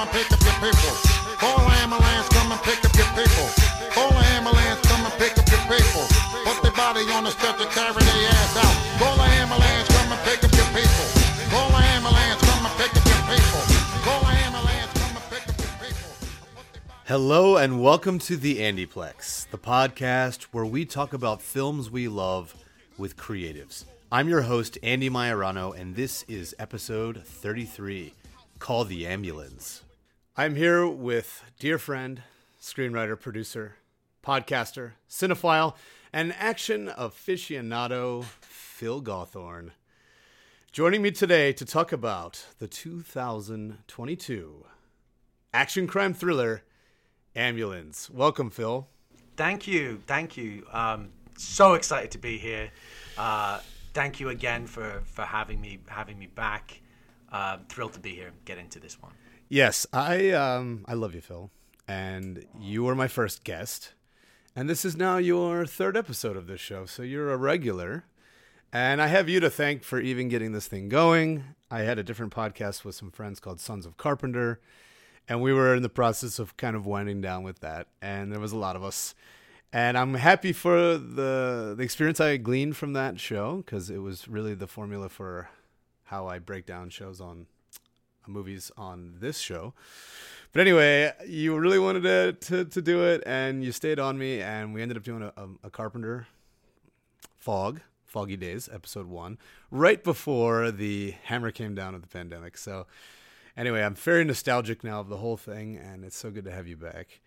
come 0.00 0.08
and 0.08 0.16
pick 0.16 0.32
up 0.32 0.40
your 0.40 0.72
people. 0.72 0.96
Call 1.36 1.60
an 1.60 1.72
ambulance, 1.82 2.28
come 2.30 2.52
and 2.52 2.62
pick 2.62 2.82
up 2.84 2.96
your 2.96 3.06
people. 3.12 3.48
Call 3.92 4.10
an 4.16 4.24
ambulance, 4.32 4.80
come 4.88 5.04
and 5.04 5.12
pick 5.20 5.36
up 5.36 5.46
your 5.50 5.60
people. 5.68 6.04
Put 6.44 6.62
their 6.62 6.72
body 6.72 7.00
on 7.12 7.24
the 7.24 7.30
stretcher, 7.30 7.66
carry 7.66 8.02
their 8.02 8.30
ass 8.30 8.56
out. 8.56 8.98
Call 8.98 9.20
an 9.20 9.30
ambulance. 9.30 9.88
Hello 17.06 17.56
and 17.56 17.82
welcome 17.82 18.20
to 18.20 18.36
the 18.36 18.60
Andyplex, 18.60 19.50
the 19.50 19.58
podcast 19.58 20.44
where 20.52 20.64
we 20.64 20.84
talk 20.84 21.12
about 21.12 21.42
films 21.42 21.90
we 21.90 22.06
love 22.06 22.54
with 22.96 23.16
creatives. 23.16 23.84
I'm 24.12 24.28
your 24.28 24.42
host, 24.42 24.78
Andy 24.80 25.10
Majorano, 25.10 25.76
and 25.76 25.96
this 25.96 26.22
is 26.28 26.54
episode 26.60 27.24
33 27.26 28.14
Call 28.60 28.84
the 28.84 29.08
Ambulance. 29.08 29.82
I'm 30.40 30.54
here 30.54 30.88
with 30.88 31.44
dear 31.58 31.76
friend, 31.76 32.22
screenwriter, 32.58 33.20
producer, 33.20 33.74
podcaster, 34.24 34.92
cinephile, 35.06 35.74
and 36.14 36.32
action 36.32 36.90
aficionado, 36.98 38.24
Phil 38.40 39.02
Gawthorne. 39.02 39.72
Joining 40.72 41.02
me 41.02 41.10
today 41.10 41.52
to 41.52 41.66
talk 41.66 41.92
about 41.92 42.46
the 42.58 42.66
2022 42.66 44.64
action 45.52 45.86
crime 45.86 46.14
thriller 46.14 46.62
Ambulance. 47.36 48.08
Welcome, 48.08 48.48
Phil. 48.48 48.88
Thank 49.36 49.66
you, 49.66 50.00
thank 50.06 50.38
you. 50.38 50.64
Um, 50.72 51.10
so 51.36 51.74
excited 51.74 52.12
to 52.12 52.18
be 52.18 52.38
here. 52.38 52.70
Uh, 53.18 53.60
thank 53.92 54.18
you 54.20 54.30
again 54.30 54.66
for 54.66 55.02
for 55.04 55.26
having 55.26 55.60
me 55.60 55.80
having 55.86 56.18
me 56.18 56.28
back. 56.28 56.80
Uh, 57.30 57.58
thrilled 57.68 57.92
to 57.92 58.00
be 58.00 58.14
here. 58.14 58.30
Get 58.46 58.56
into 58.56 58.80
this 58.80 59.02
one. 59.02 59.12
Yes, 59.52 59.84
I 59.92 60.30
um 60.30 60.84
I 60.86 60.94
love 60.94 61.12
you, 61.12 61.20
Phil, 61.20 61.50
and 61.88 62.46
you 62.56 62.84
were 62.84 62.94
my 62.94 63.08
first 63.08 63.42
guest, 63.42 63.94
and 64.54 64.70
this 64.70 64.84
is 64.84 64.96
now 64.96 65.16
your 65.16 65.66
third 65.66 65.96
episode 65.96 66.36
of 66.36 66.46
this 66.46 66.60
show, 66.60 66.86
so 66.86 67.02
you're 67.02 67.32
a 67.32 67.36
regular. 67.36 68.04
And 68.72 69.02
I 69.02 69.08
have 69.08 69.28
you 69.28 69.40
to 69.40 69.50
thank 69.50 69.82
for 69.82 69.98
even 69.98 70.28
getting 70.28 70.52
this 70.52 70.68
thing 70.68 70.88
going. 70.88 71.42
I 71.68 71.80
had 71.80 71.98
a 71.98 72.04
different 72.04 72.32
podcast 72.32 72.84
with 72.84 72.94
some 72.94 73.10
friends 73.10 73.40
called 73.40 73.58
Sons 73.58 73.86
of 73.86 73.96
Carpenter, 73.96 74.60
and 75.28 75.42
we 75.42 75.52
were 75.52 75.74
in 75.74 75.82
the 75.82 75.88
process 75.88 76.38
of 76.38 76.56
kind 76.56 76.76
of 76.76 76.86
winding 76.86 77.20
down 77.20 77.42
with 77.42 77.58
that, 77.58 77.88
and 78.00 78.30
there 78.30 78.38
was 78.38 78.52
a 78.52 78.56
lot 78.56 78.76
of 78.76 78.84
us. 78.84 79.16
And 79.72 79.98
I'm 79.98 80.14
happy 80.14 80.52
for 80.52 80.96
the 80.96 81.74
the 81.76 81.82
experience 81.82 82.20
I 82.20 82.36
gleaned 82.36 82.76
from 82.76 82.92
that 82.92 83.18
show 83.18 83.56
because 83.56 83.90
it 83.90 83.98
was 83.98 84.28
really 84.28 84.54
the 84.54 84.68
formula 84.68 85.08
for 85.08 85.48
how 86.04 86.28
I 86.28 86.38
break 86.38 86.66
down 86.66 86.90
shows 86.90 87.20
on 87.20 87.46
movies 88.26 88.70
on 88.76 89.14
this 89.18 89.38
show. 89.38 89.74
But 90.52 90.60
anyway, 90.60 91.12
you 91.26 91.56
really 91.56 91.78
wanted 91.78 92.02
to, 92.02 92.32
to, 92.32 92.64
to 92.64 92.82
do 92.82 93.04
it, 93.04 93.22
and 93.24 93.62
you 93.62 93.70
stayed 93.70 94.00
on 94.00 94.18
me, 94.18 94.40
and 94.40 94.74
we 94.74 94.82
ended 94.82 94.96
up 94.96 95.04
doing 95.04 95.22
a, 95.22 95.32
a, 95.36 95.48
a 95.64 95.70
Carpenter 95.70 96.26
Fog, 97.38 97.80
Foggy 98.04 98.36
Days, 98.36 98.68
episode 98.72 99.06
one, 99.06 99.38
right 99.70 100.02
before 100.02 100.72
the 100.72 101.14
hammer 101.24 101.52
came 101.52 101.74
down 101.74 101.94
of 101.94 102.02
the 102.02 102.08
pandemic. 102.08 102.58
So, 102.58 102.86
anyway, 103.56 103.82
I'm 103.82 103.94
very 103.94 104.24
nostalgic 104.24 104.82
now 104.82 104.98
of 104.98 105.08
the 105.08 105.18
whole 105.18 105.36
thing, 105.36 105.76
and 105.76 106.04
it's 106.04 106.16
so 106.16 106.30
good 106.30 106.44
to 106.46 106.50
have 106.50 106.66
you 106.66 106.76
back. 106.76 107.20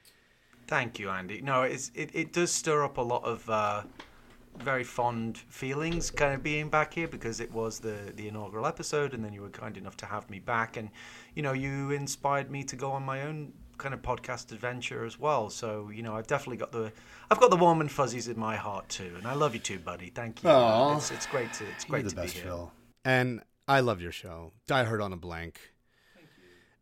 Thank 0.67 0.99
you, 0.99 1.09
Andy. 1.09 1.41
No, 1.41 1.63
it's, 1.63 1.91
it 1.95 2.09
it 2.13 2.33
does 2.33 2.51
stir 2.51 2.83
up 2.83 2.97
a 2.97 3.01
lot 3.01 3.23
of 3.23 3.49
uh, 3.49 3.83
very 4.59 4.83
fond 4.83 5.37
feelings, 5.37 6.11
kind 6.11 6.33
of 6.33 6.43
being 6.43 6.69
back 6.69 6.93
here 6.93 7.07
because 7.07 7.39
it 7.39 7.51
was 7.51 7.79
the 7.79 8.13
the 8.15 8.27
inaugural 8.27 8.65
episode, 8.65 9.13
and 9.13 9.23
then 9.23 9.33
you 9.33 9.41
were 9.41 9.49
kind 9.49 9.77
enough 9.77 9.97
to 9.97 10.05
have 10.05 10.29
me 10.29 10.39
back, 10.39 10.77
and 10.77 10.89
you 11.35 11.41
know 11.41 11.53
you 11.53 11.91
inspired 11.91 12.49
me 12.51 12.63
to 12.63 12.75
go 12.75 12.91
on 12.91 13.03
my 13.03 13.21
own 13.23 13.53
kind 13.77 13.93
of 13.93 14.01
podcast 14.01 14.51
adventure 14.51 15.03
as 15.05 15.19
well. 15.19 15.49
So 15.49 15.89
you 15.89 16.03
know 16.03 16.15
I've 16.15 16.27
definitely 16.27 16.57
got 16.57 16.71
the 16.71 16.91
I've 17.31 17.39
got 17.39 17.49
the 17.49 17.57
warm 17.57 17.81
and 17.81 17.91
fuzzies 17.91 18.27
in 18.27 18.39
my 18.39 18.55
heart 18.55 18.87
too, 18.89 19.13
and 19.17 19.27
I 19.27 19.33
love 19.33 19.53
you 19.53 19.59
too, 19.59 19.79
buddy. 19.79 20.09
Thank 20.09 20.43
you. 20.43 20.49
Aw. 20.49 20.97
It's, 20.97 21.11
it's 21.11 21.25
great 21.25 21.51
to 21.53 21.65
it's 21.71 21.85
You're 21.87 21.89
great 21.89 22.03
the 22.03 22.09
to 22.11 22.15
best, 22.15 22.33
be 22.35 22.39
here. 22.41 22.49
Phil. 22.49 22.71
And 23.05 23.41
I 23.67 23.79
love 23.79 24.01
your 24.01 24.11
show, 24.11 24.51
Die 24.67 24.83
Hard 24.83 25.01
on 25.01 25.13
a 25.13 25.17
Blank. 25.17 25.59
Thank 26.15 26.27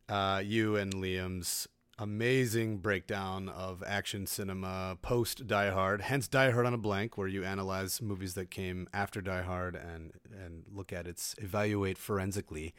you. 0.10 0.14
Uh, 0.16 0.40
you 0.40 0.76
and 0.76 0.94
Liam's 0.94 1.68
amazing 2.02 2.78
breakdown 2.78 3.48
of 3.48 3.84
action 3.86 4.26
cinema 4.26 4.98
post 5.04 5.46
Die 5.46 5.70
Hard, 5.70 6.02
hence 6.02 6.28
Die 6.28 6.50
Hard 6.50 6.66
on 6.66 6.74
a 6.74 6.78
Blank, 6.78 7.16
where 7.16 7.28
you 7.28 7.44
analyze 7.44 8.02
movies 8.02 8.34
that 8.34 8.50
came 8.50 8.88
after 8.92 9.22
Die 9.22 9.44
Hard 9.44 9.76
and 9.76 10.12
and 10.34 10.64
look 10.74 10.92
at 10.92 11.06
its 11.06 11.36
evaluate 11.38 12.00
forensically 12.00 12.74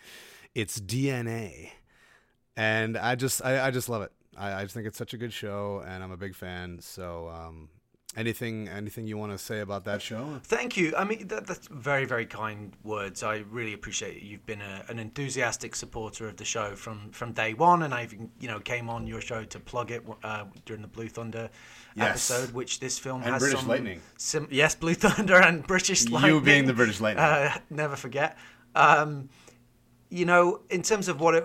its 0.56 0.80
DNA. 0.80 1.70
And 2.56 2.98
I 2.98 3.14
just 3.14 3.44
I, 3.44 3.68
I 3.68 3.70
just 3.70 3.88
love 3.88 4.02
it. 4.02 4.10
I, 4.36 4.54
I 4.54 4.62
just 4.62 4.74
think 4.74 4.88
it's 4.88 4.98
such 4.98 5.14
a 5.14 5.18
good 5.18 5.32
show, 5.32 5.84
and 5.86 6.02
I'm 6.02 6.10
a 6.10 6.16
big 6.16 6.34
fan. 6.34 6.80
So, 6.80 7.28
um, 7.28 7.68
anything 8.16 8.68
anything 8.68 9.06
you 9.06 9.16
want 9.16 9.32
to 9.32 9.38
say 9.38 9.60
about 9.60 9.84
that 9.84 10.02
show? 10.02 10.40
Thank 10.44 10.76
you. 10.76 10.94
I 10.96 11.04
mean, 11.04 11.28
that, 11.28 11.46
that's 11.46 11.68
very, 11.68 12.04
very 12.04 12.26
kind 12.26 12.72
words. 12.84 13.22
I 13.22 13.44
really 13.50 13.72
appreciate 13.72 14.16
it. 14.18 14.22
You've 14.22 14.44
been 14.46 14.60
a, 14.60 14.84
an 14.88 14.98
enthusiastic 14.98 15.74
supporter 15.74 16.28
of 16.28 16.36
the 16.36 16.44
show 16.44 16.74
from, 16.74 17.10
from 17.10 17.32
day 17.32 17.54
one, 17.54 17.82
and 17.82 17.94
I, 17.94 18.04
even 18.04 18.30
you 18.40 18.48
know, 18.48 18.60
came 18.60 18.88
on 18.90 19.06
your 19.06 19.20
show 19.20 19.44
to 19.44 19.60
plug 19.60 19.90
it 19.90 20.04
uh, 20.22 20.44
during 20.66 20.82
the 20.82 20.88
Blue 20.88 21.08
Thunder 21.08 21.50
Yes. 21.94 22.30
episode, 22.30 22.54
which 22.54 22.80
this 22.80 22.98
film 22.98 23.22
And 23.22 23.32
has 23.32 23.42
British 23.42 23.60
some, 23.60 23.68
Lightning. 23.68 24.00
Sim, 24.16 24.48
yes, 24.50 24.74
Blue 24.74 24.94
Thunder 25.04 25.36
and 25.36 25.66
British 25.66 26.08
Lightning. 26.08 26.34
You 26.34 26.40
being 26.40 26.64
the 26.66 26.72
British 26.72 27.00
Lightning. 27.00 27.22
Uh, 27.24 27.58
never 27.70 27.96
forget. 27.96 28.38
Um, 28.74 29.28
you 30.12 30.26
know, 30.26 30.60
in 30.68 30.82
terms 30.82 31.08
of 31.08 31.20
what 31.22 31.34
it, 31.34 31.44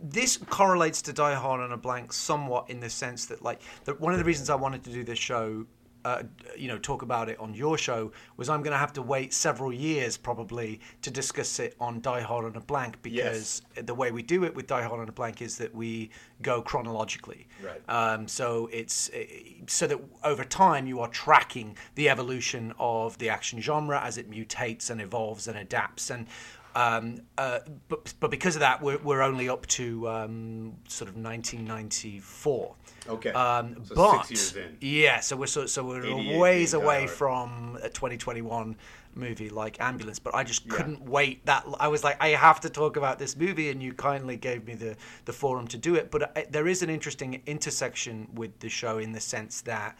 this 0.00 0.36
correlates 0.36 1.02
to 1.02 1.12
Die 1.12 1.34
Hard 1.34 1.60
on 1.60 1.72
a 1.72 1.76
Blank 1.76 2.12
somewhat 2.12 2.70
in 2.70 2.78
the 2.78 2.88
sense 2.88 3.26
that, 3.26 3.42
like, 3.42 3.60
one 3.98 4.12
of 4.12 4.18
the 4.20 4.24
reasons 4.24 4.48
I 4.48 4.54
wanted 4.54 4.84
to 4.84 4.92
do 4.92 5.02
this 5.02 5.18
show, 5.18 5.66
uh, 6.04 6.22
you 6.56 6.68
know, 6.68 6.78
talk 6.78 7.02
about 7.02 7.28
it 7.28 7.40
on 7.40 7.52
your 7.54 7.76
show 7.76 8.12
was 8.36 8.48
I'm 8.48 8.62
going 8.62 8.72
to 8.72 8.78
have 8.78 8.92
to 8.92 9.02
wait 9.02 9.32
several 9.32 9.72
years 9.72 10.16
probably 10.16 10.80
to 11.02 11.10
discuss 11.10 11.58
it 11.58 11.74
on 11.80 12.00
Die 12.00 12.20
Hard 12.20 12.44
on 12.44 12.54
a 12.56 12.60
Blank 12.60 13.02
because 13.02 13.62
the 13.74 13.94
way 13.94 14.12
we 14.12 14.22
do 14.22 14.44
it 14.44 14.54
with 14.54 14.66
Die 14.66 14.82
Hard 14.82 15.00
on 15.00 15.08
a 15.08 15.12
Blank 15.12 15.42
is 15.42 15.56
that 15.58 15.74
we 15.74 16.10
go 16.42 16.60
chronologically. 16.60 17.48
Right. 17.62 17.82
Um, 17.88 18.28
so 18.28 18.68
it's 18.70 19.08
uh, 19.10 19.24
so 19.66 19.86
that 19.86 19.98
over 20.22 20.44
time 20.44 20.86
you 20.86 21.00
are 21.00 21.08
tracking 21.08 21.76
the 21.94 22.10
evolution 22.10 22.74
of 22.78 23.16
the 23.18 23.30
action 23.30 23.60
genre 23.60 23.98
as 24.00 24.18
it 24.18 24.30
mutates 24.30 24.90
and 24.90 25.00
evolves 25.00 25.48
and 25.48 25.58
adapts. 25.58 26.10
And 26.10 26.26
um, 26.74 27.20
uh, 27.38 27.60
but 27.88 28.12
but 28.20 28.30
because 28.30 28.56
of 28.56 28.60
that, 28.60 28.82
we're, 28.82 28.98
we're 28.98 29.22
only 29.22 29.48
up 29.48 29.66
to 29.66 30.08
um, 30.08 30.74
sort 30.88 31.08
of 31.08 31.16
1994. 31.16 32.74
Okay. 33.06 33.30
Um, 33.30 33.84
So 33.84 33.94
but 33.94 34.24
six 34.26 34.54
years 34.54 34.66
in. 34.66 34.76
yeah, 34.80 35.20
so 35.20 35.36
we're 35.36 35.46
so, 35.46 35.66
so 35.66 35.84
we're 35.84 36.04
a 36.04 36.38
ways 36.38 36.74
away 36.74 37.06
from 37.06 37.78
a 37.82 37.88
2021 37.88 38.76
movie 39.14 39.50
like 39.50 39.80
Ambulance. 39.80 40.18
But 40.18 40.34
I 40.34 40.42
just 40.42 40.68
couldn't 40.68 41.02
wait. 41.02 41.44
That 41.46 41.64
I 41.78 41.88
was 41.88 42.02
like, 42.02 42.16
I 42.20 42.28
have 42.30 42.60
to 42.60 42.70
talk 42.70 42.96
about 42.96 43.18
this 43.18 43.36
movie, 43.36 43.70
and 43.70 43.82
you 43.82 43.92
kindly 43.92 44.36
gave 44.36 44.66
me 44.66 44.74
the 44.74 44.96
the 45.26 45.32
forum 45.32 45.68
to 45.68 45.78
do 45.78 45.94
it. 45.94 46.10
But 46.10 46.36
uh, 46.36 46.42
there 46.50 46.66
is 46.66 46.82
an 46.82 46.90
interesting 46.90 47.40
intersection 47.46 48.28
with 48.34 48.58
the 48.60 48.68
show 48.68 48.98
in 48.98 49.12
the 49.12 49.20
sense 49.20 49.60
that 49.62 49.96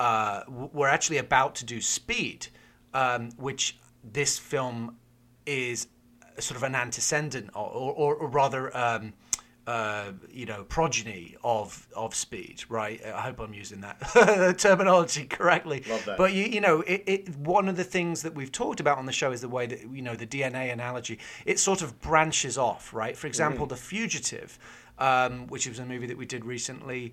uh, 0.00 0.42
we're 0.48 0.88
actually 0.88 1.18
about 1.18 1.54
to 1.56 1.64
do 1.64 1.80
Speed, 1.80 2.48
um, 2.94 3.30
which 3.36 3.76
this 4.02 4.38
film 4.38 4.96
is 5.46 5.86
sort 6.40 6.56
of 6.56 6.62
an 6.62 6.74
antecedent 6.74 7.50
or, 7.54 7.68
or, 7.68 8.14
or 8.16 8.28
rather 8.28 8.76
um, 8.76 9.12
uh, 9.68 10.12
you 10.30 10.46
know 10.46 10.64
progeny 10.64 11.36
of 11.44 11.86
of 11.94 12.14
speed 12.14 12.64
right? 12.70 13.04
I 13.04 13.20
hope 13.20 13.38
i'm 13.38 13.52
using 13.52 13.82
that 13.82 14.56
terminology 14.58 15.26
correctly. 15.26 15.80
That. 15.80 16.16
but 16.16 16.32
you, 16.32 16.44
you 16.44 16.62
know 16.62 16.80
it, 16.80 17.02
it 17.06 17.36
one 17.36 17.68
of 17.68 17.76
the 17.76 17.84
things 17.84 18.22
that 18.22 18.34
we've 18.34 18.50
talked 18.50 18.80
about 18.80 18.96
on 18.96 19.04
the 19.04 19.12
show 19.12 19.30
is 19.30 19.42
the 19.42 19.48
way 19.48 19.66
that 19.66 19.80
you 19.92 20.00
know 20.00 20.14
the 20.14 20.26
dna 20.26 20.72
analogy 20.72 21.18
it 21.44 21.58
sort 21.58 21.82
of 21.82 22.00
branches 22.00 22.56
off 22.56 22.94
right? 22.94 23.14
For 23.14 23.26
example 23.26 23.66
the 23.66 23.76
fugitive 23.76 24.58
um, 24.98 25.46
which 25.46 25.68
was 25.68 25.78
a 25.78 25.84
movie 25.84 26.06
that 26.06 26.16
we 26.16 26.26
did 26.26 26.44
recently, 26.44 27.12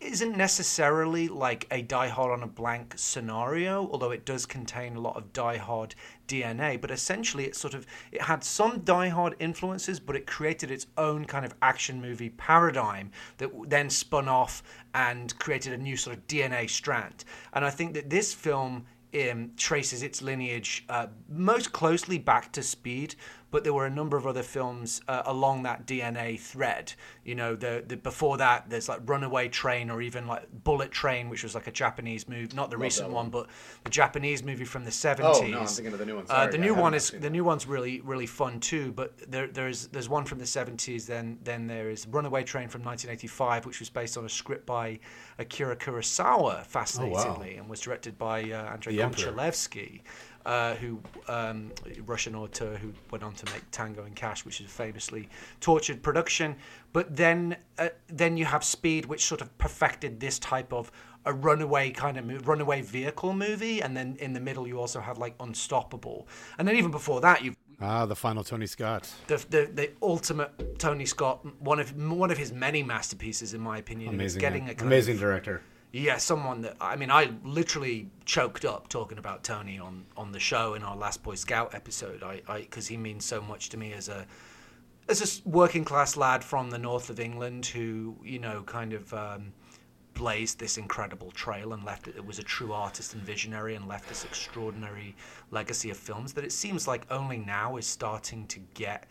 isn't 0.00 0.36
necessarily 0.36 1.28
like 1.28 1.66
a 1.70 1.82
Die 1.82 2.08
Hard 2.08 2.32
on 2.32 2.42
a 2.42 2.46
blank 2.46 2.94
scenario, 2.96 3.88
although 3.90 4.12
it 4.12 4.24
does 4.24 4.46
contain 4.46 4.96
a 4.96 5.00
lot 5.00 5.16
of 5.16 5.32
Die 5.32 5.56
Hard 5.56 5.94
DNA. 6.28 6.80
But 6.80 6.90
essentially, 6.90 7.44
it 7.44 7.56
sort 7.56 7.74
of 7.74 7.86
it 8.12 8.22
had 8.22 8.44
some 8.44 8.80
Die 8.80 9.08
Hard 9.08 9.34
influences, 9.38 9.98
but 9.98 10.16
it 10.16 10.26
created 10.26 10.70
its 10.70 10.86
own 10.96 11.24
kind 11.24 11.44
of 11.44 11.54
action 11.62 12.00
movie 12.00 12.30
paradigm 12.30 13.10
that 13.38 13.50
then 13.68 13.90
spun 13.90 14.28
off 14.28 14.62
and 14.94 15.36
created 15.38 15.72
a 15.72 15.78
new 15.78 15.96
sort 15.96 16.16
of 16.16 16.26
DNA 16.26 16.70
strand. 16.70 17.24
And 17.52 17.64
I 17.64 17.70
think 17.70 17.94
that 17.94 18.08
this 18.08 18.32
film 18.32 18.86
um, 19.14 19.50
traces 19.56 20.02
its 20.02 20.22
lineage 20.22 20.84
uh, 20.88 21.06
most 21.28 21.72
closely 21.72 22.18
back 22.18 22.52
to 22.52 22.62
Speed, 22.62 23.14
but 23.56 23.64
there 23.64 23.72
were 23.72 23.86
a 23.86 23.90
number 23.90 24.18
of 24.18 24.26
other 24.26 24.42
films 24.42 25.00
uh, 25.08 25.22
along 25.24 25.62
that 25.62 25.86
DNA 25.86 26.38
thread. 26.38 26.92
You 27.24 27.34
know, 27.34 27.56
the, 27.56 27.82
the 27.86 27.96
before 27.96 28.36
that 28.36 28.68
there's 28.68 28.86
like 28.86 29.00
Runaway 29.06 29.48
Train 29.48 29.88
or 29.88 30.02
even 30.02 30.26
like 30.26 30.46
Bullet 30.62 30.90
Train, 30.90 31.30
which 31.30 31.42
was 31.42 31.54
like 31.54 31.66
a 31.66 31.72
Japanese 31.72 32.28
movie, 32.28 32.54
not 32.54 32.68
the 32.68 32.76
recent 32.76 33.08
one, 33.08 33.14
one. 33.14 33.30
but 33.30 33.46
the 33.84 33.88
Japanese 33.88 34.42
movie 34.42 34.66
from 34.66 34.84
the 34.84 34.90
70s. 34.90 35.20
Oh, 35.22 35.46
no, 35.46 35.60
I'm 35.60 35.66
thinking 35.66 35.94
of 35.94 35.98
the 35.98 36.04
new 36.04 36.16
one. 36.16 36.26
Uh, 36.28 36.48
the 36.48 36.58
new 36.58 36.74
one 36.74 36.92
is 36.92 37.08
the 37.08 37.30
new 37.30 37.44
one's 37.44 37.66
really 37.66 38.02
really 38.02 38.26
fun 38.26 38.60
too. 38.60 38.92
But 38.92 39.16
there 39.26 39.46
there's 39.46 39.86
there's 39.86 40.10
one 40.10 40.26
from 40.26 40.38
the 40.38 40.44
70s. 40.44 41.06
Then 41.06 41.38
then 41.42 41.66
there 41.66 41.88
is 41.88 42.06
Runaway 42.06 42.44
Train 42.44 42.68
from 42.68 42.82
1985, 42.82 43.64
which 43.64 43.80
was 43.80 43.88
based 43.88 44.18
on 44.18 44.26
a 44.26 44.28
script 44.28 44.66
by 44.66 44.98
Akira 45.38 45.76
Kurosawa, 45.76 46.66
fascinatingly, 46.66 47.56
and 47.56 47.70
was 47.70 47.80
directed 47.80 48.18
by 48.18 48.42
uh, 48.42 48.72
Andrei. 48.74 48.96
Konchalovsky. 48.98 50.02
Uh, 50.46 50.76
who 50.76 51.00
um, 51.26 51.72
Russian 52.04 52.36
author 52.36 52.76
who 52.76 52.92
went 53.10 53.24
on 53.24 53.34
to 53.34 53.52
make 53.52 53.68
Tango 53.72 54.04
and 54.04 54.14
Cash, 54.14 54.44
which 54.44 54.60
is 54.60 54.66
a 54.66 54.70
famously 54.70 55.28
tortured 55.60 56.04
production. 56.04 56.54
But 56.92 57.16
then, 57.16 57.56
uh, 57.80 57.88
then 58.06 58.36
you 58.36 58.44
have 58.44 58.62
Speed, 58.62 59.06
which 59.06 59.24
sort 59.24 59.40
of 59.40 59.58
perfected 59.58 60.20
this 60.20 60.38
type 60.38 60.72
of 60.72 60.92
a 61.24 61.32
runaway 61.32 61.90
kind 61.90 62.16
of 62.16 62.26
mo- 62.26 62.38
runaway 62.44 62.80
vehicle 62.82 63.32
movie, 63.32 63.82
and 63.82 63.96
then 63.96 64.16
in 64.20 64.32
the 64.34 64.38
middle 64.38 64.68
you 64.68 64.78
also 64.78 65.00
have 65.00 65.18
like 65.18 65.34
Unstoppable, 65.40 66.28
and 66.58 66.68
then 66.68 66.76
even 66.76 66.92
before 66.92 67.20
that 67.22 67.42
you've 67.42 67.56
Ah, 67.80 68.06
the 68.06 68.14
final 68.14 68.44
Tony 68.44 68.66
Scott. 68.66 69.12
the, 69.26 69.44
the, 69.50 69.68
the 69.74 69.90
ultimate 70.00 70.78
Tony 70.78 71.06
Scott, 71.06 71.44
one 71.60 71.80
of 71.80 71.90
one 72.08 72.30
of 72.30 72.38
his 72.38 72.52
many 72.52 72.84
masterpieces, 72.84 73.52
in 73.52 73.60
my 73.60 73.78
opinion. 73.78 74.14
Amazing, 74.14 74.40
getting 74.40 74.66
kind 74.66 74.80
amazing 74.82 75.14
of- 75.14 75.20
director. 75.22 75.60
Yeah, 75.96 76.18
someone 76.18 76.60
that 76.62 76.76
I 76.80 76.96
mean, 76.96 77.10
I 77.10 77.30
literally 77.42 78.10
choked 78.24 78.64
up 78.64 78.88
talking 78.88 79.18
about 79.18 79.42
Tony 79.42 79.78
on 79.78 80.04
on 80.16 80.32
the 80.32 80.40
show 80.40 80.74
in 80.74 80.82
our 80.82 80.96
last 80.96 81.22
Boy 81.22 81.36
Scout 81.36 81.74
episode. 81.74 82.22
I 82.22 82.60
because 82.60 82.86
he 82.86 82.96
means 82.96 83.24
so 83.24 83.40
much 83.40 83.70
to 83.70 83.76
me 83.76 83.92
as 83.94 84.08
a 84.08 84.26
as 85.08 85.22
a 85.22 85.48
working 85.48 85.84
class 85.84 86.16
lad 86.16 86.44
from 86.44 86.70
the 86.70 86.78
north 86.78 87.08
of 87.08 87.18
England 87.18 87.66
who 87.66 88.16
you 88.22 88.38
know 88.38 88.62
kind 88.62 88.92
of. 88.92 89.12
Um, 89.14 89.52
blazed 90.14 90.58
this 90.58 90.78
incredible 90.78 91.30
trail 91.30 91.74
and 91.74 91.84
left 91.84 92.08
it. 92.08 92.16
It 92.16 92.24
was 92.24 92.38
a 92.38 92.42
true 92.42 92.72
artist 92.72 93.12
and 93.12 93.22
visionary 93.22 93.74
and 93.74 93.86
left 93.86 94.08
this 94.08 94.24
extraordinary 94.24 95.14
legacy 95.50 95.90
of 95.90 95.98
films 95.98 96.32
that 96.32 96.42
it 96.42 96.52
seems 96.52 96.88
like 96.88 97.06
only 97.10 97.36
now 97.36 97.76
is 97.76 97.86
starting 97.86 98.46
to 98.46 98.60
get 98.72 99.10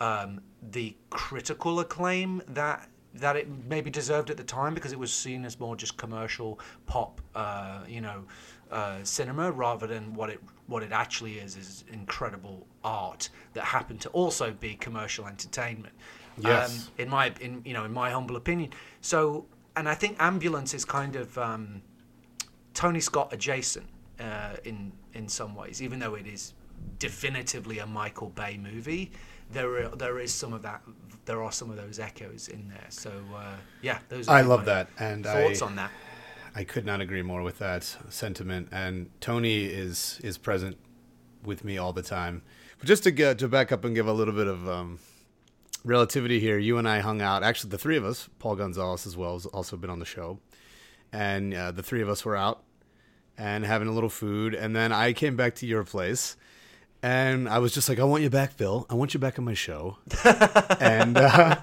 um, 0.00 0.40
the 0.62 0.96
critical 1.10 1.80
acclaim 1.80 2.40
that 2.48 2.88
that 3.20 3.36
it 3.36 3.48
maybe 3.68 3.90
deserved 3.90 4.30
at 4.30 4.36
the 4.36 4.44
time 4.44 4.74
because 4.74 4.92
it 4.92 4.98
was 4.98 5.12
seen 5.12 5.44
as 5.44 5.58
more 5.58 5.76
just 5.76 5.96
commercial 5.96 6.58
pop, 6.86 7.20
uh, 7.34 7.80
you 7.88 8.00
know, 8.00 8.24
uh, 8.70 8.98
cinema 9.04 9.50
rather 9.50 9.86
than 9.86 10.14
what 10.14 10.30
it 10.30 10.40
what 10.66 10.82
it 10.82 10.92
actually 10.92 11.38
is 11.38 11.56
is 11.56 11.84
incredible 11.92 12.66
art 12.82 13.28
that 13.54 13.64
happened 13.64 14.00
to 14.00 14.08
also 14.10 14.52
be 14.52 14.74
commercial 14.74 15.26
entertainment. 15.26 15.94
Yes. 16.38 16.86
Um, 16.86 16.92
in 16.98 17.08
my 17.08 17.32
in 17.40 17.62
you 17.64 17.74
know 17.74 17.84
in 17.84 17.92
my 17.92 18.10
humble 18.10 18.36
opinion. 18.36 18.70
So 19.00 19.46
and 19.76 19.88
I 19.88 19.94
think 19.94 20.16
Ambulance 20.18 20.74
is 20.74 20.84
kind 20.84 21.16
of 21.16 21.36
um, 21.38 21.82
Tony 22.74 23.00
Scott 23.00 23.32
adjacent 23.32 23.86
uh, 24.18 24.56
in 24.64 24.92
in 25.14 25.28
some 25.28 25.54
ways, 25.54 25.80
even 25.80 25.98
though 25.98 26.14
it 26.14 26.26
is 26.26 26.54
definitively 26.98 27.78
a 27.78 27.86
Michael 27.86 28.30
Bay 28.30 28.58
movie. 28.58 29.12
There 29.52 29.84
are, 29.84 29.96
there 29.96 30.18
is 30.18 30.32
some 30.32 30.52
of 30.52 30.62
that. 30.62 30.82
There 31.26 31.42
are 31.42 31.52
some 31.52 31.70
of 31.70 31.76
those 31.76 31.98
echoes 31.98 32.48
in 32.48 32.68
there. 32.68 32.86
So 32.88 33.12
uh, 33.34 33.56
yeah, 33.82 33.98
those. 34.08 34.28
Are 34.28 34.36
I 34.36 34.40
love 34.42 34.64
that, 34.64 34.88
and 34.98 35.24
thoughts 35.24 35.62
I, 35.62 35.66
on 35.66 35.76
that. 35.76 35.90
I 36.54 36.64
could 36.64 36.86
not 36.86 37.02
agree 37.02 37.22
more 37.22 37.42
with 37.42 37.58
that 37.58 37.84
sentiment. 38.08 38.68
And 38.72 39.10
Tony 39.20 39.64
is 39.64 40.20
is 40.24 40.38
present 40.38 40.78
with 41.44 41.64
me 41.64 41.76
all 41.76 41.92
the 41.92 42.02
time. 42.02 42.42
But 42.78 42.88
just 42.88 43.02
to 43.04 43.10
get 43.10 43.38
to 43.38 43.48
back 43.48 43.72
up 43.72 43.84
and 43.84 43.94
give 43.94 44.06
a 44.06 44.12
little 44.12 44.34
bit 44.34 44.46
of 44.46 44.68
um, 44.68 44.98
relativity 45.84 46.40
here, 46.40 46.58
you 46.58 46.78
and 46.78 46.88
I 46.88 47.00
hung 47.00 47.20
out. 47.20 47.42
Actually, 47.42 47.70
the 47.70 47.78
three 47.78 47.96
of 47.96 48.04
us, 48.04 48.28
Paul 48.38 48.56
Gonzalez 48.56 49.06
as 49.06 49.16
well, 49.16 49.34
has 49.34 49.46
also 49.46 49.76
been 49.76 49.90
on 49.90 49.98
the 49.98 50.06
show, 50.06 50.38
and 51.12 51.52
uh, 51.52 51.72
the 51.72 51.82
three 51.82 52.02
of 52.02 52.08
us 52.08 52.24
were 52.24 52.36
out 52.36 52.62
and 53.38 53.64
having 53.64 53.88
a 53.88 53.92
little 53.92 54.08
food. 54.08 54.54
And 54.54 54.74
then 54.74 54.92
I 54.92 55.12
came 55.12 55.36
back 55.36 55.54
to 55.56 55.66
your 55.66 55.84
place. 55.84 56.36
And 57.06 57.48
I 57.48 57.60
was 57.60 57.72
just 57.72 57.88
like, 57.88 58.00
I 58.00 58.02
want 58.02 58.24
you 58.24 58.30
back, 58.30 58.56
Bill. 58.56 58.84
I 58.90 58.94
want 58.94 59.14
you 59.14 59.20
back 59.20 59.38
on 59.38 59.44
my 59.44 59.54
show. 59.54 59.96
and 60.80 61.16
uh, 61.16 61.54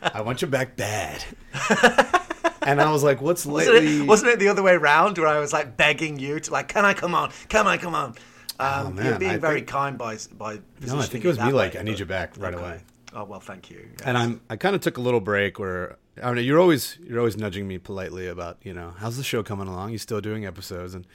I 0.00 0.20
want 0.20 0.42
you 0.42 0.46
back 0.46 0.76
bad. 0.76 1.24
and 2.62 2.80
I 2.80 2.92
was 2.92 3.02
like, 3.02 3.20
what's 3.20 3.44
Wasn't 3.44 3.74
lately? 3.74 4.02
it, 4.02 4.06
wasn't 4.06 4.30
it 4.30 4.38
the 4.38 4.46
other 4.46 4.62
way 4.62 4.74
around 4.74 5.18
where 5.18 5.26
I 5.26 5.40
was 5.40 5.52
like 5.52 5.76
begging 5.76 6.20
you 6.20 6.38
to 6.38 6.52
like, 6.52 6.68
can 6.68 6.84
I 6.84 6.94
come 6.94 7.16
on? 7.16 7.32
Can 7.48 7.66
I 7.66 7.78
come 7.78 7.96
on? 7.96 8.10
Um, 8.10 8.16
Oh, 8.60 8.90
man, 8.90 9.04
you're 9.04 9.18
being 9.18 9.30
I 9.32 9.38
very 9.38 9.56
think- 9.56 9.68
kind 9.70 9.98
by 9.98 10.18
by. 10.38 10.60
No, 10.86 11.00
I 11.00 11.06
think 11.06 11.24
it 11.24 11.28
was 11.28 11.36
me 11.36 11.46
that 11.46 11.54
like, 11.54 11.74
way, 11.74 11.80
I 11.80 11.82
need 11.82 11.98
you 11.98 12.06
back 12.06 12.34
right 12.38 12.54
okay. 12.54 12.62
away. 12.62 12.80
Oh 13.12 13.24
well, 13.24 13.40
thank 13.40 13.70
you. 13.70 13.88
And 14.04 14.16
I'm 14.16 14.40
I 14.48 14.54
kind 14.54 14.76
of 14.76 14.82
took 14.82 14.98
a 14.98 15.00
little 15.00 15.20
break 15.20 15.58
where 15.58 15.96
I 16.22 16.32
mean 16.32 16.44
you're 16.44 16.60
always 16.60 16.96
you're 17.02 17.18
always 17.18 17.36
nudging 17.36 17.66
me 17.66 17.78
politely 17.78 18.28
about 18.28 18.58
you 18.62 18.72
know 18.72 18.94
how's 18.98 19.16
the 19.16 19.24
show 19.24 19.42
coming 19.42 19.66
along? 19.66 19.90
You 19.90 19.98
still 19.98 20.20
doing 20.20 20.46
episodes? 20.46 20.94
And 20.94 21.06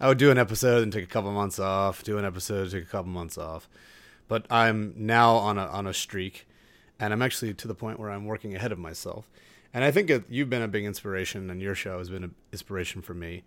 I 0.00 0.08
would 0.08 0.18
do 0.18 0.30
an 0.30 0.38
episode 0.38 0.82
and 0.82 0.92
take 0.92 1.04
a 1.04 1.08
couple 1.08 1.30
months 1.30 1.58
off, 1.58 2.02
do 2.02 2.16
an 2.16 2.24
episode, 2.24 2.70
take 2.70 2.84
a 2.84 2.86
couple 2.86 3.10
months 3.10 3.36
off. 3.36 3.68
But 4.28 4.46
I'm 4.50 4.94
now 4.96 5.34
on 5.34 5.58
a 5.58 5.66
on 5.66 5.86
a 5.86 5.92
streak, 5.92 6.46
and 6.98 7.12
I'm 7.12 7.20
actually 7.20 7.52
to 7.54 7.68
the 7.68 7.74
point 7.74 7.98
where 8.00 8.10
I'm 8.10 8.24
working 8.24 8.54
ahead 8.54 8.72
of 8.72 8.78
myself. 8.78 9.28
And 9.74 9.84
I 9.84 9.90
think 9.90 10.10
it, 10.10 10.24
you've 10.28 10.50
been 10.50 10.62
a 10.62 10.68
big 10.68 10.84
inspiration, 10.84 11.50
and 11.50 11.60
your 11.60 11.74
show 11.74 11.98
has 11.98 12.08
been 12.08 12.24
an 12.24 12.34
inspiration 12.52 13.02
for 13.02 13.14
me. 13.14 13.42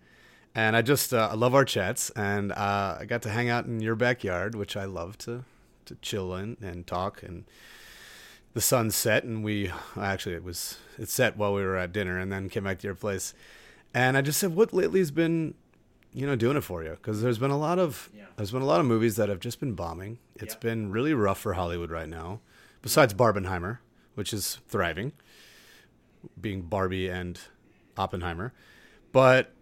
And 0.54 0.76
I 0.76 0.82
just 0.82 1.12
uh, 1.12 1.28
I 1.32 1.34
love 1.34 1.54
our 1.54 1.64
chats, 1.64 2.10
and 2.10 2.52
uh, 2.52 2.98
I 3.00 3.04
got 3.06 3.22
to 3.22 3.30
hang 3.30 3.48
out 3.48 3.66
in 3.66 3.80
your 3.80 3.96
backyard, 3.96 4.54
which 4.54 4.76
I 4.76 4.84
love 4.84 5.18
to 5.18 5.44
to 5.86 5.96
chill 5.96 6.34
in 6.34 6.56
and 6.62 6.86
talk 6.86 7.22
and 7.22 7.44
the 8.54 8.60
sun 8.60 8.90
set 8.90 9.24
and 9.24 9.44
we 9.44 9.70
actually 10.00 10.34
it 10.34 10.44
was 10.44 10.78
it 10.98 11.08
set 11.08 11.36
while 11.36 11.52
we 11.52 11.62
were 11.62 11.76
at 11.76 11.92
dinner 11.92 12.18
and 12.18 12.32
then 12.32 12.48
came 12.48 12.64
back 12.64 12.78
to 12.78 12.86
your 12.86 12.94
place 12.94 13.34
and 13.92 14.16
i 14.16 14.22
just 14.22 14.38
said 14.38 14.54
what 14.54 14.72
lately 14.72 15.00
has 15.00 15.10
been 15.10 15.54
you 16.14 16.26
know 16.26 16.36
doing 16.36 16.56
it 16.56 16.62
for 16.62 16.82
you 16.84 16.90
because 16.90 17.20
there's 17.22 17.38
been 17.38 17.50
a 17.50 17.58
lot 17.58 17.78
of 17.78 18.08
Yeah. 18.16 18.24
there's 18.36 18.50
been 18.52 18.62
a 18.62 18.66
lot 18.66 18.80
of 18.80 18.86
movies 18.86 19.16
that 19.16 19.28
have 19.28 19.40
just 19.40 19.58
been 19.60 19.74
bombing 19.74 20.18
It's 20.36 20.54
Yeah. 20.54 20.60
been 20.60 20.90
really 20.92 21.12
rough 21.14 21.40
for 21.40 21.54
hollywood 21.54 21.90
right 21.90 22.08
now 22.08 22.40
besides 22.82 23.12
barbenheimer 23.14 23.78
which 24.14 24.32
is 24.32 24.58
thriving 24.68 25.12
being 26.40 26.62
barbie 26.62 27.08
and 27.08 27.40
oppenheimer 27.96 28.52
but 29.12 29.52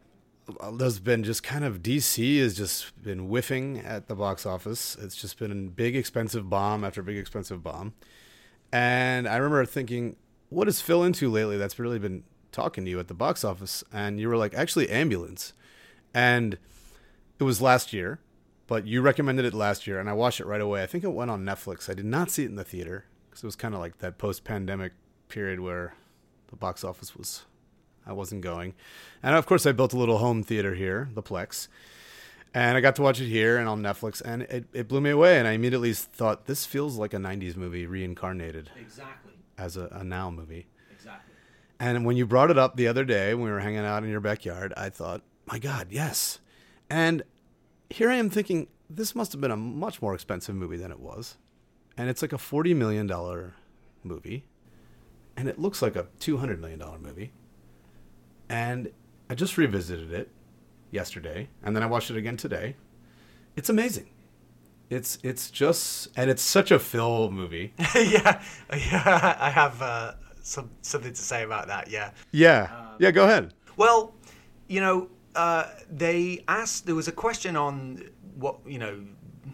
uh, 0.61 0.71
there's 0.73 0.99
been 0.99 1.23
just 1.23 1.43
kind 1.43 1.65
of 1.65 1.83
DC 1.83 2.41
has 2.41 2.55
just 2.57 3.01
been 3.01 3.29
whiffing 3.29 3.79
at 3.79 4.09
the 4.09 4.15
box 4.17 4.45
office. 4.45 4.97
It's 5.01 5.15
just 5.15 5.39
been 5.39 5.53
a 5.53 5.71
big 5.71 5.95
expensive 5.95 6.51
bomb 6.51 6.83
after 6.83 7.01
big 7.01 7.17
expensive 7.17 7.63
bomb. 7.63 7.95
And 8.73 9.29
I 9.29 9.37
remember 9.37 9.65
thinking, 9.67 10.17
what 10.49 10.67
has 10.67 10.81
Phil 10.81 11.05
into 11.05 11.31
lately 11.31 11.59
that's 11.59 11.79
really 11.79 12.01
been 12.01 12.25
talking 12.51 12.85
to 12.85 12.91
you 12.91 12.99
at 12.99 13.07
the 13.07 13.15
box 13.15 13.45
office? 13.45 13.85
And 13.93 14.19
you 14.19 14.29
were 14.29 14.37
like, 14.37 14.53
actually, 14.53 14.91
Ambulance. 14.91 15.53
And 16.15 16.59
it 17.39 17.45
was 17.45 17.61
last 17.61 17.93
year, 17.93 18.21
but 18.67 18.87
you 18.87 19.01
recommended 19.03 19.45
it 19.45 19.55
last 19.55 19.87
year, 19.87 19.99
and 19.99 20.09
I 20.09 20.13
watched 20.13 20.41
it 20.41 20.47
right 20.47 20.61
away. 20.61 20.83
I 20.83 20.87
think 20.87 21.05
it 21.05 21.13
went 21.13 21.31
on 21.31 21.45
Netflix. 21.45 21.89
I 21.91 21.95
did 21.95 22.07
not 22.07 22.31
see 22.31 22.45
it 22.45 22.47
in 22.47 22.57
the 22.57 22.65
theater 22.65 23.05
because 23.29 23.43
it 23.43 23.47
was 23.47 23.57
kind 23.57 23.75
of 23.75 23.81
like 23.81 23.99
that 23.99 24.19
post 24.19 24.45
pandemic 24.45 24.93
period 25.29 25.61
where 25.61 25.95
the 26.49 26.57
box 26.57 26.85
office 26.85 27.17
was 27.17 27.45
I 28.07 28.13
wasn't 28.13 28.43
going. 28.43 28.75
And 29.23 29.37
of 29.37 29.47
course, 29.47 29.67
I 29.67 29.73
built 29.73 29.93
a 29.93 29.97
little 29.97 30.19
home 30.19 30.43
theater 30.43 30.75
here, 30.75 31.09
the 31.15 31.23
Plex. 31.23 31.69
And 32.55 32.77
I 32.77 32.81
got 32.81 32.97
to 32.97 33.03
watch 33.03 33.21
it 33.21 33.29
here 33.29 33.57
and 33.57 33.69
on 33.69 33.81
Netflix, 33.81 34.21
and 34.21 34.43
it, 34.43 34.67
it 34.75 34.89
blew 34.89 35.01
me 35.01 35.11
away. 35.11 35.39
And 35.39 35.49
I 35.49 35.53
immediately 35.53 35.95
thought, 35.95 36.47
this 36.47 36.67
feels 36.67 36.99
like 36.99 37.15
a 37.15 37.17
90s 37.17 37.57
movie 37.57 37.87
reincarnated 37.87 38.71
exactly, 38.79 39.33
as 39.57 39.77
a, 39.79 39.87
a 39.87 40.05
now 40.05 40.31
movie. 40.31 40.67
exactly. 40.93 41.33
And 41.81 42.05
when 42.05 42.17
you 42.17 42.27
brought 42.27 42.51
it 42.51 42.59
up 42.59 42.77
the 42.77 42.89
other 42.89 43.05
day 43.05 43.33
when 43.33 43.45
we 43.45 43.51
were 43.51 43.61
hanging 43.61 43.81
out 43.81 44.05
in 44.05 44.11
your 44.11 44.21
backyard, 44.21 44.75
I 44.77 44.91
thought, 44.91 45.23
my 45.47 45.59
God, 45.59 45.89
yes. 45.91 46.39
And 46.89 47.23
here 47.91 48.11
I 48.11 48.17
am 48.17 48.31
thinking, 48.31 48.69
this 48.89 49.15
must 49.15 49.33
have 49.33 49.41
been 49.41 49.51
a 49.51 49.57
much 49.57 50.03
more 50.03 50.15
expensive 50.15 50.55
movie 50.55 50.77
than 50.77 50.91
it 50.91 51.01
was. 51.01 51.37
And 51.97 52.09
it's 52.09 52.23
like 52.23 52.33
a 52.33 52.39
$40 52.39 52.75
million 52.77 53.11
movie. 54.03 54.45
And 55.37 55.49
it 55.49 55.59
looks 55.59 55.83
like 55.83 55.97
a 55.97 56.07
$200 56.21 56.59
million 56.59 56.83
movie. 57.01 57.33
And 58.49 58.91
I 59.31 59.35
just 59.35 59.57
revisited 59.57 60.13
it 60.13 60.31
yesterday. 60.91 61.49
And 61.63 61.75
then 61.75 61.83
I 61.83 61.87
watched 61.87 62.11
it 62.11 62.17
again 62.17 62.37
today. 62.37 62.77
It's 63.57 63.69
amazing. 63.69 64.11
It's 64.91 65.19
it's 65.23 65.51
just 65.51 66.09
and 66.17 66.29
it's 66.31 66.43
such 66.43 66.71
a 66.71 66.79
Phil 66.79 67.31
movie. 67.31 67.73
yeah, 67.95 68.43
yeah. 68.77 69.37
I 69.41 69.49
have 69.49 69.81
uh, 69.81 70.13
some 70.43 70.69
something 70.83 71.15
to 71.15 71.23
say 71.23 71.45
about 71.45 71.69
that. 71.69 71.89
Yeah. 71.89 72.11
Yeah. 72.31 72.89
Yeah, 72.99 73.11
go 73.11 73.25
ahead. 73.25 73.55
Well, 73.79 74.15
you 74.69 74.83
know, 74.83 75.09
uh, 75.35 75.67
they 75.91 76.45
asked. 76.49 76.87
There 76.87 76.95
was 76.95 77.09
a 77.09 77.13
question 77.13 77.57
on 77.57 78.03
what 78.37 78.59
you 78.67 78.79
know, 78.79 79.05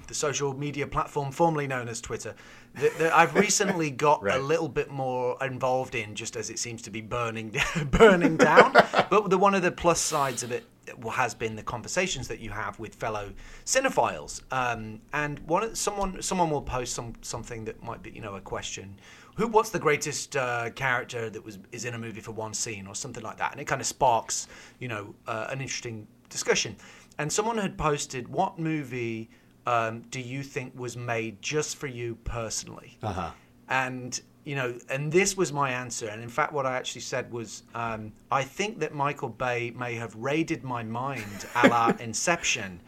the 0.07 0.15
social 0.15 0.55
media 0.55 0.87
platform 0.87 1.33
formerly 1.33 1.67
known 1.67 1.89
as 1.89 2.01
Twitter, 2.01 2.35
that, 2.75 2.99
that 2.99 3.15
I've 3.15 3.35
recently 3.47 3.91
got 3.91 4.23
Right. 4.23 4.39
a 4.39 4.43
little 4.43 4.69
bit 4.69 4.91
more 4.91 5.37
involved 5.43 5.95
in, 5.95 6.15
just 6.15 6.37
as 6.37 6.51
it 6.51 6.59
seems 6.59 6.83
to 6.83 6.91
be 6.91 7.01
burning 7.01 7.57
burning 7.91 8.37
down. 8.37 8.73
but 9.11 9.31
the, 9.31 9.39
one 9.39 9.55
of 9.55 9.63
the 9.63 9.73
plus 9.73 10.01
sides 10.01 10.43
of 10.43 10.53
it 10.53 10.65
has 11.13 11.35
been 11.35 11.55
the 11.55 11.63
conversations 11.63 12.29
that 12.29 12.41
you 12.41 12.51
have 12.51 12.79
with 12.79 12.95
fellow 12.95 13.33
cinephiles. 13.67 14.43
Um, 14.51 15.01
and 15.13 15.39
one 15.41 15.75
someone 15.75 16.23
someone 16.23 16.51
will 16.51 16.63
post 16.63 16.95
some 16.95 17.15
something 17.23 17.65
that 17.67 17.83
might 17.83 18.03
be 18.03 18.11
you 18.11 18.21
know 18.21 18.37
a 18.37 18.41
question. 18.41 18.99
Who 19.39 19.47
what's 19.49 19.71
the 19.71 19.79
greatest 19.79 20.37
uh, 20.37 20.71
character 20.71 21.31
that 21.31 21.43
was 21.45 21.59
is 21.73 21.85
in 21.85 21.95
a 21.95 21.99
movie 21.99 22.21
for 22.21 22.33
one 22.33 22.53
scene 22.53 22.87
or 22.87 22.95
something 22.95 23.23
like 23.23 23.39
that, 23.39 23.53
and 23.53 23.61
it 23.61 23.67
kind 23.67 23.81
of 23.81 23.87
sparks 23.87 24.49
you 24.81 24.89
know 24.89 25.15
uh, 25.27 25.47
an 25.51 25.61
interesting 25.61 26.07
discussion. 26.29 26.77
And 27.19 27.33
someone 27.33 27.57
had 27.57 27.79
posted, 27.79 28.29
"What 28.29 28.59
movie 28.59 29.31
um, 29.67 30.03
do 30.11 30.21
you 30.21 30.43
think 30.43 30.73
was 30.77 30.97
made 30.97 31.41
just 31.41 31.77
for 31.77 31.87
you 31.87 32.17
personally?" 32.25 32.99
Uh 33.03 33.13
huh. 33.13 33.31
and 33.69 34.21
you 34.45 34.57
know 34.57 34.77
and 34.89 35.13
this 35.13 35.37
was 35.37 35.53
my 35.53 35.71
answer 35.71 36.09
and 36.09 36.23
in 36.23 36.29
fact 36.29 36.55
what 36.55 36.65
i 36.65 36.75
actually 36.75 37.03
said 37.03 37.31
was 37.31 37.65
um, 37.75 38.11
i 38.31 38.43
think 38.43 38.79
that 38.79 38.95
michael 38.95 39.29
bay 39.29 39.71
may 39.77 39.95
have 39.95 40.15
raided 40.15 40.65
my 40.65 40.83
mind 40.83 41.45
a 41.63 41.69
la 41.69 41.89
inception 42.01 42.81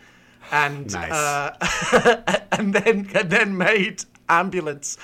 and 0.52 0.90
Nice. 0.94 1.12
uh, 1.12 2.42
and 2.52 2.72
then 2.72 3.10
and 3.14 3.28
then 3.30 3.54
made 3.58 4.04
ambulance 4.30 4.96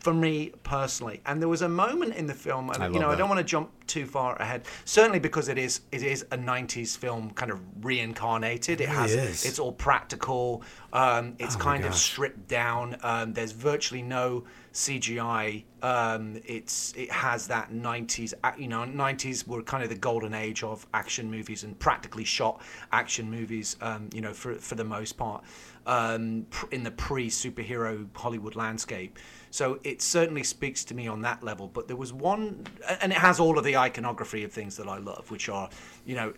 for 0.00 0.12
me 0.12 0.50
personally 0.62 1.20
and 1.26 1.40
there 1.40 1.48
was 1.48 1.62
a 1.62 1.68
moment 1.68 2.14
in 2.14 2.26
the 2.26 2.34
film 2.34 2.70
and 2.70 2.82
I 2.82 2.88
you 2.88 2.98
know 2.98 3.10
i 3.10 3.14
don't 3.14 3.28
want 3.28 3.38
to 3.38 3.44
jump 3.44 3.70
too 3.86 4.06
far 4.06 4.36
ahead 4.36 4.64
certainly 4.84 5.18
because 5.18 5.48
it 5.48 5.58
is 5.58 5.82
it 5.92 6.02
is 6.02 6.22
a 6.30 6.38
90s 6.38 6.96
film 6.96 7.30
kind 7.30 7.50
of 7.52 7.60
reincarnated 7.82 8.80
it, 8.80 8.88
has 8.88 9.14
is. 9.14 9.44
it's 9.44 9.58
all 9.58 9.72
practical 9.72 10.62
um, 10.92 11.36
it's 11.38 11.54
Oh 11.54 11.58
kind 11.58 11.84
of 11.84 11.94
stripped 11.94 12.48
down. 12.48 12.96
Um, 13.02 13.32
there's 13.32 13.52
virtually 13.52 14.02
no 14.02 14.44
CGI. 14.72 15.64
Um, 15.82 16.40
it's 16.44 16.92
it 16.96 17.10
has 17.10 17.46
that 17.48 17.72
90s. 17.72 18.34
You 18.58 18.68
know, 18.68 18.80
90s 18.80 19.46
were 19.46 19.62
kind 19.62 19.82
of 19.82 19.88
the 19.88 19.96
golden 19.96 20.34
age 20.34 20.62
of 20.62 20.86
action 20.92 21.30
movies 21.30 21.64
and 21.64 21.78
practically 21.78 22.24
shot 22.24 22.60
action 22.92 23.30
movies. 23.30 23.76
Um, 23.80 24.08
you 24.12 24.20
know, 24.20 24.32
for 24.32 24.54
for 24.54 24.74
the 24.74 24.84
most 24.84 25.16
part, 25.16 25.44
um, 25.90 26.46
in 26.70 26.84
the 26.84 26.90
pre-superhero 26.92 28.06
Hollywood 28.14 28.54
landscape. 28.54 29.18
So 29.50 29.80
it 29.82 30.00
certainly 30.00 30.44
speaks 30.44 30.84
to 30.84 30.94
me 30.94 31.08
on 31.08 31.20
that 31.22 31.42
level. 31.42 31.66
But 31.66 31.88
there 31.88 31.96
was 31.96 32.12
one, 32.12 32.64
and 33.00 33.10
it 33.10 33.18
has 33.18 33.40
all 33.40 33.58
of 33.58 33.64
the 33.64 33.76
iconography 33.76 34.44
of 34.44 34.52
things 34.52 34.76
that 34.76 34.86
I 34.86 34.98
love, 34.98 35.28
which 35.32 35.48
are, 35.48 35.68
you 36.06 36.14
know, 36.14 36.32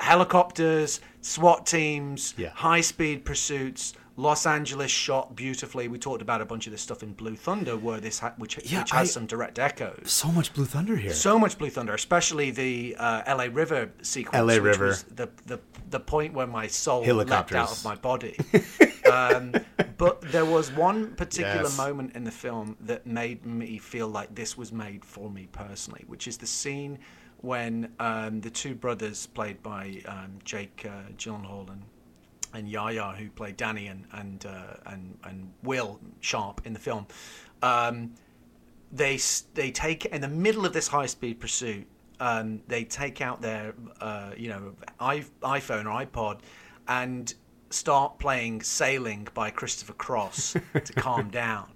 helicopters, 0.00 1.00
SWAT 1.20 1.64
teams, 1.66 2.34
Yeah. 2.36 2.50
high 2.50 2.80
speed 2.80 3.24
pursuits. 3.24 3.94
Los 4.20 4.44
Angeles 4.46 4.90
shot 4.90 5.34
beautifully. 5.34 5.88
We 5.88 5.98
talked 5.98 6.20
about 6.22 6.40
a 6.40 6.44
bunch 6.44 6.66
of 6.66 6.72
this 6.72 6.82
stuff 6.82 7.02
in 7.02 7.12
Blue 7.14 7.36
Thunder, 7.36 7.76
where 7.76 8.00
this 8.00 8.18
ha- 8.18 8.34
which, 8.36 8.58
Yeah, 8.70 8.80
which 8.80 8.90
has 8.90 9.08
I- 9.08 9.12
some 9.12 9.26
direct 9.26 9.58
echoes. 9.58 10.10
So 10.12 10.30
much 10.30 10.52
Blue 10.52 10.66
Thunder 10.66 10.96
here. 10.96 11.12
So 11.14 11.38
much 11.38 11.56
Blue 11.58 11.70
Thunder, 11.70 11.94
especially 11.94 12.50
the 12.50 12.96
uh, 12.98 13.22
L.A. 13.26 13.48
River 13.48 13.90
sequence. 14.02 14.36
LA 14.46 14.62
River. 14.62 14.96
the, 15.14 15.28
the 15.46 15.58
the 15.88 16.00
point 16.00 16.34
where 16.34 16.46
my 16.46 16.66
soul 16.66 17.02
leapt 17.02 17.52
out 17.52 17.72
of 17.72 17.84
my 17.84 17.94
body. 17.96 18.36
um, 19.10 19.52
but 19.96 20.20
there 20.32 20.44
was 20.44 20.70
one 20.72 21.14
particular 21.16 21.62
Yes. 21.62 21.76
moment 21.76 22.14
in 22.14 22.22
the 22.24 22.30
film 22.30 22.76
that 22.80 23.06
made 23.06 23.44
me 23.44 23.78
feel 23.78 24.08
like 24.08 24.34
this 24.34 24.56
was 24.56 24.70
made 24.72 25.04
for 25.04 25.30
me 25.30 25.48
personally, 25.52 26.04
which 26.06 26.28
is 26.28 26.36
the 26.36 26.46
scene 26.46 26.98
when 27.38 27.90
um, 27.98 28.40
the 28.40 28.50
two 28.50 28.74
brothers, 28.74 29.26
played 29.26 29.62
by 29.62 30.00
um, 30.06 30.38
Jake 30.44 30.86
uh, 30.86 31.10
Gyllenhaal 31.16 31.70
and 31.70 31.82
and 32.52 32.68
Yahya, 32.68 33.14
who 33.18 33.30
played 33.30 33.56
Danny 33.56 33.86
and 33.86 34.04
and 34.12 34.46
uh, 34.46 34.74
and 34.86 35.18
and 35.24 35.52
Will 35.62 36.00
Sharp 36.20 36.62
in 36.64 36.72
the 36.72 36.78
film, 36.78 37.06
um, 37.62 38.12
they 38.92 39.18
they 39.54 39.70
take 39.70 40.06
in 40.06 40.20
the 40.20 40.28
middle 40.28 40.66
of 40.66 40.72
this 40.72 40.88
high 40.88 41.06
speed 41.06 41.40
pursuit. 41.40 41.86
Um, 42.18 42.60
they 42.68 42.84
take 42.84 43.20
out 43.20 43.40
their 43.40 43.74
uh, 44.00 44.32
you 44.36 44.48
know 44.48 44.74
iPhone 45.00 45.86
or 45.86 46.06
iPod 46.06 46.40
and 46.88 47.32
start 47.70 48.18
playing 48.18 48.62
"Sailing" 48.62 49.28
by 49.34 49.50
Christopher 49.50 49.94
Cross 49.94 50.56
to 50.84 50.92
calm 50.96 51.30
down. 51.30 51.68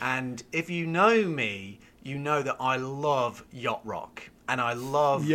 And 0.00 0.42
if 0.52 0.70
you 0.70 0.86
know 0.86 1.24
me, 1.24 1.80
you 2.02 2.18
know 2.18 2.42
that 2.42 2.56
I 2.58 2.76
love 2.76 3.44
yacht 3.52 3.82
rock, 3.84 4.30
and 4.50 4.60
I 4.60 4.72
love 4.72 5.26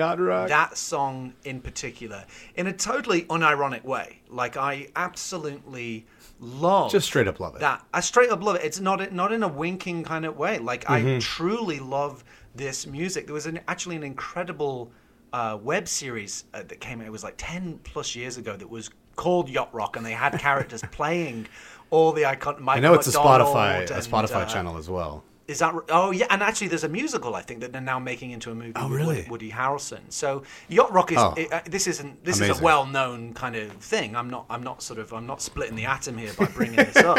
that 0.49 0.77
song 0.77 1.33
in 1.45 1.61
particular 1.61 2.25
in 2.55 2.67
a 2.67 2.73
totally 2.73 3.23
unironic 3.23 3.83
way. 3.83 4.19
Like 4.29 4.57
I 4.57 4.87
absolutely 4.95 6.05
love 6.39 6.91
Just 6.91 7.07
straight 7.07 7.27
up 7.27 7.39
love 7.39 7.55
it. 7.55 7.59
that 7.61 7.81
I 7.93 8.01
straight 8.01 8.29
up 8.29 8.43
love 8.43 8.57
it. 8.57 8.63
It's 8.63 8.79
not 8.81 9.11
not 9.13 9.31
in 9.31 9.41
a 9.41 9.47
winking 9.47 10.03
kind 10.03 10.25
of 10.25 10.37
way. 10.37 10.59
Like 10.59 10.83
Mm-hmm. 10.85 11.15
I 11.17 11.19
truly 11.19 11.79
love 11.79 12.23
this 12.53 12.85
music. 12.85 13.25
There 13.25 13.33
was 13.33 13.45
an, 13.45 13.59
actually 13.67 13.95
an 13.95 14.03
incredible 14.03 14.91
uh, 15.33 15.57
web 15.61 15.87
series 15.87 16.43
uh, 16.53 16.63
that 16.63 16.79
came 16.79 16.99
out. 17.01 17.07
It 17.07 17.11
was 17.11 17.23
like 17.23 17.35
ten 17.37 17.79
plus 17.83 18.15
years 18.15 18.37
ago. 18.37 18.55
That 18.57 18.69
was 18.69 18.89
called 19.15 19.49
Yacht 19.49 19.73
Rock, 19.73 19.95
and 19.95 20.05
they 20.05 20.11
had 20.11 20.37
characters 20.39 20.81
playing 20.91 21.47
all 21.89 22.11
the 22.11 22.25
icon. 22.25 22.63
I 22.67 22.79
know 22.79 22.93
it's 22.93 23.07
a 23.07 23.11
Spotify 23.11 23.79
McDonald 23.79 24.05
a 24.05 24.09
Spotify 24.09 24.43
uh, 24.43 24.45
channel 24.45 24.77
as 24.77 24.89
well. 24.89 25.23
Is 25.47 25.59
that? 25.59 25.73
Oh 25.89 26.11
yeah, 26.11 26.25
and 26.29 26.41
actually, 26.41 26.67
there's 26.69 26.83
a 26.83 26.89
musical 26.89 27.35
I 27.35 27.41
think 27.41 27.59
that 27.61 27.71
they're 27.71 27.81
now 27.81 27.99
making 27.99 28.31
into 28.31 28.51
a 28.51 28.55
movie 28.55 28.73
Oh, 28.75 28.87
with 28.87 28.97
really? 28.97 29.27
Woody, 29.29 29.51
Harrelson. 29.51 29.99
So 30.09 30.43
Yacht 30.69 30.91
Rock 30.91 31.11
is 31.11 31.17
Oh. 31.19 31.33
it, 31.37 31.51
uh, 31.53 31.61
this 31.65 31.87
isn't 31.87 32.23
this 32.25 32.41
is 32.41 32.59
a 32.59 32.63
well-known 32.63 33.33
kind 33.33 33.55
of 33.55 33.71
thing. 33.73 34.15
I'm 34.15 34.29
not 34.29 34.45
I'm 34.49 34.63
not 34.63 34.81
sort 34.81 34.99
of 34.99 35.13
I'm 35.13 35.27
not 35.27 35.41
splitting 35.41 35.75
the 35.75 35.85
atom 35.85 36.17
here 36.17 36.33
by 36.33 36.45
bringing 36.45 36.77
this 36.77 36.97
up. 36.97 37.17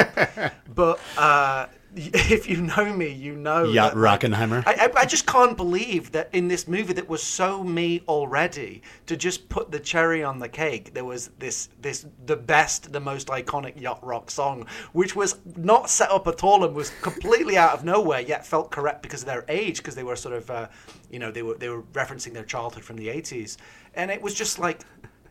but 0.74 0.98
uh, 1.16 1.66
if 1.98 2.46
you 2.46 2.58
know 2.60 2.92
me, 2.92 3.08
you 3.08 3.34
know 3.34 3.64
Yacht 3.64 3.94
that, 3.94 3.98
Rockenheimer. 3.98 4.62
I, 4.66 4.86
I, 4.86 5.00
I 5.00 5.04
just 5.06 5.26
can't 5.26 5.56
believe 5.56 6.12
that 6.12 6.28
in 6.34 6.46
this 6.46 6.68
movie 6.68 6.92
that 6.92 7.08
was 7.08 7.22
so 7.22 7.64
me 7.64 8.02
already 8.06 8.82
to 9.06 9.16
just 9.16 9.48
put 9.48 9.70
the 9.70 9.80
cherry 9.80 10.22
on 10.22 10.38
the 10.38 10.48
cake 10.48 10.92
there 10.92 11.06
was 11.06 11.28
this 11.38 11.70
this 11.80 12.04
the 12.26 12.36
best 12.36 12.92
the 12.92 13.00
most 13.00 13.28
iconic 13.28 13.80
yacht 13.80 14.04
rock 14.04 14.30
song 14.30 14.66
which 14.92 15.16
was 15.16 15.38
not 15.56 15.88
set 15.88 16.10
up 16.10 16.26
at 16.26 16.44
all 16.44 16.64
and 16.64 16.74
was 16.74 16.90
completely 17.00 17.56
out 17.56 17.72
of 17.72 17.82
nowhere 17.82 18.20
yet 18.20 18.44
felt 18.44 18.70
correct 18.70 19.00
because 19.00 19.22
of 19.22 19.26
their 19.26 19.46
age 19.48 19.78
because 19.78 19.94
they 19.94 20.04
were 20.04 20.16
sort 20.16 20.34
of 20.34 20.50
uh, 20.50 20.68
you 21.10 21.18
know 21.18 21.30
they 21.30 21.42
were 21.42 21.54
they 21.54 21.70
were 21.70 21.82
referencing 21.94 22.34
their 22.34 22.44
childhood 22.44 22.84
from 22.84 22.96
the 22.96 23.08
80s 23.08 23.56
and 23.94 24.10
it 24.10 24.20
was 24.20 24.34
just 24.34 24.58
like 24.58 24.82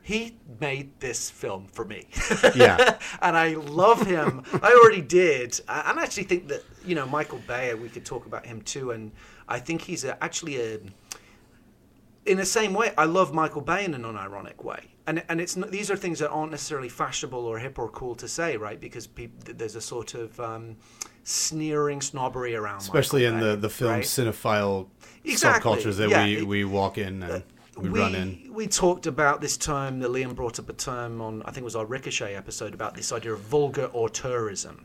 he 0.06 0.38
made 0.62 0.92
this 1.00 1.32
film 1.32 1.66
for 1.66 1.84
me. 1.84 2.06
Yeah. 2.56 3.00
and 3.24 3.36
I 3.36 3.56
love 3.56 4.06
him. 4.06 4.44
I 4.62 4.72
already 4.72 5.02
did. 5.02 5.60
And 5.68 6.00
I 6.00 6.04
actually 6.04 6.26
think 6.26 6.48
that, 6.50 6.64
you 6.86 6.94
know, 6.94 7.08
Michael 7.08 7.42
Bay, 7.48 7.74
we 7.74 7.90
could 7.90 8.06
talk 8.06 8.28
about 8.28 8.46
him 8.46 8.62
too. 8.62 8.92
And 8.92 9.12
I 9.50 9.58
think 9.58 9.82
he's 9.82 10.04
a, 10.04 10.24
actually 10.24 10.62
a. 10.62 10.80
In 12.28 12.38
the 12.38 12.46
same 12.46 12.76
way, 12.76 12.94
I 13.00 13.06
love 13.06 13.34
Michael 13.34 13.62
Bay 13.62 13.84
in 13.84 13.96
an 13.96 14.04
unironic 14.04 14.64
way, 14.64 14.80
and 15.06 15.24
and 15.30 15.40
it's 15.40 15.54
these 15.54 15.92
are 15.92 15.96
things 15.96 16.18
that 16.20 16.30
aren't 16.30 16.50
necessarily 16.50 16.90
fashionable 16.90 17.46
or 17.46 17.60
hip 17.60 17.78
or 17.78 17.88
cool 17.90 18.16
to 18.16 18.28
say, 18.28 18.58
right? 18.58 18.80
Because 18.80 19.08
there's 19.46 19.76
a 19.76 19.82
sort 19.82 20.16
of 20.16 20.40
um, 20.40 20.76
sneering 21.24 22.02
snobbery 22.02 22.56
around, 22.56 22.80
Especially 22.80 23.26
in 23.26 23.36
Michael 23.36 23.50
the, 23.50 23.56
Bay, 23.56 23.62
the 23.62 23.70
film 23.70 23.92
right? 23.92 24.04
cinephile 24.04 24.88
Exactly, 25.24 25.72
subcultures 25.72 25.98
that 25.98 26.10
yeah, 26.10 26.26
we, 26.26 26.42
we 26.42 26.66
walk 26.66 26.98
in 26.98 27.22
and 27.22 27.44
we, 27.76 28.04
in. 28.16 28.54
We 28.54 28.68
talked 28.68 29.06
about 29.06 29.42
this 29.42 29.58
term 29.58 30.00
that 30.00 30.10
Liam 30.10 30.36
brought 30.36 30.60
up 30.60 30.70
a 30.70 30.74
term 30.74 31.22
on, 31.22 31.42
I 31.44 31.52
think 31.52 31.60
it 31.60 31.64
was 31.64 31.76
our 31.76 31.86
Ricochet 31.86 32.36
episode, 32.36 32.74
about 32.74 32.96
this 32.96 33.12
idea 33.12 33.34
of 33.34 33.40
vulgar 33.42 33.90
auteurism, 33.90 34.84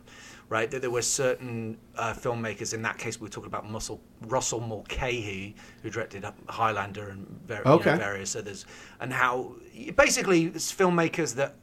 right? 0.49 0.70
That 0.70 0.80
there 0.80 0.90
were 0.90 1.02
certain 1.02 1.78
uh, 1.97 2.12
filmmakers, 2.14 2.75
in 2.75 2.82
that 2.82 2.99
case, 2.99 3.20
we 3.20 3.25
were 3.26 3.30
talking 3.30 3.49
about 3.49 3.70
Russell, 3.73 4.00
Russell 4.23 4.61
Mulcahy, 4.61 5.54
who 5.82 5.90
directed 5.90 6.25
Highlander 6.49 7.11
and 7.11 7.26
ver- 7.47 7.62
you 7.64 7.70
know, 7.92 7.99
various 7.99 8.35
others, 8.35 8.66
and 9.00 9.12
how 9.12 9.54
basically 9.97 10.50
filmmakers 10.50 11.35
that 11.37 11.54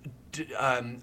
um, 0.57 1.00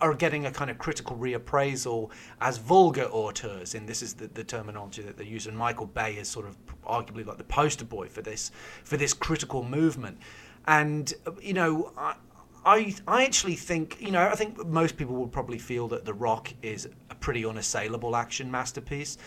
are 0.00 0.14
getting 0.14 0.46
a 0.46 0.50
kind 0.50 0.70
of 0.70 0.78
critical 0.78 1.16
reappraisal 1.16 2.10
as 2.40 2.58
vulgar 2.58 3.04
auteurs, 3.04 3.74
and 3.74 3.88
this 3.88 4.02
is 4.02 4.14
the, 4.14 4.26
the 4.28 4.44
terminology 4.44 5.02
that 5.02 5.16
they 5.16 5.24
use. 5.24 5.46
And 5.46 5.56
Michael 5.56 5.86
Bay 5.86 6.14
is 6.14 6.28
sort 6.28 6.46
of 6.46 6.56
arguably 6.84 7.26
like 7.26 7.38
the 7.38 7.44
poster 7.44 7.84
boy 7.84 8.08
for 8.08 8.22
this 8.22 8.50
for 8.84 8.96
this 8.96 9.12
critical 9.12 9.62
movement. 9.62 10.18
And 10.66 11.12
you 11.40 11.54
know, 11.54 11.92
I, 11.96 12.14
I 12.64 12.94
I 13.06 13.24
actually 13.24 13.56
think 13.56 13.96
you 14.00 14.10
know 14.10 14.26
I 14.26 14.34
think 14.34 14.66
most 14.66 14.96
people 14.96 15.14
would 15.16 15.32
probably 15.32 15.58
feel 15.58 15.88
that 15.88 16.04
The 16.04 16.14
Rock 16.14 16.52
is 16.62 16.88
a 17.10 17.14
pretty 17.14 17.44
unassailable 17.44 18.16
action 18.16 18.50
masterpiece, 18.50 19.18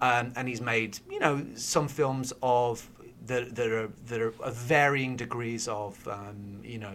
um, 0.00 0.32
and 0.36 0.48
he's 0.48 0.60
made 0.60 0.98
you 1.10 1.20
know 1.20 1.46
some 1.54 1.88
films 1.88 2.32
of 2.42 2.88
that, 3.26 3.54
that 3.54 3.70
are 3.70 3.90
that 4.06 4.20
are 4.20 4.34
of 4.40 4.54
varying 4.56 5.16
degrees 5.16 5.68
of 5.68 6.06
um, 6.08 6.60
you 6.62 6.78
know 6.78 6.94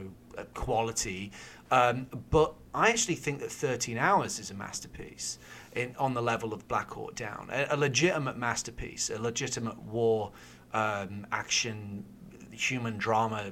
quality. 0.54 1.32
Um, 1.72 2.08
but 2.30 2.54
I 2.74 2.90
actually 2.90 3.16
think 3.16 3.40
that 3.40 3.52
13 3.52 3.98
Hours 3.98 4.38
is 4.40 4.52
a 4.52 4.54
masterpiece 4.54 5.40
in, 5.74 5.96
on 5.98 6.14
the 6.14 6.22
level 6.22 6.54
of 6.54 6.68
Black 6.68 6.92
Hawk 6.92 7.16
Down, 7.16 7.50
a, 7.52 7.68
a 7.72 7.78
legitimate 7.78 8.38
masterpiece, 8.38 9.10
a 9.10 9.20
legitimate 9.20 9.78
war 9.84 10.32
um, 10.74 11.26
action 11.32 12.06
human 12.52 12.98
drama, 12.98 13.52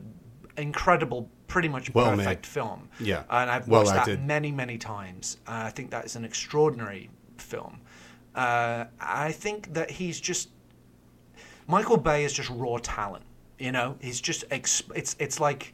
incredible, 0.58 1.30
pretty 1.48 1.70
much 1.70 1.94
Well 1.94 2.12
made. 2.16 2.18
perfect 2.26 2.46
film. 2.46 2.90
Yeah. 3.00 3.24
and 3.30 3.50
I've 3.50 3.68
Well 3.68 3.82
watched 3.82 3.92
that 3.94 4.00
acted. 4.02 4.26
many, 4.26 4.52
many 4.52 4.78
times. 4.78 5.38
Uh, 5.48 5.64
I 5.66 5.70
think 5.70 5.90
that 5.92 6.06
is 6.06 6.16
an 6.16 6.26
extraordinary 6.26 7.10
film. 7.38 7.80
Uh, 8.36 8.86
I 9.00 9.32
think 9.32 9.74
that 9.74 9.90
he's 9.90 10.20
just 10.20 10.50
Michael 11.68 11.98
Bay 11.98 12.24
is 12.26 12.34
just 12.34 12.50
raw 12.50 12.78
talent. 12.82 13.26
You 13.58 13.72
know, 13.72 13.96
he's 14.00 14.22
just 14.22 14.48
exp- 14.50 14.92
it's 14.96 15.16
it's 15.20 15.40
like 15.40 15.74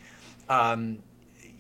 um, 0.49 0.99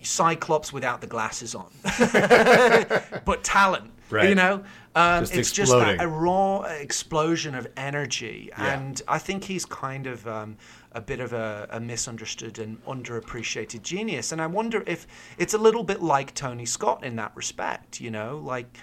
Cyclops 0.05 0.71
without 0.71 1.01
the 1.01 1.07
glasses 1.07 1.55
on, 1.55 1.67
but 3.25 3.43
talent. 3.43 3.91
Right. 4.11 4.29
You 4.29 4.35
know, 4.35 4.63
um, 4.93 5.23
Just 5.23 5.35
it's 5.35 5.51
just 5.51 5.71
exploding. 5.73 5.97
that 5.97 6.05
a 6.05 6.07
raw 6.07 6.61
explosion 6.61 7.55
of 7.55 7.67
energy, 7.75 8.49
Yeah. 8.51 8.77
and 8.79 9.01
I 9.07 9.17
think 9.17 9.43
he's 9.45 9.65
kind 9.65 10.05
of 10.05 10.27
um, 10.27 10.57
a 10.91 11.01
bit 11.01 11.19
of 11.19 11.33
a, 11.33 11.67
a 11.71 11.79
misunderstood 11.79 12.59
and 12.59 12.83
underappreciated 12.85 13.81
genius. 13.81 14.31
And 14.31 14.39
I 14.39 14.45
wonder 14.47 14.83
if 14.85 15.07
it's 15.39 15.55
a 15.55 15.57
little 15.57 15.83
bit 15.83 16.03
like 16.03 16.35
Tony 16.35 16.65
Scott 16.67 17.03
in 17.03 17.15
that 17.15 17.31
respect. 17.35 17.99
You 17.99 18.11
know, 18.11 18.37
like 18.37 18.77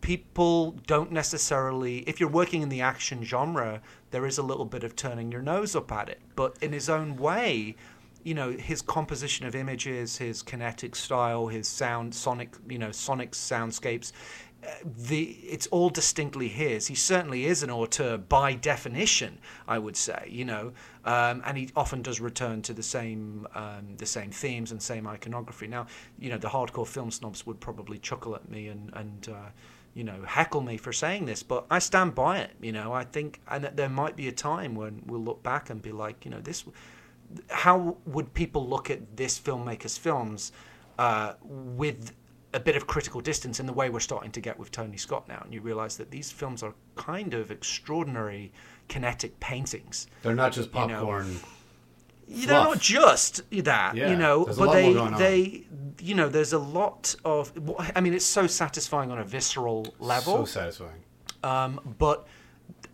people 0.00 0.72
don't 0.86 1.12
necessarily 1.12 1.98
if 2.08 2.18
you're 2.18 2.28
working 2.28 2.62
in 2.62 2.68
the 2.68 2.80
action 2.80 3.22
genre 3.22 3.80
there 4.10 4.26
is 4.26 4.36
a 4.36 4.42
little 4.42 4.64
bit 4.64 4.82
of 4.82 4.96
turning 4.96 5.30
your 5.30 5.40
nose 5.40 5.76
up 5.76 5.92
at 5.92 6.08
it 6.08 6.20
but 6.34 6.56
in 6.60 6.72
his 6.72 6.88
own 6.88 7.16
way 7.16 7.76
you 8.24 8.34
know 8.34 8.52
his 8.52 8.82
composition 8.82 9.46
of 9.46 9.54
images 9.54 10.16
his 10.16 10.42
kinetic 10.42 10.94
style 10.96 11.46
his 11.48 11.68
sound 11.68 12.14
sonic 12.14 12.54
you 12.68 12.78
know 12.78 12.90
sonic 12.90 13.32
soundscapes 13.32 14.12
uh, 14.64 14.70
the 14.84 15.38
it's 15.42 15.66
all 15.68 15.90
distinctly 15.90 16.48
his 16.48 16.86
he 16.86 16.94
certainly 16.94 17.46
is 17.46 17.62
an 17.62 17.70
auteur 17.70 18.16
by 18.16 18.54
definition 18.54 19.38
i 19.66 19.78
would 19.78 19.96
say 19.96 20.26
you 20.30 20.44
know 20.44 20.72
um, 21.04 21.42
and 21.44 21.58
he 21.58 21.68
often 21.74 22.00
does 22.00 22.20
return 22.20 22.62
to 22.62 22.72
the 22.72 22.82
same 22.82 23.46
um, 23.54 23.96
the 23.98 24.06
same 24.06 24.30
themes 24.30 24.70
and 24.70 24.80
same 24.80 25.06
iconography 25.06 25.66
now 25.66 25.86
you 26.18 26.30
know 26.30 26.38
the 26.38 26.48
hardcore 26.48 26.86
film 26.86 27.10
snobs 27.10 27.44
would 27.46 27.60
probably 27.60 27.98
chuckle 27.98 28.34
at 28.34 28.48
me 28.48 28.68
and 28.68 28.90
and 28.94 29.28
uh, 29.28 29.50
you 29.94 30.04
know, 30.04 30.22
heckle 30.24 30.62
me 30.62 30.76
for 30.76 30.92
saying 30.92 31.26
this, 31.26 31.42
but 31.42 31.66
I 31.70 31.78
stand 31.78 32.14
by 32.14 32.38
it. 32.38 32.52
You 32.60 32.72
know, 32.72 32.92
I 32.92 33.04
think, 33.04 33.40
and 33.48 33.62
that 33.64 33.76
there 33.76 33.88
might 33.88 34.16
be 34.16 34.28
a 34.28 34.32
time 34.32 34.74
when 34.74 35.02
we'll 35.06 35.22
look 35.22 35.42
back 35.42 35.70
and 35.70 35.82
be 35.82 35.92
like, 35.92 36.24
you 36.24 36.30
know, 36.30 36.40
this. 36.40 36.64
How 37.50 37.96
would 38.06 38.32
people 38.34 38.66
look 38.68 38.90
at 38.90 39.16
this 39.16 39.38
filmmaker's 39.38 39.96
films 39.98 40.52
uh, 40.98 41.34
with 41.42 42.12
a 42.54 42.60
bit 42.60 42.76
of 42.76 42.86
critical 42.86 43.20
distance 43.20 43.60
in 43.60 43.66
the 43.66 43.72
way 43.72 43.88
we're 43.88 44.00
starting 44.00 44.30
to 44.32 44.40
get 44.40 44.58
with 44.58 44.70
Tony 44.70 44.96
Scott 44.96 45.28
now? 45.28 45.40
And 45.44 45.52
you 45.54 45.60
realise 45.60 45.96
that 45.96 46.10
these 46.10 46.30
films 46.30 46.62
are 46.62 46.74
kind 46.96 47.34
of 47.34 47.50
extraordinary 47.50 48.52
kinetic 48.88 49.38
paintings. 49.40 50.06
They're 50.22 50.34
not 50.34 50.52
just 50.52 50.72
You 50.74 50.86
know, 50.86 50.94
popcorn. 50.94 51.40
they're 52.28 52.46
not 52.48 52.78
just 52.78 53.42
that, 53.50 53.96
Yeah, 53.96 54.10
you 54.10 54.16
know, 54.16 54.44
but 54.44 54.72
they 54.72 54.84
more 54.84 54.94
going 54.94 55.14
on. 55.14 55.20
they 55.20 55.64
you 56.00 56.14
know, 56.14 56.28
there's 56.28 56.52
a 56.52 56.58
lot 56.58 57.14
of. 57.24 57.52
I 57.94 58.00
mean, 58.00 58.12
it's 58.14 58.24
so 58.24 58.46
satisfying 58.46 59.10
on 59.10 59.18
a 59.18 59.24
visceral 59.24 59.94
level. 60.00 60.38
So 60.46 60.60
satisfying. 60.60 61.04
Um, 61.44 61.94
but 61.98 62.26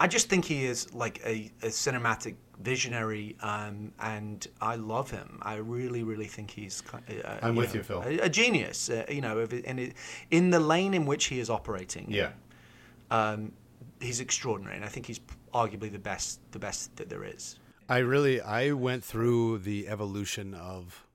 I 0.00 0.06
just 0.08 0.28
think 0.28 0.44
he 0.44 0.64
is 0.64 0.92
like 0.94 1.20
a, 1.24 1.50
a 1.62 1.68
cinematic 1.68 2.34
visionary, 2.60 3.36
um, 3.40 3.92
and 4.00 4.46
I 4.60 4.76
love 4.76 5.10
him. 5.10 5.38
I 5.42 5.56
really, 5.56 6.02
really 6.02 6.26
think 6.26 6.50
he's. 6.50 6.82
Uh, 6.92 7.38
I'm 7.42 7.54
with 7.56 7.74
know, 7.74 7.78
you, 7.78 7.82
Phil. 7.84 8.02
A, 8.04 8.18
a 8.20 8.28
genius, 8.28 8.90
uh, 8.90 9.04
you 9.08 9.20
know, 9.20 9.38
of 9.38 9.52
it- 9.52 9.64
and 9.66 9.78
it, 9.80 9.94
in 10.30 10.50
the 10.50 10.60
lane 10.60 10.94
in 10.94 11.06
which 11.06 11.26
he 11.26 11.38
is 11.40 11.50
operating. 11.50 12.06
Yeah. 12.10 12.30
Um, 13.10 13.52
he's 14.00 14.20
extraordinary, 14.20 14.76
and 14.76 14.84
I 14.84 14.88
think 14.88 15.06
he's 15.06 15.20
arguably 15.54 15.90
the 15.90 15.98
best, 15.98 16.40
the 16.52 16.58
best 16.58 16.94
that 16.96 17.08
there 17.08 17.24
is. 17.24 17.58
I 17.88 17.98
really 17.98 18.40
I 18.40 18.72
went 18.72 19.02
through 19.04 19.58
the 19.58 19.88
evolution 19.88 20.52
of. 20.54 21.06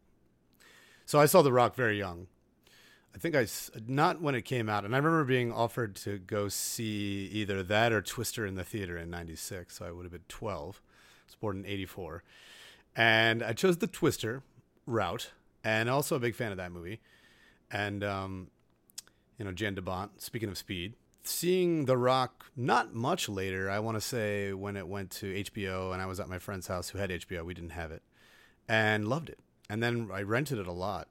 So 1.05 1.19
I 1.19 1.25
saw 1.27 1.41
The 1.41 1.51
Rock 1.51 1.75
very 1.75 1.97
young. 2.00 2.27
I 3.13 3.19
think 3.19 3.35
I 3.35 3.43
s- 3.43 3.69
not 3.88 4.21
when 4.21 4.33
it 4.33 4.41
came 4.41 4.69
out, 4.69 4.85
and 4.85 4.95
I 4.95 4.97
remember 4.97 5.23
being 5.23 5.51
offered 5.51 5.95
to 5.97 6.17
go 6.17 6.47
see 6.47 7.29
either 7.31 7.62
that 7.62 7.93
or 7.93 8.01
Twister 8.01 8.43
in 8.47 8.55
the 8.55 8.63
theater 8.63 8.97
in 8.97 9.12
'96. 9.12 9.77
So 9.77 9.85
I 9.85 9.91
would 9.91 10.03
have 10.05 10.12
been 10.12 10.21
12. 10.29 10.81
Was 11.34 11.40
born 11.40 11.58
in 11.58 11.66
'84, 11.66 12.24
and 12.96 13.42
I 13.42 13.54
chose 13.54 13.78
the 13.78 13.88
Twister 13.88 14.44
route, 14.86 15.32
and 15.63 15.90
also 15.90 16.16
a 16.16 16.20
big 16.20 16.36
fan 16.36 16.52
of 16.52 16.58
that 16.58 16.72
movie. 16.72 17.00
And 17.72 18.04
um, 18.04 18.48
you 19.40 19.46
know, 19.46 19.52
Jan 19.52 19.75
DeBont. 19.75 20.10
Speaking 20.22 20.50
of 20.50 20.58
speed, 20.58 20.94
seeing 21.24 21.86
The 21.86 21.98
Rock 21.98 22.46
not 22.56 22.94
much 22.94 23.28
later. 23.28 23.70
I 23.70 23.80
want 23.80 23.96
to 23.98 24.02
say 24.02 24.54
when 24.54 24.78
it 24.78 24.88
went 24.88 25.10
to 25.12 25.44
HBO, 25.44 25.92
and 25.92 26.02
I 26.02 26.06
was 26.06 26.20
at 26.20 26.30
my 26.30 26.38
friend's 26.38 26.68
house 26.68 26.90
who 26.90 27.00
had 27.00 27.10
HBO. 27.10 27.44
We 27.44 27.56
didn't 27.56 27.72
have 27.72 27.92
it, 27.92 28.04
and 28.68 29.08
loved 29.08 29.30
it. 29.30 29.40
And 29.70 29.82
then 29.82 30.10
I 30.13 30.22
rented 30.22 30.60
it 30.60 30.68
a 30.68 30.72
lot, 30.72 31.08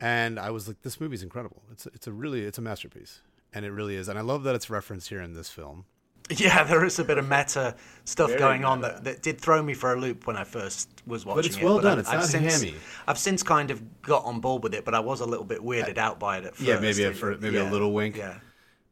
and 0.00 0.40
I 0.40 0.50
was 0.50 0.66
like, 0.66 0.82
"This 0.82 1.00
movie's 1.00 1.22
incredible. 1.22 1.62
It's 1.70 1.86
it's 1.86 2.08
a 2.08 2.12
really 2.12 2.42
it's 2.42 2.58
a 2.58 2.62
masterpiece, 2.62 3.20
and 3.54 3.64
it 3.64 3.70
really 3.70 3.94
is. 3.94 4.08
And 4.08 4.18
I 4.18 4.22
love 4.22 4.42
that 4.42 4.56
it's 4.56 4.68
referenced 4.68 5.08
here 5.08 5.20
in 5.20 5.34
this 5.34 5.50
film. 5.50 5.84
Yeah, 6.30 6.64
there 6.64 6.84
is 6.84 6.98
a 6.98 7.04
bit 7.04 7.18
of 7.18 7.28
meta 7.28 7.74
stuff 8.04 8.28
Very 8.30 8.38
going 8.40 8.64
on 8.64 8.80
that, 8.80 9.04
that 9.04 9.22
did 9.22 9.40
throw 9.40 9.62
me 9.62 9.74
for 9.74 9.92
a 9.92 10.00
loop 10.00 10.26
when 10.26 10.36
I 10.36 10.44
first 10.44 10.88
was 11.06 11.26
watching 11.26 11.38
But 11.38 11.46
it's 11.46 11.56
it. 11.58 11.64
well 11.64 11.80
done. 11.80 11.92
I've, 11.92 11.98
It's 12.00 12.08
I've 12.08 12.20
not 12.20 12.28
since, 12.28 12.62
hammy. 12.62 12.74
I've 13.06 13.18
since 13.18 13.42
kind 13.42 13.70
of 13.70 14.02
got 14.02 14.24
on 14.24 14.40
board 14.40 14.62
with 14.62 14.74
it, 14.74 14.84
but 14.84 14.94
I 14.94 15.00
was 15.00 15.20
a 15.20 15.26
little 15.26 15.44
bit 15.44 15.60
weirded 15.60 15.98
out 15.98 16.18
by 16.18 16.38
it 16.38 16.44
at 16.44 16.56
first. 16.56 16.68
Yeah, 16.68 16.80
maybe 16.80 17.04
at 17.04 17.16
fir- 17.16 17.36
maybe 17.40 17.58
a 17.58 17.64
little 17.64 17.92
wink. 17.92 18.16
Yeah. 18.16 18.38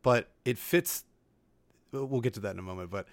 but 0.02 0.28
it 0.44 0.58
fits. 0.58 1.04
We'll 1.92 2.20
get 2.20 2.34
to 2.34 2.40
that 2.40 2.52
in 2.52 2.58
a 2.58 2.62
moment, 2.62 2.90
but 2.90 3.06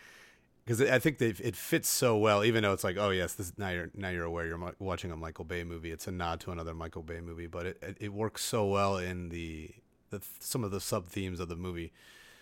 because 0.65 0.81
I 0.81 0.99
think 0.99 1.21
it 1.21 1.55
fits 1.55 1.87
so 1.89 2.17
well, 2.17 2.43
even 2.43 2.61
though 2.63 2.73
it's 2.73 2.83
like, 2.83 2.97
oh 2.97 3.09
yes, 3.11 3.33
this 3.33 3.53
now 3.57 3.69
you're 3.69 3.89
now 3.95 4.09
you're 4.09 4.25
aware 4.25 4.45
you're 4.45 4.73
watching 4.79 5.11
a 5.11 5.15
Michael 5.15 5.45
Bay 5.45 5.63
movie. 5.63 5.91
It's 5.91 6.07
a 6.07 6.11
nod 6.11 6.41
to 6.41 6.51
another 6.51 6.73
Michael 6.73 7.01
Bay 7.03 7.21
movie, 7.21 7.47
but 7.47 7.65
it 7.65 7.77
it, 7.81 7.97
it 8.01 8.13
works 8.13 8.43
so 8.43 8.65
well 8.67 8.97
in 8.97 9.29
the, 9.29 9.71
the 10.09 10.21
some 10.39 10.63
of 10.63 10.71
the 10.71 10.81
sub 10.81 11.07
themes 11.07 11.39
of 11.39 11.47
the 11.49 11.55
movie 11.55 11.91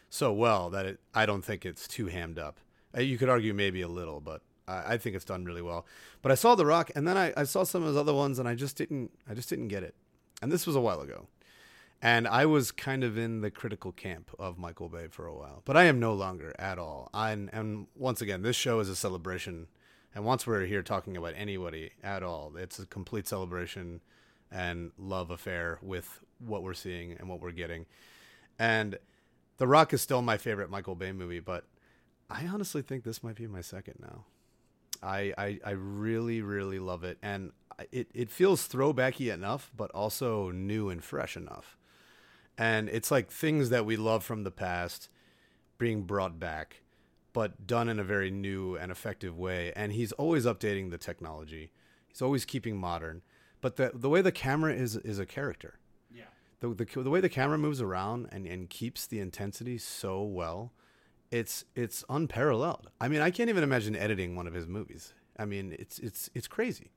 so 0.10 0.32
well 0.32 0.70
that 0.70 0.86
it 0.86 1.00
I 1.14 1.26
don't 1.26 1.44
think 1.44 1.66
it's 1.66 1.88
too 1.88 2.08
hammed 2.08 2.40
up. 2.40 2.60
Uh, 2.96 3.02
You 3.02 3.18
could 3.18 3.30
argue 3.30 3.54
maybe 3.54 3.82
a 3.82 3.88
little, 3.88 4.20
but 4.20 4.42
I, 4.68 4.94
I 4.94 4.98
think 4.98 5.16
it's 5.16 5.26
done 5.26 5.46
really 5.46 5.62
well. 5.62 5.86
But 6.22 6.32
I 6.32 6.36
saw 6.36 6.56
The 6.56 6.66
Rock, 6.66 6.92
and 6.96 7.08
then 7.08 7.18
I, 7.18 7.34
I 7.38 7.44
saw 7.44 7.64
some 7.64 7.82
of 7.82 7.90
his 7.90 7.98
other 7.98 8.14
ones, 8.14 8.40
and 8.40 8.48
I 8.48 8.56
just 8.56 8.78
didn't 8.78 9.12
I 9.30 9.34
just 9.34 9.50
didn't 9.50 9.68
get 9.70 9.84
it. 9.84 9.96
And 10.42 10.52
this 10.52 10.68
was 10.68 10.76
a 10.76 10.82
while 10.82 11.02
ago. 11.02 11.28
And 12.02 12.28
I 12.28 12.46
was 12.46 12.72
kind 12.72 13.04
of 13.04 13.18
in 13.18 13.42
the 13.42 13.50
critical 13.50 13.92
camp 13.92 14.30
of 14.38 14.58
Michael 14.60 14.90
Bay 14.90 15.08
for 15.10 15.26
a 15.26 15.34
while, 15.34 15.62
but 15.66 15.78
I 15.78 15.86
am 15.86 16.00
no 16.00 16.14
longer 16.14 16.54
at 16.60 16.78
all. 16.78 17.10
I 17.14 17.32
and 17.32 17.88
once 17.96 18.22
again, 18.22 18.42
this 18.42 18.56
show 18.56 18.80
is 18.80 18.90
a 18.90 18.96
celebration. 18.96 19.68
And 20.14 20.24
once 20.24 20.48
we're 20.48 20.66
here 20.66 20.82
talking 20.82 21.18
about 21.18 21.34
anybody 21.36 21.92
at 22.02 22.24
all, 22.24 22.54
it's 22.56 22.80
a 22.80 22.86
complete 22.86 23.28
celebration 23.28 24.00
and 24.50 24.92
love 24.98 25.30
affair 25.30 25.80
with 25.82 26.22
what 26.40 26.64
we're 26.64 26.74
seeing 26.74 27.14
and 27.14 27.28
what 27.28 27.42
we're 27.42 27.52
getting. 27.52 27.86
And 28.58 28.98
The 29.58 29.68
Rock 29.68 29.94
is 29.94 30.02
still 30.02 30.22
my 30.22 30.38
favorite 30.38 30.70
Michael 30.70 30.96
Bay 30.96 31.12
movie, 31.12 31.40
but 31.40 31.66
I 32.30 32.46
honestly 32.48 32.82
think 32.82 33.04
this 33.04 33.24
might 33.24 33.36
be 33.36 33.48
my 33.48 33.62
second 33.62 33.96
now. 34.02 34.26
I 35.02 35.34
I, 35.38 35.60
I 35.66 35.72
really 35.72 36.42
really 36.42 36.80
love 36.80 37.04
it, 37.04 37.18
and 37.22 37.52
it 37.92 38.10
it 38.14 38.32
feels 38.32 38.68
throwbacky 38.68 39.34
enough, 39.34 39.72
but 39.76 39.92
also 39.92 40.52
new 40.52 40.90
and 40.90 41.04
fresh 41.04 41.38
enough. 41.38 41.78
And 42.58 42.90
it's 42.90 43.12
like 43.12 43.30
things 43.32 43.70
that 43.70 43.86
we 43.86 43.98
love 43.98 44.24
from 44.24 44.44
the 44.44 44.52
past 44.52 45.10
being 45.78 46.04
brought 46.04 46.40
back, 46.40 46.84
but 47.34 47.68
done 47.68 47.90
in 47.90 48.00
a 48.00 48.04
very 48.04 48.32
new 48.32 48.76
and 48.76 48.92
effective 48.92 49.38
way. 49.38 49.74
And 49.76 49.92
he's 49.92 50.14
always 50.14 50.46
updating 50.46 50.90
the 50.90 50.98
technology. 50.98 51.72
He's 52.08 52.22
always 52.22 52.46
keeping 52.46 52.78
modern. 52.78 53.22
But 53.62 53.76
the 53.76 53.92
the 53.94 54.10
way 54.10 54.22
the 54.22 54.32
camera 54.32 54.74
is 54.74 54.96
is 54.98 55.20
a 55.20 55.26
character. 55.26 55.80
Yeah. 56.68 56.74
The, 56.76 56.86
the, 56.86 57.04
the 57.04 57.10
way 57.10 57.22
the 57.22 57.30
camera 57.30 57.58
moves 57.58 57.82
around 57.82 58.28
and, 58.32 58.46
and 58.46 58.70
keeps 58.70 59.08
the 59.08 59.20
intensity 59.20 59.78
so 59.78 60.24
well, 60.24 60.74
it's 61.32 61.66
it's 61.76 62.04
unparalleled. 62.10 62.90
I 63.00 63.08
mean, 63.08 63.22
I 63.22 63.32
can't 63.32 63.50
even 63.50 63.64
imagine 63.64 63.96
editing 63.96 64.36
one 64.36 64.48
of 64.48 64.54
his 64.54 64.68
movies. 64.68 65.14
I 65.38 65.46
mean, 65.46 65.76
it's 65.78 66.00
it's 66.00 66.30
it's 66.34 66.48
crazy. 66.48 66.92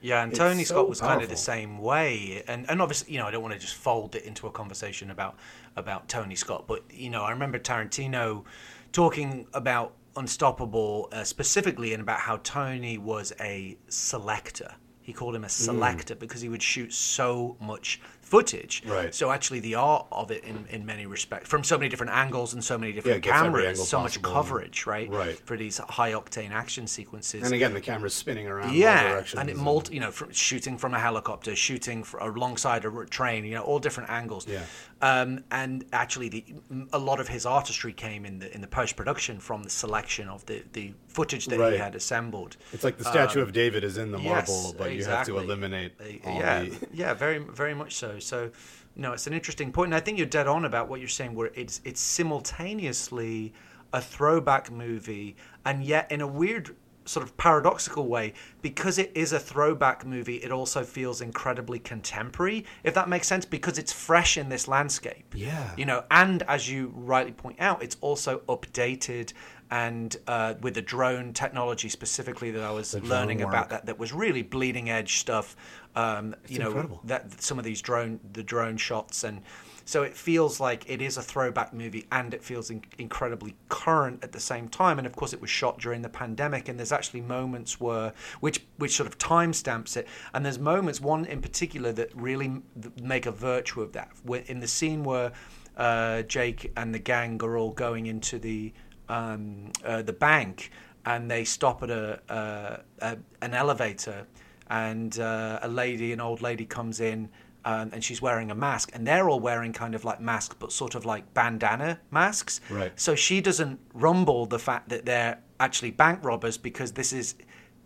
Yeah, 0.00 0.22
and 0.22 0.30
It's 0.30 0.38
Tony 0.38 0.64
so 0.64 0.74
Scott 0.74 0.88
was 0.88 1.00
kind 1.00 1.22
of 1.22 1.28
the 1.28 1.36
same 1.36 1.78
way, 1.78 2.42
and 2.46 2.68
and 2.70 2.80
obviously, 2.80 3.12
you 3.12 3.18
know, 3.18 3.26
I 3.26 3.30
don't 3.30 3.42
want 3.42 3.54
to 3.54 3.60
just 3.60 3.74
fold 3.74 4.14
it 4.14 4.24
into 4.24 4.46
a 4.46 4.50
conversation 4.50 5.10
about 5.10 5.36
about 5.76 6.08
Tony 6.08 6.34
Scott, 6.34 6.66
but 6.68 6.82
you 6.90 7.10
know, 7.10 7.22
I 7.22 7.30
remember 7.30 7.58
Tarantino 7.58 8.44
talking 8.92 9.46
about 9.54 9.94
Unstoppable 10.16 11.08
uh, 11.12 11.22
specifically, 11.24 11.92
and 11.94 12.02
about 12.02 12.20
how 12.20 12.38
Tony 12.38 12.98
was 12.98 13.32
a 13.40 13.76
selector. 13.88 14.74
He 15.00 15.12
called 15.12 15.34
him 15.34 15.44
a 15.44 15.48
selector 15.48 16.14
because 16.14 16.40
he 16.40 16.48
would 16.48 16.62
shoot 16.62 16.92
so 16.92 17.56
much 17.60 18.00
footage. 18.28 18.82
Right. 18.86 19.14
So 19.14 19.30
actually, 19.30 19.60
the 19.60 19.74
art 19.76 20.06
of 20.12 20.30
it, 20.30 20.44
in, 20.44 20.66
in 20.70 20.84
many 20.84 21.06
respects, 21.06 21.48
from 21.48 21.64
so 21.64 21.78
many 21.78 21.88
different 21.88 22.12
angles 22.12 22.52
and 22.52 22.62
so 22.62 22.76
many 22.76 22.92
different 22.92 23.26
every 23.26 23.32
cameras, 23.32 23.88
so 23.88 24.00
much 24.00 24.20
coverage, 24.20 24.86
right? 24.86 25.08
Right. 25.10 25.38
For 25.38 25.56
these 25.56 25.78
high 25.78 26.12
octane 26.12 26.50
action 26.50 26.86
sequences 26.86 27.42
And 27.42 27.54
again, 27.54 27.72
the 27.72 27.80
camera's 27.80 28.14
spinning 28.14 28.46
around 28.46 28.74
yeah, 28.74 29.24
and 29.36 29.48
it 29.48 29.56
multi, 29.56 29.94
you 29.94 30.00
know, 30.00 30.10
from 30.10 30.30
shooting 30.32 30.76
from 30.76 30.92
a 30.94 30.98
helicopter, 30.98 31.56
shooting 31.56 32.04
alongside 32.20 32.84
a 32.84 33.06
train, 33.06 33.44
you 33.44 33.54
know, 33.54 33.62
all 33.62 33.78
different 33.78 34.10
angles. 34.10 34.46
Yeah. 34.46 34.62
Um, 35.00 35.44
and 35.52 35.84
actually, 35.92 36.28
the 36.28 36.44
a 36.92 36.98
lot 36.98 37.20
of 37.20 37.28
his 37.28 37.46
artistry 37.46 37.92
came 37.92 38.24
in 38.24 38.40
the 38.40 38.52
in 38.52 38.60
the 38.60 38.66
post 38.66 38.96
production 38.96 39.38
from 39.38 39.62
the 39.62 39.70
selection 39.70 40.28
of 40.28 40.44
the 40.46 40.64
the 40.72 40.92
footage 41.06 41.46
that 41.46 41.58
Right. 41.58 41.74
he 41.74 41.78
had 41.78 41.94
assembled. 41.94 42.56
It's 42.72 42.82
like 42.82 42.98
the 42.98 43.04
statue 43.04 43.40
of 43.40 43.52
David 43.52 43.84
is 43.84 43.96
in 43.96 44.10
the 44.10 44.18
marble, 44.18 44.62
Yes, 44.64 44.72
but 44.76 44.92
you 44.94 45.04
have 45.04 45.26
to 45.26 45.38
eliminate 45.38 45.92
Uh, 46.00 46.28
all 46.28 46.38
yeah, 46.40 46.62
the. 46.64 46.88
yeah, 46.92 47.14
very, 47.14 47.38
very 47.38 47.74
much 47.74 47.94
so. 47.94 48.18
So, 48.18 48.50
no, 48.96 49.12
it's 49.12 49.28
an 49.28 49.32
interesting 49.32 49.70
point, 49.70 49.88
and 49.88 49.94
I 49.94 50.00
think 50.00 50.18
you're 50.18 50.26
dead 50.26 50.48
on 50.48 50.64
about 50.64 50.88
what 50.88 50.98
you're 50.98 51.08
saying. 51.08 51.34
Where 51.36 51.52
it's 51.54 51.80
it's 51.84 52.00
simultaneously 52.00 53.52
a 53.92 54.00
throwback 54.00 54.70
movie, 54.70 55.36
and 55.64 55.84
yet 55.84 56.10
in 56.10 56.20
a 56.20 56.26
weird 56.26 56.74
sort 57.08 57.24
of 57.24 57.36
paradoxical 57.36 58.06
way, 58.06 58.34
because 58.62 58.98
it 58.98 59.10
is 59.14 59.32
a 59.32 59.38
throwback 59.38 60.04
movie, 60.04 60.36
it 60.36 60.52
also 60.52 60.84
feels 60.84 61.20
incredibly 61.20 61.78
contemporary, 61.78 62.64
if 62.84 62.94
that 62.94 63.08
makes 63.08 63.26
sense, 63.26 63.44
because 63.44 63.78
it's 63.78 63.92
fresh 63.92 64.36
in 64.36 64.48
this 64.48 64.68
landscape. 64.68 65.34
Yeah. 65.34 65.72
You 65.76 65.86
know, 65.86 66.04
and 66.10 66.42
as 66.42 66.70
you 66.70 66.92
rightly 66.94 67.32
point 67.32 67.60
out, 67.60 67.82
it's 67.82 67.96
also 68.00 68.40
updated 68.48 69.32
and 69.70 70.16
uh, 70.26 70.54
with 70.60 70.74
the 70.74 70.82
drone 70.82 71.32
technology 71.32 71.88
specifically 71.88 72.50
that 72.52 72.62
I 72.62 72.70
was 72.70 72.94
learning 73.02 73.40
work. 73.40 73.48
about 73.48 73.68
that 73.70 73.86
that 73.86 73.98
was 73.98 74.12
really 74.12 74.42
bleeding 74.42 74.88
edge 74.88 75.18
stuff. 75.18 75.56
Um, 75.94 76.34
you 76.46 76.58
know 76.58 76.68
incredible. 76.68 77.00
that 77.04 77.42
some 77.42 77.58
of 77.58 77.64
these 77.64 77.82
drone 77.82 78.20
the 78.32 78.42
drone 78.42 78.76
shots 78.76 79.24
and 79.24 79.42
so 79.88 80.02
it 80.02 80.14
feels 80.14 80.60
like 80.60 80.84
it 80.86 81.00
is 81.00 81.16
a 81.16 81.22
throwback 81.22 81.72
movie 81.72 82.06
and 82.12 82.34
it 82.34 82.44
feels 82.44 82.68
in- 82.68 82.84
incredibly 82.98 83.56
current 83.70 84.22
at 84.22 84.32
the 84.32 84.40
same 84.40 84.68
time 84.68 84.98
and 84.98 85.06
of 85.06 85.16
course 85.16 85.32
it 85.32 85.40
was 85.40 85.48
shot 85.48 85.78
during 85.78 86.02
the 86.02 86.10
pandemic 86.10 86.68
and 86.68 86.78
there's 86.78 86.92
actually 86.92 87.22
moments 87.22 87.80
where 87.80 88.12
which 88.40 88.60
which 88.76 88.94
sort 88.94 89.06
of 89.06 89.16
timestamps 89.16 89.96
it 89.96 90.06
and 90.34 90.44
there's 90.44 90.58
moments 90.58 91.00
one 91.00 91.24
in 91.24 91.40
particular 91.40 91.90
that 91.90 92.14
really 92.14 92.60
make 93.02 93.24
a 93.24 93.30
virtue 93.30 93.80
of 93.80 93.92
that 93.92 94.10
in 94.46 94.60
the 94.60 94.68
scene 94.68 95.04
where 95.04 95.32
uh, 95.78 96.20
Jake 96.22 96.70
and 96.76 96.94
the 96.94 96.98
gang 96.98 97.42
are 97.42 97.56
all 97.56 97.70
going 97.70 98.08
into 98.08 98.38
the 98.38 98.74
um, 99.08 99.72
uh, 99.86 100.02
the 100.02 100.12
bank 100.12 100.70
and 101.06 101.30
they 101.30 101.44
stop 101.44 101.82
at 101.82 101.88
a, 101.88 102.20
uh, 102.30 102.76
a 103.00 103.16
an 103.40 103.54
elevator 103.54 104.26
and 104.70 105.18
uh, 105.18 105.60
a 105.62 105.68
lady, 105.68 106.12
an 106.12 106.20
old 106.20 106.42
lady, 106.42 106.66
comes 106.66 107.00
in. 107.00 107.30
Um, 107.68 107.90
and 107.92 108.02
she's 108.02 108.22
wearing 108.22 108.50
a 108.50 108.54
mask, 108.54 108.92
and 108.94 109.06
they're 109.06 109.28
all 109.28 109.40
wearing 109.40 109.74
kind 109.74 109.94
of 109.94 110.02
like 110.02 110.22
masks, 110.22 110.56
but 110.58 110.72
sort 110.72 110.94
of 110.94 111.04
like 111.04 111.34
bandana 111.34 112.00
masks. 112.10 112.62
Right. 112.70 112.92
So 112.96 113.14
she 113.14 113.42
doesn't 113.42 113.78
rumble 113.92 114.46
the 114.46 114.58
fact 114.58 114.88
that 114.88 115.04
they're 115.04 115.38
actually 115.60 115.90
bank 115.90 116.24
robbers 116.24 116.56
because 116.56 116.92
this 116.92 117.12
is 117.12 117.34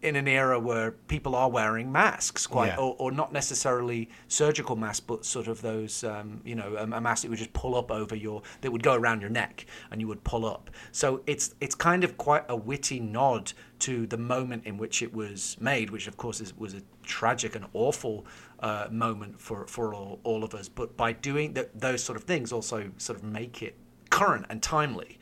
in 0.03 0.17
an 0.17 0.27
era 0.27 0.59
where 0.59 0.93
people 0.93 1.35
are 1.35 1.49
wearing 1.49 1.91
masks, 1.93 2.47
quite, 2.47 2.69
Yeah. 2.69 2.77
or, 2.77 2.97
or 2.99 3.13
not 3.13 3.33
necessarily 3.33 4.09
surgical 4.29 4.77
masks, 4.77 5.01
but 5.01 5.25
sort 5.25 5.49
of 5.49 5.63
those, 5.63 6.03
um, 6.05 6.41
you 6.45 6.55
know, 6.55 6.75
a, 6.77 6.83
a 6.83 7.01
mask 7.01 7.23
that 7.23 7.29
would 7.31 7.39
just 7.39 7.53
pull 7.53 7.75
up 7.77 7.91
over 7.91 8.15
your, 8.17 8.43
that 8.63 8.71
would 8.71 8.83
go 8.83 8.95
around 8.95 9.21
your 9.21 9.31
neck 9.31 9.67
and 9.91 10.01
you 10.01 10.09
would 10.09 10.23
pull 10.25 10.45
up. 10.45 10.71
So 10.91 11.23
it's 11.27 11.55
it's 11.61 11.75
kind 11.75 12.05
of 12.05 12.17
quite 12.19 12.45
a 12.49 12.57
witty 12.57 13.01
nod 13.01 13.53
to 13.81 14.07
the 14.07 14.19
moment 14.19 14.65
in 14.67 14.77
which 14.77 15.03
it 15.03 15.13
was 15.15 15.57
made, 15.61 15.91
which 15.91 16.07
of 16.09 16.17
course 16.17 16.41
is, 16.41 16.57
was 16.57 16.75
a 16.75 16.83
tragic 17.03 17.55
and 17.57 17.67
awful 17.73 18.27
uh, 18.61 18.87
moment 18.91 19.41
for 19.41 19.67
for 19.67 19.95
all, 19.95 20.21
all 20.25 20.43
of 20.45 20.55
us. 20.55 20.69
But 20.69 20.97
by 20.97 21.13
doing 21.13 21.55
th- 21.55 21.69
those 21.75 22.03
sort 22.03 22.17
of 22.17 22.25
things, 22.25 22.53
also 22.53 22.91
sort 22.99 23.19
of 23.19 23.25
make 23.25 23.63
it 23.63 23.77
current 24.11 24.47
and 24.51 24.63
timely. 24.63 25.19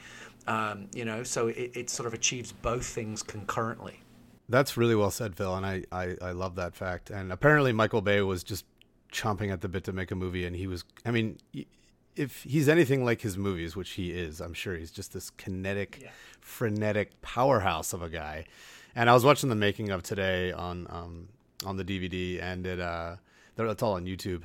Um, 0.46 0.88
you 0.94 1.04
know, 1.04 1.22
so 1.22 1.48
it, 1.48 1.70
it 1.76 1.90
sort 1.90 2.06
of 2.06 2.14
achieves 2.14 2.50
both 2.50 2.86
things 2.86 3.22
concurrently. 3.22 4.00
That's 4.50 4.76
really 4.76 4.96
well 4.96 5.12
said, 5.12 5.36
Phil, 5.36 5.54
and 5.54 5.64
I, 5.64 5.84
I, 5.92 6.16
I 6.20 6.32
love 6.32 6.56
that 6.56 6.74
fact. 6.74 7.08
And 7.08 7.32
apparently, 7.32 7.72
Michael 7.72 8.00
Bay 8.00 8.20
was 8.20 8.42
just 8.42 8.64
chomping 9.12 9.52
at 9.52 9.60
the 9.60 9.68
bit 9.68 9.84
to 9.84 9.92
make 9.92 10.10
a 10.10 10.16
movie, 10.16 10.44
and 10.44 10.56
he 10.56 10.66
was. 10.66 10.84
I 11.06 11.12
mean, 11.12 11.38
if 12.16 12.42
he's 12.42 12.68
anything 12.68 13.04
like 13.04 13.20
his 13.20 13.38
movies, 13.38 13.76
which 13.76 13.90
he 13.90 14.10
is, 14.10 14.40
I'm 14.40 14.52
sure 14.52 14.76
he's 14.76 14.90
just 14.90 15.12
this 15.12 15.30
kinetic, 15.30 16.10
frenetic 16.40 17.20
powerhouse 17.22 17.92
of 17.92 18.02
a 18.02 18.10
guy. 18.10 18.44
And 18.96 19.08
I 19.08 19.14
was 19.14 19.24
watching 19.24 19.50
the 19.50 19.54
making 19.54 19.90
of 19.90 20.02
today 20.02 20.50
on 20.50 20.88
um, 20.90 21.28
on 21.64 21.76
the 21.76 21.84
DVD, 21.84 22.42
and 22.42 22.66
it 22.66 22.80
uh, 22.80 23.16
it's 23.56 23.82
all 23.84 23.92
on 23.92 24.04
YouTube, 24.04 24.42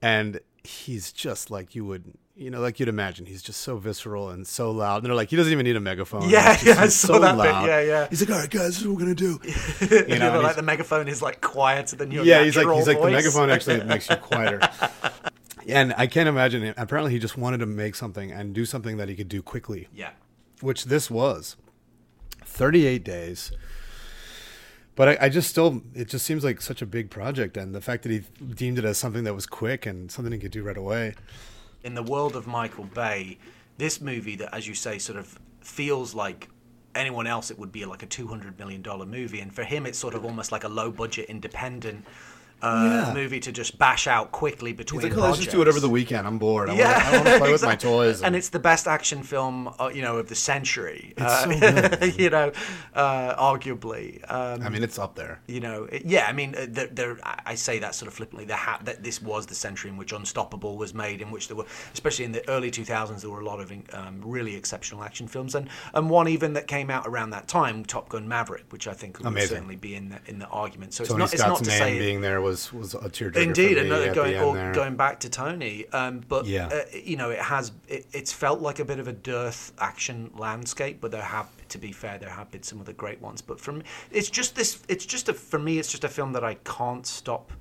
and 0.00 0.38
he's 0.62 1.12
just 1.12 1.50
like 1.50 1.74
you 1.74 1.84
would. 1.84 2.14
You 2.40 2.50
know, 2.50 2.60
like 2.60 2.80
you'd 2.80 2.88
imagine, 2.88 3.26
he's 3.26 3.42
just 3.42 3.60
so 3.60 3.76
visceral 3.76 4.30
and 4.30 4.46
so 4.46 4.70
loud. 4.70 5.02
And 5.02 5.06
they're 5.06 5.14
like, 5.14 5.28
he 5.28 5.36
doesn't 5.36 5.52
even 5.52 5.64
need 5.64 5.76
a 5.76 5.80
megaphone. 5.80 6.30
Yeah, 6.30 6.54
just- 6.54 6.64
yeah, 6.64 6.80
I 6.80 6.84
he's 6.84 6.94
saw 6.94 7.18
that 7.18 7.36
bit. 7.36 7.68
Yeah, 7.68 7.80
yeah. 7.82 8.06
He's 8.08 8.22
like, 8.22 8.30
all 8.30 8.40
right, 8.40 8.48
guys, 8.48 8.68
this 8.68 8.80
is 8.80 8.88
what 8.88 8.94
we're 8.96 9.00
gonna 9.00 9.14
do. 9.14 9.38
You 10.08 10.18
know, 10.18 10.40
like 10.40 10.56
the 10.56 10.62
megaphone 10.62 11.06
is 11.06 11.20
like 11.20 11.42
quieter 11.42 11.96
than 11.96 12.10
your 12.10 12.24
yeah, 12.24 12.42
he's 12.42 12.56
like 12.56 12.74
he's 12.74 12.86
like 12.86 12.98
the 12.98 13.10
megaphone 13.10 13.50
actually 13.50 13.84
makes 13.84 14.08
you 14.08 14.16
quieter. 14.16 14.60
And 15.68 15.92
I 15.98 16.06
can't 16.06 16.30
imagine 16.30 16.62
it. 16.62 16.74
Apparently, 16.78 17.12
he 17.12 17.18
just 17.18 17.36
wanted 17.36 17.58
to 17.58 17.66
make 17.66 17.94
something 17.94 18.32
and 18.32 18.54
do 18.54 18.64
something 18.64 18.96
that 18.96 19.10
he 19.10 19.16
could 19.16 19.28
do 19.28 19.42
quickly, 19.42 19.88
Yeah, 19.94 20.12
which 20.62 20.86
this 20.86 21.10
was. 21.10 21.56
Thirty-eight 22.42 23.04
days. 23.04 23.52
But 24.94 25.08
I, 25.20 25.26
I 25.26 25.28
just 25.28 25.50
still, 25.50 25.82
it 25.94 26.08
just 26.08 26.24
seems 26.24 26.42
like 26.42 26.62
such 26.62 26.80
a 26.80 26.86
big 26.86 27.10
project, 27.10 27.58
and 27.58 27.74
the 27.74 27.82
fact 27.82 28.02
that 28.04 28.12
he 28.12 28.20
deemed 28.54 28.78
it 28.78 28.86
as 28.86 28.96
something 28.96 29.24
that 29.24 29.34
was 29.34 29.44
quick 29.44 29.84
and 29.84 30.10
something 30.10 30.32
he 30.32 30.38
could 30.38 30.50
do 30.50 30.62
right 30.62 30.76
away. 30.78 31.14
In 31.82 31.94
the 31.94 32.02
world 32.02 32.36
of 32.36 32.46
Michael 32.46 32.84
Bay, 32.84 33.38
this 33.78 34.00
movie 34.00 34.36
that, 34.36 34.54
as 34.54 34.66
you 34.68 34.74
say, 34.74 34.98
sort 34.98 35.18
of 35.18 35.38
feels 35.60 36.14
like 36.14 36.48
anyone 36.94 37.26
else, 37.26 37.50
it 37.50 37.58
would 37.58 37.72
be 37.72 37.84
like 37.84 38.02
a 38.02 38.06
two 38.06 38.26
hundred 38.26 38.58
million 38.58 38.82
dollar 38.82 39.06
movie, 39.06 39.40
and 39.40 39.54
for 39.54 39.64
him, 39.64 39.86
it's 39.86 39.98
sort 39.98 40.14
of 40.14 40.24
almost 40.24 40.52
like 40.52 40.64
a 40.64 40.68
low 40.68 40.90
budget 40.90 41.28
independent. 41.28 42.04
Uh, 42.62 43.04
Yeah. 43.06 43.14
movie 43.14 43.40
to 43.40 43.52
just 43.52 43.78
bash 43.78 44.06
out 44.06 44.32
quickly 44.32 44.72
between 44.72 45.02
like, 45.02 45.16
oh, 45.16 45.20
let's 45.22 45.38
just 45.38 45.50
do 45.50 45.62
it 45.62 45.68
over 45.68 45.80
the 45.80 45.88
weekend. 45.88 46.26
I'm 46.26 46.38
bored. 46.38 46.68
I 46.70 46.74
Yeah, 46.74 46.92
want, 46.92 47.04
I 47.06 47.12
want 47.16 47.26
to 47.28 47.38
play 47.38 47.52
with 47.52 47.62
my 47.62 47.76
toys. 47.90 48.22
and 48.22 48.36
it's 48.36 48.50
the 48.50 48.58
best 48.58 48.86
action 48.86 49.22
film, 49.22 49.72
uh, 49.78 49.90
you 49.94 50.02
know, 50.02 50.18
of 50.18 50.28
the 50.28 50.34
century. 50.34 51.14
uh, 51.18 51.44
so 51.44 51.48
good. 51.60 52.18
you 52.18 52.30
know, 52.30 52.52
uh, 52.94 53.34
arguably. 53.54 54.20
Um, 54.30 54.62
I 54.62 54.68
mean, 54.68 54.82
it's 54.82 54.98
up 54.98 55.14
there. 55.14 55.40
you 55.46 55.60
know, 55.60 55.84
it- 55.84 56.04
yeah. 56.04 56.26
I 56.26 56.32
mean, 56.32 56.54
uh, 56.54 56.66
there, 56.68 56.88
there, 56.88 57.18
I 57.24 57.54
say 57.54 57.78
that 57.80 57.94
sort 57.94 58.08
of 58.08 58.14
flippantly. 58.14 58.44
There 58.44 58.56
ha- 58.56 58.80
that 58.84 59.02
this 59.02 59.22
was 59.22 59.46
the 59.46 59.54
century 59.54 59.90
in 59.90 59.96
which 59.96 60.12
Unstoppable 60.12 60.76
was 60.76 60.92
made, 60.94 61.20
in 61.22 61.30
which 61.30 61.48
there 61.48 61.56
were, 61.56 61.66
especially 61.94 62.24
in 62.24 62.32
the 62.32 62.46
early 62.48 62.70
2000s, 62.70 63.20
there 63.20 63.30
were 63.30 63.40
a 63.40 63.44
lot 63.44 63.60
of 63.60 63.72
um, 63.92 64.20
really 64.24 64.54
exceptional 64.56 65.02
action 65.02 65.28
films, 65.28 65.54
and 65.54 65.68
and 65.94 66.10
one 66.10 66.28
even 66.28 66.52
that 66.54 66.66
came 66.66 66.90
out 66.90 67.06
around 67.06 67.30
that 67.30 67.48
time, 67.48 67.84
Top 67.84 68.08
Gun 68.08 68.26
Maverick, 68.28 68.64
which 68.70 68.86
I 68.88 68.92
think 68.92 69.18
would 69.18 69.26
Amazing. 69.26 69.48
certainly 69.48 69.76
be 69.76 69.94
in 69.94 70.08
the 70.10 70.18
in 70.26 70.38
the 70.38 70.46
argument. 70.48 70.94
So 70.94 71.04
Tony 71.04 71.24
it's 71.24 71.32
not 71.32 71.40
it's 71.40 71.42
not 71.48 71.64
to 71.64 71.70
name 71.70 71.78
say 71.78 71.98
being 71.98 72.20
there 72.20 72.40
was 72.40 72.49
was 72.72 72.94
a 72.94 72.98
tearjerker. 73.08 73.36
Indeed, 73.36 73.76
for 73.76 73.82
me 73.84 73.86
another 73.88 74.14
going 74.14 74.36
or 74.38 74.72
going 74.72 74.96
back 74.96 75.20
to 75.20 75.28
Tony, 75.30 75.86
um, 75.92 76.22
but 76.28 76.46
Yeah. 76.46 76.66
uh, 76.68 76.82
you 76.92 77.16
know, 77.16 77.30
it 77.30 77.40
has 77.40 77.72
it, 77.88 78.06
it's 78.12 78.32
felt 78.32 78.60
like 78.60 78.78
a 78.78 78.84
bit 78.84 78.98
of 78.98 79.08
a 79.08 79.12
dearth 79.12 79.72
action 79.78 80.30
landscape. 80.36 81.00
But 81.00 81.10
there 81.10 81.22
have, 81.22 81.48
to 81.68 81.78
be 81.78 81.92
fair, 81.92 82.18
there 82.18 82.30
have 82.30 82.50
been 82.50 82.62
some 82.62 82.80
of 82.80 82.86
the 82.86 82.92
great 82.92 83.20
ones. 83.20 83.42
But 83.42 83.60
from 83.60 83.82
it's 84.10 84.30
just 84.30 84.54
this, 84.56 84.78
it's 84.88 85.06
just 85.06 85.28
a 85.28 85.34
for 85.34 85.58
me, 85.58 85.78
it's 85.78 85.90
just 85.90 86.04
a 86.04 86.08
film 86.08 86.32
that 86.32 86.44
I 86.44 86.54
can't 86.64 87.06
stop 87.06 87.52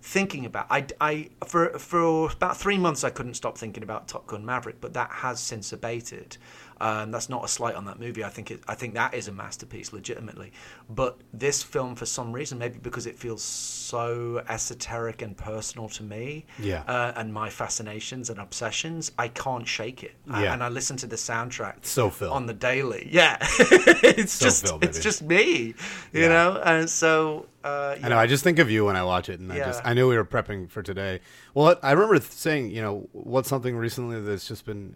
thinking 0.00 0.46
about. 0.46 0.66
I, 0.70 0.86
I 1.00 1.28
for 1.46 1.78
for 1.78 2.30
about 2.30 2.56
three 2.56 2.78
months 2.78 3.04
I 3.04 3.10
couldn't 3.10 3.34
stop 3.34 3.58
thinking 3.58 3.82
about 3.82 4.08
Top 4.08 4.26
Gun 4.26 4.44
Maverick, 4.44 4.80
but 4.80 4.94
that 4.94 5.10
has 5.10 5.40
since 5.40 5.72
abated. 5.72 6.36
Um, 6.80 7.10
that's 7.10 7.28
not 7.28 7.44
a 7.44 7.48
slight 7.48 7.74
on 7.74 7.84
that 7.86 7.98
movie. 7.98 8.22
I 8.24 8.28
think 8.28 8.50
it, 8.50 8.60
I 8.68 8.74
think 8.74 8.94
that 8.94 9.14
is 9.14 9.28
a 9.28 9.32
masterpiece, 9.32 9.92
legitimately. 9.92 10.52
But 10.88 11.18
this 11.32 11.62
film, 11.62 11.94
for 11.94 12.06
some 12.06 12.32
reason, 12.32 12.58
maybe 12.58 12.78
because 12.78 13.06
it 13.06 13.18
feels 13.18 13.42
so 13.42 14.42
esoteric 14.48 15.22
and 15.22 15.36
personal 15.36 15.88
to 15.90 16.02
me, 16.02 16.46
Yeah. 16.58 16.82
uh, 16.86 17.12
and 17.16 17.32
my 17.32 17.50
fascinations 17.50 18.30
and 18.30 18.38
obsessions, 18.38 19.12
I 19.18 19.28
can't 19.28 19.66
shake 19.66 20.02
it. 20.04 20.14
I- 20.30 20.46
and 20.46 20.62
I 20.62 20.68
listen 20.68 20.96
to 20.98 21.06
the 21.06 21.16
soundtrack 21.16 21.84
So 21.84 22.10
Phil. 22.10 22.32
on 22.32 22.46
the 22.46 22.54
daily. 22.54 23.08
Yeah, 23.18 23.36
it's 23.40 24.32
So 24.34 24.44
just 24.46 24.66
Phil, 24.66 24.78
it's 24.82 24.98
just 25.00 25.22
me, 25.22 25.74
you 26.12 26.22
Yeah. 26.22 26.28
know. 26.28 26.62
And 26.64 26.88
so 26.88 27.46
uh, 27.64 27.96
I 28.02 28.08
know. 28.08 28.18
I 28.18 28.26
just 28.26 28.44
think 28.44 28.58
of 28.60 28.70
you 28.70 28.84
when 28.84 28.94
I 28.96 29.02
watch 29.02 29.28
it, 29.28 29.40
and 29.40 29.52
I 29.52 29.58
just 29.58 29.82
I 29.84 29.92
knew 29.94 30.08
we 30.08 30.16
were 30.16 30.24
prepping 30.24 30.70
for 30.70 30.82
today. 30.82 31.20
Well, 31.54 31.76
I 31.82 31.92
remember 31.92 32.20
saying, 32.20 32.70
you 32.70 32.80
know, 32.80 33.08
what's 33.12 33.48
something 33.48 33.76
recently 33.76 34.20
that's 34.20 34.46
just 34.46 34.64
been 34.64 34.94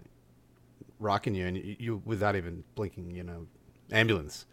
rocking 1.02 1.34
you, 1.34 1.46
and 1.46 1.56
you, 1.56 1.76
you 1.78 2.02
without 2.04 2.36
even 2.36 2.64
blinking, 2.74 3.10
you 3.10 3.22
know, 3.22 3.46
ambulance. 3.90 4.46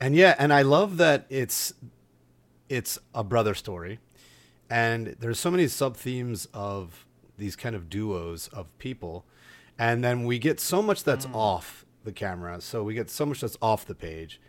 And 0.00 0.16
yeah, 0.16 0.34
and 0.38 0.52
I 0.52 0.62
love 0.62 0.96
that 0.96 1.26
it's 1.28 1.72
it's 2.68 2.98
a 3.14 3.22
brother 3.22 3.54
story, 3.54 4.00
and 4.68 5.16
there's 5.20 5.38
so 5.38 5.50
many 5.50 5.68
sub 5.68 5.96
themes 5.96 6.48
of 6.52 7.06
these 7.38 7.54
kind 7.56 7.76
of 7.76 7.88
duos 7.88 8.48
of 8.48 8.76
people, 8.78 9.24
and 9.78 10.02
then 10.02 10.24
we 10.24 10.38
get 10.38 10.58
so 10.58 10.82
much 10.82 11.04
that's 11.04 11.26
off 11.32 11.84
the 12.04 12.12
camera. 12.12 12.60
So 12.60 12.82
we 12.82 12.94
get 12.94 13.10
so 13.10 13.26
much 13.26 13.40
that's 13.40 13.56
off 13.62 13.84
the 13.86 13.94
page. 13.94 14.40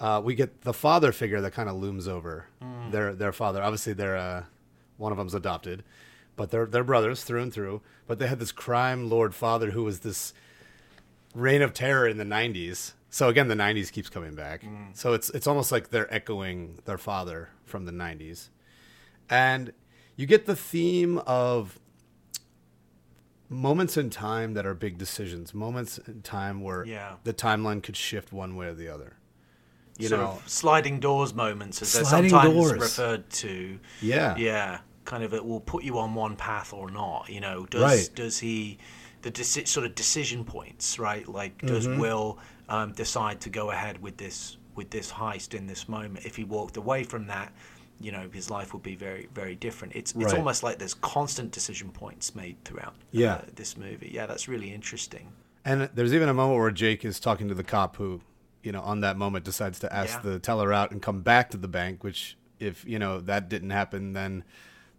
Uh, 0.00 0.20
we 0.24 0.34
get 0.34 0.62
the 0.62 0.72
father 0.72 1.12
figure 1.12 1.40
that 1.40 1.52
kind 1.52 1.68
of 1.68 1.76
looms 1.76 2.08
over 2.08 2.46
their 2.90 3.14
their 3.14 3.32
father. 3.32 3.62
Obviously, 3.62 3.92
they're 3.92 4.16
uh, 4.16 4.44
one 4.96 5.12
of 5.12 5.18
them's 5.18 5.34
adopted, 5.34 5.82
but 6.36 6.50
they're 6.50 6.66
they're 6.66 6.84
brothers 6.84 7.24
through 7.24 7.42
and 7.42 7.52
through. 7.52 7.80
But 8.06 8.18
they 8.18 8.26
had 8.26 8.38
this 8.38 8.52
crime 8.52 9.08
lord 9.08 9.34
father 9.34 9.70
who 9.70 9.84
was 9.84 10.00
this 10.00 10.32
reign 11.34 11.62
of 11.62 11.72
terror 11.72 12.06
in 12.08 12.16
the 12.18 12.24
90s. 12.24 12.92
So 13.10 13.28
again, 13.28 13.48
the 13.48 13.54
90s 13.54 13.90
keeps 13.92 14.08
coming 14.08 14.34
back. 14.34 14.62
Mm. 14.62 14.96
So 14.96 15.12
it's 15.12 15.28
it's 15.30 15.46
almost 15.46 15.70
like 15.72 15.90
they're 15.90 16.12
echoing 16.12 16.78
their 16.86 16.98
father 16.98 17.50
from 17.64 17.84
the 17.84 17.92
90s. 17.92 18.48
And 19.28 19.72
you 20.16 20.26
get 20.26 20.46
the 20.46 20.56
theme 20.56 21.18
of 21.26 21.78
moments 23.48 23.96
in 23.96 24.08
time 24.10 24.54
that 24.54 24.64
are 24.66 24.74
big 24.74 24.96
decisions, 24.98 25.52
moments 25.52 25.98
in 25.98 26.22
time 26.22 26.62
where 26.62 26.84
Yeah. 26.84 27.16
the 27.24 27.34
timeline 27.34 27.82
could 27.82 27.96
shift 27.96 28.32
one 28.32 28.56
way 28.56 28.66
or 28.68 28.74
the 28.74 28.88
other. 28.88 29.16
You 29.98 30.08
sort 30.08 30.20
know, 30.22 30.26
of 30.28 30.48
sliding 30.48 31.00
doors 31.00 31.34
moments, 31.34 31.82
as 31.82 31.92
they're 31.92 32.04
sometimes 32.04 32.54
doors. 32.54 32.72
referred 32.80 33.28
to. 33.30 33.78
Yeah. 34.00 34.36
yeah, 34.36 34.80
kind 35.04 35.22
of 35.22 35.34
it 35.34 35.44
will 35.44 35.60
put 35.60 35.84
you 35.84 35.98
on 35.98 36.14
one 36.14 36.34
path 36.34 36.72
or 36.72 36.90
not. 36.90 37.28
You 37.28 37.40
know, 37.40 37.66
does 37.66 37.82
Right. 37.82 38.10
does 38.14 38.38
he 38.38 38.78
the 39.22 39.30
deci- 39.30 39.66
sort 39.68 39.86
of 39.86 39.94
decision 39.94 40.44
points, 40.44 40.98
right? 40.98 41.26
Like, 41.28 41.58
does 41.62 41.86
Will 41.88 42.38
um, 42.68 42.92
decide 42.92 43.40
to 43.42 43.50
go 43.50 43.70
ahead 43.70 44.00
with 44.02 44.16
this 44.16 44.56
with 44.74 44.90
this 44.90 45.10
heist 45.12 45.54
in 45.54 45.66
this 45.66 45.88
moment? 45.88 46.24
If 46.26 46.36
he 46.36 46.44
walked 46.44 46.76
away 46.76 47.04
from 47.04 47.26
that, 47.28 47.52
you 48.00 48.10
know, 48.10 48.28
his 48.32 48.50
life 48.50 48.72
would 48.72 48.82
be 48.82 48.96
very 48.96 49.28
very 49.34 49.54
different. 49.54 49.94
It's 49.94 50.12
it's 50.12 50.24
Right. 50.24 50.34
almost 50.38 50.62
like 50.62 50.78
there's 50.78 50.94
constant 50.94 51.52
decision 51.52 51.90
points 51.90 52.34
made 52.34 52.56
throughout 52.64 52.94
Yeah. 53.12 53.34
uh, 53.34 53.42
this 53.54 53.76
movie. 53.76 54.10
Yeah, 54.12 54.26
that's 54.26 54.48
really 54.48 54.72
interesting. 54.72 55.32
And 55.64 55.88
there's 55.94 56.12
even 56.12 56.28
a 56.28 56.34
moment 56.34 56.58
where 56.58 56.70
Jake 56.72 57.04
is 57.04 57.20
talking 57.20 57.46
to 57.48 57.54
the 57.54 57.62
cop 57.62 57.94
who, 57.96 58.20
you 58.64 58.72
know, 58.72 58.80
on 58.82 59.00
that 59.02 59.16
moment 59.16 59.44
decides 59.44 59.78
to 59.80 59.94
ask 59.94 60.14
Yeah. 60.14 60.30
the 60.30 60.38
teller 60.40 60.72
out 60.72 60.90
and 60.90 61.00
come 61.00 61.20
back 61.22 61.50
to 61.50 61.56
the 61.56 61.68
bank. 61.68 62.02
Which, 62.02 62.36
if 62.58 62.84
you 62.84 62.98
know 62.98 63.20
that 63.20 63.48
didn't 63.48 63.70
happen, 63.70 64.12
then 64.14 64.42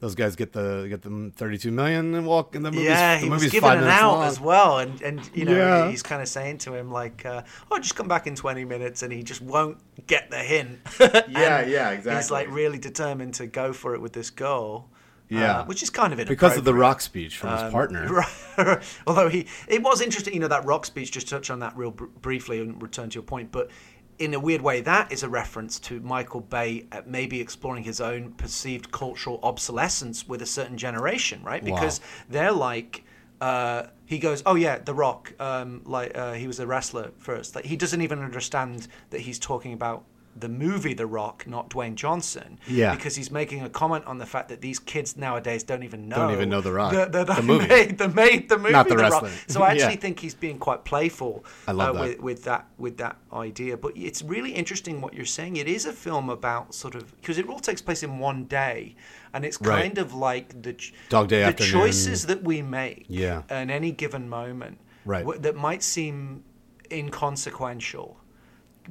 those 0.04 0.16
guys 0.16 0.36
get 0.36 0.52
the 0.52 0.88
get 0.90 1.02
them 1.02 1.32
32 1.32 1.72
million 1.72 2.14
and 2.14 2.28
walk. 2.28 2.56
in 2.56 2.62
the 2.64 2.72
movie's, 2.72 2.88
yeah, 2.90 3.16
the 3.16 3.24
he 3.24 3.30
was 3.30 3.40
movie's 3.42 3.52
giving 3.54 3.70
it 3.72 3.84
out 3.86 4.16
long. 4.16 4.24
as 4.26 4.38
well, 4.40 4.80
and 4.80 5.02
and 5.02 5.30
you 5.34 5.46
know 5.46 5.56
Yeah. 5.56 5.90
he's 5.90 6.04
kind 6.04 6.22
of 6.22 6.28
saying 6.28 6.58
to 6.60 6.74
him 6.76 6.92
like, 6.92 7.26
uh, 7.26 7.44
"Oh, 7.72 7.80
just 7.80 7.96
come 7.96 8.10
back 8.10 8.28
in 8.28 8.36
twenty 8.36 8.66
minutes," 8.66 9.02
and 9.02 9.14
he 9.14 9.24
just 9.24 9.42
won't 9.42 9.78
get 10.06 10.30
the 10.30 10.40
hint. 10.40 10.80
Yeah, 11.30 11.62
yeah, 11.66 12.16
He's 12.18 12.30
like 12.30 12.50
really 12.52 12.78
determined 12.80 13.36
to 13.36 13.48
go 13.48 13.72
for 13.72 13.96
it 13.96 14.02
with 14.02 14.12
this 14.14 14.30
girl. 14.30 14.90
Yeah. 15.30 15.60
uh, 15.62 15.66
which 15.66 15.82
is 15.82 15.90
kind 15.90 16.12
of 16.14 16.20
inappropriate. 16.20 16.40
because 16.40 16.58
of 16.60 16.66
the 16.66 16.74
rock 16.76 17.02
speech 17.02 17.38
from 17.38 17.52
his 17.54 17.62
Um, 17.64 17.72
partner. 17.72 18.08
Right. 18.58 18.84
Although 19.08 19.30
he, 19.30 19.48
it 19.68 19.82
was 19.82 20.00
interesting, 20.02 20.34
you 20.36 20.40
know, 20.42 20.50
that 20.50 20.64
rock 20.66 20.86
speech. 20.86 21.12
Just 21.12 21.28
touch 21.28 21.50
on 21.50 21.60
that 21.62 21.76
real 21.76 21.90
br- 21.90 22.06
briefly 22.22 22.60
and 22.60 22.80
return 22.80 23.10
to 23.10 23.16
your 23.16 23.24
point. 23.24 23.52
But 23.52 23.72
in 24.20 24.34
a 24.34 24.40
weird 24.40 24.62
way, 24.62 24.82
that 24.82 25.12
is 25.12 25.24
a 25.24 25.30
reference 25.30 25.80
to 25.80 26.00
Michael 26.00 26.42
Bay 26.42 26.86
uh, 26.92 27.02
maybe 27.06 27.40
exploring 27.42 27.84
his 27.84 28.00
own 28.00 28.34
perceived 28.34 28.92
cultural 28.92 29.40
obsolescence 29.44 30.28
with 30.28 30.42
a 30.42 30.46
certain 30.46 30.78
generation, 30.78 31.44
right? 31.44 31.64
Wow. 31.64 31.76
Because 31.76 32.02
they're 32.30 32.52
like. 32.52 33.04
Uh, 33.42 33.88
he 34.06 34.20
goes, 34.20 34.42
oh 34.46 34.56
yeah, 34.56 34.78
The 34.78 34.94
Rock. 34.94 35.34
Um, 35.38 35.82
like 35.86 36.18
uh, 36.18 36.34
he 36.34 36.48
was 36.48 36.60
a 36.60 36.68
wrestler 36.68 37.12
first. 37.18 37.56
Like 37.56 37.66
he 37.66 37.76
doesn't 37.76 38.02
even 38.02 38.20
understand 38.20 38.88
that 39.10 39.22
he's 39.22 39.38
talking 39.38 39.74
about 39.74 40.06
the 40.36 40.50
movie 40.50 40.94
The 40.94 41.06
Rock, 41.06 41.46
not 41.48 41.70
Dwayne 41.70 41.96
Johnson. 41.96 42.60
Yeah. 42.68 42.96
Because 42.96 43.16
he's 43.16 43.30
making 43.30 43.62
a 43.62 43.70
comment 43.70 44.04
on 44.06 44.18
the 44.18 44.26
fact 44.26 44.50
that 44.50 44.62
these 44.62 44.80
kids 44.80 45.16
nowadays 45.16 45.62
don't 45.64 45.84
even 45.84 46.10
know 46.10 46.16
Don't 46.16 46.32
even 46.34 46.50
know 46.50 46.62
The 46.62 46.72
Rock. 46.74 46.92
that- 46.94 47.12
that 47.12 47.28
The 47.28 47.34
I 47.34 47.42
movie. 47.42 47.68
made 47.68 47.98
the 48.04 48.08
made 48.10 48.50
the 48.50 48.58
movie 48.58 48.72
Not 48.72 48.88
the 48.90 48.98
Rock. 48.98 49.28
So 49.48 49.62
I 49.62 49.70
actually 49.72 49.94
Yeah. 49.94 50.00
think 50.00 50.20
he's 50.20 50.34
being 50.34 50.58
quite 50.58 50.86
playful 50.86 51.46
I 51.68 51.72
love 51.72 51.96
uh, 51.96 52.02
that. 52.06 52.10
with 52.10 52.20
with 52.22 52.44
that 52.46 52.68
with 52.78 52.98
that 52.98 53.18
idea. 53.32 53.78
But 53.78 53.96
it's 53.96 54.22
really 54.24 54.52
interesting 54.52 55.02
what 55.02 55.14
you're 55.14 55.26
saying. 55.26 55.56
It 55.58 55.68
is 55.68 55.86
a 55.86 55.94
film 55.94 56.30
about 56.30 56.74
sort 56.74 56.96
of 56.96 57.16
because 57.22 57.38
it 57.38 57.48
all 57.48 57.60
takes 57.60 57.82
place 57.82 58.02
in 58.04 58.18
one 58.18 58.46
day, 58.46 58.96
and 59.34 59.46
it's 59.46 59.62
Right. 59.62 59.82
kind 59.84 59.98
of 60.00 60.14
like 60.14 60.62
the 60.64 60.74
Dog 61.10 61.28
Day 61.28 61.42
the 61.42 61.46
Afternoon. 61.50 61.72
choices 61.72 62.26
that 62.26 62.44
we 62.44 62.62
make 62.62 63.06
Yeah. 63.08 63.44
in 63.52 63.70
any 63.70 63.92
given 63.92 64.28
moment 64.30 64.80
Right. 65.06 65.26
wh- 65.26 65.40
that 65.42 65.56
might 65.56 65.84
seem 65.84 66.44
inconsequential 66.92 68.18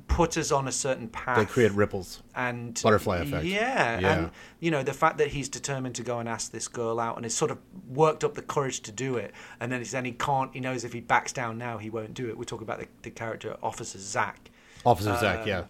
put 0.08 0.36
us 0.36 0.50
on 0.52 0.68
a 0.68 0.72
certain 0.72 1.08
path 1.08 1.36
They 1.38 1.44
create 1.44 1.72
ripples. 1.72 2.22
and 2.34 2.80
Butterfly 2.82 3.18
effect. 3.18 3.44
Yeah, 3.44 3.98
Yeah. 4.00 4.12
and 4.18 4.30
you 4.60 4.70
know 4.70 4.82
the 4.82 4.92
fact 4.94 5.18
that 5.18 5.28
he's 5.28 5.48
determined 5.48 5.94
to 5.96 6.02
go 6.02 6.18
and 6.18 6.28
ask 6.28 6.50
this 6.52 6.68
girl 6.68 6.98
out, 7.00 7.16
and 7.16 7.24
has 7.24 7.34
sort 7.34 7.50
of 7.50 7.58
worked 7.88 8.24
up 8.24 8.34
the 8.34 8.42
courage 8.42 8.80
to 8.80 8.92
do 8.92 9.16
it, 9.16 9.32
and 9.60 9.70
then, 9.70 9.80
he's, 9.80 9.90
then 9.92 10.04
he 10.04 10.12
can't. 10.12 10.52
He 10.54 10.60
knows 10.60 10.84
if 10.84 10.92
he 10.92 11.00
backs 11.00 11.32
down 11.32 11.58
now, 11.58 11.78
he 11.78 11.90
won't 11.90 12.14
do 12.14 12.28
it. 12.28 12.36
We're 12.38 12.44
talking 12.44 12.64
about 12.66 12.80
the, 12.80 12.88
the 13.02 13.10
character 13.10 13.56
Officer 13.62 13.98
Zach, 13.98 14.50
Officer 14.86 15.16
Zach, 15.18 15.40
Um, 15.42 15.48
yeah. 15.48 15.64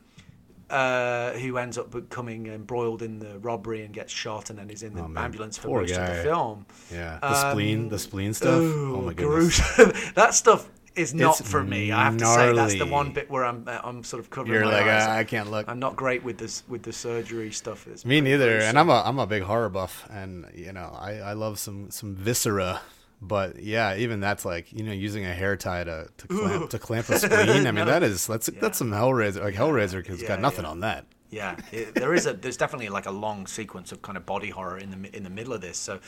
uh, 0.70 1.32
who 1.38 1.58
ends 1.58 1.76
up 1.76 1.90
becoming 1.90 2.46
embroiled 2.46 3.02
in 3.02 3.18
the 3.18 3.38
robbery 3.40 3.84
and 3.84 3.92
gets 3.92 4.12
shot, 4.12 4.50
and 4.50 4.58
then 4.58 4.70
is 4.70 4.82
in 4.82 4.94
the 4.94 5.02
Oh, 5.02 5.12
ambulance 5.16 5.58
for 5.58 5.68
Poor 5.68 5.80
most 5.82 5.92
of 5.96 6.06
the 6.16 6.22
film. 6.22 6.66
Yeah. 6.92 7.18
The 7.20 7.50
spleen, 7.50 7.88
the 7.88 7.98
spleen 7.98 8.32
stuff. 8.34 8.60
Ooh, 8.60 8.96
oh 8.96 9.02
my 9.02 9.12
goodness. 9.14 9.58
that 10.14 10.34
stuff 10.34 10.68
is 10.96 11.14
not 11.14 11.40
It's 11.40 11.48
for 11.50 11.62
me. 11.62 11.90
I 11.92 12.04
have 12.04 12.16
to 12.18 12.26
say 12.26 12.52
that's 12.52 12.74
the 12.74 12.86
one 12.86 13.12
bit 13.12 13.30
where 13.30 13.44
I'm 13.44 13.64
uh, 13.66 13.80
I'm 13.82 14.04
sort 14.04 14.20
of 14.22 14.30
covering 14.30 14.54
You're 14.54 14.64
my 14.64 14.78
like, 14.80 14.86
eyes. 14.86 15.04
"Ah, 15.06 15.16
I 15.16 15.24
can't 15.24 15.50
look. 15.50 15.68
I'm 15.68 15.78
not 15.78 15.96
great 15.96 16.22
with 16.24 16.38
this 16.38 16.62
with 16.68 16.82
the 16.82 16.92
surgery 16.92 17.50
stuff. 17.52 17.86
It's 17.86 18.04
Me 18.04 18.20
neither. 18.20 18.50
gruesome. 18.50 18.68
And 18.70 18.78
I'm 18.78 18.88
a 18.90 19.02
I'm 19.04 19.18
a 19.18 19.26
big 19.26 19.42
horror 19.42 19.68
buff, 19.68 20.06
and 20.10 20.46
you 20.54 20.72
know 20.72 20.96
I, 20.98 21.18
I 21.18 21.32
love 21.32 21.58
some 21.58 21.90
some 21.90 22.14
viscera, 22.14 22.80
but 23.20 23.62
yeah, 23.62 23.96
even 23.96 24.20
that's 24.20 24.44
like 24.44 24.72
you 24.72 24.82
know 24.84 24.92
using 24.92 25.24
a 25.24 25.32
hair 25.34 25.56
tie 25.56 25.84
to 25.84 26.08
to 26.18 26.26
clamp, 26.28 26.70
to 26.70 26.78
clamp 26.78 27.08
a 27.08 27.18
spleen. 27.18 27.66
I 27.66 27.72
mean 27.72 27.86
that 27.86 28.02
is 28.02 28.26
that's 28.26 28.46
that's 28.60 28.78
some 28.78 28.90
Hellraiser 28.90 29.42
like 29.42 29.54
Hellraiser 29.54 30.06
has 30.06 30.20
Yeah, 30.22 30.28
got 30.28 30.40
nothing 30.40 30.64
yeah. 30.64 30.70
on 30.70 30.80
that. 30.80 31.06
Yeah, 31.30 31.56
it, 31.72 31.94
there 31.94 32.12
is 32.12 32.26
a 32.26 32.34
there's 32.34 32.58
definitely 32.58 32.90
like 32.90 33.06
a 33.06 33.10
long 33.10 33.46
sequence 33.46 33.90
of 33.90 34.02
kind 34.02 34.18
of 34.18 34.26
body 34.26 34.50
horror 34.50 34.76
in 34.76 34.90
the 34.90 35.16
in 35.16 35.22
the 35.22 35.30
middle 35.30 35.54
of 35.54 35.62
this. 35.62 35.78
So, 35.78 35.98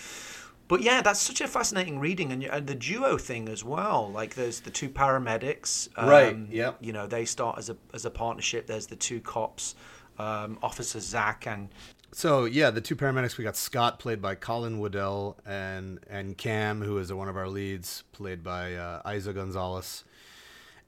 but 0.69 0.83
yeah, 0.83 1.03
that's 1.03 1.21
such 1.21 1.41
a 1.41 1.49
fascinating 1.49 1.99
reading, 1.99 2.33
and, 2.33 2.43
and 2.45 2.67
the 2.67 2.75
duo 2.75 3.19
thing 3.19 3.49
as 3.49 3.63
well. 3.63 4.11
Like 4.11 4.35
there's 4.35 4.61
the 4.61 4.71
two 4.71 4.89
paramedics, 4.89 5.89
um, 5.97 6.09
Right, 6.09 6.37
yep. 6.51 6.79
You 6.81 6.93
know, 6.93 7.07
they 7.07 7.25
start 7.25 7.59
as 7.59 7.71
a 7.71 7.77
as 7.93 8.05
a 8.05 8.11
partnership. 8.11 8.67
There's 8.67 8.87
the 8.87 8.97
two 8.97 9.21
cops, 9.21 9.75
um, 10.19 10.59
Officer 10.63 11.01
Zach 11.01 11.47
and 11.47 11.69
So 12.13 12.45
yeah, 12.47 12.71
the 12.71 12.81
two 12.81 12.97
paramedics 12.97 13.37
we 13.37 13.45
got 13.45 13.57
Scott 13.57 13.99
played 13.99 14.23
by 14.23 14.35
Colin 14.35 14.81
Woodell 14.81 15.37
and 15.45 16.01
and 16.09 16.37
Cam, 16.39 16.81
who 16.81 16.99
is 16.99 17.13
one 17.13 17.29
of 17.29 17.37
our 17.37 17.49
leads, 17.49 18.05
played 18.13 18.43
by 18.43 18.75
uh, 18.75 19.03
Eiza 19.03 19.35
Gonzalez. 19.35 20.05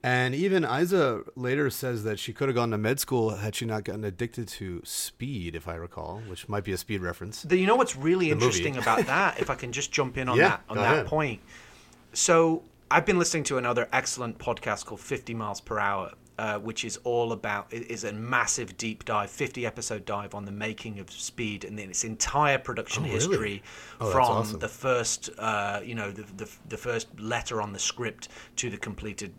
And 0.07 0.37
even 0.37 0.63
Eiza 0.63 1.27
later 1.35 1.69
says 1.69 2.05
that 2.05 2.21
she 2.21 2.33
could 2.33 2.49
have 2.49 2.55
gone 2.55 2.71
to 2.71 2.79
med 2.79 3.01
school 3.01 3.31
had 3.31 3.57
she 3.57 3.65
not 3.67 3.83
gotten 3.83 4.05
addicted 4.05 4.47
to 4.47 4.81
speed, 4.85 5.57
if 5.57 5.67
I 5.67 5.75
recall, 5.75 6.23
which 6.29 6.49
might 6.49 6.63
be 6.63 6.71
a 6.71 6.77
speed 6.77 7.01
reference. 7.03 7.43
The, 7.43 7.57
you 7.59 7.67
know 7.67 7.75
what's 7.75 7.97
really 7.97 8.27
movie. 8.27 8.33
interesting 8.45 8.77
about 8.77 9.05
that? 9.07 9.41
If 9.41 9.51
I 9.51 9.57
can 9.57 9.73
just 9.73 9.91
jump 9.91 10.17
in 10.17 10.29
on 10.29 10.37
Yeah, 10.37 10.49
that 10.51 10.61
on 10.69 10.77
that 10.77 10.93
ahead. 10.95 11.07
point. 11.07 11.41
So 12.13 12.63
I've 12.89 13.05
been 13.05 13.19
listening 13.19 13.43
to 13.45 13.59
another 13.59 13.89
excellent 13.93 14.39
podcast 14.39 14.87
called 14.87 15.01
50 15.01 15.35
Miles 15.35 15.61
Per 15.61 15.77
Hour, 15.77 16.13
uh, 16.39 16.59
which 16.61 16.85
is 16.85 16.99
all 17.03 17.33
about 17.33 17.73
is 17.73 18.05
a 18.05 18.13
massive 18.13 18.77
deep 18.77 19.05
dive, 19.07 19.29
50 19.29 19.67
episode 19.67 20.05
dive 20.05 20.37
on 20.37 20.45
the 20.45 20.53
making 20.53 21.01
of 21.01 21.11
Speed 21.11 21.65
and 21.65 21.77
then 21.77 21.91
its 21.91 22.05
entire 22.05 22.59
production 22.59 23.03
Oh, 23.03 23.07
really? 23.07 23.15
history 23.19 23.63
Oh, 24.01 24.13
from 24.13 24.23
awesome. 24.23 24.61
the 24.61 24.69
first, 24.69 25.31
uh, 25.37 25.81
you 25.85 25.97
know, 25.97 26.13
the, 26.13 26.23
the 26.37 26.49
the 26.69 26.77
first 26.77 27.09
letter 27.19 27.61
on 27.61 27.73
the 27.73 27.81
script 27.81 28.29
to 28.55 28.71
the 28.71 28.77
completed 28.77 29.33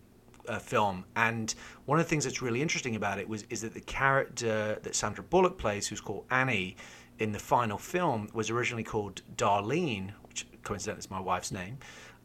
uh, 0.48 0.60
film. 0.60 1.06
And 1.16 1.54
one 1.86 2.00
of 2.00 2.06
the 2.06 2.10
things 2.10 2.24
that's 2.24 2.42
really 2.42 2.62
interesting 2.62 2.96
about 2.96 3.20
it 3.20 3.28
was 3.28 3.44
is 3.50 3.62
that 3.62 3.74
the 3.74 3.82
character 3.82 4.80
that 4.82 4.96
Sandra 4.96 5.24
Bullock 5.24 5.58
plays, 5.58 5.88
who's 5.88 6.02
called 6.02 6.26
Annie, 6.32 6.76
in 7.20 7.32
the 7.32 7.40
final 7.40 7.78
film, 7.78 8.30
was 8.34 8.50
originally 8.50 8.84
called 8.84 9.22
Darlene, 9.36 10.12
which 10.28 10.46
coincidentally 10.64 11.00
is 11.00 11.10
my 11.12 11.20
wife's 11.20 11.52
name. 11.52 11.78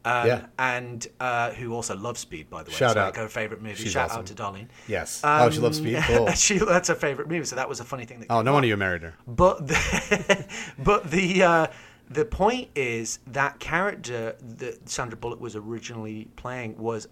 Um, 0.05 0.27
Yeah. 0.27 0.47
And 0.59 1.07
uh, 1.21 1.53
who 1.53 1.75
also 1.75 1.97
loves 1.97 2.21
Speed, 2.21 2.51
by 2.51 2.63
the 2.63 2.71
way. 2.71 2.77
Shout 2.77 2.95
so 2.95 3.01
out. 3.01 3.07
Like 3.07 3.17
her 3.17 3.29
favorite 3.29 3.63
movie. 3.63 3.77
She's 3.77 3.93
Shout 3.93 4.11
awesome. 4.11 4.21
out 4.21 4.27
to 4.27 4.35
Darlene. 4.35 4.69
Yes. 4.89 5.21
oh, 5.25 5.49
she 5.51 5.61
loves 5.61 5.79
Um, 5.79 5.85
speed. 5.85 6.03
Cool. 6.05 6.31
she, 6.33 6.59
that's 6.59 6.89
her 6.89 6.95
favorite 6.95 7.29
movie. 7.29 7.45
So 7.45 7.57
that 7.57 7.69
was 7.69 7.81
a 7.81 7.85
funny 7.85 8.05
thing. 8.05 8.21
That 8.21 8.27
Oh, 8.31 8.43
no 8.43 8.53
wonder 8.53 8.69
you 8.69 8.77
married 8.77 9.03
her. 9.03 9.15
But 9.27 9.69
the, 9.69 10.47
but 10.79 11.11
the 11.11 11.43
uh, 11.43 11.67
the 12.11 12.25
point 12.25 12.69
is 12.75 13.21
that 13.29 13.59
character 13.59 14.37
that 14.41 14.89
Sandra 14.89 15.17
Bullock 15.17 15.41
was 15.41 15.57
originally 15.57 16.29
playing 16.37 16.77
was 16.77 17.09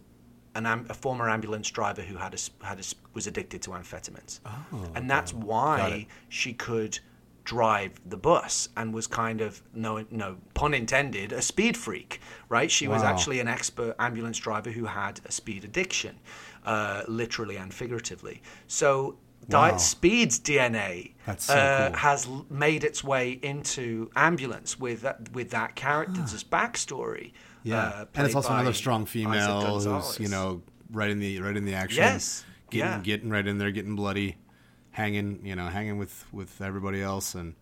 an 0.55 0.67
am- 0.67 0.87
a 0.89 0.95
former 0.95 1.29
ambulance 1.31 1.71
driver 1.71 2.03
who 2.03 2.17
had 2.17 2.35
a, 2.35 2.67
had 2.67 2.79
a, 2.81 2.83
was 3.15 3.27
addicted 3.27 3.63
to 3.63 3.71
amphetamines, 3.71 4.41
and 4.95 5.09
that's 5.11 5.33
Oh, 5.33 5.37
why 5.39 6.07
she 6.29 6.53
could 6.53 6.99
drive 7.45 7.93
the 8.07 8.17
bus 8.17 8.69
and 8.77 8.93
was 8.95 9.07
kind 9.07 9.41
of 9.41 9.63
no 9.75 10.05
no 10.11 10.37
pun 10.55 10.75
intended 10.75 11.33
a 11.33 11.41
speed 11.43 11.75
freak 11.77 12.21
right 12.49 12.71
she 12.71 12.87
was 12.87 13.03
actually 13.03 13.41
an 13.41 13.49
expert 13.49 13.97
ambulance 13.99 14.39
driver 14.39 14.71
who 14.71 14.85
had 14.85 15.21
a 15.25 15.33
speed 15.33 15.65
addiction 15.65 16.17
uh, 16.67 17.03
literally 17.09 17.57
and 17.57 17.73
figuratively 17.75 18.43
so 18.67 19.17
Wow. 19.49 19.79
Speed's 19.79 20.39
dna 20.39 21.13
so 21.39 21.55
uh, 21.55 21.89
cool. 21.89 21.99
has 21.99 22.29
made 22.51 22.85
its 22.85 23.03
way 23.03 23.41
into 23.43 24.11
ambulance 24.15 24.79
with 24.79 25.01
that 25.01 25.33
with 25.33 25.51
that 25.51 25.75
character's 25.75 26.45
backstory. 26.45 27.33
Yeah, 27.63 27.83
uh, 27.83 28.05
and 28.15 28.27
it's 28.27 28.35
also 28.35 28.53
another 28.53 28.73
strong 28.73 29.07
female 29.07 29.79
who's 29.79 30.19
you 30.19 30.29
know 30.29 30.63
right 30.93 31.11
in 31.11 31.19
the 31.19 31.41
right 31.41 31.57
in 31.57 31.65
the 31.65 31.75
action. 31.75 32.03
Yes, 32.03 32.45
getting 32.71 32.91
yeah. 32.91 33.01
getting 33.01 33.31
right 33.31 33.47
in 33.47 33.59
there, 33.59 33.71
getting 33.71 33.97
bloody, 33.97 34.37
hanging 34.93 35.45
you 35.45 35.55
know 35.55 35.69
hanging 35.69 35.99
with 35.99 36.25
with 36.33 36.61
everybody 36.61 37.03
else, 37.03 37.35
and 37.35 37.55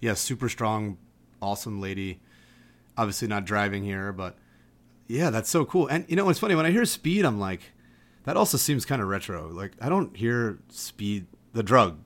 yeah, 0.00 0.14
super 0.14 0.48
strong, 0.48 0.98
awesome 1.40 1.80
lady. 1.80 2.20
Obviously 2.98 3.28
not 3.28 3.44
driving 3.44 3.84
here, 3.84 4.12
but 4.12 4.36
yeah, 5.06 5.30
that's 5.30 5.50
so 5.50 5.64
cool. 5.64 5.86
And 5.86 6.04
you 6.08 6.16
know 6.16 6.24
what's 6.24 6.38
funny 6.38 6.54
when 6.54 6.66
I 6.66 6.70
hear 6.70 6.84
speed, 6.84 7.24
I'm 7.24 7.38
like, 7.38 7.60
that 8.24 8.36
also 8.36 8.56
seems 8.56 8.84
kind 8.84 9.02
of 9.02 9.08
retro. 9.08 9.48
Like 9.48 9.72
I 9.80 9.88
don't 9.88 10.16
hear 10.16 10.58
speed, 10.68 11.26
the 11.52 11.62
drug 11.62 11.98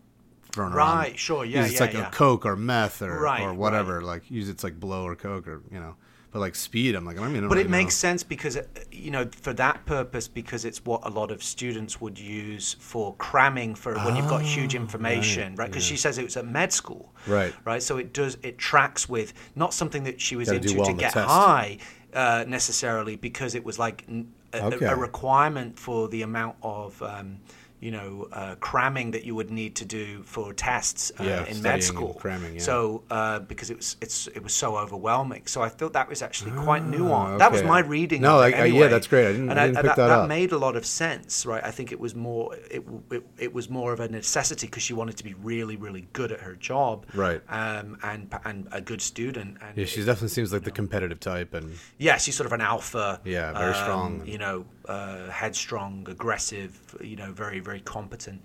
thrown 0.53 0.73
around. 0.73 0.99
Right, 0.99 1.19
sure, 1.19 1.45
yeah, 1.45 1.65
it's 1.65 1.75
yeah, 1.75 1.81
like 1.81 1.93
yeah. 1.95 2.09
a 2.09 2.11
coke 2.11 2.45
or 2.45 2.57
meth 2.57 3.03
or 3.03 3.21
Right, 3.21 3.43
or 3.43 3.55
whatever. 3.55 4.03
Like 4.03 4.31
use 4.31 4.49
it's 4.49 4.65
like 4.65 4.79
blow 4.79 5.05
or 5.05 5.17
coke 5.17 5.49
or 5.49 5.63
you 5.71 5.81
know. 5.81 5.97
But 6.33 6.39
like 6.39 6.55
speed, 6.55 6.95
I'm 6.95 7.05
like 7.05 7.19
I 7.19 7.23
don't 7.23 7.35
even. 7.35 7.49
But 7.49 7.57
really 7.57 7.67
it 7.67 7.71
makes 7.71 7.97
know. 7.97 8.09
sense 8.09 8.23
because, 8.23 8.57
uh, 8.57 8.63
you 8.93 9.11
know, 9.11 9.29
for 9.33 9.53
that 9.55 9.85
purpose, 9.85 10.29
because 10.29 10.65
it's 10.65 10.85
what 10.85 11.01
a 11.05 11.09
lot 11.09 11.33
of 11.33 11.43
students 11.43 12.01
would 12.01 12.19
use 12.21 12.77
for 12.79 13.17
cramming 13.17 13.75
for 13.75 13.95
when 13.99 14.15
you've 14.15 14.29
got 14.29 14.43
huge 14.43 14.77
information, 14.77 15.57
right? 15.57 15.69
Because 15.69 15.83
she 15.85 15.97
says 15.97 16.19
it 16.19 16.25
was 16.25 16.37
at 16.37 16.47
med 16.47 16.73
school, 16.73 17.13
Right. 17.27 17.53
Right. 17.65 17.83
So 17.83 17.97
it 17.97 18.13
does 18.13 18.39
it 18.43 18.59
tracks 18.59 19.09
with 19.09 19.33
not 19.57 19.75
something 19.75 20.05
that 20.05 20.21
she 20.21 20.37
was 20.37 20.49
into 20.51 20.77
well 20.77 20.87
to 20.87 20.93
get 20.93 21.15
high. 21.15 21.79
uh, 22.15 22.45
necessarily 22.47 23.17
because 23.17 23.55
it 23.55 23.65
was 23.65 23.79
like 23.79 24.05
a, 24.53 24.65
Okay. 24.65 24.87
a 24.87 24.97
requirement 24.97 25.79
for 25.79 26.09
the 26.09 26.23
amount 26.23 26.57
of 26.63 27.01
um, 27.03 27.39
you 27.81 27.91
know 27.91 28.29
uh, 28.33 28.55
cramming 28.61 29.11
that 29.13 29.25
you 29.25 29.35
would 29.35 29.51
need 29.51 29.75
to 29.77 29.85
do 29.85 30.23
for 30.25 30.53
tests 30.53 31.11
uh, 31.19 31.25
Yeah, 31.25 31.45
in 31.47 31.63
med 31.63 31.83
school. 31.83 32.15
cramming, 32.15 32.55
yeah. 32.57 32.61
So 32.61 33.03
uh, 33.11 33.39
because 33.41 33.71
it 33.71 33.77
was 33.79 33.97
it's 34.01 34.27
it 34.29 34.43
was 34.43 34.53
so 34.55 34.77
overwhelming. 34.77 35.47
So 35.47 35.63
I 35.63 35.69
thought 35.71 35.95
that 35.95 36.09
was 36.09 36.21
actually 36.23 36.53
quite 36.53 36.83
nuanced. 36.85 37.39
That 37.39 37.53
was 37.53 37.63
my 37.63 37.81
reading. 37.81 38.21
No, 38.21 38.37
like, 38.37 38.59
uh, 38.59 38.65
yeah, 38.65 38.89
that's 38.89 39.07
great. 39.07 39.27
I 39.29 39.33
didn't- 39.33 39.51
and 39.51 39.59
I 39.59 39.67
didn't 39.67 39.77
pick 39.79 39.87
that, 39.87 39.97
that 39.97 40.11
up. 40.11 40.29
made 40.29 40.53
a 40.53 40.59
lot 40.59 40.77
of 40.77 40.85
sense, 40.85 41.47
right? 41.47 41.65
I 41.65 41.71
think 41.71 41.91
it 41.93 41.99
was 42.01 42.15
more 42.15 42.55
it 42.71 42.83
it, 43.11 43.23
it 43.39 43.53
was 43.55 43.69
more 43.71 43.93
of 43.95 44.01
a 44.01 44.09
necessity 44.09 44.67
because 44.67 44.83
she 44.83 44.93
wanted 44.95 45.17
to 45.17 45.25
be 45.25 45.35
really 45.35 45.77
really 45.77 46.07
good 46.13 46.31
at 46.33 46.41
her 46.41 46.55
job, 46.57 47.07
Right. 47.15 47.41
Um, 47.49 47.97
and 48.03 48.33
and 48.45 48.69
a 48.73 48.81
good 48.81 49.01
student. 49.01 49.57
And 49.63 49.77
Yeah, 49.77 49.87
she 49.87 50.01
definitely 50.05 50.29
seems 50.29 50.53
like 50.53 50.65
the 50.65 50.71
competitive 50.71 51.19
type, 51.21 51.55
and 51.55 51.67
yeah, 51.99 52.17
she's 52.19 52.35
sort 52.37 52.47
of 52.47 52.53
an 52.53 52.61
alpha. 52.61 53.21
Yeah, 53.25 53.53
very 53.53 53.73
um, 53.75 53.83
strong. 53.85 54.27
You 54.27 54.39
know, 54.39 54.67
uh, 54.91 55.31
headstrong, 55.31 56.07
aggressive. 56.11 56.71
You 57.01 57.17
know, 57.17 57.31
very 57.33 57.61
very 57.61 57.81
competent. 57.81 58.41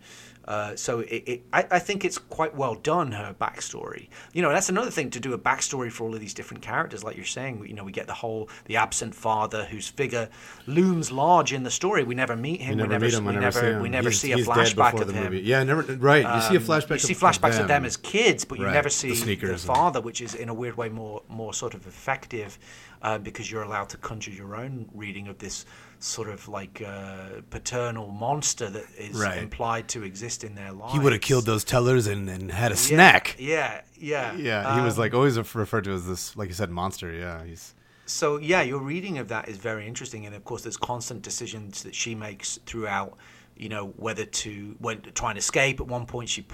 Uh, 0.47 0.75
so 0.75 0.99
it, 0.99 1.23
it, 1.31 1.41
I, 1.51 1.65
I 1.71 1.79
think 1.79 2.05
it's 2.05 2.19
quite 2.19 2.53
well 2.55 2.75
done 2.75 3.11
her 3.13 3.33
backstory. 3.41 4.09
You 4.31 4.43
know, 4.43 4.51
that's 4.51 4.69
another 4.69 4.91
thing 4.91 5.09
to 5.09 5.19
do 5.19 5.33
a 5.33 5.39
backstory 5.39 5.91
for 5.91 6.03
all 6.05 6.13
of 6.13 6.19
these 6.19 6.35
different 6.35 6.61
characters, 6.61 7.03
like 7.03 7.15
you're 7.15 7.25
saying. 7.25 7.65
You 7.67 7.73
know, 7.73 7.83
we 7.83 7.91
get 7.91 8.05
the 8.05 8.13
whole 8.13 8.47
the 8.65 8.75
absent 8.75 9.15
father 9.15 9.65
whose 9.65 9.87
figure 9.87 10.29
looms 10.67 11.11
large 11.11 11.51
in 11.51 11.63
the 11.63 11.71
story. 11.71 12.03
We 12.03 12.13
never 12.13 12.35
meet 12.35 12.61
him. 12.61 12.77
we 12.77 12.83
never 12.83 12.93
we 12.93 12.99
meet 13.07 13.13
him. 13.15 13.25
we 13.25 13.33
never, 13.33 13.41
never 13.41 13.59
see 13.59 13.65
him. 13.73 13.81
we 13.81 13.89
never 13.89 14.09
He's- 14.09 14.21
see 14.21 14.31
a 14.33 14.37
flashback 14.37 15.01
of 15.01 15.07
the 15.07 15.13
him. 15.13 15.23
movie. 15.23 15.41
Yeah, 15.41 15.63
never. 15.63 15.81
Right, 15.81 16.25
you 16.35 16.41
see 16.41 16.55
a 16.55 16.59
Um, 16.59 16.65
flashback. 16.69 16.91
You 16.91 16.99
see 16.99 17.15
flashbacks 17.15 17.53
of 17.53 17.67
them. 17.67 17.67
them 17.81 17.85
as 17.85 17.97
kids, 17.97 18.45
but 18.45 18.59
you 18.59 18.65
Right, 18.65 18.73
never 18.73 18.89
see 18.89 19.13
the, 19.15 19.47
and- 19.49 19.59
father, 19.59 19.99
which 19.99 20.21
is 20.21 20.35
in 20.35 20.49
a 20.49 20.53
weird 20.53 20.77
way 20.77 20.89
more 20.89 21.23
more 21.27 21.53
sort 21.55 21.73
of 21.73 21.87
effective 21.87 22.59
uh, 23.01 23.17
because 23.17 23.49
you're 23.51 23.63
allowed 23.63 23.89
to 23.89 23.97
conjure 23.97 24.31
your 24.31 24.55
own 24.55 24.89
reading 24.93 25.27
of 25.27 25.37
this 25.39 25.65
sort 26.05 26.29
of 26.29 26.47
like 26.47 26.81
uh, 26.85 27.41
paternal 27.49 28.07
monster 28.07 28.69
that 28.69 28.85
is 28.97 29.17
Right. 29.17 29.39
implied 29.39 29.87
to 29.89 30.03
exist 30.03 30.43
in 30.43 30.55
their 30.55 30.71
lives. 30.71 30.93
He 30.93 30.99
would 30.99 31.13
have 31.13 31.21
killed 31.21 31.45
those 31.45 31.63
tellers 31.63 32.05
and, 32.07 32.29
and 32.29 32.51
had 32.51 32.71
a 32.71 32.75
Yeah, 32.75 32.79
snack. 32.79 33.35
Yeah, 33.39 33.81
yeah, 33.97 34.33
Yeah, 34.35 34.75
he 34.75 34.81
was 34.81 34.93
Um, 34.95 34.99
like 34.99 35.13
always 35.13 35.37
referred 35.37 35.85
to 35.85 35.93
as 35.93 36.05
this, 36.07 36.35
like 36.37 36.47
you 36.49 36.53
said, 36.53 36.69
monster. 36.69 37.11
Yeah, 37.11 37.43
he's 37.43 37.73
So 38.05 38.37
yeah, 38.37 38.61
your 38.61 38.79
reading 38.79 39.17
of 39.17 39.29
that 39.29 39.49
is 39.49 39.57
very 39.57 39.87
interesting, 39.87 40.25
and 40.27 40.35
of 40.35 40.43
course, 40.45 40.61
there's 40.61 40.77
constant 40.77 41.23
decisions 41.23 41.81
that 41.83 41.95
she 41.95 42.13
makes 42.13 42.59
throughout. 42.65 43.17
You 43.57 43.69
know 43.69 43.87
whether 43.95 44.25
to 44.25 44.75
when 44.79 45.01
try 45.13 45.29
and 45.31 45.39
escape. 45.39 45.79
At 45.79 45.87
one 45.87 46.05
point, 46.05 46.29
she 46.29 46.45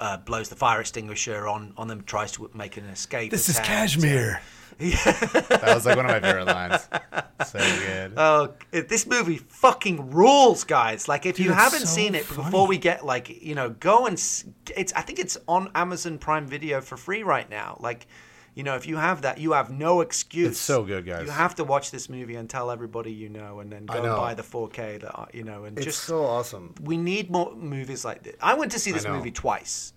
uh, 0.00 0.16
blows 0.16 0.48
the 0.48 0.56
fire 0.56 0.80
extinguisher 0.80 1.46
on 1.46 1.74
on 1.76 1.86
them, 1.86 2.02
tries 2.02 2.32
to 2.32 2.50
make 2.54 2.76
an 2.76 2.86
escape. 2.86 3.30
this 3.30 3.48
is 3.48 3.58
attempt. 3.58 3.68
That 4.80 5.72
was 5.74 5.86
like 5.86 5.96
one 5.96 6.06
of 6.06 6.10
my 6.10 6.20
favorite 6.20 6.46
lines. 6.46 6.88
So 7.46 7.58
good. 7.58 8.14
Oh, 8.16 8.54
this 8.70 9.06
movie 9.06 9.38
fucking 9.38 10.10
rules, 10.10 10.64
guys! 10.64 11.08
Like, 11.08 11.26
if 11.26 11.38
you 11.38 11.46
Dude, 11.46 11.52
it's 11.54 11.62
haven't 11.62 11.80
so 11.80 11.86
seen 11.86 12.14
it 12.14 12.24
funny. 12.24 12.44
before 12.44 12.66
we 12.66 12.78
get 12.78 13.04
like, 13.04 13.42
you 13.42 13.54
know, 13.54 13.70
go 13.70 14.06
and 14.06 14.14
it's. 14.14 14.92
I 14.94 15.02
think 15.02 15.18
it's 15.18 15.38
on 15.46 15.70
Amazon 15.74 16.18
Prime 16.18 16.46
Video 16.46 16.80
for 16.80 16.96
free 16.96 17.22
right 17.22 17.48
now. 17.48 17.78
Like, 17.80 18.06
you 18.54 18.62
know, 18.62 18.74
if 18.74 18.86
you 18.86 18.96
have 18.96 19.22
that, 19.22 19.38
you 19.38 19.52
have 19.52 19.70
no 19.70 20.00
excuse. 20.00 20.48
It's 20.48 20.58
so 20.58 20.82
good, 20.82 21.06
guys. 21.06 21.24
You 21.24 21.30
have 21.30 21.54
to 21.54 21.64
watch 21.64 21.90
this 21.90 22.08
movie 22.08 22.34
and 22.34 22.50
tell 22.50 22.70
everybody 22.70 23.12
you 23.12 23.28
know, 23.28 23.60
and 23.60 23.72
then 23.72 23.86
go 23.86 23.94
and 24.02 24.16
buy 24.16 24.34
the 24.34 24.42
4K 24.42 25.00
that 25.00 25.34
you 25.34 25.44
know, 25.44 25.64
and 25.64 25.78
it's 25.78 25.86
just 25.86 26.04
so 26.04 26.24
awesome. 26.24 26.74
we 26.82 26.96
need 26.96 27.30
more 27.30 27.54
movies 27.54 28.04
like 28.04 28.22
this. 28.22 28.36
I 28.40 28.54
went 28.54 28.72
to 28.72 28.78
see 28.78 28.92
this 28.92 29.06
movie 29.06 29.30
twice, 29.30 29.92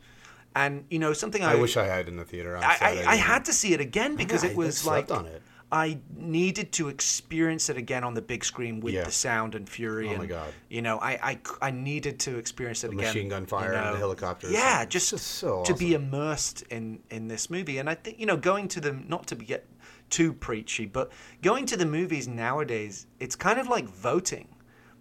and 0.56 0.86
you 0.90 1.00
know 1.00 1.14
something 1.14 1.44
I, 1.44 1.54
I 1.54 1.56
wish 1.56 1.78
I 1.78 1.86
had 1.86 2.08
in 2.08 2.16
the 2.18 2.26
theater. 2.26 2.58
I, 2.58 2.78
I, 2.82 3.04
I 3.08 3.16
had 3.16 3.46
to 3.46 3.54
see 3.54 3.74
it 3.74 3.80
again 3.82 4.16
because 4.16 4.44
I- 4.44 4.48
it 4.48 4.56
was 4.56 4.86
like 4.86 5.10
it. 5.10 5.42
I 5.72 5.98
needed 6.16 6.72
to 6.74 6.88
experience 6.90 7.68
it 7.68 7.78
again 7.78 8.04
on 8.04 8.14
the 8.14 8.22
big 8.22 8.46
screen 8.46 8.80
with 8.80 8.94
Yeah. 8.94 9.06
the 9.06 9.12
sound 9.12 9.56
and 9.56 9.68
fury. 9.68 10.08
Oh 10.10 10.18
my 10.18 10.28
God. 10.28 10.54
You 10.70 10.84
know, 10.84 11.00
I 11.00 11.40
I 11.62 11.72
needed 11.72 12.20
to 12.22 12.38
experience 12.38 12.84
it 12.84 12.92
The 12.92 12.98
again. 12.98 13.08
machine 13.08 13.30
gun 13.30 13.46
fire 13.48 13.74
you 13.74 13.80
and 13.80 13.96
the 13.96 14.00
helicopters. 14.00 14.52
Yeah, 14.52 14.86
just, 14.86 15.10
just 15.10 15.26
so 15.26 15.64
to 15.64 15.74
be 15.74 15.96
immersed 15.96 16.62
in 16.70 17.00
in 17.10 17.28
this 17.28 17.50
movie, 17.50 17.80
and 17.80 17.90
I 17.90 17.96
think 17.96 18.20
you 18.20 18.28
know 18.28 18.38
going 18.38 18.68
to 18.70 18.80
the 18.82 18.92
not 18.94 19.26
to 19.28 19.36
get 19.36 19.66
too 20.12 20.32
preachy, 20.34 20.86
but 20.86 21.12
going 21.42 21.66
to 21.66 21.76
the 21.78 21.88
movies 21.88 22.28
nowadays, 22.28 23.08
it's 23.20 23.36
kind 23.36 23.60
of 23.60 23.68
like 23.68 23.86
voting. 23.86 24.48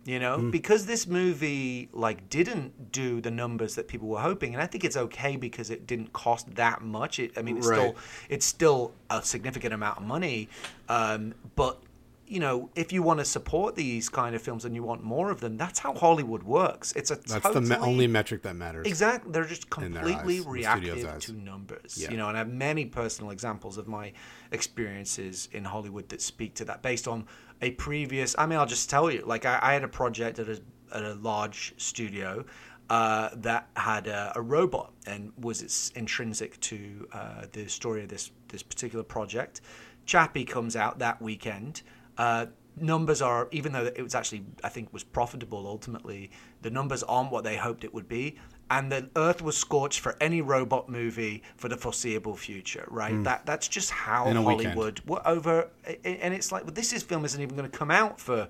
You 0.05 0.19
know, 0.19 0.37
Hmm. 0.39 0.51
because 0.51 0.87
this 0.87 1.07
movie 1.07 1.89
like 1.93 2.29
didn't 2.29 2.91
do 2.91 3.21
the 3.21 3.31
numbers 3.31 3.77
that 3.77 3.87
people 3.87 4.09
were 4.09 4.21
hoping, 4.21 4.53
and 4.53 4.61
I 4.61 4.67
think 4.67 4.83
it's 4.83 4.97
okay 4.97 5.37
because 5.37 5.71
it 5.71 5.87
didn't 5.87 6.13
cost 6.13 6.57
that 6.57 6.83
much. 6.83 7.21
It, 7.21 7.39
I 7.39 7.43
mean, 7.43 7.57
it's 7.59 7.69
Right. 7.69 7.79
still 7.79 7.97
it's 8.29 8.47
still 8.47 8.95
a 9.11 9.23
significant 9.23 9.73
amount 9.73 9.99
of 9.99 10.05
money, 10.05 10.49
um, 10.89 11.35
but 11.55 11.83
you 12.27 12.41
know, 12.41 12.71
if 12.75 12.93
you 12.95 13.03
want 13.03 13.19
to 13.21 13.25
support 13.27 13.75
these 13.75 14.09
kind 14.09 14.35
of 14.35 14.41
films 14.41 14.65
and 14.65 14.75
you 14.75 14.83
want 14.83 15.05
more 15.05 15.31
of 15.31 15.41
them, 15.41 15.59
that's 15.59 15.79
how 15.81 15.93
Hollywood 15.93 16.43
works. 16.45 16.91
It's 16.97 17.11
a 17.11 17.17
That's 17.17 17.35
totally, 17.43 17.67
the 17.67 17.79
me- 17.79 17.83
only 17.87 18.07
metric 18.07 18.41
that 18.43 18.57
matters. 18.57 18.87
Exactly, 18.87 19.31
they're 19.33 19.45
just 19.45 19.69
completely 19.69 20.39
eyes, 20.39 20.47
reactive 20.47 21.19
to 21.21 21.33
numbers. 21.35 21.99
Yeah. 22.01 22.11
You 22.11 22.17
know, 22.17 22.29
and 22.29 22.37
I 22.37 22.41
have 22.41 22.49
many 22.49 22.87
personal 22.87 23.33
examples 23.33 23.77
of 23.77 23.87
my 23.87 24.13
experiences 24.51 25.49
in 25.53 25.65
Hollywood 25.65 26.09
that 26.09 26.23
speak 26.23 26.55
to 26.55 26.65
that, 26.65 26.81
based 26.83 27.07
on 27.07 27.27
a 27.63 27.71
previous. 27.73 28.35
I 28.37 28.47
mean, 28.47 28.59
I'll 28.59 28.67
just 28.67 28.91
tell 28.91 29.11
you, 29.11 29.23
like 29.25 29.47
I, 29.47 29.59
I 29.63 29.73
had 29.73 29.85
a 29.85 29.89
project 29.89 30.39
at 30.39 30.49
a 30.49 30.61
at 30.95 31.05
a 31.05 31.15
large 31.15 31.75
studio. 31.79 32.45
Uh, 32.91 33.31
that 33.37 33.69
had 33.75 34.07
a, 34.07 34.33
a 34.35 34.43
robot 34.43 34.93
and 35.07 35.33
was 35.39 35.63
its 35.63 35.91
intrinsic 35.91 36.61
to 36.61 37.09
uh, 37.15 37.47
the 37.53 37.67
story 37.67 38.03
of 38.03 38.09
this 38.09 38.31
this 38.49 38.63
particular 38.63 39.03
project. 39.03 39.63
Chappie 40.05 40.45
comes 40.45 40.77
out 40.77 40.99
that 40.99 41.23
weekend. 41.23 41.81
Uh, 42.19 42.47
numbers 42.77 43.23
are 43.23 43.49
even 43.51 43.73
though 43.73 43.85
it 43.85 44.03
was 44.03 44.15
actually 44.15 44.45
I 44.63 44.69
think 44.69 44.93
was 44.93 45.05
profitable 45.05 45.67
ultimately, 45.67 46.31
the 46.61 46.71
numbers 46.71 47.03
aren't 47.05 47.31
what 47.31 47.45
they 47.45 47.57
hoped 47.57 47.85
it 47.85 47.95
would 47.95 48.09
be, 48.09 48.37
and 48.73 48.91
the 48.91 49.07
earth 49.17 49.43
was 49.43 49.57
scorched 49.57 50.01
for 50.01 50.17
any 50.19 50.41
robot 50.41 50.89
movie 50.89 51.43
for 51.57 51.69
the 51.69 51.77
foreseeable 51.77 52.35
future. 52.35 52.87
Right? 52.91 53.13
Mm. 53.13 53.25
That 53.25 53.45
that's 53.45 53.69
just 53.69 53.91
how 53.91 54.25
a 54.25 54.29
weekend. 54.29 54.73
Hollywood 54.73 55.01
were 55.07 55.21
over, 55.27 55.69
and 56.05 56.35
it's 56.35 56.51
like 56.51 56.65
well, 56.65 56.73
this 56.73 56.93
is 56.95 57.03
film 57.03 57.25
isn't 57.27 57.41
even 57.41 57.55
going 57.55 57.71
to 57.71 57.79
come 57.79 57.91
out 57.91 58.19
for 58.19 58.49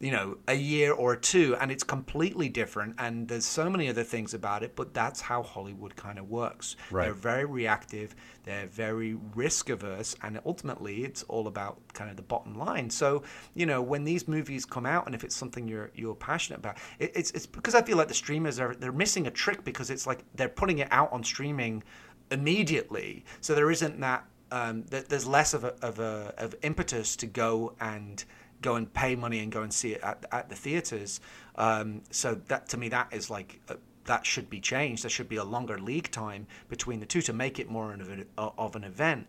you 0.00 0.10
know 0.10 0.36
a 0.48 0.54
year 0.54 0.92
or 0.92 1.16
two 1.16 1.56
and 1.60 1.70
it's 1.70 1.82
completely 1.82 2.48
different 2.48 2.94
and 2.98 3.28
there's 3.28 3.46
so 3.46 3.70
many 3.70 3.88
other 3.88 4.04
things 4.04 4.34
about 4.34 4.62
it 4.62 4.76
but 4.76 4.92
that's 4.92 5.20
how 5.20 5.42
hollywood 5.42 5.96
kind 5.96 6.18
of 6.18 6.28
works. 6.28 6.76
Right. 6.90 7.04
they're 7.04 7.14
very 7.14 7.44
reactive 7.44 8.14
they're 8.44 8.66
very 8.66 9.14
risk 9.34 9.70
averse 9.70 10.14
and 10.22 10.38
ultimately 10.44 11.04
it's 11.04 11.22
all 11.24 11.46
about 11.46 11.80
kind 11.92 12.10
of 12.10 12.16
the 12.16 12.22
bottom 12.22 12.54
line. 12.54 12.90
So 12.90 13.22
you 13.54 13.66
know 13.66 13.82
when 13.82 14.04
these 14.04 14.28
movies 14.28 14.64
come 14.64 14.86
out 14.86 15.06
and 15.06 15.14
if 15.14 15.24
it's 15.24 15.36
something 15.36 15.66
you're 15.66 15.90
you're 15.94 16.14
passionate 16.14 16.58
about 16.58 16.78
it, 16.98 17.12
it's 17.14 17.30
it's 17.32 17.46
because 17.46 17.74
i 17.74 17.82
feel 17.82 17.96
like 17.96 18.08
the 18.08 18.14
streamers 18.14 18.60
are 18.60 18.74
they're 18.74 18.92
missing 18.92 19.26
a 19.26 19.30
trick 19.30 19.64
because 19.64 19.90
it's 19.90 20.06
like 20.06 20.24
they're 20.34 20.48
putting 20.48 20.78
it 20.78 20.88
out 20.90 21.12
on 21.12 21.24
streaming 21.24 21.82
immediately. 22.30 23.24
So 23.40 23.54
there 23.54 23.70
isn't 23.70 24.00
that 24.00 24.24
um, 24.50 24.84
th- 24.84 25.06
there's 25.06 25.26
less 25.26 25.54
of 25.54 25.64
a, 25.64 25.74
of 25.82 25.98
a 25.98 26.32
of 26.38 26.54
impetus 26.62 27.16
to 27.16 27.26
go 27.26 27.74
and 27.80 28.24
go 28.62 28.76
and 28.76 28.92
pay 28.92 29.14
money 29.14 29.40
and 29.40 29.52
go 29.52 29.62
and 29.62 29.72
see 29.72 29.92
it 29.92 30.00
at, 30.02 30.24
at 30.32 30.48
the 30.48 30.54
theaters. 30.54 31.20
Um, 31.56 32.02
so 32.10 32.34
that 32.48 32.68
to 32.70 32.76
me, 32.76 32.88
that 32.90 33.12
is 33.12 33.30
like 33.30 33.60
uh, 33.68 33.74
that 34.06 34.24
should 34.24 34.48
be 34.48 34.60
changed. 34.60 35.04
There 35.04 35.10
should 35.10 35.28
be 35.28 35.36
a 35.36 35.44
longer 35.44 35.78
league 35.78 36.10
time 36.10 36.46
between 36.68 37.00
the 37.00 37.06
two 37.06 37.22
to 37.22 37.32
make 37.32 37.58
it 37.58 37.68
more 37.68 37.92
of 37.92 38.08
an, 38.08 38.26
of 38.36 38.76
an 38.76 38.84
event. 38.84 39.26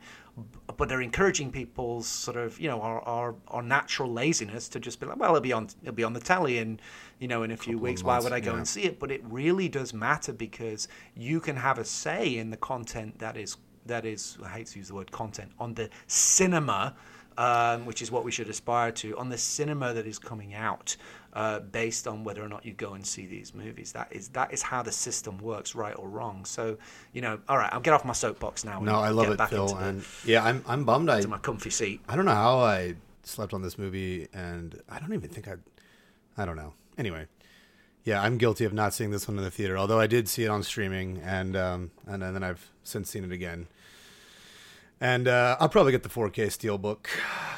But 0.78 0.88
they're 0.88 1.02
encouraging 1.02 1.52
people's 1.52 2.08
sort 2.08 2.38
of 2.38 2.60
you 2.60 2.70
know 2.70 2.82
our, 2.82 3.02
our, 3.02 3.36
our 3.48 3.64
natural 3.64 4.12
laziness 4.12 4.70
to 4.70 4.80
just 4.80 5.00
be 5.00 5.08
like, 5.08 5.18
well, 5.18 5.32
it'll 5.32 5.42
be 5.42 5.54
on 5.54 5.70
it'll 5.82 5.96
be 5.96 6.04
on 6.04 6.14
the 6.14 6.20
telly 6.20 6.60
and 6.60 6.82
you 7.20 7.28
know 7.28 7.44
in 7.44 7.52
a 7.52 7.58
few 7.58 7.80
weeks. 7.80 8.04
Why 8.04 8.20
would 8.20 8.34
I 8.34 8.40
go 8.40 8.52
yeah. 8.52 8.58
and 8.58 8.68
see 8.68 8.84
it? 8.84 9.00
But 9.00 9.12
it 9.12 9.22
really 9.26 9.68
does 9.68 9.94
matter 9.94 10.34
because 10.34 10.88
you 11.16 11.40
can 11.40 11.56
have 11.56 11.80
a 11.80 11.86
say 11.86 12.38
in 12.38 12.52
the 12.52 12.58
content 12.58 13.18
that 13.20 13.36
is 13.36 13.58
that 13.88 14.06
is 14.06 14.38
I 14.44 14.50
hate 14.50 14.68
to 14.68 14.80
use 14.80 14.90
the 14.90 14.96
word 14.96 15.12
content 15.12 15.52
on 15.58 15.74
the 15.74 15.90
cinema 16.06 16.96
um, 17.38 17.86
which 17.86 18.02
is 18.02 18.12
what 18.12 18.24
we 18.24 18.32
should 18.32 18.50
aspire 18.50 18.92
to, 18.94 19.18
on 19.18 19.30
the 19.30 19.38
cinema 19.38 19.94
that 19.94 20.08
is 20.08 20.18
coming 20.20 20.54
out, 20.54 20.96
uh, 21.34 21.60
based 21.60 22.08
on 22.08 22.24
whether 22.24 22.44
or 22.44 22.50
not 22.50 22.66
you 22.66 22.74
go 22.74 22.94
and 22.94 23.06
see 23.06 23.26
these 23.26 23.54
movies. 23.54 23.92
That 23.92 24.08
is 24.12 24.30
that 24.30 24.54
is 24.54 24.62
how 24.62 24.82
the 24.82 24.92
system 24.92 25.38
works, 25.38 25.76
right 25.76 25.96
or 25.98 26.10
wrong. 26.10 26.46
So, 26.46 26.78
you 27.14 27.22
know, 27.22 27.40
all 27.48 27.58
right, 27.58 27.72
I'll 27.72 27.80
get 27.80 27.94
off 27.94 28.06
my 28.06 28.14
soapbox 28.14 28.66
now. 28.66 28.80
No, 28.80 28.96
I 28.96 29.10
love 29.10 29.26
get 29.26 29.34
it, 29.34 29.38
back 29.38 29.50
Phil. 29.50 29.68
the- 29.68 29.76
And 29.76 30.04
yeah, 30.26 30.44
I'm 30.44 30.64
I'm 30.68 30.84
bummed. 30.84 31.10
I 31.10 31.22
to 31.22 31.28
my 31.28 31.38
comfy 31.38 31.70
seat. 31.70 32.02
I 32.10 32.16
don't 32.16 32.26
know 32.26 32.32
how 32.34 32.60
I 32.60 32.96
slept 33.24 33.54
on 33.54 33.62
this 33.62 33.78
movie, 33.78 34.28
and 34.34 34.82
I 34.90 35.00
don't 35.00 35.14
even 35.14 35.30
think 35.30 35.48
I. 35.48 35.56
I 36.40 36.46
don't 36.46 36.56
know. 36.56 36.74
Anyway, 36.98 37.28
yeah, 38.04 38.22
I'm 38.22 38.38
guilty 38.38 38.64
of 38.64 38.74
not 38.74 38.94
seeing 38.94 39.12
this 39.12 39.28
one 39.28 39.38
in 39.38 39.44
the 39.44 39.52
theater. 39.52 39.78
Although 39.78 40.00
I 40.00 40.08
did 40.08 40.30
see 40.30 40.44
it 40.44 40.48
on 40.50 40.64
streaming, 40.64 41.20
and 41.24 41.56
um, 41.56 41.92
and, 42.06 42.22
then 42.22 42.42
I've 42.44 42.72
since 42.84 43.10
seen 43.10 43.24
it 43.24 43.32
again. 43.32 43.68
And 45.00 45.28
uh, 45.28 45.58
I'll 45.60 45.70
probably 45.70 45.92
get 45.92 46.04
the 46.04 46.10
4K 46.10 46.48
Steelbook 46.48 47.08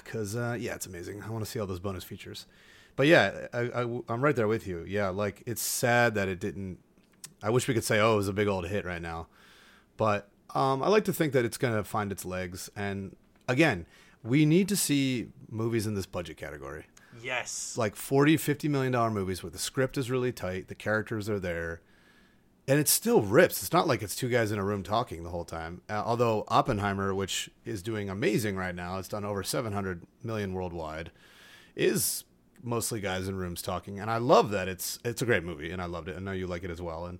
because 0.03 0.35
uh, 0.35 0.57
yeah, 0.59 0.75
it's 0.75 0.85
amazing. 0.85 1.23
I 1.23 1.29
want 1.29 1.43
to 1.43 1.49
see 1.49 1.59
all 1.59 1.67
those 1.67 1.79
bonus 1.79 2.03
features. 2.03 2.45
But 2.95 3.07
yeah, 3.07 3.47
I, 3.53 3.59
I, 3.59 3.81
I'm 4.09 4.21
right 4.21 4.35
there 4.35 4.47
with 4.47 4.67
you. 4.67 4.83
Yeah, 4.85 5.09
like 5.09 5.43
it's 5.45 5.61
sad 5.61 6.15
that 6.15 6.27
it 6.27 6.39
didn't. 6.39 6.79
I 7.41 7.49
wish 7.49 7.67
we 7.67 7.73
could 7.73 7.85
say, 7.85 7.99
oh, 7.99 8.13
it 8.13 8.17
was 8.17 8.27
a 8.27 8.33
big 8.33 8.49
old 8.49 8.67
hit 8.67 8.83
right 8.83 9.01
now. 9.01 9.27
But 9.95 10.29
um, 10.53 10.83
I 10.83 10.89
like 10.89 11.05
to 11.05 11.13
think 11.13 11.31
that 11.33 11.45
it's 11.45 11.57
going 11.57 11.73
to 11.73 11.83
find 11.83 12.11
its 12.11 12.25
legs. 12.25 12.69
And 12.75 13.15
again, 13.47 13.85
we 14.23 14.45
need 14.45 14.67
to 14.67 14.75
see 14.75 15.27
movies 15.49 15.87
in 15.87 15.95
this 15.95 16.05
budget 16.05 16.35
category. 16.35 16.87
Yes. 17.23 17.77
Like 17.77 17.95
40, 17.95 18.37
50 18.37 18.67
million 18.67 18.91
dollar 18.91 19.11
movies 19.11 19.43
where 19.43 19.49
the 19.49 19.59
script 19.59 19.97
is 19.97 20.11
really 20.11 20.31
tight, 20.31 20.67
the 20.67 20.75
characters 20.75 21.29
are 21.29 21.39
there, 21.39 21.81
and 22.69 22.79
it 22.79 22.87
still 22.87 23.23
rips. 23.23 23.63
It's 23.63 23.73
not 23.73 23.87
like 23.87 24.03
it's 24.03 24.15
two 24.15 24.29
guys 24.29 24.51
in 24.51 24.59
a 24.59 24.63
room 24.63 24.83
talking 24.83 25.23
the 25.23 25.31
whole 25.31 25.43
time. 25.43 25.81
Uh, 25.89 26.03
although 26.05 26.43
Oppenheimer, 26.49 27.15
which 27.15 27.49
is 27.65 27.81
doing 27.81 28.11
amazing 28.11 28.55
right 28.55 28.75
now, 28.75 28.99
it's 28.99 29.07
done 29.07 29.25
over 29.25 29.41
700 29.41 30.03
million 30.23 30.53
worldwide, 30.53 31.09
is 31.75 32.25
mostly 32.61 33.01
guys 33.01 33.27
in 33.27 33.37
rooms 33.37 33.63
talking, 33.63 33.99
and 33.99 34.11
I 34.11 34.17
love 34.17 34.51
that. 34.51 34.67
It's 34.67 34.99
it's 35.03 35.23
a 35.23 35.25
great 35.25 35.43
movie, 35.43 35.71
and 35.71 35.81
I 35.81 35.85
loved 35.85 36.09
it. 36.09 36.15
I 36.15 36.19
know 36.19 36.31
you 36.31 36.45
like 36.45 36.63
it 36.63 36.69
as 36.69 36.79
well, 36.79 37.07
and 37.07 37.19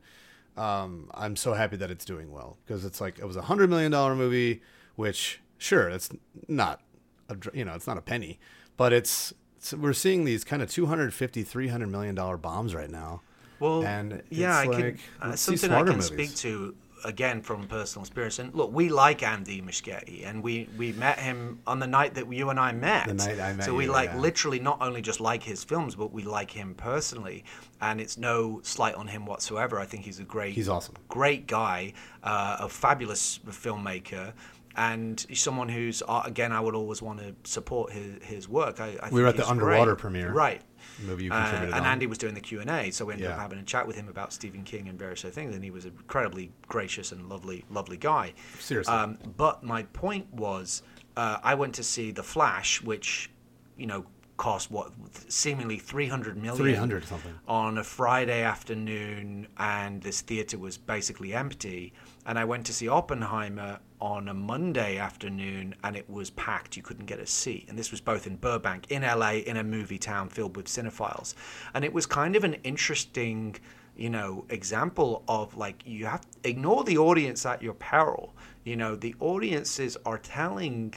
um, 0.56 1.10
I'm 1.16 1.36
so 1.36 1.56
happy 1.56 1.78
that 1.78 1.90
it's 1.90 2.06
doing 2.06 2.32
well 2.32 2.58
because 2.64 2.86
it's 2.86 3.02
like 3.02 3.18
it 3.18 3.26
was 3.26 3.36
a 3.36 3.42
hundred 3.42 3.72
million 3.72 3.92
dollar 3.92 4.16
movie, 4.16 4.62
which 4.98 5.42
sure 5.58 5.90
it's 5.90 6.12
not, 6.48 6.82
a, 7.28 7.36
you 7.56 7.66
know, 7.66 7.74
it's 7.74 7.88
not 7.88 7.98
a 7.98 8.02
penny, 8.02 8.40
but 8.78 8.94
it's, 8.94 9.34
it's 9.58 9.74
we're 9.74 9.94
seeing 9.94 10.26
these 10.26 10.44
kind 10.44 10.62
of 10.62 10.70
250 10.70 11.42
300 11.42 11.88
million 11.88 12.14
dollar 12.14 12.38
bombs 12.38 12.76
right 12.76 12.92
now. 12.92 13.24
Well, 13.60 13.84
and 13.86 14.22
yeah, 14.30 14.58
I 14.58 14.68
can. 14.68 15.00
Uh, 15.22 15.36
something 15.36 15.72
I 15.72 15.84
can 15.84 16.02
smarter 16.02 16.02
speak 16.02 16.36
to 16.38 16.76
again 17.04 17.42
from 17.42 17.68
personal 17.68 18.04
experience. 18.04 18.40
And 18.40 18.54
look, 18.54 18.72
we 18.72 18.90
like 18.90 19.24
Andy 19.24 19.62
Muschietti, 19.62 20.26
and 20.28 20.44
we 20.44 20.70
we 20.78 20.92
met 20.94 21.20
him 21.20 21.60
on 21.68 21.80
the 21.80 21.88
night 21.88 22.14
that 22.16 22.32
you 22.32 22.50
and 22.50 22.60
I 22.60 22.72
met. 22.72 23.08
The 23.08 23.14
night 23.14 23.40
I 23.40 23.54
met 23.54 23.66
So 23.66 23.74
we 23.74 23.86
you, 23.86 23.92
like 23.92 24.10
yeah. 24.10 24.20
literally 24.20 24.60
not 24.60 24.82
only 24.82 25.02
just 25.02 25.20
like 25.20 25.44
his 25.44 25.64
films, 25.64 25.96
but 25.96 26.12
we 26.12 26.24
like 26.24 26.52
him 26.52 26.74
personally. 26.76 27.44
And 27.82 28.02
it's 28.02 28.18
no 28.18 28.60
slight 28.64 28.96
on 28.96 29.08
him 29.08 29.26
whatsoever. 29.26 29.80
I 29.80 29.86
think 29.86 30.04
he's 30.06 30.20
a 30.20 30.24
great. 30.24 30.54
He's 30.54 30.70
awesome. 30.70 30.96
Great 31.08 31.48
guy, 31.48 31.94
uh, 32.24 32.58
a 32.60 32.70
fabulous 32.70 33.40
filmmaker. 33.48 34.34
And 34.76 35.26
someone 35.34 35.68
who's 35.68 36.02
uh, 36.08 36.22
again, 36.26 36.52
I 36.52 36.60
would 36.60 36.76
always 36.76 37.02
want 37.02 37.20
to 37.20 37.36
support 37.44 37.92
his, 37.92 38.24
his 38.24 38.50
work. 38.50 38.80
I, 38.80 38.98
I 39.02 39.10
We 39.10 39.22
were 39.22 39.28
at 39.28 39.38
the 39.38 39.50
Underwater 39.50 39.96
great. 39.96 40.02
premiere. 40.02 40.32
right? 40.32 40.62
Movie 41.06 41.26
you 41.26 41.32
Uh, 41.32 41.36
and 41.36 41.74
on. 41.74 41.86
Andy 41.86 42.08
was 42.08 42.18
doing 42.18 42.34
the 42.34 42.42
Q 42.42 42.62
and 42.62 42.70
A, 42.70 42.92
so 42.92 43.06
we 43.06 43.14
ended 43.14 43.28
up 43.30 43.40
having 43.40 43.60
a 43.60 43.64
chat 43.64 43.86
with 43.88 43.96
him 43.96 44.08
about 44.08 44.34
Stephen 44.34 44.64
King 44.64 44.88
and 44.90 44.98
various 44.98 45.24
other 45.24 45.32
things, 45.32 45.56
and 45.56 45.64
he 45.64 45.72
was 45.72 45.86
an 45.86 45.94
incredibly 45.98 46.52
gracious 46.68 47.12
and 47.12 47.30
lovely, 47.30 47.66
lovely 47.70 47.98
guy. 47.98 48.34
Seriously. 48.60 48.94
Um, 48.94 49.18
but 49.38 49.64
my 49.64 49.84
point 49.84 50.32
was, 50.34 50.84
uh, 51.18 51.38
I 51.44 51.56
went 51.56 51.76
to 51.76 51.84
see 51.84 52.12
The 52.12 52.24
Flash, 52.24 52.82
which, 52.82 53.30
you 53.78 53.86
know, 53.88 54.06
cost 54.38 54.72
what 54.72 54.94
seemingly 55.28 55.78
300 55.78 56.38
million 56.38 56.56
300 56.56 57.04
something. 57.06 57.34
on 57.48 57.78
a 57.78 57.84
Friday 57.84 58.42
afternoon, 58.42 59.48
and 59.58 60.02
this 60.02 60.22
theater 60.22 60.58
was 60.58 60.78
basically 60.78 61.34
empty. 61.34 61.94
And 62.30 62.38
I 62.38 62.46
went 62.46 62.68
to 62.68 62.74
see 62.74 62.88
Oppenheimer 62.88 63.80
on 64.00 64.28
a 64.28 64.36
Monday 64.36 65.00
afternoon, 65.00 65.74
and 65.84 65.96
it 65.98 66.08
was 66.08 66.30
packed. 66.30 66.78
You 66.78 66.84
couldn't 66.84 67.08
get 67.08 67.20
a 67.20 67.26
seat. 67.26 67.66
And 67.68 67.80
this 67.80 67.90
was 67.90 68.02
both 68.02 68.28
in 68.28 68.36
Burbank, 68.36 68.92
in 68.92 69.02
LA, 69.02 69.32
in 69.48 69.58
a 69.58 69.64
movie 69.64 69.98
town 69.98 70.30
filled 70.30 70.56
with 70.56 70.68
cinephiles. 70.68 71.34
And 71.74 71.84
it 71.84 71.92
was 71.92 72.06
kind 72.06 72.36
of 72.36 72.44
an 72.44 72.54
interesting, 72.64 73.56
you 73.98 74.12
know, 74.12 74.46
example 74.50 75.24
of 75.28 75.58
like 75.58 75.82
you 75.88 76.06
have 76.06 76.22
to 76.22 76.28
ignore 76.48 76.84
the 76.84 77.00
audience 77.00 77.48
at 77.48 77.64
your 77.64 77.74
peril. 77.74 78.36
You 78.64 78.76
know, 78.76 78.96
the 78.96 79.16
audiences 79.20 79.98
are 80.06 80.20
telling 80.20 80.94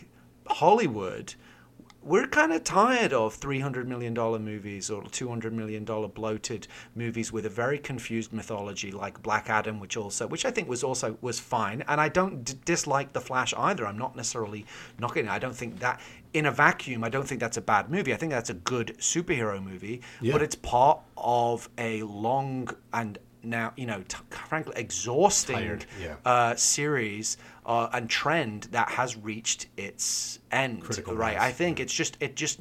Hollywood 0.47 1.35
we're 2.05 2.27
kind 2.27 2.53
of 2.53 2.65
tired 2.65 3.13
of 3.13 3.39
$300 3.39 3.87
million 3.87 4.13
movies 4.15 4.91
or 4.91 5.03
$200 5.05 5.53
million 5.53 5.85
bloated 5.85 6.67
movies 6.95 7.33
with 7.33 7.47
a 7.47 7.49
very 7.49 7.79
confused 7.79 8.33
mythology 8.33 8.91
like 8.91 9.23
black 9.23 9.49
adam 9.49 9.79
which 9.79 9.97
also 9.97 10.27
which 10.27 10.45
i 10.45 10.51
think 10.51 10.69
was 10.69 10.83
also 10.83 11.17
was 11.21 11.39
fine 11.39 11.83
and 11.89 12.01
i 12.01 12.09
don't 12.09 12.45
d- 12.45 12.55
dislike 12.65 13.13
the 13.13 13.21
flash 13.21 13.55
either 13.57 13.87
i'm 13.87 13.99
not 13.99 14.17
necessarily 14.17 14.67
knocking 14.99 15.27
it 15.27 15.31
i 15.31 15.39
don't 15.39 15.55
think 15.55 15.79
that 15.79 16.01
in 16.33 16.47
a 16.47 16.51
vacuum 16.51 17.05
i 17.05 17.09
don't 17.09 17.27
think 17.29 17.41
that's 17.41 17.57
a 17.57 17.61
bad 17.63 17.89
movie 17.91 18.13
i 18.13 18.17
think 18.17 18.33
that's 18.33 18.51
a 18.51 18.55
good 18.55 18.97
superhero 18.99 19.63
movie 19.63 20.01
Yeah. 20.21 20.33
but 20.33 20.43
it's 20.43 20.57
part 20.57 21.01
of 21.17 21.69
a 21.79 22.03
long 22.03 22.69
and 22.93 23.19
now 23.45 23.73
you 23.77 23.87
know 23.87 24.03
t- 24.07 24.17
frankly 24.49 24.73
exhausting 24.77 25.83
yeah. 26.01 26.15
uh, 26.25 26.55
series 26.55 27.37
uh, 27.65 27.89
and 27.93 28.09
trend 28.09 28.65
that 28.73 28.91
has 28.91 29.17
reached 29.17 29.67
its 29.77 30.39
end. 30.51 30.83
Critical 30.83 31.15
right? 31.15 31.35
mass, 31.35 31.43
I 31.45 31.53
think 31.53 31.81
it's 31.81 31.93
just 31.93 32.17
it 32.21 32.37
just 32.37 32.61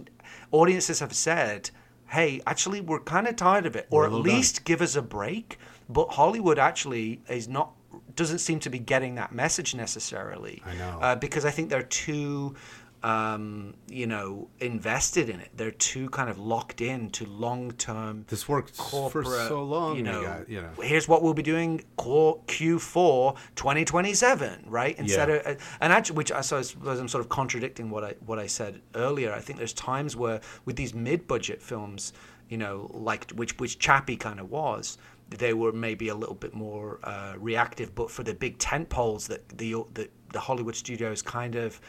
audiences 0.52 1.00
have 1.00 1.14
said, 1.14 1.70
"Hey, 2.08 2.42
actually, 2.46 2.82
we're 2.82 3.00
kind 3.00 3.28
of 3.28 3.36
tired 3.36 3.66
of 3.66 3.76
it, 3.76 3.88
or 3.90 4.06
at 4.06 4.12
little 4.12 4.24
done." 4.24 4.36
least 4.36 4.64
give 4.64 4.82
us 4.82 4.96
a 4.96 5.02
break." 5.02 5.58
But 5.90 6.10
Hollywood 6.14 6.60
actually 6.60 7.22
is 7.28 7.48
not 7.48 7.74
doesn't 8.16 8.40
seem 8.40 8.60
to 8.60 8.70
be 8.70 8.80
getting 8.80 9.16
that 9.16 9.32
message 9.32 9.74
necessarily. 9.76 10.62
I 10.66 10.76
know. 10.76 11.00
uh, 11.02 11.16
because 11.16 11.46
I 11.46 11.52
think 11.52 11.70
they're 11.70 11.84
too. 11.84 12.56
Um, 13.04 13.74
you 13.88 14.06
know, 14.06 14.50
invested 14.60 15.28
in 15.28 15.40
it. 15.40 15.50
They're 15.56 15.72
too 15.72 16.08
kind 16.12 16.30
of 16.30 16.38
locked 16.38 16.82
in 16.82 17.10
to 17.12 17.26
long-term 17.26 18.26
This 18.28 18.48
worked 18.48 18.76
for 18.76 19.24
so 19.26 19.64
long. 19.64 19.98
You 19.98 20.04
know, 20.04 20.22
guys, 20.22 20.46
you 20.48 20.62
know. 20.62 20.70
here's 20.84 21.08
what 21.08 21.24
we'll 21.24 21.34
be 21.34 21.42
doing 21.42 21.84
core 21.98 22.40
Q4 22.46 23.36
2027, 23.56 24.66
right? 24.68 24.98
Instead 25.00 25.30
Yeah. 25.30 25.36
of 25.36 25.78
and 25.82 25.92
actually, 25.92 26.18
which 26.18 26.32
I 26.32 26.42
suppose 26.42 26.76
I'm 27.00 27.08
sort 27.08 27.24
of 27.24 27.30
contradicting 27.30 27.90
what 27.90 28.04
I 28.04 28.14
what 28.26 28.38
I 28.38 28.46
said 28.48 28.82
earlier. 28.94 29.34
I 29.34 29.40
think 29.40 29.58
there's 29.58 29.74
times 29.74 30.16
where 30.16 30.40
with 30.66 30.76
these 30.76 30.94
mid-budget 30.94 31.62
films, 31.62 32.14
you 32.50 32.58
know, 32.58 32.90
like 32.94 33.32
which 33.32 33.58
which 33.60 33.80
Chappie 33.80 34.16
kind 34.18 34.40
of 34.40 34.52
was. 34.52 34.98
They 35.30 35.54
were 35.54 35.72
maybe 35.72 36.10
a 36.10 36.16
little 36.16 36.36
bit 36.36 36.54
more 36.54 37.00
uh, 37.06 37.36
reactive, 37.40 37.96
but 37.96 38.12
for 38.12 38.22
the 38.22 38.34
big 38.34 38.58
tent 38.60 38.90
poles 38.90 39.28
that 39.28 39.48
the, 39.58 39.76
the 39.94 40.10
the 40.34 40.40
Hollywood 40.42 40.76
studios 40.76 41.22
kind 41.22 41.56
of 41.56 41.80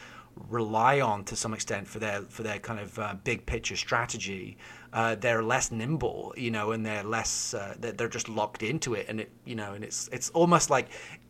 rely 0.49 1.01
on 1.01 1.23
to 1.25 1.35
some 1.35 1.53
extent 1.53 1.87
for 1.87 1.99
their 1.99 2.21
for 2.23 2.43
their 2.43 2.59
kind 2.59 2.79
of 2.79 2.99
uh, 2.99 3.15
big 3.23 3.45
picture 3.45 3.75
strategy. 3.75 4.57
Uh, 4.91 5.15
they're 5.15 5.43
less 5.43 5.71
nimble, 5.71 6.33
you 6.37 6.51
know, 6.51 6.71
and 6.71 6.85
they're 6.85 7.03
less 7.03 7.53
uh, 7.53 7.75
they're, 7.79 8.07
just 8.07 8.29
locked 8.29 8.61
into 8.61 8.93
it, 8.93 9.07
and 9.09 9.19
it 9.21 9.31
you 9.45 9.55
know, 9.55 9.73
and 9.73 9.83
it's 9.83 10.09
it's 10.11 10.29
almost 10.31 10.69
like 10.69 10.89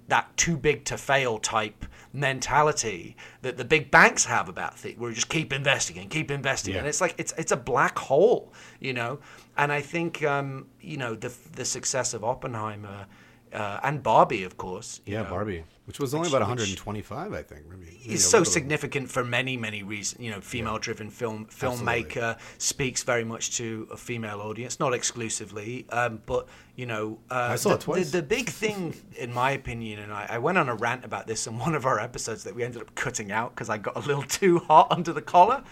that 0.10 0.36
too 0.36 0.58
big 0.58 0.84
to 0.84 0.97
fail 0.97 1.38
type 1.39 1.86
mentality 2.12 3.16
that 3.41 3.56
the 3.58 3.64
big 3.66 3.89
banks 3.89 4.26
have 4.26 4.49
about 4.49 4.78
things. 4.78 4.99
We're 4.99 5.14
just 5.14 5.30
keep 5.30 5.54
investing 5.54 5.97
and 5.97 6.10
keep 6.10 6.30
investing, 6.30 6.74
Yeah. 6.74 6.80
and 6.80 6.88
it's 6.88 7.01
like 7.01 7.16
it's 7.18 7.34
it's 7.38 7.51
a 7.51 7.58
black 7.58 7.97
hole, 7.97 8.54
you 8.80 8.93
know. 8.93 9.20
And 9.58 9.72
I 9.72 9.82
think 9.82 10.24
um, 10.24 10.68
you 10.82 10.97
know 10.97 11.16
the 11.16 11.34
the 11.54 11.66
success 11.66 12.14
of 12.14 12.24
Oppenheimer 12.24 13.06
uh, 13.54 13.80
and 13.84 14.01
Barbie, 14.01 14.43
of 14.43 14.58
course. 14.58 15.01
Yeah, 15.06 15.24
know, 15.24 15.30
Barbie, 15.30 15.64
which 15.86 15.99
was 15.99 16.14
only 16.14 16.26
Which- 16.26 16.34
about 16.34 16.41
125, 16.41 17.34
I 17.34 17.41
think. 17.43 17.68
Maybe, 17.70 17.86
maybe 17.86 17.93
is 18.14 18.28
so 18.30 18.39
little 18.39 18.51
significant 18.51 19.10
for 19.10 19.24
many 19.24 19.56
many 19.58 19.84
reasons 19.84 20.22
you 20.22 20.32
know 20.32 20.41
female 20.41 20.78
driven 20.78 21.10
film 21.10 21.45
filmmaker 21.45 22.38
speaks 22.58 23.04
very 23.04 23.24
much 23.24 23.56
to 23.58 23.88
a 23.91 23.97
female 23.97 24.41
audience 24.41 24.80
not 24.80 24.93
exclusively 24.93 25.86
um, 25.89 26.22
but 26.26 26.47
you 26.76 26.86
know 26.86 27.20
uh, 27.32 27.49
I 27.51 27.56
saw 27.56 27.70
the, 27.70 27.76
it 27.76 27.82
twice. 27.82 28.12
The, 28.12 28.18
the 28.18 28.28
big 28.28 28.49
thing 28.49 28.93
in 29.18 29.34
my 29.34 29.51
opinion 29.51 29.99
and 29.99 30.12
I, 30.12 30.28
I 30.32 30.38
went 30.39 30.58
on 30.58 30.70
a 30.70 30.76
rant 30.76 31.06
about 31.06 31.28
this 31.28 31.47
in 31.47 31.58
one 31.58 31.76
of 31.76 31.86
our 31.86 31.99
episodes 31.99 32.43
that 32.43 32.54
we 32.54 32.64
ended 32.64 32.82
up 32.82 32.93
cutting 32.95 33.32
out 33.32 33.51
because 33.56 33.70
i 33.70 33.78
got 33.78 33.95
a 33.95 34.01
little 34.01 34.24
too 34.39 34.60
hot 34.60 34.88
under 34.91 35.14
the 35.14 35.22
collar 35.22 35.64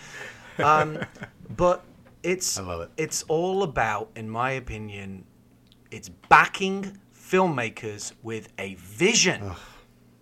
um, 0.60 1.00
but 1.58 1.84
it's 2.24 2.58
I 2.58 2.64
love 2.64 2.82
it. 2.82 2.92
it's 2.98 3.24
all 3.28 3.64
about 3.64 4.10
in 4.16 4.30
my 4.30 4.52
opinion 4.52 5.26
it's 5.90 6.10
backing 6.30 6.98
filmmakers 7.32 8.12
with 8.22 8.50
a 8.58 8.76
vision 8.76 9.56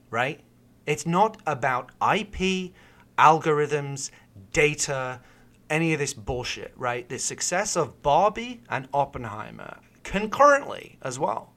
right? 0.10 0.42
It's 0.86 1.06
not 1.06 1.42
about 1.46 1.92
IP, 2.02 2.74
algorithms, 3.18 4.12
data, 4.52 5.22
any 5.70 5.94
of 5.94 6.00
this 6.00 6.14
bullshit, 6.14 6.74
right? 6.76 7.08
The 7.08 7.20
success 7.20 7.76
of 7.76 8.02
Barbie 8.02 8.62
and 8.70 8.88
Oppenheimer 8.94 9.80
concurrently 10.04 10.98
as 11.02 11.20
well 11.20 11.54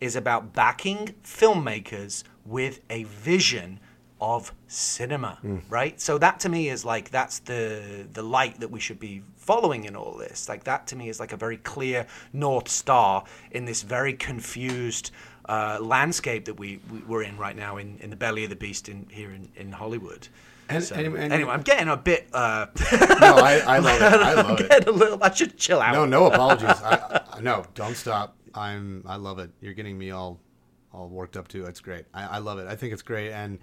is 0.00 0.16
about 0.16 0.52
backing 0.52 1.14
filmmakers 1.22 2.24
with 2.44 2.80
a 2.90 3.04
vision 3.04 3.80
of 4.20 4.52
cinema, 4.68 5.38
right? 5.68 6.00
So 6.00 6.18
that 6.18 6.40
to 6.40 6.48
me 6.48 6.68
is 6.68 6.84
like 6.84 7.10
that's 7.10 7.40
the 7.40 8.06
the 8.12 8.22
light 8.22 8.60
that 8.60 8.70
we 8.70 8.80
should 8.80 8.98
be 8.98 9.22
following 9.36 9.84
in 9.84 9.96
all 9.96 10.16
this. 10.16 10.48
Like 10.48 10.64
that 10.64 10.86
to 10.88 10.96
me 10.96 11.08
is 11.08 11.20
like 11.20 11.32
a 11.32 11.36
very 11.36 11.58
clear 11.58 12.06
north 12.32 12.68
star 12.68 13.24
in 13.50 13.64
this 13.64 13.82
very 13.82 14.14
confused 14.14 15.10
uh, 15.46 15.78
landscape 15.80 16.46
that 16.46 16.54
we, 16.54 16.80
we 16.90 17.00
we're 17.00 17.22
in 17.22 17.36
right 17.36 17.56
now 17.56 17.76
in, 17.76 17.98
in 17.98 18.08
the 18.08 18.16
belly 18.16 18.44
of 18.44 18.50
the 18.50 18.56
beast 18.56 18.88
in 18.88 19.06
here 19.10 19.30
in, 19.30 19.48
in 19.56 19.72
Hollywood. 19.72 20.28
And- 20.70 20.82
So, 20.82 20.94
and- 20.94 21.14
and- 21.16 21.32
anyway, 21.32 21.52
I'm 21.52 21.60
getting 21.62 21.88
a 21.88 21.96
bit. 21.96 22.28
Uh, 22.32 22.66
No, 23.20 23.36
I, 23.36 23.58
I 23.66 23.78
love 23.78 24.00
it. 24.00 24.02
I 24.02 24.30
I'm 24.40 24.46
love 24.46 24.60
it. 24.60 24.68
getting 24.70 24.88
a 24.88 24.92
little. 24.92 25.22
I 25.22 25.30
should 25.34 25.58
chill 25.58 25.80
out. 25.82 25.92
No, 25.92 26.06
no 26.06 26.26
apologies. 26.28 26.68
I, 26.70 27.20
I, 27.34 27.40
no, 27.42 27.64
don't 27.74 27.96
stop. 27.96 28.36
I'm. 28.54 29.02
I 29.06 29.16
love 29.16 29.38
it. 29.38 29.50
You're 29.60 29.74
getting 29.74 29.98
me 29.98 30.12
all, 30.12 30.40
all 30.94 31.08
worked 31.08 31.36
up 31.36 31.48
too. 31.48 31.66
It's 31.66 31.80
great. 31.80 32.06
I, 32.14 32.36
I 32.36 32.38
love 32.38 32.58
it. 32.58 32.66
I 32.66 32.76
think 32.76 32.94
it's 32.94 33.02
great, 33.02 33.32
and 33.32 33.58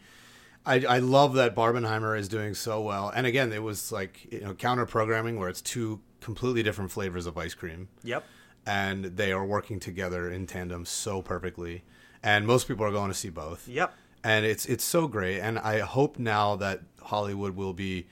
I, 0.65 0.75
I 0.85 0.99
love 0.99 1.33
that 1.35 1.55
Barbenheimer 1.55 2.17
is 2.17 2.27
doing 2.27 2.53
so 2.53 2.81
well. 2.81 3.11
And 3.15 3.25
again, 3.25 3.51
it 3.51 3.63
was 3.63 3.91
like 3.91 4.27
you 4.31 4.41
know 4.41 4.53
counter 4.53 4.85
programming 4.85 5.39
where 5.39 5.49
it's 5.49 5.61
two 5.61 6.01
completely 6.19 6.61
different 6.63 6.91
flavors 6.91 7.25
of 7.25 7.37
ice 7.37 7.53
cream. 7.53 7.87
Yep. 8.03 8.23
and 8.65 9.05
they 9.05 9.31
are 9.31 9.43
working 9.45 9.79
together 9.79 10.29
in 10.31 10.45
tandem 10.45 10.85
so 10.85 11.21
perfectly. 11.23 11.83
And 12.21 12.45
most 12.45 12.67
people 12.67 12.85
are 12.85 12.91
going 12.91 13.09
to 13.09 13.17
see 13.17 13.29
both. 13.29 13.67
Yep. 13.67 13.91
And 14.23 14.45
it's 14.45 14.67
it's 14.67 14.83
so 14.83 15.07
great. 15.07 15.39
And 15.39 15.57
I 15.57 15.79
hope 15.79 16.19
now 16.19 16.55
that 16.57 16.81
Hollywood 17.01 17.55
will 17.55 17.73
be 17.73 18.05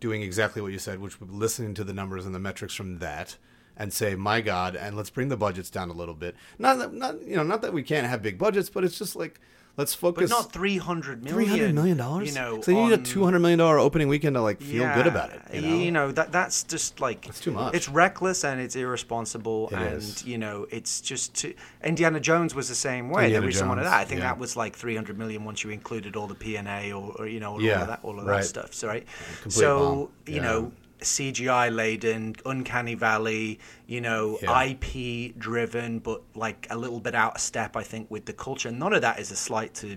doing 0.00 0.22
exactly 0.22 0.60
what 0.60 0.72
you 0.72 0.78
said, 0.80 0.98
which 0.98 1.20
would 1.20 1.30
listening 1.30 1.74
to 1.74 1.84
the 1.84 1.92
numbers 1.94 2.26
and 2.26 2.34
the 2.34 2.40
metrics 2.40 2.74
from 2.74 2.98
that, 2.98 3.36
and 3.76 3.92
say, 3.92 4.16
"My 4.16 4.40
God," 4.40 4.74
and 4.74 4.96
let's 4.96 5.10
bring 5.10 5.28
the 5.28 5.36
budgets 5.36 5.70
down 5.70 5.90
a 5.90 5.92
little 5.92 6.14
bit. 6.14 6.34
Not 6.58 6.78
that, 6.78 6.92
not 6.92 7.22
you 7.22 7.36
know, 7.36 7.44
not 7.44 7.62
that 7.62 7.72
we 7.72 7.84
can't 7.84 8.08
have 8.08 8.20
big 8.20 8.36
budgets, 8.36 8.68
but 8.68 8.82
it's 8.82 8.98
just 8.98 9.14
like 9.14 9.40
let's 9.76 9.94
focus. 9.94 10.30
but 10.30 10.36
not 10.36 10.52
three 10.52 10.78
hundred 10.78 11.22
million. 11.24 11.34
Three 11.34 11.46
hundred 11.46 11.74
million 11.74 11.96
dollars. 11.96 12.28
You 12.28 12.34
know, 12.40 12.60
so 12.60 12.70
you 12.70 12.82
need 12.84 12.92
a 12.92 12.98
two 12.98 13.24
hundred 13.24 13.40
million 13.40 13.58
dollar 13.58 13.78
opening 13.78 14.08
weekend 14.08 14.34
to 14.36 14.40
like 14.42 14.60
feel 14.60 14.92
good 14.94 15.06
about 15.06 15.30
it. 15.30 15.62
You 15.62 15.90
know, 15.90 16.12
that 16.12 16.32
that's 16.32 16.62
just 16.64 17.00
like 17.00 17.26
It's 17.28 17.40
too 17.40 17.52
much. 17.52 17.74
It's 17.74 17.88
reckless 17.88 18.44
and 18.44 18.60
it's 18.60 18.76
irresponsible, 18.76 19.68
It 19.70 19.74
and 19.76 19.96
is. 19.98 20.24
you 20.24 20.38
know, 20.38 20.66
it's 20.70 21.00
just 21.00 21.34
too, 21.34 21.54
Indiana 21.82 22.20
Jones 22.20 22.54
was 22.54 22.68
the 22.68 22.74
same 22.74 23.10
way. 23.10 23.24
Indiana 23.24 23.40
the 23.42 23.46
recent 23.48 23.68
one 23.68 23.78
of 23.78 23.84
that, 23.84 23.94
I 23.94 24.04
think 24.04 24.20
yeah. 24.20 24.26
that 24.28 24.38
was 24.38 24.56
like 24.56 24.74
three 24.76 24.94
hundred 24.94 25.18
million 25.18 25.44
once 25.44 25.64
you 25.64 25.70
included 25.70 26.16
all 26.16 26.26
the 26.26 26.34
P 26.34 26.56
and 26.56 26.68
A 26.68 26.92
or, 26.92 27.12
or 27.18 27.26
you 27.26 27.40
know 27.40 27.52
all 27.52 27.62
Yeah, 27.62 27.82
of 27.82 27.88
that 27.88 28.00
all 28.02 28.18
of 28.18 28.26
right. 28.26 28.38
that 28.42 28.44
stuff. 28.46 28.74
So 28.74 28.88
right, 28.88 29.06
Complete 29.42 29.52
so 29.52 29.78
bomb. 29.78 29.98
you 30.34 30.36
Yeah. 30.36 30.42
know. 30.42 30.72
CGI 31.04 31.74
laden, 31.74 32.34
uncanny 32.44 32.94
valley, 32.94 33.60
you 33.86 34.00
know, 34.00 34.38
Yeah. 34.42 34.64
IP 34.64 35.38
driven, 35.38 35.98
but 36.00 36.22
like 36.34 36.66
a 36.70 36.76
little 36.76 37.00
bit 37.00 37.14
out 37.14 37.36
of 37.36 37.40
step, 37.40 37.76
I 37.76 37.82
think, 37.82 38.10
with 38.10 38.24
the 38.26 38.32
culture. 38.32 38.70
None 38.70 38.92
of 38.92 39.02
that 39.02 39.18
is 39.20 39.30
a 39.30 39.36
slight 39.36 39.74
to, 39.74 39.96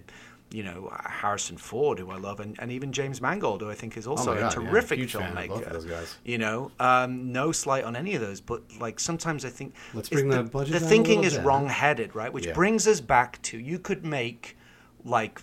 you 0.51 0.63
know, 0.63 0.89
Harrison 1.05 1.57
Ford, 1.57 1.99
who 1.99 2.09
I 2.11 2.15
love, 2.17 2.39
and, 2.39 2.55
and 2.59 2.71
even 2.71 2.91
James 2.93 3.19
Mangold, 3.21 3.61
who 3.61 3.69
I 3.69 3.73
think 3.75 3.97
is 3.97 4.07
also 4.07 4.31
Oh 4.31 4.33
my 4.35 4.39
a 4.39 4.41
God, 4.43 4.49
yeah. 4.61 4.69
terrific 4.69 5.09
fan 5.09 5.35
filmmaker. 5.35 5.47
both 5.49 5.65
of 5.67 5.73
those 5.73 5.85
guys. 5.85 6.15
You 6.23 6.37
know, 6.37 6.71
um, 6.79 7.31
no 7.33 7.51
slight 7.51 7.83
on 7.83 7.95
any 7.95 8.15
of 8.15 8.21
those, 8.21 8.39
but 8.39 8.61
like 8.79 8.99
sometimes 8.99 9.43
I 9.43 9.49
think 9.49 9.73
Let's 9.93 10.07
bring 10.09 10.29
the, 10.29 10.43
budget 10.43 10.73
the 10.73 10.79
thinking 10.79 11.23
is 11.23 11.33
bit. 11.35 11.43
wrong-headed, 11.45 12.15
right? 12.15 12.31
Which 12.31 12.45
Yeah. 12.47 12.53
brings 12.53 12.87
us 12.87 13.01
back 13.01 13.41
to 13.43 13.57
you 13.59 13.77
could 13.79 14.05
make 14.05 14.55
like 15.03 15.41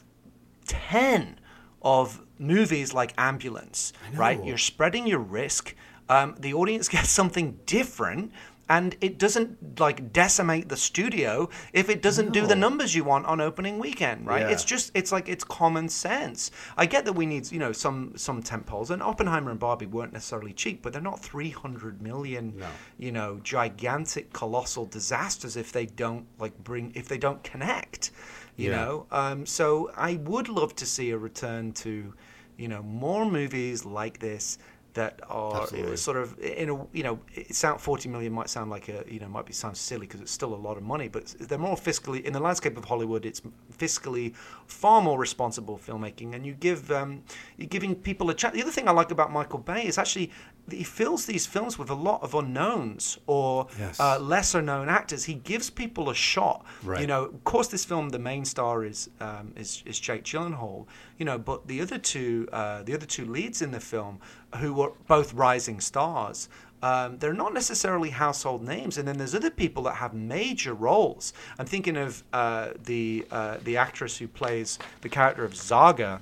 ten 0.66 1.38
of 1.84 2.20
movies 2.38 2.92
like 2.92 3.12
Ambulance, 3.18 3.92
right? 4.14 4.42
You're 4.44 4.58
spreading 4.58 5.06
your 5.06 5.20
risk. 5.20 5.74
Um, 6.08 6.34
the 6.40 6.54
audience 6.54 6.88
gets 6.96 7.10
something 7.10 7.60
different. 7.66 8.32
And 8.66 8.96
it 9.02 9.18
doesn't 9.18 9.78
like 9.78 10.10
decimate 10.10 10.70
the 10.70 10.76
studio 10.78 11.50
if 11.74 11.90
it 11.90 12.00
doesn't 12.00 12.32
do 12.32 12.46
the 12.46 12.56
numbers 12.56 12.94
you 12.94 13.04
want 13.04 13.26
on 13.26 13.38
opening 13.38 13.78
weekend, 13.78 14.26
right? 14.26 14.40
Yeah. 14.40 14.48
It's 14.48 14.64
just 14.64 14.90
it's 14.94 15.12
like 15.12 15.28
it's 15.28 15.44
common 15.44 15.86
sense. 15.90 16.50
I 16.78 16.86
get 16.86 17.04
that 17.04 17.12
we 17.12 17.26
need 17.26 17.52
you 17.52 17.58
know 17.58 17.72
some 17.72 18.14
some 18.16 18.42
tent 18.42 18.64
poles, 18.64 18.90
and 18.90 19.02
Oppenheimer 19.02 19.50
and 19.50 19.60
Barbie 19.60 19.84
weren't 19.84 20.14
necessarily 20.14 20.54
cheap, 20.54 20.80
but 20.82 20.94
they're 20.94 21.02
not 21.02 21.20
three 21.20 21.50
hundred 21.50 22.00
million, 22.00 22.54
No. 22.56 22.68
you 22.96 23.12
know, 23.12 23.38
gigantic, 23.42 24.32
colossal 24.32 24.86
disasters 24.86 25.58
if 25.58 25.70
they 25.70 25.84
don't 25.84 26.24
like 26.38 26.56
bring 26.64 26.90
if 26.94 27.06
they 27.06 27.18
don't 27.18 27.44
connect, 27.44 28.12
you 28.56 28.68
Yeah. 28.68 28.76
know. 28.76 29.06
Um, 29.10 29.46
so 29.46 29.90
I 29.96 30.16
would 30.16 30.48
love 30.48 30.74
to 30.76 30.86
see 30.86 31.10
a 31.10 31.18
return 31.18 31.72
to, 31.74 32.14
you 32.56 32.68
know, 32.68 32.82
more 32.82 33.24
movies 33.30 33.84
like 33.84 34.18
this 34.20 34.58
that 34.94 35.20
are 35.28 35.60
Absolutely. 35.62 35.96
sort 35.96 36.16
of 36.16 36.38
in 36.38 36.70
a 36.70 36.86
you 36.92 37.02
know 37.02 37.18
it 37.34 37.52
sound 37.52 37.80
40 37.80 38.08
million 38.08 38.32
might 38.32 38.48
sound 38.48 38.70
like 38.70 38.88
a 38.88 39.04
you 39.08 39.18
know 39.18 39.26
might 39.26 39.44
be 39.44 39.52
sound 39.52 39.76
silly 39.76 40.06
because 40.06 40.20
it's 40.20 40.30
still 40.30 40.54
a 40.54 40.56
lot 40.56 40.76
of 40.76 40.84
money 40.84 41.08
but 41.08 41.26
they're 41.40 41.58
more 41.58 41.74
fiscally 41.74 42.22
in 42.22 42.32
the 42.32 42.38
landscape 42.38 42.76
of 42.76 42.84
Hollywood 42.84 43.26
it's 43.26 43.42
fiscally 43.76 44.36
far 44.68 45.02
more 45.02 45.18
responsible 45.18 45.76
filmmaking 45.78 46.34
and 46.36 46.46
you 46.46 46.54
give 46.54 46.92
um, 46.92 47.24
you're 47.56 47.66
giving 47.66 47.96
people 47.96 48.30
a 48.30 48.34
chance 48.34 48.54
the 48.54 48.62
other 48.62 48.70
thing 48.70 48.86
I 48.86 48.92
like 48.92 49.10
about 49.10 49.32
Michael 49.32 49.58
Bay 49.58 49.84
is 49.84 49.98
actually 49.98 50.30
he 50.70 50.82
fills 50.84 51.26
these 51.26 51.46
films 51.46 51.78
with 51.78 51.90
a 51.90 51.94
lot 51.94 52.22
of 52.22 52.34
unknowns 52.34 53.18
or 53.26 53.66
Yes. 53.78 54.00
uh, 54.00 54.18
lesser 54.18 54.62
known 54.62 54.88
actors. 54.88 55.24
He 55.24 55.34
gives 55.34 55.70
people 55.70 56.08
a 56.10 56.14
shot. 56.14 56.64
Right. 56.82 57.00
you 57.00 57.06
know 57.06 57.24
of 57.24 57.44
course 57.44 57.68
this 57.68 57.84
film 57.84 58.08
the 58.10 58.18
main 58.18 58.44
star 58.44 58.84
is 58.84 59.10
um, 59.20 59.52
is, 59.56 59.82
is 59.86 59.98
Jake 60.00 60.24
Gyllenhaal 60.24 60.86
you 61.18 61.24
know 61.24 61.38
but 61.38 61.66
the 61.66 61.80
other 61.80 61.98
two 61.98 62.48
uh, 62.52 62.82
the 62.82 62.94
other 62.94 63.06
two 63.06 63.24
leads 63.24 63.62
in 63.62 63.70
the 63.70 63.80
film 63.80 64.20
who 64.56 64.72
were 64.74 64.92
both 65.06 65.32
rising 65.34 65.80
stars 65.80 66.48
um, 66.82 67.16
they're 67.18 67.32
not 67.32 67.54
necessarily 67.54 68.10
household 68.10 68.62
names. 68.62 68.98
And 68.98 69.08
then 69.08 69.16
there's 69.16 69.34
other 69.34 69.48
people 69.50 69.84
that 69.84 69.94
have 69.94 70.12
major 70.12 70.74
roles. 70.74 71.32
I'm 71.58 71.64
thinking 71.64 71.96
of 71.96 72.22
uh, 72.34 72.72
the 72.84 73.26
uh, 73.30 73.56
the 73.64 73.78
actress 73.78 74.18
who 74.18 74.28
plays 74.28 74.78
the 75.00 75.08
character 75.08 75.46
of 75.46 75.56
Zaga 75.56 76.20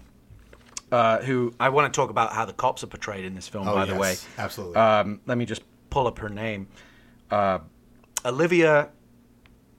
uh, 0.92 1.18
who 1.22 1.52
I 1.58 1.70
want 1.70 1.92
to 1.92 1.96
talk 2.00 2.10
about 2.10 2.32
how 2.32 2.44
the 2.44 2.52
cops 2.52 2.84
are 2.84 2.86
portrayed 2.86 3.24
in 3.24 3.34
this 3.34 3.48
film 3.48 3.66
Oh, 3.66 3.74
by 3.74 3.84
the 3.86 3.96
way 3.96 4.14
absolutely. 4.38 4.76
um, 4.76 5.20
let 5.26 5.36
me 5.38 5.44
just 5.46 5.62
pull 5.90 6.06
up 6.06 6.18
her 6.20 6.28
name. 6.28 6.68
Uh, 7.30 7.58
Olivia 8.24 8.90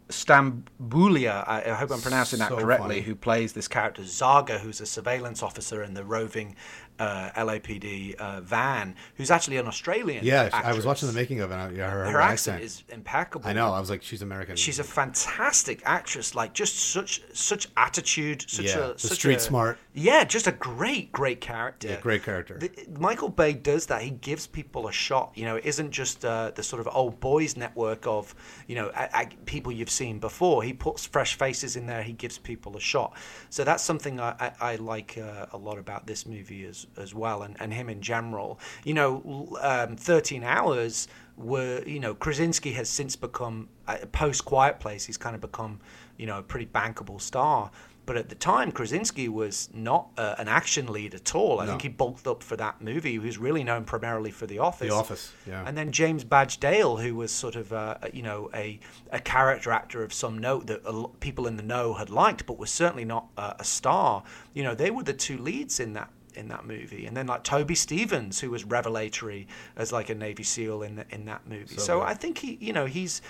Stambouliah, 0.09 1.47
I, 1.47 1.63
I 1.71 1.73
hope 1.73 1.91
I'm 1.91 2.01
pronouncing 2.01 2.39
that 2.39 2.49
correctly, 2.49 2.87
funny. 2.95 3.01
who 3.01 3.15
plays 3.15 3.53
this 3.53 3.67
character 3.67 4.03
Zaga, 4.03 4.59
who's 4.59 4.81
a 4.81 4.85
surveillance 4.85 5.41
officer 5.41 5.81
in 5.83 5.93
the 5.93 6.03
roving 6.03 6.55
uh, 7.03 7.31
LAPD 7.47 8.15
uh, 8.15 8.41
van, 8.41 8.95
who's 9.15 9.31
actually 9.31 9.57
an 9.57 9.67
Australian. 9.67 10.23
yeah, 10.25 10.49
I 10.53 10.73
was 10.73 10.85
watching 10.85 11.07
the 11.07 11.13
making 11.13 11.39
of 11.41 11.51
it. 11.51 11.55
I, 11.55 11.69
yeah, 11.71 11.89
her, 11.89 12.05
Her 12.05 12.21
accent 12.21 12.61
is 12.63 12.83
impeccable. 12.89 13.47
I 13.47 13.53
know. 13.53 13.71
I 13.73 13.79
was 13.79 13.89
like, 13.89 14.03
she's 14.03 14.21
American. 14.21 14.55
She's 14.55 14.79
a 14.79 14.83
fantastic 14.83 15.81
actress, 15.85 16.35
like 16.35 16.53
just 16.53 16.75
such 16.91 17.21
such 17.33 17.67
attitude, 17.77 18.45
such 18.47 18.65
Yeah, 18.67 18.91
a 18.91 18.99
such 18.99 19.13
street 19.19 19.37
a- 19.37 19.39
smart. 19.39 19.77
Yeah, 19.93 20.23
just 20.23 20.47
a 20.47 20.51
great, 20.51 21.11
great 21.11 21.39
character. 21.41 21.87
Yeah, 21.89 21.99
great 22.01 22.23
character. 22.23 22.57
The- 22.57 22.71
Michael 22.99 23.29
Bay 23.29 23.53
does 23.53 23.85
that. 23.87 24.01
He 24.01 24.09
gives 24.11 24.47
people 24.47 24.87
a 24.87 24.91
shot. 24.91 25.31
You 25.35 25.45
know, 25.45 25.55
it 25.57 25.65
isn't 25.65 25.91
just 25.91 26.25
uh, 26.25 26.51
the 26.55 26.63
sort 26.63 26.79
of 26.79 26.87
old 26.93 27.19
boys 27.19 27.55
network 27.57 28.07
of 28.07 28.33
you 28.67 28.75
know 28.75 28.91
a, 28.95 29.09
a- 29.13 29.29
people 29.45 29.71
you've 29.71 29.89
seen 30.03 30.19
before. 30.19 30.63
He 30.63 30.73
puts 30.73 31.05
fresh 31.05 31.35
faces 31.37 31.75
in 31.75 31.85
there. 31.85 32.03
He 32.03 32.13
gives 32.13 32.37
people 32.37 32.75
a 32.77 32.79
shot. 32.79 33.15
So 33.49 33.63
that's 33.63 33.83
something 33.83 34.19
I, 34.19 34.31
I, 34.39 34.51
I 34.71 34.75
like 34.77 35.17
uh, 35.17 35.45
a 35.51 35.57
lot 35.57 35.77
about 35.77 36.07
this 36.07 36.25
movie 36.25 36.65
as 36.65 36.87
as 36.97 37.13
well, 37.15 37.43
and, 37.43 37.55
and 37.59 37.73
him 37.73 37.89
in 37.89 38.01
general. 38.01 38.59
You 38.83 38.93
know, 38.93 39.57
um, 39.61 39.95
Thirteen 39.95 40.43
Hours 40.43 41.07
were 41.35 41.81
you 41.85 41.99
know 41.99 42.13
Krasinski 42.13 42.73
has 42.73 42.89
since 42.89 43.15
become 43.15 43.69
uh, 43.87 43.97
post 44.11 44.45
Quiet 44.45 44.79
Place. 44.79 45.05
He's 45.05 45.17
kind 45.17 45.35
of 45.35 45.41
become 45.41 45.79
you 46.17 46.25
know 46.25 46.39
a 46.39 46.43
pretty 46.43 46.65
bankable 46.67 47.19
star. 47.21 47.71
But 48.05 48.17
at 48.17 48.27
the 48.27 48.35
time, 48.35 48.73
Krasinski 48.73 49.29
was 49.29 49.69
not 49.73 50.09
uh, 50.17 50.35
an 50.37 50.49
action 50.49 50.91
lead 50.91 51.15
at 51.15 51.33
all. 51.35 51.61
I 51.61 51.63
No. 51.63 51.69
think 51.71 51.83
he 51.83 51.87
bulked 51.87 52.27
up 52.27 52.43
for 52.43 52.57
that 52.57 52.81
movie. 52.81 53.11
He 53.11 53.19
was 53.19 53.37
really 53.37 53.63
known 53.63 53.85
primarily 53.85 54.29
for 54.29 54.45
The 54.45 54.59
Office. 54.59 54.89
The 54.89 54.93
Office, 54.93 55.31
yeah. 55.47 55.63
And 55.65 55.77
then 55.77 55.93
James 55.93 56.25
Badge 56.25 56.57
Dale, 56.57 56.97
who 56.97 57.15
was 57.15 57.31
sort 57.31 57.55
of, 57.55 57.71
uh, 57.71 57.95
you 58.11 58.21
know, 58.21 58.49
a, 58.53 58.81
a 59.13 59.21
character 59.21 59.71
actor 59.71 60.03
of 60.03 60.11
some 60.13 60.37
note 60.37 60.67
that 60.67 60.83
people 61.21 61.47
in 61.47 61.55
the 61.55 61.63
know 61.63 61.93
had 61.93 62.09
liked, 62.09 62.45
but 62.45 62.57
was 62.57 62.69
certainly 62.71 63.05
not 63.05 63.27
uh, 63.37 63.53
a 63.57 63.63
star. 63.63 64.23
You 64.53 64.63
know, 64.63 64.75
they 64.75 64.91
were 64.91 65.03
the 65.03 65.13
two 65.13 65.37
leads 65.37 65.79
in 65.79 65.93
that 65.93 66.09
in 66.35 66.47
that 66.49 66.65
movie. 66.65 67.05
And 67.05 67.15
then 67.15 67.27
like 67.27 67.43
Toby 67.43 67.75
Stephens, 67.75 68.39
who 68.39 68.49
was 68.51 68.63
revelatory 68.63 69.47
as 69.75 69.91
like 69.91 70.09
a 70.09 70.15
Navy 70.15 70.43
SEAL 70.43 70.83
in 70.83 70.95
the, 70.97 71.05
in 71.09 71.25
that 71.25 71.47
movie. 71.47 71.75
So 71.75 71.81
So. 71.83 72.01
I 72.01 72.13
think 72.13 72.37
he, 72.39 72.57
you 72.59 72.73
know, 72.73 72.85
he's 72.85 73.21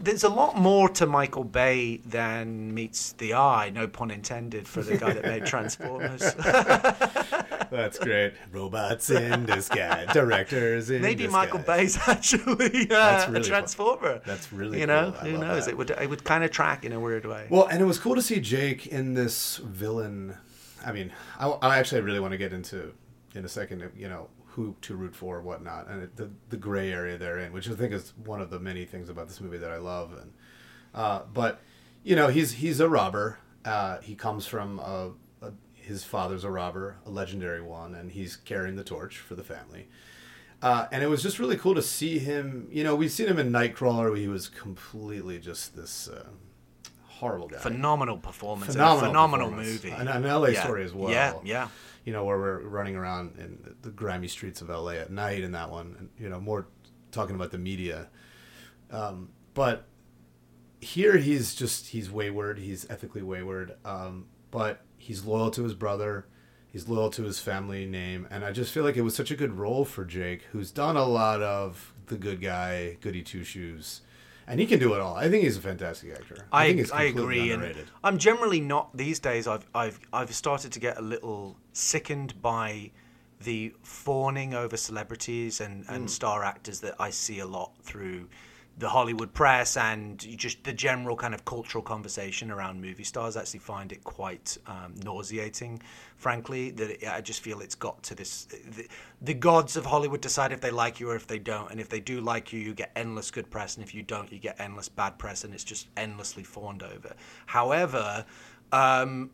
there's 0.00 0.24
a 0.24 0.28
lot 0.28 0.56
more 0.56 0.88
to 0.90 1.06
Michael 1.06 1.44
Bay 1.44 1.96
than 2.04 2.74
meets 2.74 3.12
the 3.12 3.34
eye. 3.34 3.70
No 3.74 3.88
pun 3.88 4.10
intended 4.10 4.68
for 4.68 4.82
the 4.82 4.96
guy 4.98 5.12
that 5.14 5.24
made 5.24 5.46
Transformers. 5.46 6.34
That's 7.70 7.98
great. 7.98 8.34
Robots 8.52 9.10
in 9.10 9.46
disguise. 9.46 10.08
Directors 10.12 10.90
in 10.90 11.02
Maybe 11.02 11.24
disguise. 11.24 11.32
Michael 11.32 11.58
Bay's 11.60 11.98
actually 12.06 12.82
uh, 12.84 12.86
That's 12.88 13.28
really 13.30 13.40
a. 13.40 13.44
Transformer. 13.44 14.20
That's 14.26 14.52
really 14.52 14.80
you 14.80 14.86
know 14.86 15.14
cool. 15.20 15.30
Who 15.30 15.38
knows 15.38 15.64
that. 15.66 15.72
it 15.72 15.76
would 15.78 15.90
it 15.90 16.08
would 16.08 16.24
kind 16.24 16.44
of 16.44 16.50
track 16.50 16.84
in 16.84 16.92
a 16.92 17.00
weird 17.00 17.26
way. 17.26 17.46
Well, 17.50 17.66
and 17.66 17.80
it 17.80 17.84
was 17.84 17.98
cool 17.98 18.14
to 18.14 18.22
see 18.22 18.40
Jake 18.40 18.86
in 18.86 19.14
this 19.14 19.56
villain. 19.58 20.36
I 20.84 20.92
mean, 20.92 21.12
I, 21.38 21.48
I 21.48 21.78
actually 21.78 22.00
really 22.02 22.20
want 22.20 22.32
to 22.32 22.38
get 22.38 22.52
into 22.52 22.94
in 23.34 23.44
a 23.44 23.48
second. 23.48 23.90
You 23.96 24.08
know 24.08 24.28
who 24.46 24.74
to 24.82 24.96
root 24.96 25.14
for, 25.14 25.36
or 25.36 25.42
whatnot, 25.42 25.88
and 25.88 26.08
the 26.16 26.30
the 26.48 26.56
gray 26.56 26.92
area 26.92 27.16
they're 27.16 27.38
in, 27.38 27.52
which 27.52 27.68
I 27.68 27.74
think 27.74 27.92
is 27.92 28.12
one 28.24 28.40
of 28.40 28.50
the 28.50 28.58
many 28.58 28.84
things 28.84 29.08
about 29.08 29.28
this 29.28 29.40
movie 29.40 29.58
that 29.58 29.70
I 29.70 29.78
love. 29.78 30.12
And 30.12 30.32
uh, 30.94 31.22
but 31.32 31.60
you 32.02 32.16
know, 32.16 32.28
he's 32.28 32.52
he's 32.52 32.80
a 32.80 32.88
robber. 32.88 33.38
Uh, 33.64 34.00
he 34.00 34.14
comes 34.14 34.46
from 34.46 34.78
a, 34.78 35.12
a, 35.42 35.52
his 35.74 36.04
father's 36.04 36.44
a 36.44 36.50
robber, 36.50 36.96
a 37.04 37.10
legendary 37.10 37.60
one, 37.60 37.94
and 37.94 38.12
he's 38.12 38.36
carrying 38.36 38.76
the 38.76 38.84
torch 38.84 39.18
for 39.18 39.34
the 39.34 39.44
family. 39.44 39.88
Uh, 40.60 40.86
and 40.90 41.04
it 41.04 41.06
was 41.06 41.22
just 41.22 41.38
really 41.38 41.56
cool 41.56 41.74
to 41.74 41.82
see 41.82 42.18
him. 42.18 42.66
You 42.70 42.82
know, 42.82 42.96
we've 42.96 43.12
seen 43.12 43.28
him 43.28 43.38
in 43.38 43.52
Nightcrawler. 43.52 44.16
He 44.18 44.26
was 44.26 44.48
completely 44.48 45.38
just 45.38 45.76
this 45.76 46.08
uh, 46.08 46.28
horrible 47.18 47.48
guy 47.48 47.58
phenomenal 47.58 48.16
performance. 48.18 48.72
phenomenal, 48.72 49.04
a 49.04 49.08
phenomenal 49.08 49.48
performance. 49.48 49.84
movie. 49.84 49.90
and 49.94 50.08
an 50.08 50.22
LA 50.24 50.48
Yeah. 50.48 50.62
story 50.64 50.84
as 50.84 50.92
well. 50.94 51.10
Yeah, 51.10 51.34
yeah. 51.44 51.68
You 52.04 52.12
know 52.12 52.24
where 52.24 52.38
we're 52.38 52.60
running 52.60 52.96
around 52.96 53.36
in 53.38 53.74
the 53.82 53.90
grimy 53.90 54.28
streets 54.28 54.60
of 54.62 54.68
LA 54.70 54.92
at 54.92 55.10
night 55.10 55.42
in 55.42 55.52
that 55.52 55.70
one, 55.70 55.94
and 55.98 56.08
you 56.18 56.28
know 56.28 56.40
more 56.40 56.66
talking 57.12 57.34
about 57.36 57.50
the 57.50 57.58
media. 57.58 58.08
Um, 58.90 59.30
but 59.54 59.86
here 60.80 61.16
he's 61.18 61.54
just 61.54 61.88
he's 61.88 62.10
wayward. 62.10 62.58
He's 62.58 62.88
ethically 62.90 63.22
wayward. 63.22 63.74
Um, 63.84 64.26
but 64.50 64.82
he's 64.96 65.24
loyal 65.24 65.50
to 65.52 65.64
his 65.64 65.74
brother. 65.74 66.26
He's 66.70 66.88
loyal 66.88 67.10
to 67.10 67.22
his 67.24 67.40
family 67.40 67.86
name, 67.86 68.26
and 68.30 68.44
I 68.44 68.52
just 68.52 68.72
feel 68.72 68.84
like 68.84 68.96
it 68.96 69.02
was 69.02 69.14
such 69.14 69.30
a 69.30 69.36
good 69.36 69.52
role 69.54 69.84
for 69.86 70.04
Jake, 70.04 70.42
who's 70.52 70.70
done 70.70 70.96
a 70.96 71.04
lot 71.04 71.40
of 71.42 71.92
the 72.06 72.16
good 72.16 72.40
guy, 72.42 72.98
goody 73.00 73.22
two 73.22 73.42
shoes, 73.42 74.02
and 74.48 74.58
he 74.58 74.66
can 74.66 74.78
do 74.78 74.94
it 74.94 75.00
all. 75.00 75.14
I 75.14 75.28
think 75.28 75.44
he's 75.44 75.56
a 75.56 75.60
fantastic 75.60 76.12
actor. 76.12 76.46
I, 76.50 76.68
think 76.68 76.78
he's 76.78 76.90
I 76.90 77.02
agree, 77.04 77.52
and 77.52 77.62
underrated. 77.62 77.86
I'm 78.02 78.18
generally 78.18 78.60
not 78.60 78.96
these 78.96 79.18
days. 79.18 79.46
I've 79.46 79.66
I've 79.74 80.00
I've 80.12 80.34
started 80.34 80.72
to 80.72 80.80
get 80.80 80.98
a 80.98 81.02
little 81.02 81.56
sickened 81.72 82.40
by 82.40 82.90
the 83.42 83.72
fawning 83.82 84.54
over 84.54 84.76
celebrities 84.76 85.60
and, 85.60 85.84
and 85.88 86.06
mm. 86.06 86.10
star 86.10 86.42
actors 86.42 86.80
that 86.80 86.96
I 86.98 87.10
see 87.10 87.38
a 87.38 87.46
lot 87.46 87.70
through 87.82 88.28
the 88.78 88.88
Hollywood 88.88 89.34
press 89.34 89.76
and 89.76 90.18
just 90.38 90.62
the 90.62 90.72
general 90.72 91.16
kind 91.16 91.34
of 91.34 91.44
cultural 91.44 91.82
conversation 91.82 92.50
around 92.50 92.80
movie 92.80 93.02
stars. 93.04 93.36
I 93.36 93.40
actually 93.40 93.60
find 93.60 93.90
it 93.90 94.04
quite 94.04 94.56
um, 94.68 94.94
nauseating, 95.02 95.82
frankly. 96.16 96.70
That 96.70 96.90
it, 97.02 97.08
I 97.08 97.20
just 97.20 97.40
feel 97.40 97.60
it's 97.60 97.74
got 97.74 98.00
to 98.04 98.14
this. 98.14 98.44
The, 98.44 98.86
the 99.20 99.34
gods 99.34 99.76
of 99.76 99.84
Hollywood 99.84 100.20
decide 100.20 100.52
if 100.52 100.60
they 100.60 100.70
like 100.70 101.00
you 101.00 101.10
or 101.10 101.16
if 101.16 101.26
they 101.26 101.40
don't, 101.40 101.70
and 101.72 101.80
if 101.80 101.88
they 101.88 102.00
do 102.00 102.20
like 102.20 102.52
you, 102.52 102.60
you 102.60 102.72
get 102.72 102.92
endless 102.94 103.30
good 103.32 103.50
press, 103.50 103.76
and 103.76 103.84
if 103.84 103.94
you 103.94 104.02
don't, 104.02 104.30
you 104.32 104.38
get 104.38 104.60
endless 104.60 104.88
bad 104.88 105.18
press, 105.18 105.42
and 105.44 105.52
it's 105.52 105.64
just 105.64 105.88
endlessly 105.96 106.44
fawned 106.44 106.82
over. 106.84 107.14
However, 107.46 108.24
um, 108.70 109.30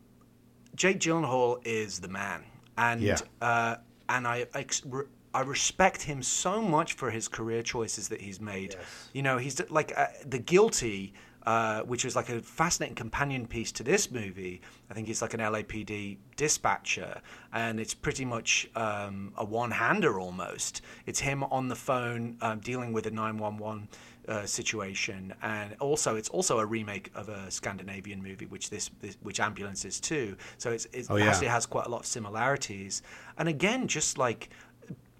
Jake 0.75 0.99
Gyllenhaal 0.99 1.59
is 1.65 1.99
the 1.99 2.07
man, 2.09 2.43
and 2.77 3.01
Yeah. 3.01 3.17
uh, 3.41 3.75
and 4.09 4.27
I 4.27 4.47
ex- 4.53 4.85
re- 4.85 5.05
I 5.35 5.41
respect 5.41 6.01
him 6.03 6.23
so 6.23 6.61
much 6.61 6.93
for 6.93 7.11
his 7.11 7.27
career 7.27 7.61
choices 7.63 8.07
that 8.09 8.21
he's 8.21 8.39
made. 8.39 8.75
You 9.13 9.21
know, 9.27 9.37
he's 9.37 9.55
like 9.69 9.91
uh, 9.97 10.07
the 10.25 10.39
guilty. 10.39 11.13
Uh, 11.47 11.81
which 11.83 12.03
was 12.03 12.15
like 12.15 12.27
a 12.29 12.39
fascinating 12.41 12.95
companion 12.95 13.45
piece 13.45 13.71
to 13.71 13.83
this 13.83 14.09
movie. 14.09 14.61
I 14.89 14.95
think 14.95 15.05
he's 15.05 15.21
like 15.21 15.35
an 15.35 15.41
LAPD 15.41 16.17
dispatcher, 16.37 17.21
and 17.53 17.79
it's 17.79 17.93
pretty 17.93 18.25
much 18.25 18.67
um, 18.75 19.31
a 19.37 19.45
one-hander 19.45 20.19
almost. 20.19 20.81
It's 21.05 21.19
him 21.19 21.43
on 21.43 21.67
the 21.67 21.75
phone 21.75 22.37
um, 22.41 22.61
dealing 22.61 22.93
with 22.93 23.05
a 23.05 23.11
911 23.11 23.87
uh, 24.27 24.45
situation, 24.47 25.35
and 25.43 25.75
also 25.79 26.15
it's 26.15 26.29
also 26.29 26.57
a 26.57 26.65
remake 26.65 27.11
of 27.13 27.29
a 27.29 27.51
Scandinavian 27.51 28.23
movie, 28.23 28.47
which 28.47 28.71
this, 28.71 28.89
this 28.99 29.15
which 29.21 29.39
Ambulance 29.39 29.85
is 29.85 29.99
too. 29.99 30.35
So 30.57 30.71
it's, 30.71 30.87
it's 30.93 31.11
Oh, 31.11 31.15
yeah. 31.17 31.25
actually 31.29 31.49
has 31.49 31.67
quite 31.67 31.85
a 31.85 31.89
lot 31.89 31.99
of 31.99 32.05
similarities. 32.07 33.03
And 33.37 33.47
again, 33.47 33.87
just 33.87 34.17
like 34.17 34.49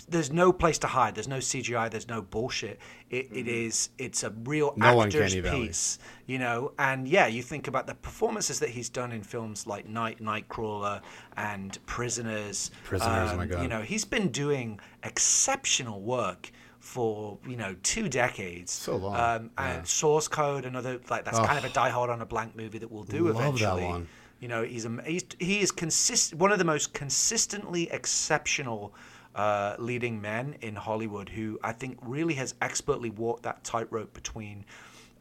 there's 0.07 0.31
no 0.31 0.53
place 0.53 0.77
to 0.79 0.87
hide. 0.87 1.15
There's 1.15 1.27
no 1.27 1.37
CGI. 1.39 1.89
There's 1.89 2.07
no 2.07 2.21
bullshit. 2.21 2.79
It, 3.09 3.27
it 3.31 3.47
is. 3.47 3.89
It's 3.97 4.23
a 4.23 4.29
real 4.43 4.71
Mm-hmm. 4.71 4.81
No 4.81 5.01
actor's 5.01 5.33
uncanny 5.33 5.41
valley. 5.41 5.67
piece, 5.67 5.99
you 6.27 6.37
know. 6.39 6.73
And 6.77 7.07
yeah, 7.07 7.27
you 7.27 7.41
think 7.41 7.67
about 7.67 7.87
the 7.87 7.95
performances 7.95 8.59
that 8.59 8.69
he's 8.69 8.89
done 8.89 9.11
in 9.11 9.23
films 9.23 9.65
like 9.67 9.87
Night, 9.89 10.21
Nightcrawler, 10.21 11.01
and 11.37 11.77
Prisoners. 11.85 12.71
Prisoners, 12.83 13.31
oh 13.33 13.37
my 13.37 13.43
Um, 13.43 13.49
God. 13.49 13.61
You 13.63 13.67
know, 13.67 13.81
he's 13.81 14.05
been 14.05 14.29
doing 14.29 14.79
exceptional 15.03 16.01
work 16.01 16.51
for 16.79 17.39
you 17.47 17.55
know 17.55 17.75
two 17.81 18.07
decades. 18.07 18.71
So 18.71 18.95
long, 18.97 19.15
Um, 19.15 19.49
yeah. 19.57 19.77
And 19.77 19.87
Source 19.87 20.27
Code, 20.27 20.65
another 20.65 20.99
like 21.09 21.25
that's 21.25 21.39
kind 21.39 21.57
of 21.57 21.65
a 21.65 21.69
Die 21.69 21.89
Hard 21.89 22.09
on 22.11 22.21
a 22.21 22.25
Blank 22.25 22.55
movie 22.55 22.77
that 22.77 22.91
we'll 22.91 23.03
do 23.03 23.31
Love 23.31 23.57
that 23.59 23.75
one. 23.81 24.07
You 24.39 24.49
know, 24.49 24.63
he's, 24.63 24.85
he's 25.05 25.23
he 25.39 25.61
is 25.61 25.71
consist 25.71 26.35
one 26.35 26.51
of 26.51 26.59
the 26.59 26.65
most 26.65 26.93
consistently 26.93 27.89
exceptional 27.91 28.93
uh, 29.35 29.75
leading 29.77 30.21
men 30.21 30.55
in 30.61 30.75
Hollywood, 30.75 31.29
who 31.29 31.59
I 31.63 31.73
think 31.73 31.97
really 32.01 32.33
has 32.35 32.55
expertly 32.61 33.09
walked 33.09 33.43
that 33.43 33.63
tightrope 33.63 34.13
between 34.13 34.65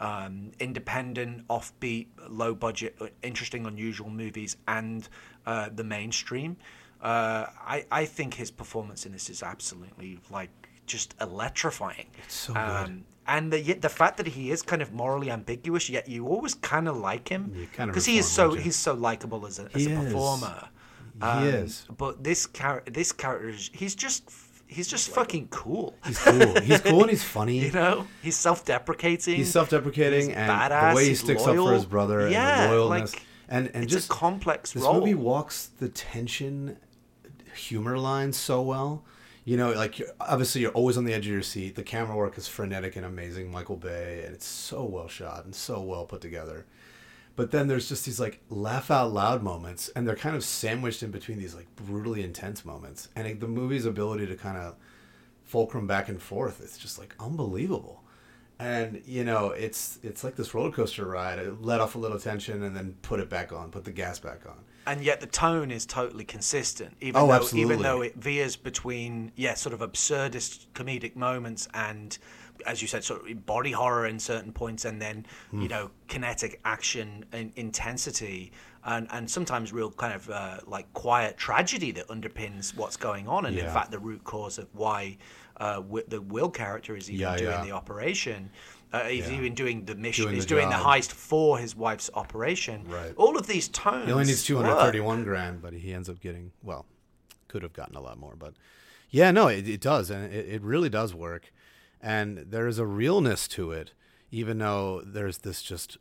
um, 0.01 0.53
independent, 0.61 1.47
offbeat, 1.49 2.07
low 2.29 2.55
budget, 2.55 2.97
uh, 3.01 3.07
interesting, 3.23 3.67
unusual 3.67 4.11
movies 4.11 4.57
and 4.69 5.09
uh, 5.47 5.69
the 5.75 5.85
mainstream. 5.85 6.57
Uh, 7.03 7.47
I 7.61 7.85
I 7.91 8.05
think 8.07 8.35
his 8.35 8.51
performance 8.51 9.05
in 9.05 9.13
this 9.13 9.29
is 9.29 9.43
absolutely 9.43 10.19
like 10.31 10.51
just 10.87 11.15
electrifying. 11.21 12.07
It's 12.25 12.35
so 12.35 12.53
good. 12.55 12.61
and 13.27 13.53
the 13.53 13.75
the 13.75 13.89
fact 13.89 14.17
that 14.19 14.27
he 14.29 14.51
is 14.51 14.63
kind 14.63 14.83
of 14.83 14.93
morally 14.93 15.31
ambiguous, 15.31 15.89
yet 15.91 16.09
you 16.09 16.27
always 16.29 16.55
kind 16.55 16.89
of 16.89 16.97
like 16.97 17.29
him 17.29 17.53
because 17.89 18.07
he 18.07 18.19
is 18.19 18.27
so 18.31 18.53
him, 18.53 18.63
he's 18.63 18.77
so 18.77 18.95
likable 18.95 19.47
as 19.47 19.59
a, 19.59 19.65
as 19.75 19.85
He 19.85 19.93
a 19.93 20.01
is. 20.01 20.13
Performer. 21.21 21.43
He 21.43 21.57
um, 21.57 21.65
is. 21.65 21.87
But 21.97 22.25
this 22.25 22.47
character, 22.47 22.91
this 22.91 23.13
character, 23.13 23.49
is, 23.49 23.71
he's 23.73 23.95
just 23.95 24.31
he's 24.67 24.89
just 24.89 25.11
fucking 25.11 25.49
cool. 25.49 25.95
He's 26.07 26.19
cool. 26.19 26.61
He's 26.61 26.81
cool 26.81 27.03
and 27.03 27.11
he's 27.11 27.25
funny. 27.39 27.59
You 27.59 27.73
know, 27.73 28.07
he's 28.23 28.37
self-deprecating. 28.37 29.37
He's 29.37 29.51
self-deprecating, 29.51 30.29
He's 30.29 30.37
and 30.37 30.51
badass, 30.51 30.91
the 30.91 30.97
way 30.97 31.09
he 31.09 31.15
sticks 31.15 31.47
up 31.47 31.57
for 31.57 31.73
his 31.73 31.87
brother 31.87 32.29
Yeah, 32.29 32.65
and 32.65 32.73
the 32.73 32.77
loyalness, 32.77 33.15
like, 33.15 33.23
and 33.49 33.71
and 33.75 33.89
just 33.89 34.11
a 34.11 34.13
complex 34.13 34.73
this 34.73 34.83
role. 34.83 35.01
movie 35.01 35.15
walks 35.15 35.71
the 35.79 35.89
tension, 35.89 36.77
humor 37.55 37.99
lines 37.99 38.37
so 38.37 38.63
well. 38.63 39.05
You 39.47 39.59
know, 39.59 39.73
like 39.73 39.99
you're, 39.99 40.09
obviously 40.21 40.63
you're 40.63 40.73
always 40.73 40.97
on 40.97 41.05
the 41.05 41.13
edge 41.13 41.27
of 41.27 41.33
your 41.33 41.43
seat. 41.43 41.75
The 41.75 41.83
camera 41.83 42.17
work 42.17 42.39
is 42.39 42.49
frenetic 42.49 42.97
and 42.97 43.05
amazing, 43.05 43.53
Michael 43.53 43.77
Bay, 43.77 44.23
and 44.25 44.35
it's 44.35 44.47
so 44.47 44.85
well 44.85 45.09
shot 45.09 45.45
and 45.45 45.55
so 45.55 45.83
well 45.83 46.07
put 46.07 46.23
together. 46.23 46.65
But 47.37 47.51
then 47.51 47.67
there's 47.67 47.89
just 47.89 48.05
these 48.07 48.21
like 48.21 48.41
laugh 48.49 48.91
out 48.91 49.13
loud 49.13 49.43
moments, 49.43 49.89
and 49.97 50.07
they're 50.07 50.15
kind 50.17 50.37
of 50.37 50.45
sandwiched 50.45 51.03
in 51.03 51.11
between 51.11 51.39
these 51.39 51.55
like 51.55 51.67
brutally 51.77 52.23
intense 52.23 52.65
moments. 52.65 53.09
And 53.17 53.27
it, 53.27 53.41
the 53.41 53.49
movie's 53.49 53.87
ability 53.87 54.27
to 54.29 54.37
kind 54.37 54.57
of 54.57 54.77
fulcrum 55.43 55.87
back 55.87 56.09
and 56.09 56.21
forth, 56.23 56.61
it's 56.63 56.79
just 56.79 56.99
like 56.99 57.15
unbelievable. 57.21 58.03
And 58.59 59.03
you 59.05 59.25
know, 59.25 59.49
it's 59.49 59.99
it's 60.05 60.23
like 60.23 60.37
this 60.37 60.55
roller 60.55 60.71
coaster 60.71 61.05
ride. 61.07 61.41
It 61.41 61.61
let 61.61 61.81
off 61.81 61.97
a 61.97 61.99
little 61.99 62.21
tension 62.21 62.63
and 62.63 62.75
then 62.77 62.95
put 63.03 63.19
it 63.19 63.29
back 63.29 63.53
on, 63.53 63.71
put 63.73 63.85
the 63.85 63.91
gas 63.93 64.21
back 64.21 64.43
on. 64.47 64.55
and 64.87 65.03
yet 65.03 65.21
the 65.21 65.27
tone 65.27 65.73
is 65.73 65.85
totally 65.85 66.25
consistent. 66.25 66.95
Even 67.01 67.21
Oh, 67.21 67.27
though 67.27 67.33
absolutely. 67.33 67.73
even 67.75 67.83
though 67.83 68.03
it 68.03 68.15
veers 68.15 68.55
between 68.55 69.33
yeah, 69.35 69.55
sort 69.55 69.73
of 69.75 69.81
absurdist 69.81 70.67
comedic 70.73 71.17
moments 71.17 71.67
and 71.75 72.17
as 72.67 72.81
you 72.83 72.89
said, 72.89 73.05
sort 73.05 73.29
of 73.31 73.47
body 73.47 73.73
horror 73.73 74.07
in 74.07 74.19
certain 74.19 74.53
points, 74.53 74.85
and 74.85 75.01
then 75.01 75.27
Hmm. 75.51 75.63
you 75.63 75.69
know 75.69 75.91
kinetic 76.09 76.61
action 76.65 77.25
and 77.33 77.53
intensity, 77.57 78.53
and 78.85 79.07
and 79.11 79.31
sometimes 79.31 79.73
real 79.73 79.91
kind 79.91 80.15
of 80.15 80.31
uh, 80.31 80.59
like 80.67 80.93
quiet 80.93 81.37
tragedy 81.37 81.91
that 81.93 82.09
underpins 82.09 82.77
what's 82.77 82.97
going 82.97 83.29
on, 83.29 83.47
and 83.47 83.59
in 83.59 83.67
fact 83.67 83.91
the 83.91 83.99
root 83.99 84.25
cause 84.25 84.59
of 84.59 84.69
why 84.73 85.17
uh, 85.59 85.75
wi- 85.77 86.05
the 86.09 86.21
Will 86.21 86.51
character 86.51 86.97
is 86.97 87.09
even 87.09 87.21
Yeah, 87.21 87.37
doing 87.37 87.51
yeah. 87.51 87.65
the 87.65 87.71
operation. 87.71 88.51
Uh, 88.93 89.05
he's 89.05 89.29
Yeah. 89.29 89.37
even 89.39 89.55
doing 89.55 89.85
the 89.85 89.95
mission. 89.95 90.25
Doing 90.25 90.35
he's 90.37 90.45
the 90.47 90.49
doing 90.55 90.69
the 90.69 90.75
heist 90.77 91.11
for 91.13 91.59
his 91.59 91.75
wife's 91.77 92.11
operation. 92.15 92.85
Right. 92.89 93.13
All 93.17 93.37
of 93.39 93.47
these 93.47 93.69
tones. 93.69 94.07
He 94.07 94.13
only 94.13 94.25
needs 94.27 94.49
work. 94.51 94.65
231 94.67 95.23
grand, 95.25 95.63
but 95.63 95.73
he 95.73 95.93
ends 95.93 96.09
up 96.09 96.21
getting, 96.21 96.53
well, 96.63 96.87
could 97.49 97.63
have 97.63 97.73
gotten 97.73 97.97
a 97.97 98.01
lot 98.01 98.19
more. 98.19 98.35
But 98.37 98.55
yeah, 99.11 99.31
no, 99.31 99.47
it, 99.49 99.69
it 99.69 99.81
does. 99.81 100.11
And 100.11 100.33
it, 100.33 100.49
it 100.49 100.63
really 100.63 100.89
does 100.89 101.15
work. 101.15 101.53
And 102.05 102.39
there 102.51 102.67
is 102.69 102.79
a 102.79 102.85
realness 102.85 103.49
to 103.49 103.73
it, 103.73 103.93
even 104.31 104.59
though 104.59 105.01
there's 105.05 105.39
this 105.39 105.63
just 105.63 105.97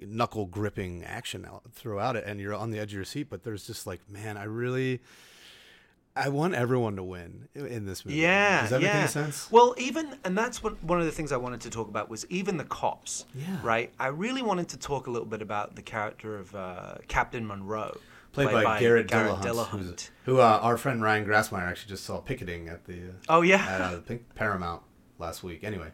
knuckle 0.00 0.46
gripping 0.46 1.04
action 1.04 1.46
throughout 1.72 2.16
it. 2.16 2.24
And 2.26 2.40
you're 2.40 2.52
on 2.52 2.72
the 2.72 2.80
edge 2.80 2.90
of 2.90 2.96
your 2.96 3.04
seat. 3.04 3.28
But 3.30 3.44
there's 3.44 3.64
just 3.64 3.86
like, 3.86 4.00
man, 4.10 4.36
I 4.36 4.44
really. 4.44 5.00
I 6.14 6.28
want 6.28 6.54
everyone 6.54 6.96
to 6.96 7.02
win 7.02 7.48
in 7.54 7.86
this 7.86 8.04
movie. 8.04 8.18
Yeah, 8.18 8.62
Does 8.62 8.70
that 8.70 8.82
yeah. 8.82 8.88
make 8.88 8.96
any 8.96 9.08
sense? 9.08 9.50
Well, 9.50 9.74
even 9.78 10.18
and 10.24 10.36
that's 10.36 10.62
what 10.62 10.82
one 10.84 10.98
of 11.00 11.06
the 11.06 11.10
things 11.12 11.32
I 11.32 11.38
wanted 11.38 11.62
to 11.62 11.70
talk 11.70 11.88
about 11.88 12.10
was 12.10 12.26
even 12.28 12.58
the 12.58 12.64
cops. 12.64 13.24
Yeah. 13.34 13.56
Right. 13.62 13.90
I 13.98 14.08
really 14.08 14.42
wanted 14.42 14.68
to 14.70 14.76
talk 14.76 15.06
a 15.06 15.10
little 15.10 15.28
bit 15.28 15.40
about 15.40 15.74
the 15.74 15.80
character 15.80 16.36
of 16.36 16.54
uh, 16.54 16.96
Captain 17.08 17.46
Monroe, 17.46 17.96
Played, 18.32 18.50
by, 18.50 18.80
Garret, 18.80 19.08
Garret 19.08 19.36
Dillahunt, 19.40 20.08
who 20.24 20.40
uh, 20.40 20.58
our 20.62 20.78
friend 20.78 21.02
Ryan 21.02 21.26
Grassmeyer 21.26 21.68
actually 21.68 21.90
just 21.90 22.04
saw 22.04 22.18
picketing 22.18 22.68
at 22.68 22.86
the 22.86 22.94
uh, 22.94 23.12
Oh 23.28 23.42
yeah. 23.42 23.66
at 23.68 23.80
uh, 23.80 23.98
Pink 24.00 24.34
Paramount 24.34 24.82
last 25.18 25.42
week. 25.42 25.64
Anyway, 25.64 25.90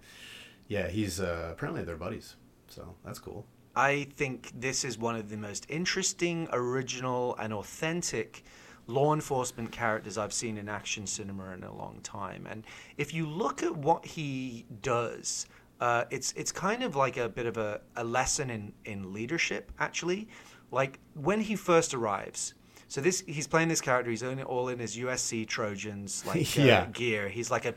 yeah, 0.68 0.86
he's 0.89 1.20
uh, 1.20 1.49
apparently 1.51 1.82
they're 1.82 1.97
buddies, 1.97 2.36
so 2.68 2.95
that's 3.05 3.18
cool. 3.18 3.45
I 3.74 4.09
think 4.16 4.53
this 4.55 4.84
is 4.84 4.99
one 4.99 5.16
of 5.16 5.30
the 5.30 5.36
most 5.36 5.66
interesting, 5.68 6.49
original, 6.53 7.36
and 7.39 7.53
authentic 7.53 8.45
law 8.86 9.14
enforcement 9.14 9.70
characters 9.70 10.16
I've 10.16 10.32
seen 10.32 10.59
in 10.59 10.68
action 10.68 11.07
cinema 11.07 11.53
in 11.53 11.62
a 11.62 11.74
long 11.74 12.01
time. 12.03 12.47
And 12.49 12.64
if 12.97 13.12
you 13.12 13.28
look 13.28 13.62
at 13.62 13.76
what 13.76 14.05
he 14.05 14.64
does, 14.82 15.47
uh, 15.80 16.05
it's 16.11 16.32
it's 16.36 16.51
kind 16.53 16.82
of 16.82 16.97
like 16.97 17.16
a 17.16 17.28
bit 17.28 17.47
of 17.47 17.57
a, 17.57 17.80
a 17.97 18.05
lesson 18.05 18.51
in, 18.51 18.72
in 18.84 19.12
leadership, 19.12 19.70
actually. 19.78 20.28
Like 20.71 20.99
when 21.14 21.41
he 21.41 21.57
first 21.57 21.95
arrives. 21.95 22.55
So 22.89 23.01
this 23.01 23.23
he's 23.27 23.47
playing 23.47 23.69
this 23.69 23.81
character. 23.81 24.11
He's 24.11 24.23
in, 24.23 24.43
all 24.43 24.69
in 24.69 24.79
his 24.79 24.97
USC 24.97 25.47
Trojans 25.47 26.25
like 26.27 26.39
uh, 26.59 26.62
Yeah. 26.62 26.87
gear. 26.87 27.29
He's 27.29 27.51
like 27.51 27.64
a 27.66 27.75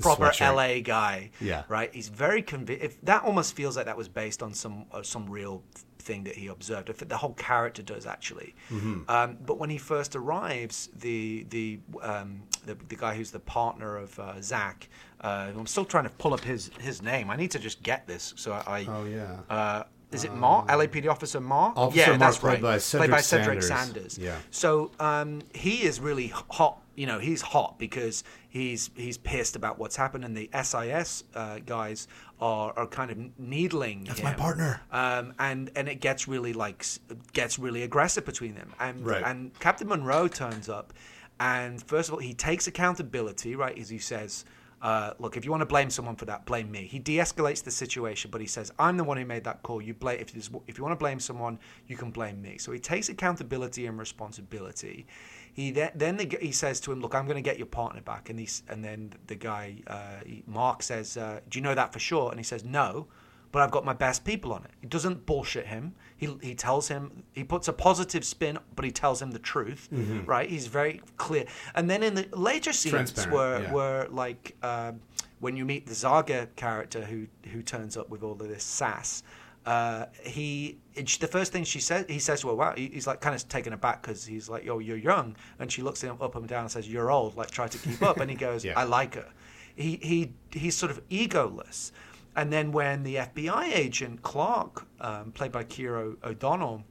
proper. 0.00 0.30
LA 0.40 0.80
guy. 0.80 1.30
Yeah. 1.40 1.64
Right. 1.68 1.92
He's 1.94 2.08
very 2.08 2.42
convinced. 2.42 2.84
If 2.84 3.00
that 3.02 3.22
almost 3.24 3.54
feels 3.54 3.76
like 3.76 3.86
that 3.86 3.96
was 3.96 4.08
based 4.08 4.42
on 4.42 4.54
some 4.54 4.86
uh, 4.92 5.02
some 5.02 5.26
real 5.28 5.62
thing 5.98 6.24
that 6.24 6.36
he 6.36 6.48
observed. 6.48 6.88
If 6.90 6.98
the 6.98 7.16
whole 7.16 7.34
character 7.34 7.82
does 7.82 8.06
actually. 8.06 8.54
Mm-hmm. 8.70 9.08
Um, 9.08 9.38
but 9.44 9.58
when 9.58 9.70
he 9.70 9.78
first 9.78 10.14
arrives, 10.14 10.88
the 10.96 11.46
the 11.50 11.80
um, 12.02 12.42
the, 12.66 12.76
the 12.88 12.96
guy 12.96 13.14
who's 13.16 13.30
the 13.30 13.40
partner 13.40 13.96
of 13.96 14.18
uh, 14.18 14.40
Zach. 14.40 14.88
Uh, 15.20 15.50
I'm 15.56 15.66
still 15.66 15.86
trying 15.86 16.04
to 16.04 16.10
pull 16.10 16.34
up 16.34 16.40
his 16.40 16.70
his 16.80 17.00
name. 17.02 17.30
I 17.30 17.36
need 17.36 17.50
to 17.52 17.58
just 17.58 17.82
get 17.82 18.06
this. 18.06 18.34
So 18.36 18.52
I. 18.52 18.62
I 18.80 18.86
Oh 18.88 19.04
yeah, 19.04 19.38
uh, 19.48 19.82
is 20.14 20.24
it 20.24 20.32
Mar? 20.34 20.64
LAPD 20.66 21.08
Officer 21.10 21.40
Mar? 21.40 21.72
Officer 21.76 22.12
yeah, 22.12 22.16
that's 22.16 22.38
played 22.38 22.62
right. 22.62 22.62
by 22.62 22.78
played 22.78 23.10
by 23.10 23.20
Cedric 23.20 23.60
Cedric 23.60 23.62
Sanders. 23.62 24.14
Sanders. 24.14 24.18
Yeah. 24.18 24.38
So 24.50 24.92
um, 25.00 25.42
he 25.54 25.82
is 25.82 26.00
really 26.00 26.28
hot. 26.28 26.80
You 26.96 27.06
know, 27.06 27.18
he's 27.18 27.42
hot 27.42 27.78
because 27.78 28.22
he's 28.48 28.90
he's 28.94 29.18
pissed 29.18 29.56
about 29.56 29.78
what's 29.78 29.96
happened, 29.96 30.24
and 30.24 30.36
the 30.36 30.48
SIS 30.62 31.24
uh, 31.34 31.58
guys 31.66 32.06
are, 32.40 32.72
are 32.76 32.86
kind 32.86 33.10
of 33.10 33.18
needling. 33.38 34.04
That's 34.04 34.20
him. 34.20 34.26
my 34.26 34.34
partner. 34.34 34.80
Um, 34.92 35.34
and 35.38 35.70
and 35.74 35.88
it 35.88 36.00
gets 36.00 36.28
really 36.28 36.52
like 36.52 36.84
gets 37.32 37.58
really 37.58 37.82
aggressive 37.82 38.24
between 38.24 38.54
them, 38.54 38.72
and 38.78 39.04
Right. 39.04 39.22
and 39.24 39.58
Captain 39.58 39.88
Monroe 39.88 40.28
turns 40.28 40.68
up. 40.68 40.92
And 41.40 41.82
first 41.82 42.08
of 42.08 42.14
all, 42.14 42.20
he 42.20 42.32
takes 42.32 42.68
accountability, 42.68 43.56
right? 43.56 43.76
As 43.76 43.88
he 43.88 43.98
says, 43.98 44.44
uh, 44.84 45.14
look, 45.18 45.38
if 45.38 45.46
you 45.46 45.50
want 45.50 45.62
to 45.62 45.66
blame 45.66 45.88
someone 45.88 46.14
for 46.14 46.26
that, 46.26 46.44
blame 46.44 46.70
me. 46.70 46.86
He 46.86 46.98
de-escalates 46.98 47.64
the 47.64 47.70
situation, 47.70 48.30
but 48.30 48.42
he 48.42 48.46
says, 48.46 48.70
"I'm 48.78 48.98
the 48.98 49.04
one 49.04 49.16
who 49.16 49.24
made 49.24 49.42
that 49.44 49.62
call. 49.62 49.80
You 49.80 49.94
blame 49.94 50.20
if, 50.20 50.36
if 50.66 50.76
you 50.76 50.84
want 50.84 50.92
to 50.92 51.02
blame 51.02 51.18
someone, 51.18 51.58
you 51.88 51.96
can 51.96 52.10
blame 52.10 52.42
me." 52.42 52.58
So 52.58 52.70
he 52.70 52.78
takes 52.78 53.08
accountability 53.08 53.86
and 53.86 53.98
responsibility. 53.98 55.06
He 55.54 55.70
then, 55.70 55.90
then 55.94 56.18
the, 56.18 56.38
he 56.38 56.52
says 56.52 56.80
to 56.80 56.92
him, 56.92 57.00
"Look, 57.00 57.14
I'm 57.14 57.24
going 57.24 57.42
to 57.42 57.50
get 57.50 57.56
your 57.56 57.66
partner 57.66 58.02
back." 58.02 58.28
And 58.28 58.38
he's 58.38 58.62
and 58.68 58.84
then 58.84 59.14
the 59.26 59.36
guy 59.36 59.76
uh, 59.86 60.20
he- 60.26 60.42
Mark 60.46 60.82
says, 60.82 61.16
uh, 61.16 61.40
"Do 61.48 61.58
you 61.58 61.62
know 61.62 61.74
that 61.74 61.90
for 61.90 61.98
sure?" 61.98 62.30
And 62.30 62.38
he 62.38 62.44
says, 62.44 62.62
"No." 62.62 63.06
But 63.52 63.62
I've 63.62 63.70
got 63.70 63.84
my 63.84 63.92
best 63.94 64.24
people 64.24 64.52
on 64.52 64.64
it. 64.64 64.72
He 64.80 64.88
doesn't 64.88 65.26
bullshit 65.26 65.68
him. 65.68 65.94
He, 66.26 66.48
he 66.48 66.54
tells 66.54 66.88
him 66.88 67.24
he 67.32 67.44
puts 67.44 67.68
a 67.68 67.72
positive 67.72 68.24
spin, 68.24 68.58
but 68.76 68.84
he 68.84 68.90
tells 68.90 69.20
him 69.20 69.30
the 69.30 69.38
truth, 69.38 69.88
right? 70.26 70.48
He's 70.48 70.66
very 70.66 71.00
clear. 71.16 71.44
And 71.74 71.88
then 71.90 72.02
in 72.02 72.14
the 72.14 72.28
later 72.32 72.72
scenes 72.72 73.26
where 73.26 73.62
yeah. 73.62 73.72
where 73.72 74.08
like 74.08 74.56
um, 74.62 75.00
when 75.40 75.56
you 75.56 75.64
meet 75.64 75.86
the 75.86 75.94
Zaga 75.94 76.48
character 76.56 77.04
who 77.04 77.26
who 77.52 77.62
turns 77.62 77.96
up 77.96 78.08
with 78.08 78.22
all 78.22 78.32
of 78.32 78.38
this 78.38 78.64
sass, 78.64 79.22
uh, 79.66 80.06
he 80.22 80.78
the 80.94 81.26
first 81.26 81.52
thing 81.52 81.64
she 81.64 81.80
says 81.80 82.04
he 82.08 82.18
says 82.18 82.44
well 82.44 82.56
"Wow," 82.56 82.74
he's 82.76 83.06
like 83.06 83.20
kind 83.20 83.34
of 83.34 83.48
taken 83.48 83.72
aback 83.72 84.02
because 84.02 84.24
he's 84.24 84.48
like, 84.48 84.64
"Yo, 84.64 84.78
you're 84.78 84.96
young," 84.96 85.36
and 85.58 85.70
she 85.72 85.82
looks 85.82 86.00
him 86.02 86.16
up 86.20 86.34
and 86.34 86.46
down 86.46 86.62
and 86.62 86.70
says, 86.70 86.88
"You're 86.88 87.10
old." 87.10 87.36
Like 87.36 87.50
try 87.50 87.68
to 87.68 87.78
keep 87.78 88.02
up, 88.02 88.18
and 88.20 88.30
he 88.30 88.36
goes, 88.48 88.64
Yeah. 88.64 88.78
"I 88.78 88.84
like 88.84 89.14
her." 89.14 89.28
He 89.74 89.98
he 90.02 90.32
he's 90.50 90.76
sort 90.76 90.92
of 90.92 91.06
egoless. 91.08 91.92
And 92.36 92.52
then 92.52 92.72
when 92.72 93.02
the 93.04 93.16
FBI 93.16 93.72
agent 93.74 94.22
Clark, 94.22 94.86
um, 95.00 95.32
played 95.32 95.52
by 95.52 95.64
Keir 95.64 95.96
O'Donnell, 96.24 96.82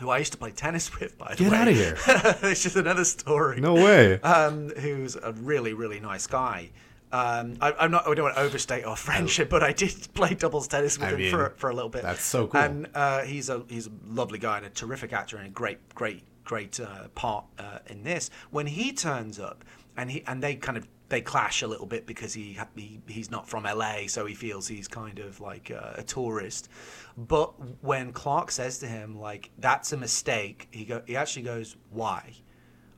who 0.00 0.10
I 0.10 0.18
used 0.18 0.32
to 0.32 0.38
play 0.38 0.50
tennis 0.50 0.94
with, 1.00 1.16
by 1.18 1.34
the 1.34 1.44
Get 1.44 1.52
way, 1.52 1.70
of 1.70 1.76
here. 1.76 1.96
it's 2.50 2.62
just 2.62 2.76
another 2.76 3.04
story 3.04 3.60
No 3.60 3.74
way. 3.74 4.20
um, 4.22 4.70
who's 4.70 5.16
a 5.16 5.32
really, 5.32 5.72
really 5.74 6.00
nice 6.00 6.26
guy. 6.26 6.70
Um, 7.12 7.56
I, 7.60 7.72
I'm 7.78 7.90
not. 7.90 8.08
I 8.08 8.14
don't 8.14 8.24
want 8.24 8.36
to 8.36 8.40
overstate 8.42 8.84
our 8.86 8.96
friendship, 8.96 9.50
but 9.50 9.62
I 9.62 9.72
did 9.74 10.08
play 10.14 10.32
doubles 10.34 10.66
tennis 10.66 10.98
with 10.98 11.08
I 11.08 11.10
him 11.12 11.18
mean, 11.18 11.30
for 11.30 11.52
for 11.56 11.68
a 11.68 11.74
little 11.74 11.90
bit. 11.90 12.02
that's 12.02 12.24
so 12.24 12.46
cool. 12.46 12.58
And 12.58 12.88
uh, 12.94 13.20
he's 13.24 13.50
a 13.50 13.62
he's 13.68 13.86
a 13.88 13.90
lovely 14.08 14.38
guy 14.38 14.56
and 14.56 14.64
a 14.64 14.70
terrific 14.70 15.12
actor 15.12 15.36
and 15.36 15.46
a 15.46 15.50
great 15.50 15.94
great 15.94 16.22
great 16.44 16.80
uh, 16.80 17.08
part 17.14 17.44
uh, 17.58 17.80
in 17.86 18.02
this. 18.02 18.30
When 18.50 18.66
he 18.66 18.92
turns 18.94 19.38
up 19.38 19.62
and 19.94 20.10
he 20.10 20.24
and 20.26 20.42
they 20.42 20.54
kind 20.54 20.78
of 20.78 20.88
they 21.12 21.20
clash 21.20 21.60
a 21.60 21.66
little 21.66 21.84
bit 21.84 22.06
because 22.06 22.32
he, 22.32 22.58
he 22.74 22.98
he's 23.06 23.30
not 23.30 23.46
from 23.46 23.64
LA, 23.64 24.06
so 24.06 24.24
he 24.24 24.34
feels 24.34 24.66
he's 24.66 24.88
kind 24.88 25.18
of 25.18 25.42
like 25.42 25.68
a, 25.68 25.96
a 25.98 26.02
tourist. 26.02 26.70
But 27.18 27.52
when 27.84 28.14
Clark 28.14 28.50
says 28.50 28.78
to 28.78 28.86
him 28.86 29.20
like 29.20 29.50
that's 29.58 29.92
a 29.92 29.98
mistake, 29.98 30.68
he 30.70 30.86
go 30.86 31.02
he 31.06 31.14
actually 31.14 31.42
goes 31.42 31.76
why. 31.90 32.32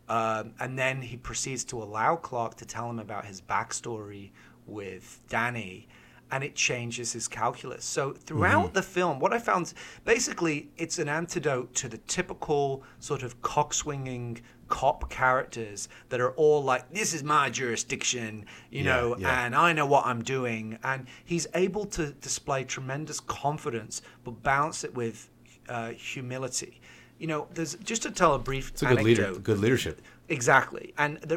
Um, 0.09 0.55
and 0.61 0.79
then 0.79 1.03
he 1.03 1.17
proceeds 1.17 1.65
to 1.65 1.83
allow 1.83 2.15
Clark 2.15 2.55
to 2.59 2.65
tell 2.65 2.89
him 2.89 3.01
about 3.01 3.25
his 3.25 3.41
backstory 3.41 4.31
with 4.67 5.21
Danny, 5.29 5.89
and 6.31 6.43
it 6.43 6.55
changes 6.55 7.13
his 7.13 7.29
calculus. 7.29 7.85
So 7.85 8.13
throughout 8.13 8.75
the 8.75 8.83
film, 8.83 9.19
what 9.21 9.33
I 9.33 9.39
found 9.39 9.73
basically 10.05 10.71
it's 10.77 10.99
an 10.99 11.09
antidote 11.09 11.75
to 11.77 11.89
the 11.89 11.99
typical 11.99 12.83
sort 12.99 13.23
of 13.23 13.41
cockswinging 13.43 14.41
cop 14.69 15.11
characters 15.11 15.89
that 16.09 16.21
are 16.21 16.33
all 16.33 16.63
like, 16.65 16.91
"This 16.93 17.13
is 17.15 17.23
my 17.23 17.51
jurisdiction," 17.51 18.47
you 18.71 18.83
Yeah, 18.83 18.93
know, 18.97 19.17
yeah. 19.19 19.45
and 19.45 19.55
I 19.55 19.73
know 19.73 19.87
what 19.87 20.07
I'm 20.07 20.23
doing. 20.23 20.79
And 20.83 21.07
he's 21.25 21.47
able 21.55 21.85
to 21.87 22.13
display 22.13 22.65
tremendous 22.65 23.21
confidence, 23.21 24.03
but 24.25 24.43
balance 24.43 24.83
it 24.83 24.95
with 24.95 25.29
uh, 25.69 25.91
humility. 25.91 26.81
You 27.19 27.27
know, 27.29 27.47
there's 27.55 27.75
just 27.77 28.03
to 28.03 28.11
tell 28.11 28.35
a 28.35 28.39
brief 28.39 28.71
It's 28.71 28.83
a 28.83 28.87
good 28.87 29.03
leader. 29.03 29.33
Good 29.35 29.59
leadership. 29.59 30.01
Exactly. 30.29 30.95
And 30.99 31.19
the, 31.19 31.37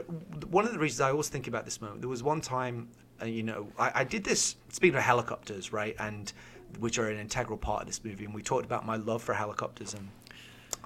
one 0.49 0.65
of 0.65 0.71
the 0.71 0.79
reasons 0.79 1.01
I 1.01 1.11
always 1.11 1.29
think 1.29 1.47
about 1.47 1.65
this 1.65 1.81
moment, 1.81 2.01
there 2.01 2.09
was 2.09 2.23
one 2.23 2.41
time, 2.41 2.87
uh, 3.21 3.25
you 3.25 3.43
know, 3.43 3.67
I, 3.77 3.91
I 3.95 4.03
did 4.03 4.23
this, 4.23 4.55
speaking 4.69 4.97
of 4.97 5.03
helicopters, 5.03 5.73
right, 5.73 5.95
and 5.99 6.31
which 6.79 6.99
are 6.99 7.09
an 7.09 7.19
integral 7.19 7.57
part 7.57 7.81
of 7.81 7.87
this 7.87 8.03
movie, 8.03 8.25
and 8.25 8.33
we 8.33 8.41
talked 8.41 8.65
about 8.65 8.85
my 8.85 8.95
love 8.97 9.23
for 9.23 9.33
helicopters 9.33 9.93
and 9.93 10.07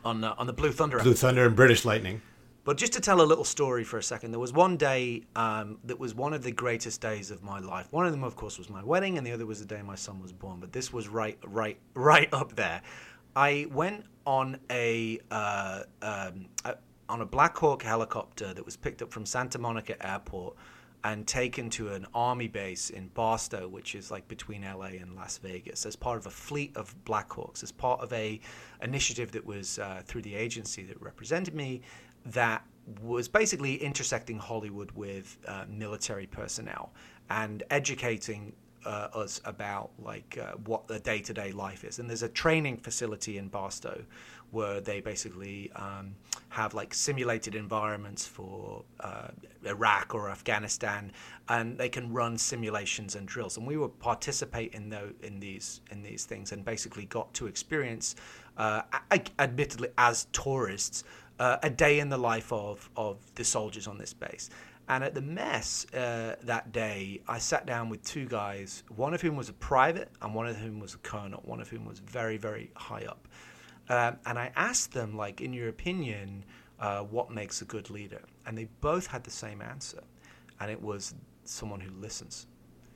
on, 0.04 0.24
uh, 0.24 0.36
on 0.38 0.48
the 0.48 0.54
Blue 0.54 0.72
Thunder 0.72 1.00
Blue 1.00 1.14
Thunder 1.14 1.46
and 1.46 1.56
British 1.56 1.86
Lightning. 1.86 2.22
but 2.64 2.78
just 2.78 2.94
to 2.94 3.00
tell 3.00 3.22
a 3.22 3.24
little 3.24 3.44
story 3.44 3.84
for 3.84 3.98
a 3.98 4.04
second, 4.04 4.32
there 4.32 4.40
was 4.40 4.54
one 4.54 4.78
day 4.78 5.24
um, 5.36 5.78
that 5.84 6.00
was 6.00 6.16
one 6.16 6.34
of 6.34 6.44
the 6.44 6.52
greatest 6.52 7.02
days 7.02 7.32
of 7.32 7.44
my 7.44 7.60
life. 7.60 7.88
One 7.92 8.06
of 8.06 8.12
them, 8.12 8.24
of 8.24 8.36
course, 8.36 8.58
was 8.58 8.70
my 8.70 8.84
wedding, 8.84 9.18
and 9.18 9.26
the 9.26 9.32
other 9.32 9.46
was 9.46 9.60
the 9.60 9.66
day 9.66 9.82
my 9.82 9.96
son 9.96 10.22
was 10.22 10.32
born. 10.32 10.60
But 10.60 10.72
this 10.72 10.92
was 10.94 11.08
right, 11.08 11.38
right, 11.46 11.78
right 11.94 12.30
up 12.34 12.56
there. 12.56 12.82
I 13.36 13.68
went 13.72 14.06
on 14.26 14.60
a, 14.70 15.20
uh, 15.30 15.84
um, 16.02 16.46
a 16.66 16.76
on 17.12 17.20
a 17.20 17.26
Black 17.26 17.58
Hawk 17.58 17.84
helicopter 17.84 18.54
that 18.54 18.66
was 18.66 18.78
picked 18.78 19.02
up 19.02 19.12
from 19.12 19.26
Santa 19.26 19.60
Monica 19.60 19.96
Airport 20.06 20.56
and 21.04 21.26
taken 21.26 21.70
to 21.72 21.90
an 21.90 22.06
army 22.14 22.48
base 22.48 22.90
in 22.90 23.08
Barstow, 23.10 23.68
which 23.68 23.96
is 23.96 24.12
like 24.12 24.28
between 24.28 24.62
LA 24.62 24.98
and 25.02 25.16
Las 25.16 25.38
Vegas, 25.40 25.86
as 25.86 25.96
part 25.96 26.18
of 26.18 26.28
a 26.28 26.30
fleet 26.32 26.76
of 26.76 26.94
Black 27.06 27.32
Hawks, 27.32 27.64
as 27.64 27.72
part 27.72 28.02
of 28.02 28.14
a 28.14 28.40
initiative 28.82 29.32
that 29.32 29.46
was 29.46 29.80
uh, 29.80 30.02
through 30.06 30.22
the 30.22 30.36
agency 30.36 30.84
that 30.84 31.02
represented 31.02 31.56
me, 31.56 31.82
that 32.26 32.64
was 33.02 33.28
basically 33.28 33.76
intersecting 33.76 34.38
Hollywood 34.38 34.92
with 34.92 35.38
uh, 35.48 35.66
military 35.70 36.28
personnel 36.28 36.94
and 37.30 37.64
educating 37.70 38.54
uh, 38.86 39.08
us 39.14 39.42
about 39.46 39.92
like 40.00 40.38
uh, 40.42 40.54
what 40.66 40.88
the 40.88 41.00
day-to-day 41.00 41.52
life 41.52 41.84
is. 41.84 42.00
And 42.00 42.10
there's 42.10 42.24
a 42.24 42.30
training 42.30 42.78
facility 42.78 43.38
in 43.38 43.48
Barstow 43.48 44.04
where 44.52 44.82
they 44.82 45.02
basically 45.02 45.72
um, 45.76 46.16
have 46.50 46.74
like 46.74 46.94
simulated 46.94 47.56
environments 47.56 48.28
for 48.28 48.84
uh, 49.00 49.30
Iraq 49.66 50.14
or 50.14 50.30
Afghanistan, 50.30 51.12
and 51.48 51.78
they 51.78 51.90
can 51.90 52.12
run 52.14 52.38
simulations 52.38 53.16
and 53.16 53.28
drills. 53.28 53.58
And 53.58 53.66
we 53.66 53.78
would 53.78 53.98
participate 54.00 54.74
in 54.74 54.90
the, 54.90 55.14
in 55.24 55.40
these 55.40 55.82
in 55.92 56.04
these 56.04 56.26
things, 56.26 56.52
and 56.52 56.64
basically 56.64 57.06
got 57.06 57.34
to 57.36 57.48
experience, 57.48 58.16
uh, 58.58 58.82
admittedly 59.40 59.90
as 59.98 60.28
tourists, 60.34 61.04
uh, 61.40 61.58
a 61.64 61.70
day 61.70 62.00
in 62.00 62.10
the 62.10 62.18
life 62.18 62.52
of 62.52 62.90
of 62.96 63.18
the 63.36 63.44
soldiers 63.44 63.88
on 63.88 63.98
this 63.98 64.14
base. 64.14 64.50
And 64.90 65.06
at 65.06 65.14
the 65.14 65.22
mess 65.22 65.86
uh, 65.94 66.36
that 66.44 66.74
day, 66.74 67.22
I 67.26 67.38
sat 67.38 67.66
down 67.66 67.88
with 67.88 68.04
two 68.04 68.26
guys, 68.26 68.84
one 68.94 69.14
of 69.14 69.22
whom 69.22 69.38
was 69.38 69.48
a 69.48 69.54
private 69.54 70.10
and 70.22 70.36
one 70.36 70.48
of 70.48 70.58
whom 70.58 70.82
was 70.82 70.96
a 70.96 70.98
colonel, 70.98 71.42
one 71.46 71.62
of 71.62 71.70
whom 71.70 71.86
was 71.86 72.00
very, 72.00 72.36
very 72.36 72.72
high 72.76 73.06
up. 73.06 73.28
Um, 73.92 74.16
and 74.26 74.40
I 74.40 74.54
asked 74.56 74.94
them, 74.94 75.18
like, 75.18 75.42
in 75.42 75.52
your 75.52 75.68
opinion, 75.68 76.46
uh, 76.80 77.02
what 77.02 77.30
makes 77.30 77.62
a 77.62 77.66
good 77.66 77.90
leader? 77.90 78.22
And 78.46 78.58
they 78.58 78.70
both 78.80 79.08
had 79.08 79.26
the 79.26 79.32
same 79.32 79.62
answer. 79.62 80.00
And 80.62 80.72
it 80.72 80.82
was 80.82 81.14
someone 81.44 81.82
who 81.82 81.92
listens. 82.00 82.48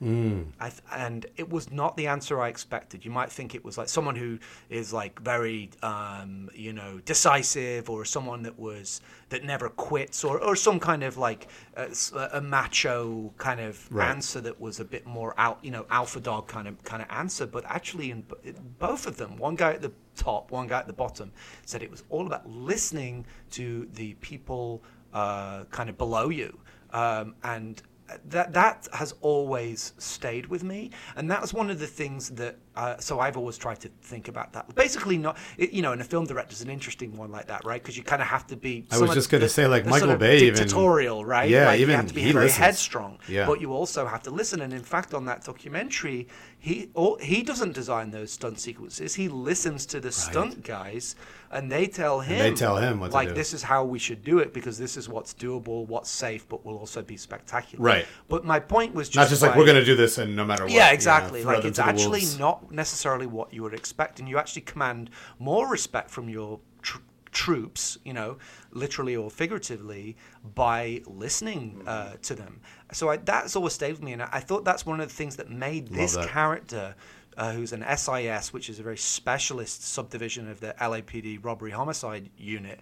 I 0.02 0.70
th- 0.70 0.82
and 0.92 1.26
it 1.38 1.50
was 1.50 1.72
not 1.72 1.96
the 1.98 2.08
answer 2.08 2.40
I 2.40 2.50
expected. 2.50 3.06
You 3.06 3.12
might 3.12 3.32
think 3.32 3.56
it 3.56 3.64
was 3.64 3.78
like 3.78 3.88
someone 3.90 4.16
who 4.16 4.40
is 4.70 4.92
like 4.94 5.20
very, 5.22 5.72
um, 5.82 6.50
you 6.54 6.74
know, 6.74 7.00
decisive, 7.06 7.90
or 7.90 8.06
someone 8.06 8.44
that 8.44 8.60
was 8.60 9.02
that 9.30 9.44
never 9.44 9.70
quits, 9.70 10.24
or, 10.24 10.40
or 10.40 10.56
some 10.56 10.80
kind 10.80 11.02
of 11.04 11.18
like 11.18 11.48
a, 11.76 11.88
a 12.34 12.42
macho 12.42 13.34
kind 13.38 13.60
of 13.60 13.88
Right. 13.90 14.10
answer 14.10 14.42
that 14.42 14.60
was 14.60 14.80
a 14.80 14.86
bit 14.86 15.06
more 15.06 15.34
out, 15.38 15.60
you 15.64 15.72
know, 15.72 15.86
alpha 15.90 16.20
dog 16.20 16.48
kind 16.48 16.68
of 16.68 16.84
kind 16.84 17.02
of 17.02 17.08
answer. 17.10 17.46
But 17.48 17.64
actually, 17.66 18.12
in 18.12 18.22
b- 18.22 18.54
both 18.78 19.08
of 19.08 19.18
them, 19.18 19.38
one 19.38 19.56
guy 19.56 19.74
at 19.74 19.82
the 19.82 19.94
top, 20.16 20.52
one 20.52 20.68
guy 20.68 20.80
at 20.80 20.88
the 20.88 20.94
bottom, 20.94 21.32
said 21.66 21.82
it 21.82 21.90
was 21.90 22.04
all 22.10 22.28
about 22.28 22.48
listening 22.50 23.26
to 23.52 23.88
the 23.94 24.14
people 24.16 24.84
uh, 25.14 25.64
kind 25.72 25.90
of 25.90 25.98
below 25.98 26.30
you, 26.30 26.60
um, 26.92 27.34
and 27.44 27.82
that 28.26 28.54
that 28.54 28.88
has 28.94 29.14
always 29.22 29.94
stayed 29.98 30.48
with 30.48 30.64
me, 30.64 30.92
and 31.16 31.30
that 31.32 31.42
was 31.42 31.54
one 31.54 31.70
of 31.70 31.80
the 31.80 31.88
things 31.88 32.30
that. 32.32 32.58
Uh, 32.76 32.98
so 33.00 33.20
I've 33.20 33.38
always 33.38 33.58
tried 33.58 33.80
to 33.82 33.90
think 34.02 34.28
about 34.28 34.54
that. 34.54 34.74
Basically, 34.76 35.18
not 35.18 35.38
it, 35.58 35.72
you 35.72 35.82
know, 35.82 35.92
and 35.94 36.02
a 36.02 36.04
film 36.04 36.26
director's 36.26 36.62
an 36.62 36.70
interesting 36.70 37.16
one 37.16 37.32
like 37.32 37.48
that, 37.48 37.64
right? 37.66 37.82
Because 37.82 37.96
you 37.98 38.04
kind 38.04 38.22
of 38.22 38.28
have 38.28 38.46
to 38.48 38.56
be. 38.56 38.86
I 38.92 38.98
was 39.00 39.14
just 39.14 39.30
gonna 39.30 39.48
say, 39.50 39.66
like, 39.68 39.86
Michael 39.86 40.00
sort 40.08 40.12
of 40.12 40.20
Bay 40.20 40.40
even- 40.40 40.56
dictatorial, 40.56 41.24
right? 41.26 41.50
Yeah, 41.50 41.68
like, 41.68 41.80
you 41.80 41.86
even 41.86 41.96
have 41.96 42.08
to 42.08 42.14
be 42.14 42.22
he 42.22 42.32
very 42.32 42.46
listens. 42.46 42.60
headstrong, 42.66 43.20
Yeah. 43.28 43.46
but 43.46 43.62
you 43.62 43.72
also 43.74 44.06
have 44.06 44.24
to 44.24 44.30
listen. 44.32 44.62
And 44.62 44.74
in 44.74 44.84
fact, 44.84 45.14
on 45.14 45.26
that 45.26 45.44
documentary, 45.46 46.28
he 46.60 46.90
all, 46.94 47.18
he 47.20 47.44
doesn't 47.44 47.74
design 47.74 48.12
those 48.12 48.32
stunt 48.32 48.60
sequences. 48.60 49.16
He 49.16 49.28
listens 49.28 49.86
to 49.88 50.00
the 50.00 50.12
stunt 50.12 50.64
guys, 50.64 51.16
and 51.52 51.72
they 51.72 51.86
tell 51.88 52.20
him. 52.22 52.40
they 52.40 52.54
tell 52.54 52.78
him 52.78 53.00
to 53.00 53.08
like 53.08 53.36
this 53.36 53.54
is 53.54 53.62
how 53.64 53.84
we 53.86 54.00
should 54.00 54.24
do 54.24 54.40
it 54.40 54.54
because 54.54 54.78
this 54.78 54.98
is 54.98 55.08
what's 55.08 55.34
doable, 55.34 55.88
what's 55.88 56.10
safe, 56.10 56.48
but 56.50 56.66
will 56.66 56.78
also 56.78 57.02
be 57.02 57.18
spectacular. 57.18 57.84
Right. 57.84 58.06
But 58.28 58.46
my 58.46 58.60
point 58.60 58.94
was 58.96 59.08
just 59.10 59.16
Not 59.26 59.30
just 59.30 59.42
like 59.42 59.52
by- 59.54 59.58
we're 59.60 59.66
going 59.66 59.78
to 59.80 59.86
do 59.86 59.96
this 59.96 60.18
and 60.18 60.36
no 60.36 60.44
matter 60.44 60.64
what. 60.64 60.72
yeah, 60.72 60.86
you 60.86 60.90
know, 60.90 60.94
exactly. 60.94 61.44
like 61.44 61.66
it's 61.66 61.80
actually 61.80 62.22
wolves. 62.22 62.40
not 62.40 62.65
necessarily 62.72 63.28
what 63.28 63.54
you 63.54 63.64
would 63.64 63.74
expect, 63.74 64.20
and 64.20 64.28
you 64.28 64.38
actually 64.38 64.64
command 64.64 65.10
more 65.40 65.70
respect 65.70 66.10
from 66.10 66.30
your 66.30 66.60
tr- 66.82 67.00
troops, 67.32 67.98
you 68.04 68.14
know, 68.14 68.38
literally 68.72 69.16
or 69.16 69.30
figuratively, 69.30 70.16
by 70.56 71.02
listening 71.06 71.84
uh, 71.86 72.14
to 72.22 72.36
them. 72.36 72.62
So 72.92 73.10
I, 73.10 73.18
that's 73.18 73.56
always 73.56 73.74
stayed 73.74 73.92
with 73.92 74.04
me, 74.04 74.14
and 74.14 74.24
I, 74.24 74.30
I 74.34 74.40
thought 74.40 74.66
that's 74.66 74.86
one 74.86 75.00
of 75.00 75.08
the 75.10 75.14
things 75.14 75.36
that 75.36 75.50
made 75.50 75.90
this 75.90 76.16
that. 76.16 76.30
character 76.30 76.96
uh, 77.38 77.52
who's 77.52 77.74
an 77.74 77.84
SIS, 77.98 78.54
which 78.54 78.70
is 78.70 78.80
a 78.80 78.84
very 78.84 78.98
specialist 78.98 79.84
subdivision 79.84 80.50
of 80.50 80.60
the 80.60 80.74
LAPD 80.80 81.44
robbery 81.44 81.72
homicide 81.72 82.30
unit, 82.38 82.80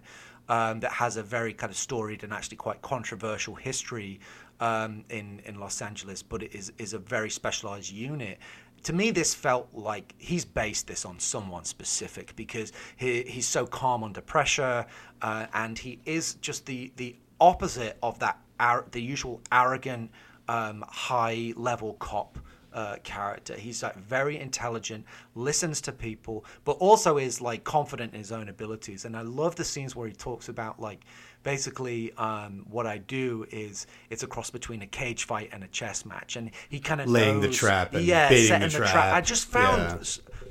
um, 0.48 0.80
that 0.80 0.92
has 0.92 1.16
a 1.16 1.22
very 1.22 1.52
kind 1.52 1.70
of 1.70 1.76
storied 1.76 2.22
and 2.22 2.32
actually 2.32 2.56
quite 2.56 2.82
controversial 2.82 3.54
history 3.54 4.20
um, 4.60 5.04
in 5.10 5.40
in 5.46 5.58
Los 5.58 5.82
Angeles, 5.82 6.22
but 6.22 6.42
it 6.42 6.54
is 6.54 6.72
is 6.78 6.92
a 6.92 6.98
very 6.98 7.30
specialized 7.30 7.90
unit. 7.90 8.38
To 8.84 8.92
me, 8.92 9.10
this 9.10 9.34
felt 9.34 9.68
like 9.72 10.14
he's 10.18 10.44
based 10.44 10.86
this 10.86 11.04
on 11.04 11.18
someone 11.18 11.64
specific 11.64 12.36
because 12.36 12.72
he, 12.96 13.22
he's 13.22 13.48
so 13.48 13.66
calm 13.66 14.04
under 14.04 14.20
pressure, 14.20 14.86
uh, 15.22 15.46
and 15.54 15.78
he 15.78 16.00
is 16.04 16.34
just 16.34 16.66
the 16.66 16.92
the 16.96 17.16
opposite 17.40 17.96
of 18.02 18.18
that 18.18 18.38
ar- 18.60 18.86
the 18.92 19.00
usual 19.00 19.40
arrogant, 19.50 20.10
um, 20.48 20.84
high 20.86 21.54
level 21.56 21.94
cop 21.94 22.38
uh, 22.74 22.96
character. 23.04 23.54
He's 23.54 23.82
like 23.82 23.96
very 23.96 24.38
intelligent, 24.38 25.06
listens 25.34 25.80
to 25.82 25.92
people, 25.92 26.44
but 26.64 26.72
also 26.72 27.16
is 27.18 27.40
like 27.40 27.64
confident 27.64 28.12
in 28.12 28.18
his 28.18 28.32
own 28.32 28.48
abilities. 28.48 29.04
And 29.04 29.16
I 29.16 29.22
love 29.22 29.56
the 29.56 29.64
scenes 29.64 29.94
where 29.96 30.08
he 30.08 30.14
talks 30.14 30.48
about 30.48 30.80
like 30.80 31.04
basically 31.44 32.12
um, 32.14 32.66
what 32.68 32.86
I 32.86 32.98
do 32.98 33.46
is 33.52 33.86
it's 34.10 34.24
a 34.24 34.26
cross 34.26 34.50
between 34.50 34.82
a 34.82 34.86
cage 34.86 35.24
fight 35.24 35.50
and 35.52 35.62
a 35.62 35.68
chess 35.68 36.04
match, 36.04 36.34
and 36.34 36.50
he 36.68 36.80
kind 36.80 37.00
of 37.00 37.08
Laying 37.08 37.40
the 37.40 37.50
trap 37.50 37.94
and 37.94 38.04
yeah, 38.04 38.28
setting 38.28 38.68
the 38.68 38.78
the 38.78 38.86
trap. 38.86 39.14
I 39.14 39.20
just 39.20 39.46
found. 39.46 40.20
Yeah. 40.26 40.44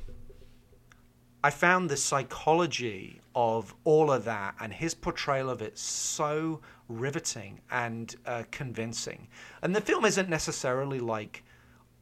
I 1.45 1.49
found 1.49 1.89
the 1.89 1.97
psychology 1.97 3.19
of 3.35 3.75
all 3.83 4.09
of 4.09 4.23
that 4.23 4.55
and 4.61 4.71
his 4.71 4.93
portrayal 4.93 5.49
of 5.49 5.61
it 5.61 5.77
so 5.77 6.61
riveting 6.87 7.59
and 7.69 8.15
uh, 8.25 8.43
convincing. 8.51 9.27
And 9.61 9.75
the 9.75 9.81
film 9.81 10.05
isn't 10.05 10.29
necessarily 10.29 10.99
like 10.99 11.43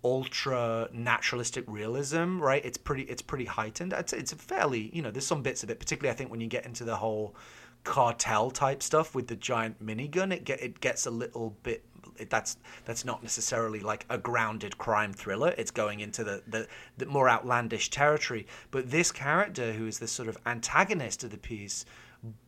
ultra 0.03 0.89
naturalistic 0.91 1.63
realism, 1.67 2.39
right? 2.39 2.63
It's 2.63 2.77
pretty 2.77 3.03
it's 3.03 3.21
pretty 3.21 3.45
heightened. 3.45 3.93
It's 3.93 4.13
it's 4.13 4.31
a 4.31 4.35
fairly 4.35 4.91
you 4.93 5.01
know 5.01 5.11
there's 5.11 5.27
some 5.27 5.41
bits 5.41 5.63
of 5.63 5.69
it, 5.69 5.79
particularly 5.79 6.13
I 6.13 6.17
think 6.17 6.29
when 6.29 6.41
you 6.41 6.47
get 6.47 6.65
into 6.65 6.83
the 6.83 6.95
whole 6.95 7.35
cartel 7.83 8.51
type 8.51 8.83
stuff 8.83 9.15
with 9.15 9.27
the 9.27 9.35
giant 9.35 9.83
minigun, 9.83 10.33
it 10.33 10.43
get 10.45 10.61
it 10.61 10.79
gets 10.79 11.05
a 11.05 11.11
little 11.11 11.55
bit. 11.63 11.83
It, 12.17 12.29
that's 12.29 12.57
that's 12.85 13.05
not 13.05 13.23
necessarily 13.23 13.79
like 13.79 14.05
a 14.09 14.17
grounded 14.17 14.77
crime 14.77 15.13
thriller. 15.13 15.53
It's 15.57 15.71
going 15.71 16.01
into 16.01 16.23
the, 16.23 16.43
the 16.47 16.67
the 16.97 17.05
more 17.05 17.29
outlandish 17.29 17.89
territory. 17.89 18.47
But 18.69 18.91
this 18.91 19.11
character, 19.11 19.73
who 19.73 19.87
is 19.87 19.99
this 19.99 20.11
sort 20.11 20.29
of 20.29 20.37
antagonist 20.45 21.23
of 21.23 21.31
the 21.31 21.37
piece, 21.37 21.85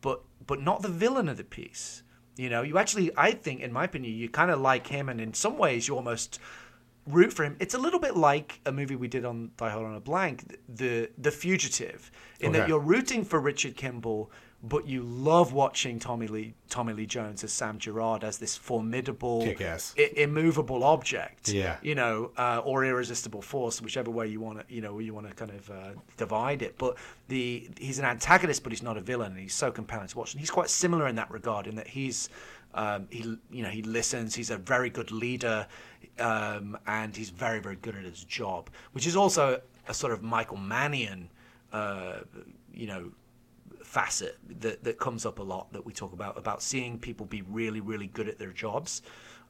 but 0.00 0.22
but 0.46 0.60
not 0.60 0.82
the 0.82 0.88
villain 0.88 1.28
of 1.28 1.36
the 1.36 1.44
piece. 1.44 2.02
You 2.36 2.50
know, 2.50 2.62
you 2.62 2.78
actually, 2.78 3.12
I 3.16 3.30
think, 3.30 3.60
in 3.60 3.72
my 3.72 3.84
opinion, 3.84 4.16
you 4.16 4.28
kind 4.28 4.50
of 4.50 4.60
like 4.60 4.88
him, 4.88 5.08
and 5.08 5.20
in 5.20 5.34
some 5.34 5.56
ways, 5.56 5.86
you 5.86 5.94
almost 5.94 6.40
root 7.06 7.32
for 7.32 7.44
him. 7.44 7.56
It's 7.60 7.74
a 7.74 7.78
little 7.78 8.00
bit 8.00 8.16
like 8.16 8.60
a 8.66 8.72
movie 8.72 8.96
we 8.96 9.08
did 9.08 9.24
on 9.24 9.50
Die 9.56 9.68
Hard 9.68 9.86
on 9.86 9.94
a 9.94 10.00
Blank, 10.00 10.56
the 10.68 11.10
the 11.18 11.30
Fugitive, 11.30 12.10
in 12.40 12.52
that 12.52 12.68
you're 12.68 12.80
rooting 12.80 13.24
for 13.24 13.40
Richard 13.40 13.76
Kimball, 13.76 14.30
but 14.66 14.86
you 14.88 15.02
love 15.02 15.52
watching 15.52 15.98
Tommy 15.98 16.26
Lee 16.26 16.54
Tommy 16.70 16.92
Lee 16.94 17.06
Jones 17.06 17.44
as 17.44 17.52
Sam 17.52 17.78
Gerard 17.78 18.24
as 18.24 18.38
this 18.38 18.56
formidable, 18.56 19.42
i- 19.98 20.10
immovable 20.16 20.82
object. 20.84 21.48
Yeah. 21.48 21.76
you 21.82 21.94
know, 21.94 22.30
uh, 22.36 22.62
or 22.64 22.84
irresistible 22.84 23.42
force, 23.42 23.82
whichever 23.82 24.10
way 24.10 24.26
you 24.28 24.40
want 24.40 24.66
to, 24.66 24.74
you 24.74 24.80
know, 24.80 24.98
you 25.00 25.12
want 25.12 25.28
to 25.28 25.34
kind 25.34 25.50
of 25.50 25.70
uh, 25.70 25.90
divide 26.16 26.62
it. 26.62 26.78
But 26.78 26.96
the 27.28 27.68
he's 27.78 27.98
an 27.98 28.04
antagonist, 28.04 28.62
but 28.62 28.72
he's 28.72 28.82
not 28.82 28.96
a 28.96 29.00
villain, 29.00 29.32
and 29.32 29.40
he's 29.40 29.54
so 29.54 29.70
compelling 29.70 30.08
to 30.08 30.18
watch. 30.18 30.32
And 30.32 30.40
he's 30.40 30.50
quite 30.50 30.70
similar 30.70 31.08
in 31.08 31.16
that 31.16 31.30
regard, 31.30 31.66
in 31.66 31.74
that 31.76 31.88
he's 31.88 32.28
um, 32.74 33.06
he 33.10 33.36
you 33.50 33.62
know 33.62 33.68
he 33.70 33.82
listens. 33.82 34.34
He's 34.34 34.50
a 34.50 34.56
very 34.58 34.88
good 34.90 35.12
leader, 35.12 35.66
um, 36.18 36.78
and 36.86 37.14
he's 37.14 37.30
very 37.30 37.60
very 37.60 37.76
good 37.76 37.96
at 37.96 38.04
his 38.04 38.24
job, 38.24 38.70
which 38.92 39.06
is 39.06 39.14
also 39.16 39.60
a 39.88 39.94
sort 39.94 40.12
of 40.12 40.22
Michael 40.22 40.56
Mannion, 40.56 41.28
uh, 41.72 42.20
you 42.72 42.86
know, 42.86 43.10
facet 43.94 44.36
that, 44.60 44.82
that 44.82 44.98
comes 44.98 45.24
up 45.24 45.38
a 45.38 45.42
lot 45.42 45.72
that 45.72 45.86
we 45.86 45.92
talk 45.92 46.12
about 46.12 46.36
about 46.36 46.60
seeing 46.60 46.98
people 46.98 47.24
be 47.26 47.42
really 47.42 47.80
really 47.80 48.08
good 48.08 48.28
at 48.28 48.40
their 48.40 48.50
jobs 48.50 49.02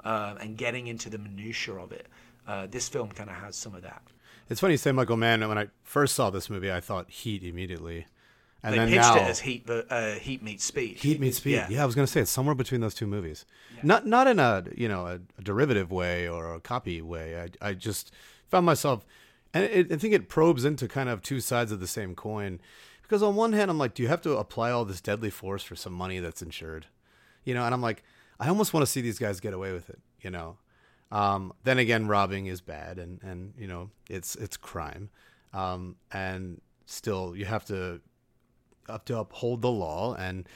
um, 0.04 0.36
and 0.36 0.58
getting 0.58 0.86
into 0.86 1.08
the 1.08 1.16
minutia 1.16 1.74
of 1.76 1.92
it. 1.92 2.06
Uh, 2.46 2.66
this 2.66 2.86
film 2.90 3.08
kind 3.08 3.30
of 3.30 3.36
has 3.36 3.56
some 3.56 3.74
of 3.74 3.80
that. 3.80 4.02
It's 4.50 4.60
funny 4.60 4.74
you 4.74 4.78
say 4.78 4.92
Michael 4.92 5.16
Mann. 5.16 5.48
When 5.48 5.56
I 5.56 5.68
first 5.82 6.14
saw 6.14 6.28
this 6.28 6.50
movie, 6.50 6.70
I 6.70 6.80
thought 6.80 7.08
Heat 7.08 7.42
immediately, 7.42 8.06
and 8.62 8.74
They 8.74 8.78
then 8.78 8.88
pitched 8.88 9.00
now 9.00 9.16
it 9.16 9.22
as 9.22 9.40
Heat, 9.40 9.64
but, 9.64 9.90
uh, 9.90 10.12
Heat 10.16 10.42
meets 10.42 10.64
Speed. 10.64 10.98
Heat 10.98 11.20
meets 11.20 11.38
Speed. 11.38 11.52
Yeah. 11.52 11.68
Yeah. 11.70 11.82
I 11.82 11.86
was 11.86 11.94
gonna 11.94 12.06
say 12.06 12.20
it's 12.20 12.30
somewhere 12.30 12.54
between 12.54 12.82
those 12.82 12.94
two 12.94 13.06
movies. 13.06 13.46
Not 13.82 14.06
not 14.06 14.26
in 14.26 14.38
a 14.38 14.64
you 14.76 14.88
know 14.88 15.06
a, 15.06 15.20
a 15.38 15.42
derivative 15.42 15.90
way 15.90 16.28
or 16.28 16.54
a 16.54 16.60
copy 16.60 17.00
way. 17.00 17.40
I 17.40 17.70
I 17.70 17.72
just 17.72 18.12
found 18.48 18.66
myself, 18.66 19.06
and 19.54 19.64
it, 19.64 19.90
I 19.90 19.96
think 19.96 20.12
it 20.12 20.28
probes 20.28 20.66
into 20.66 20.86
kind 20.86 21.08
of 21.08 21.22
two 21.22 21.40
sides 21.40 21.72
of 21.72 21.80
the 21.80 21.86
same 21.86 22.14
coin. 22.14 22.60
Because 23.04 23.22
on 23.22 23.36
one 23.36 23.52
hand, 23.52 23.70
I'm 23.70 23.78
like, 23.78 23.94
do 23.94 24.02
you 24.02 24.08
have 24.08 24.22
to 24.22 24.36
apply 24.36 24.70
all 24.70 24.84
this 24.84 25.00
deadly 25.00 25.30
force 25.30 25.62
for 25.62 25.76
some 25.76 25.92
money 25.92 26.18
that's 26.18 26.42
insured? 26.42 26.86
You 27.44 27.54
know, 27.54 27.64
and 27.64 27.72
I'm 27.72 27.82
like, 27.82 28.02
I 28.40 28.48
almost 28.48 28.74
want 28.74 28.84
to 28.84 28.90
see 28.90 29.00
these 29.00 29.18
guys 29.18 29.40
get 29.40 29.54
away 29.54 29.72
with 29.72 29.88
it. 29.88 30.00
You 30.20 30.30
know. 30.30 30.56
Um, 31.12 31.52
then 31.62 31.78
again, 31.78 32.08
robbing 32.08 32.46
is 32.46 32.60
bad, 32.60 32.98
and 32.98 33.22
and 33.22 33.54
you 33.56 33.68
know 33.68 33.90
it's 34.10 34.34
it's 34.36 34.56
crime, 34.56 35.10
um, 35.52 35.96
and 36.10 36.60
still 36.86 37.36
you 37.36 37.44
have 37.44 37.64
to 37.66 38.00
up 38.88 39.04
to 39.06 39.18
uphold 39.18 39.62
the 39.62 39.70
law 39.70 40.14
and 40.14 40.48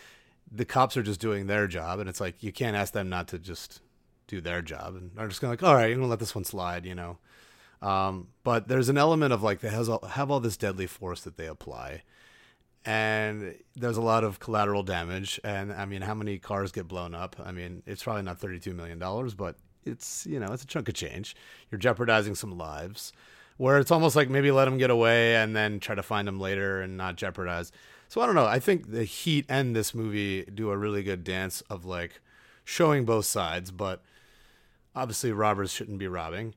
the 0.51 0.64
cops 0.64 0.96
are 0.96 1.03
just 1.03 1.20
doing 1.20 1.46
their 1.46 1.66
job 1.66 1.99
and 1.99 2.09
it's 2.09 2.20
like 2.20 2.42
you 2.42 2.53
can't 2.53 2.76
ask 2.76 2.92
them 2.92 3.09
not 3.09 3.28
to 3.28 3.38
just 3.38 3.80
do 4.26 4.40
their 4.40 4.62
job 4.62 4.94
and 4.94 5.11
they're 5.14 5.28
just 5.28 5.40
gonna 5.40 5.53
like 5.53 5.62
all 5.62 5.74
right 5.74 5.90
i'm 5.90 5.96
gonna 5.96 6.07
let 6.07 6.18
this 6.18 6.34
one 6.34 6.44
slide 6.44 6.84
you 6.84 6.94
know 6.94 7.18
um, 7.80 8.26
but 8.42 8.66
there's 8.66 8.88
an 8.88 8.99
element 8.99 9.32
of 9.32 9.44
like 9.44 9.61
they 9.61 9.68
has 9.68 9.88
all, 9.88 10.01
have 10.01 10.32
all 10.32 10.40
this 10.40 10.57
deadly 10.57 10.88
force 10.88 11.20
that 11.22 11.36
they 11.36 11.46
apply 11.46 12.03
and 12.89 13.55
there's 13.76 13.99
a 13.99 14.03
lot 14.03 14.24
of 14.24 14.41
collateral 14.41 14.82
damage. 14.82 15.39
And 15.45 15.70
i 15.74 15.84
mean 15.84 16.01
how 16.01 16.14
many 16.14 16.39
cars 16.39 16.72
get 16.72 16.89
blown 16.89 17.14
up? 17.14 17.36
I 17.45 17.53
mean 17.53 17.82
it's 17.86 18.03
probably 18.03 18.22
not 18.22 18.41
32 18.41 18.72
million 18.72 18.99
dollars 18.99 19.34
but 19.34 19.57
it's 19.84 20.26
you 20.26 20.41
know 20.41 20.53
it's 20.53 20.64
a 20.64 20.66
chunk 20.66 20.89
of 20.89 20.95
change. 20.95 21.36
You're 21.70 21.78
jeopardizing 21.78 22.34
some 22.34 22.57
lives 22.57 23.12
where 23.59 23.78
it's 23.78 23.91
almost 23.91 24.16
like 24.16 24.30
maybe 24.30 24.51
let 24.51 24.64
them 24.64 24.78
get 24.78 24.89
away 24.89 25.36
and 25.36 25.55
then 25.55 25.80
try 25.80 25.95
to 25.95 26.03
find 26.03 26.26
them 26.26 26.41
later 26.41 26.80
and 26.80 26.97
not 26.97 27.16
jeopardize. 27.16 27.72
So 28.09 28.22
i 28.22 28.26
don't 28.26 28.34
know. 28.34 28.47
I 28.47 28.59
think 28.59 28.91
the 28.91 29.05
heat 29.05 29.45
and 29.51 29.76
this 29.76 29.95
movie 29.95 30.45
do 30.45 30.70
a 30.70 30.78
really 30.78 31.03
good 31.03 31.24
dance 31.24 31.61
of 31.68 31.84
like 31.84 32.22
showing 32.64 33.05
both 33.05 33.26
sides 33.26 33.70
but 33.70 34.03
obviously 34.97 35.30
robbers 35.30 35.72
shouldn't 35.72 35.99
be 35.99 36.09
robbing 36.09 36.55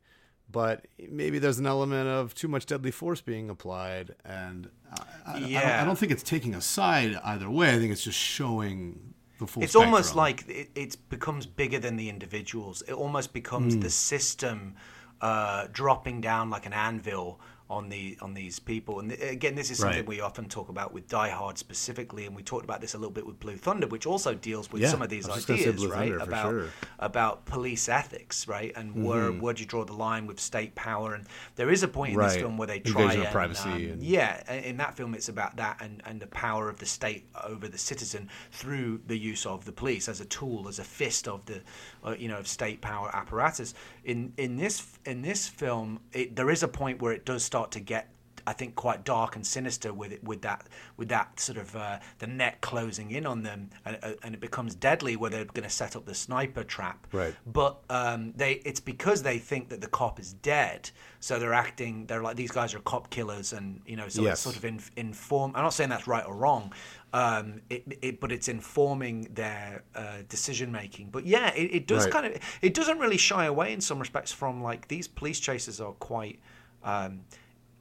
but 0.52 0.86
maybe 1.10 1.39
there's 1.39 1.60
an 1.60 1.66
element 1.66 2.08
of 2.08 2.34
too 2.34 2.47
much 2.47 2.66
deadly 2.66 2.91
force 2.91 3.22
being 3.22 3.49
applied 3.49 4.16
and 4.26 4.70
I, 4.91 5.02
I, 5.26 5.34
I, 5.36 5.39
don't, 5.39 5.56
I 5.56 5.86
don't 5.86 5.97
think 5.97 6.12
it's 6.12 6.24
taking 6.24 6.54
a 6.56 6.62
side 6.62 7.18
either 7.24 7.49
way 7.49 7.70
i 7.76 7.80
think 7.80 7.91
it's 7.91 8.04
just 8.04 8.18
showing 8.20 9.14
the 9.39 9.47
full 9.47 9.64
it's 9.64 9.76
almost 9.76 10.16
like 10.16 10.47
it, 10.47 10.70
it 10.76 10.97
becomes 11.10 11.45
bigger 11.45 11.80
than 11.80 11.95
the 11.97 12.10
individuals. 12.10 12.84
It 12.88 12.93
almost 12.93 13.34
becomes 13.34 13.74
Hmm. 13.74 13.80
the 13.80 13.89
system 13.89 14.76
uh, 15.20 15.68
dropping 15.72 16.22
down 16.22 16.49
like 16.49 16.66
an 16.66 16.74
anvil 16.74 17.39
on 17.72 17.88
the 17.88 18.17
on 18.22 18.34
these 18.34 18.59
people. 18.59 18.99
And 18.99 19.09
th- 19.09 19.32
again, 19.32 19.55
this 19.55 19.72
is 19.72 19.78
something 19.80 19.99
Right. 19.99 20.07
we 20.07 20.19
often 20.19 20.49
talk 20.49 20.67
about 20.67 20.93
with 20.93 21.07
Die 21.07 21.30
Hard 21.30 21.57
specifically, 21.57 22.26
and 22.26 22.36
we 22.36 22.43
talked 22.43 22.65
about 22.65 22.82
this 22.82 22.93
a 22.93 22.97
little 22.97 23.13
bit 23.13 23.26
with 23.26 23.39
Blue 23.39 23.55
Thunder, 23.55 23.88
which 23.88 24.05
also 24.05 24.34
deals 24.34 24.69
with 24.72 24.82
Yeah, 24.82 24.89
some 24.89 25.01
of 25.01 25.09
these 25.09 25.26
I 25.26 25.30
was 25.30 25.38
just 25.38 25.47
gonna 25.47 25.59
say 25.63 25.69
ideas, 25.69 25.88
right? 25.88 26.09
Thunder 26.09 26.17
about 26.24 26.49
sure. 26.51 26.65
about 26.99 27.45
police 27.45 27.88
ethics, 27.88 28.45
right? 28.47 28.74
And 28.76 29.05
where 29.05 29.32
where 29.32 29.53
do 29.53 29.61
you 29.61 29.67
draw 29.67 29.86
the 29.86 29.93
line 29.93 30.28
with 30.28 30.39
state 30.39 30.76
power? 30.76 31.13
And 31.15 31.26
there 31.55 31.69
is 31.72 31.82
a 31.82 31.88
point 31.88 32.13
in 32.13 32.19
this 32.19 32.36
film 32.36 32.57
where 32.57 32.67
they 32.67 32.82
try 32.82 33.03
Invasion 33.03 33.22
and, 33.24 33.32
privacy 33.32 33.69
um, 33.69 33.76
and- 33.93 34.03
yeah, 34.03 34.53
in 34.53 34.76
that 34.78 34.95
film, 34.97 35.13
it's 35.15 35.30
about 35.30 35.55
that 35.55 35.78
and, 35.80 36.01
and 36.05 36.19
the 36.19 36.28
power 36.28 36.67
of 36.67 36.80
the 36.80 36.86
state 36.86 37.26
over 37.45 37.69
the 37.69 37.78
citizen 37.78 38.30
through 38.51 38.99
the 39.07 39.17
use 39.17 39.45
of 39.45 39.63
the 39.63 39.72
police 39.72 40.09
as 40.09 40.19
a 40.19 40.26
tool, 40.26 40.67
as 40.67 40.78
a 40.80 40.84
fist 40.84 41.28
of 41.30 41.45
the, 41.45 41.61
uh, 42.05 42.15
you 42.19 42.28
know, 42.28 42.38
of 42.38 42.47
state 42.49 42.82
power 42.82 43.09
apparatus. 43.15 43.74
In 44.04 44.34
in 44.38 44.58
this 44.58 44.97
in 45.06 45.22
this 45.22 45.47
film, 45.47 45.99
it, 46.14 46.36
there 46.36 46.49
is 46.49 46.64
a 46.64 46.68
point 46.68 47.02
where 47.02 47.12
it 47.14 47.26
does 47.26 47.43
start 47.43 47.72
to 47.72 47.80
get. 47.80 48.08
I 48.47 48.54
think 48.54 48.74
quite 48.74 49.06
dark 49.06 49.36
and 49.36 49.45
sinister 49.45 49.93
with 49.93 50.12
it, 50.12 50.24
with 50.24 50.41
that, 50.41 50.68
with 50.97 51.10
that 51.10 51.39
sort 51.39 51.60
of 51.60 51.76
uh, 51.76 51.99
the 52.18 52.26
net 52.26 52.60
closing 52.62 53.12
in 53.12 53.28
on 53.28 53.43
them, 53.43 53.70
and, 53.86 53.99
uh, 54.02 54.14
and 54.24 54.34
it 54.34 54.41
becomes 54.41 54.74
deadly 54.74 55.16
where 55.16 55.30
they're 55.30 55.45
going 55.45 55.64
to 55.64 55.70
set 55.70 55.95
up 55.95 56.06
the 56.08 56.16
sniper 56.16 56.64
trap. 56.64 57.06
Right. 57.12 57.36
But 57.45 57.78
um, 57.91 58.34
they, 58.36 58.54
it's 58.66 58.80
because 58.80 59.22
they 59.22 59.38
think 59.38 59.70
that 59.70 59.80
the 59.80 59.88
cop 59.88 60.20
is 60.20 60.34
dead, 60.34 60.89
so 61.20 61.38
they're 61.38 61.54
acting. 61.54 62.08
They're 62.08 62.24
like 62.24 62.36
these 62.36 62.49
guys 62.49 62.74
are 62.74 62.80
cop 62.80 63.12
killers, 63.12 63.54
and 63.54 63.80
you 63.86 63.95
know, 63.95 64.08
so 64.08 64.24
Yes. 64.24 64.34
it's 64.34 64.41
sort 64.41 64.56
of 64.56 64.66
in, 64.66 64.82
inform. 64.97 65.52
I'm 65.56 65.62
not 65.62 65.76
saying 65.76 65.91
that's 65.91 66.08
right 66.08 66.26
or 66.26 66.34
wrong, 66.36 66.74
um, 67.14 67.62
it, 67.70 67.84
it, 68.01 68.20
but 68.20 68.32
it's 68.32 68.47
informing 68.47 69.28
their 69.34 69.84
uh, 69.95 70.18
decision 70.30 70.72
making. 70.72 71.09
But 71.09 71.26
yeah, 71.26 71.53
it, 71.53 71.74
it 71.76 71.88
does 71.88 72.03
Right. 72.05 72.14
kind 72.14 72.26
of. 72.28 72.41
It 72.62 72.74
doesn't 72.74 72.99
really 72.99 73.18
shy 73.18 73.45
away 73.45 73.74
in 73.74 73.82
some 73.82 73.99
respects 73.99 74.32
from 74.32 74.62
like 74.64 74.88
these 74.88 75.07
police 75.07 75.39
chases 75.39 75.82
are 75.82 75.93
quite. 75.93 76.39
Um, 76.84 77.22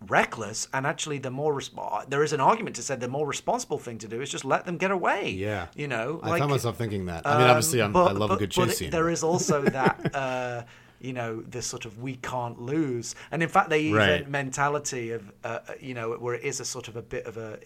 reckless 0.09 0.67
and 0.73 0.87
actually 0.87 1.19
the 1.19 1.31
more 1.31 1.53
resp- 1.55 2.09
there 2.09 2.23
is 2.25 2.33
an 2.33 2.41
argument 2.41 2.75
to 2.77 2.83
say 2.83 2.97
the 2.97 3.07
more 3.07 3.27
responsible 3.27 3.79
thing 3.79 3.99
to 3.99 4.09
do 4.09 4.23
is 4.23 4.31
just 4.31 4.47
let 4.47 4.65
them 4.65 4.79
get 4.79 4.91
away 4.91 5.29
Yeah. 5.31 5.67
you 5.77 5.89
know 5.89 6.21
I 6.23 6.39
found 6.39 6.51
myself 6.51 6.79
thinking 6.79 7.05
that. 7.07 7.27
I 7.27 7.35
mean, 7.35 7.43
um, 7.45 7.51
obviously, 7.51 7.83
I'm, 7.83 7.93
but- 7.93 8.09
I 8.09 8.13
love 8.13 8.31
a 8.31 8.37
good 8.39 8.51
chase 8.51 8.79
scene. 8.79 8.91
There 8.91 9.11
is 9.11 9.23
also 9.23 9.61
that 9.79 10.15
uh, 10.15 10.63
you 11.03 11.13
know 11.13 11.43
this 11.43 11.67
sort 11.67 11.85
of 11.85 12.01
we 12.01 12.17
can't 12.17 12.61
lose 12.63 13.15
and 13.31 13.43
in 13.43 13.49
fact 13.51 13.69
they 13.69 13.81
even 13.83 13.97
Right. 13.99 14.29
mentality 14.29 15.11
of 15.11 15.31
uh, 15.45 15.59
you 15.79 15.93
know 15.93 16.13
where 16.13 16.35
it 16.35 16.45
is 16.45 16.61
a 16.61 16.65
sort 16.65 16.89
of 16.89 16.97
a 16.97 17.03
bit 17.03 17.27
of 17.27 17.37
a 17.37 17.59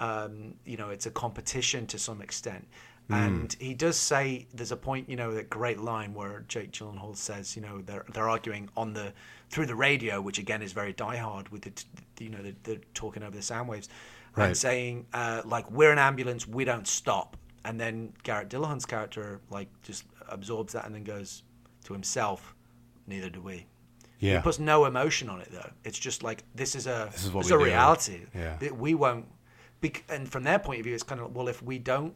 um, 0.00 0.54
you 0.64 0.76
know 0.76 0.90
it's 0.90 1.06
a 1.06 1.10
competition 1.10 1.86
to 1.86 1.98
some 1.98 2.20
extent 2.20 2.66
and 3.08 3.54
he 3.60 3.72
does 3.72 3.96
say 3.96 4.48
there's 4.52 4.72
a 4.72 4.76
point 4.76 5.08
you 5.08 5.14
know 5.14 5.32
that 5.32 5.48
great 5.48 5.78
line 5.78 6.12
where 6.12 6.44
Jake 6.48 6.72
Gyllenhaal 6.72 7.16
says 7.16 7.54
you 7.54 7.62
know 7.62 7.80
they're 7.82 8.04
they're 8.12 8.28
arguing 8.28 8.68
on 8.76 8.92
the 8.92 9.12
through 9.48 9.66
the 9.66 9.76
radio 9.76 10.20
which 10.20 10.38
again 10.38 10.60
is 10.60 10.72
very 10.72 10.92
diehard 10.92 11.48
with 11.52 11.62
the 11.62 11.72
you 12.24 12.30
know 12.30 12.42
they're, 12.42 12.56
they're 12.64 12.80
talking 12.94 13.22
over 13.22 13.36
the 13.36 13.42
sound 13.42 13.68
waves 13.68 13.88
Right. 14.34 14.46
and 14.48 14.56
saying 14.56 15.06
uh, 15.14 15.42
like 15.46 15.70
we're 15.70 15.92
an 15.92 15.98
ambulance 15.98 16.46
we 16.48 16.64
don't 16.64 16.86
stop 16.86 17.36
and 17.64 17.80
then 17.80 18.12
Garret 18.24 18.50
Dillahunt's 18.50 18.84
character 18.84 19.40
like 19.50 19.68
just 19.82 20.04
absorbs 20.28 20.72
that 20.74 20.84
and 20.84 20.94
then 20.94 21.04
goes 21.04 21.44
to 21.84 21.92
himself 21.92 22.54
neither 23.06 23.30
do 23.30 23.40
we 23.40 23.66
Yeah. 24.18 24.38
he 24.38 24.42
puts 24.42 24.58
no 24.58 24.84
emotion 24.84 25.30
on 25.30 25.40
it 25.40 25.48
though. 25.52 25.70
It's 25.84 25.98
just 25.98 26.22
like 26.24 26.42
this 26.56 26.74
is 26.74 26.86
a 26.88 27.08
This 27.12 27.24
is 27.24 27.32
this 27.32 27.46
we 27.46 27.52
a 27.52 27.58
reality. 27.58 28.20
Yeah. 28.34 28.56
That 28.58 28.76
we 28.76 28.94
won't. 28.94 29.26
And 30.08 30.28
from 30.30 30.42
their 30.44 30.58
point 30.58 30.80
of 30.80 30.84
view, 30.84 30.94
it's 30.94 31.02
kind 31.02 31.20
of 31.20 31.34
well, 31.34 31.48
if 31.48 31.62
we 31.62 31.78
don't 31.78 32.14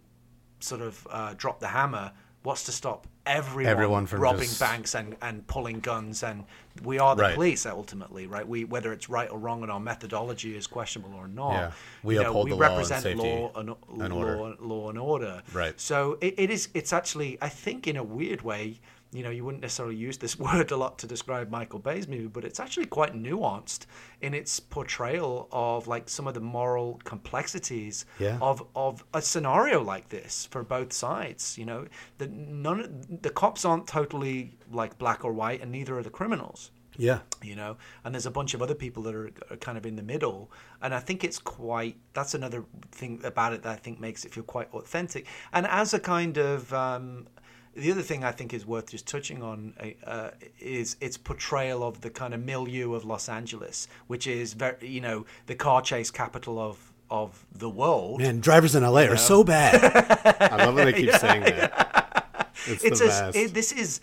sort 0.61 0.81
of 0.83 1.07
uh, 1.11 1.35
drop 1.37 1.61
the 1.61 1.69
hammer, 1.69 2.13
what's 2.43 2.65
to 2.65 2.73
stop 2.73 3.07
everyone, 3.27 3.71
Everyone 3.71 4.07
from 4.07 4.21
robbing 4.21 4.41
just- 4.41 4.59
banks 4.61 4.95
and, 4.95 5.17
and 5.23 5.47
pulling 5.47 5.81
guns? 5.81 6.23
And 6.23 6.45
we 6.83 6.99
are 6.99 7.15
the 7.15 7.23
Right. 7.23 7.35
police 7.35 7.67
ultimately, 7.67 8.27
right? 8.27 8.47
We 8.47 8.65
whether 8.65 8.93
it's 8.93 9.09
right 9.09 9.31
or 9.31 9.39
wrong 9.39 9.63
and 9.63 9.71
our 9.71 9.79
methodology 9.81 10.57
is 10.57 10.67
questionable 10.67 11.15
or 11.15 11.29
not. 11.29 11.53
Yeah. 11.53 11.71
We 12.03 12.15
you 12.15 12.23
know, 12.23 12.31
uphold 12.31 12.45
we 12.47 12.51
the 12.51 12.57
law 12.57 12.63
and 12.67 12.73
represent 12.73 13.17
law 13.17 13.53
and, 13.55 13.69
and 14.03 14.15
law, 14.15 14.19
order. 14.25 14.57
law 14.61 14.89
and 14.91 14.99
order. 14.99 15.43
Right. 15.53 15.79
So 15.81 16.19
it, 16.21 16.35
it 16.39 16.51
is. 16.51 16.69
It's 16.75 16.93
actually, 16.93 17.39
I 17.41 17.49
think, 17.49 17.87
in 17.87 17.97
a 17.97 18.03
weird 18.05 18.43
way, 18.43 18.81
you 19.13 19.23
know, 19.25 19.31
you 19.31 19.45
wouldn't 19.45 19.63
necessarily 19.63 19.97
use 19.97 20.19
this 20.19 20.39
word 20.47 20.71
a 20.71 20.77
lot 20.77 20.99
to 20.99 21.07
describe 21.07 21.51
Michael 21.51 21.79
Bay's 21.81 22.07
movie, 22.07 22.27
but 22.29 22.45
it's 22.45 22.61
actually 22.61 22.87
quite 22.87 23.13
nuanced 23.15 23.87
in 24.21 24.35
its 24.35 24.61
portrayal 24.61 25.49
of 25.51 25.89
like 25.89 26.09
some 26.09 26.27
of 26.29 26.35
the 26.35 26.41
moral 26.41 27.01
complexities 27.05 28.05
Yeah. 28.19 28.39
of 28.41 28.63
of 28.77 29.05
a 29.15 29.23
scenario 29.23 29.83
like 29.83 30.09
this 30.09 30.47
for 30.51 30.63
both 30.63 30.93
sides. 30.93 31.59
You 31.59 31.65
know, 31.67 31.87
the 32.19 32.29
none 32.29 33.19
the 33.23 33.31
cops 33.31 33.65
aren't 33.65 33.87
totally 33.87 34.59
like 34.73 34.99
black 34.99 35.25
or 35.25 35.33
white, 35.33 35.61
and 35.63 35.73
neither 35.73 35.99
are 35.99 36.03
the 36.03 36.11
criminals 36.11 36.71
Yeah. 36.97 37.21
you 37.43 37.57
know 37.57 37.77
and 38.05 38.15
there's 38.15 38.27
a 38.27 38.31
bunch 38.31 38.55
of 38.55 38.61
other 38.63 38.75
people 38.75 39.03
that 39.05 39.15
are, 39.15 39.31
are 39.51 39.57
kind 39.57 39.79
of 39.79 39.87
in 39.87 39.97
the 39.97 40.03
middle 40.03 40.51
and 40.83 40.95
i 40.95 41.01
think 41.01 41.25
it's 41.25 41.39
quite 41.39 41.97
that's 42.13 42.35
another 42.35 42.65
thing 42.93 43.21
about 43.25 43.53
it 43.55 43.63
that 43.63 43.73
i 43.73 43.77
think 43.85 43.99
makes 44.01 44.25
it 44.25 44.33
feel 44.35 44.43
quite 44.45 44.69
authentic 44.75 45.27
and 45.53 45.67
as 45.67 45.95
a 45.95 46.01
kind 46.01 46.37
of 46.39 46.73
um, 46.75 47.27
the 47.75 47.91
other 47.91 48.03
thing 48.03 48.25
I 48.25 48.33
think 48.33 48.53
is 48.53 48.67
worth 48.67 48.91
just 48.91 49.07
touching 49.07 49.43
on 49.43 49.75
uh, 50.05 50.31
is 50.59 50.97
its 51.01 51.17
portrayal 51.17 51.83
of 51.83 52.01
the 52.01 52.11
kind 52.11 52.35
of 52.35 52.45
milieu 52.45 52.95
of 52.95 53.05
Los 53.05 53.29
Angeles, 53.29 53.89
which 54.07 54.27
is 54.27 54.55
very, 54.55 54.89
you 54.89 55.01
know, 55.01 55.25
the 55.47 55.55
car 55.55 55.83
chase 55.83 56.11
capital 56.11 56.59
of 56.59 56.93
of 57.11 57.45
the 57.53 57.69
world. 57.69 58.21
Man, 58.21 58.41
drivers 58.41 58.75
in 58.75 58.85
LA 58.85 59.03
are 59.03 59.17
so 59.17 59.43
bad. 59.43 59.75
I 60.53 60.65
love 60.65 60.75
when 60.75 60.87
they 60.87 60.93
keep 60.93 61.13
saying 61.13 61.43
that. 61.43 61.87
It's, 62.67 62.85
it's 62.85 62.99
the 62.99 63.07
a, 63.07 63.09
best. 63.09 63.37
it, 63.37 63.55
this 63.55 63.73
is 63.73 64.03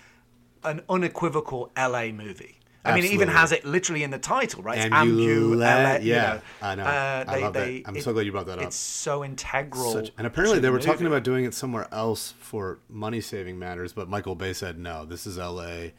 an 0.63 0.81
unequivocal 0.89 1.71
LA 1.77 2.07
movie. 2.07 2.57
I 2.85 2.95
mean, 2.95 3.03
it 3.03 3.11
even 3.11 3.27
has 3.27 3.51
it 3.51 3.65
literally 3.65 4.03
in 4.03 4.11
the 4.11 4.19
title, 4.19 4.63
right? 4.63 4.77
It's 4.77 4.85
you 4.85 4.91
Ambu, 4.91 5.57
let- 5.57 6.03
you 6.03 6.13
yeah, 6.13 6.21
know. 6.21 6.41
I 6.61 6.75
know. 6.75 6.83
Uh, 6.83 7.25
I 7.27 7.39
love 7.39 7.53
that. 7.53 7.81
I'm 7.85 7.99
so 7.99 8.13
glad 8.13 8.25
you 8.25 8.31
brought 8.31 8.45
that 8.45 8.59
up. 8.59 8.65
It's 8.65 8.77
so 8.77 9.25
integral. 9.25 9.91
Such- 9.91 10.11
and 10.17 10.25
apparently 10.25 10.59
they 10.59 10.67
the 10.67 10.71
were 10.71 10.79
talking 10.79 11.07
about 11.07 11.23
doing 11.23 11.43
it 11.43 11.53
somewhere 11.53 11.87
else 11.91 12.33
for 12.39 12.79
money 12.89 13.19
saving 13.19 13.59
matters, 13.59 13.91
but 13.91 14.07
Michael 14.07 14.35
Bay 14.35 14.53
said 14.53 14.79
no, 14.79 15.03
this 15.03 15.27
is 15.27 15.37
LA 15.37 15.89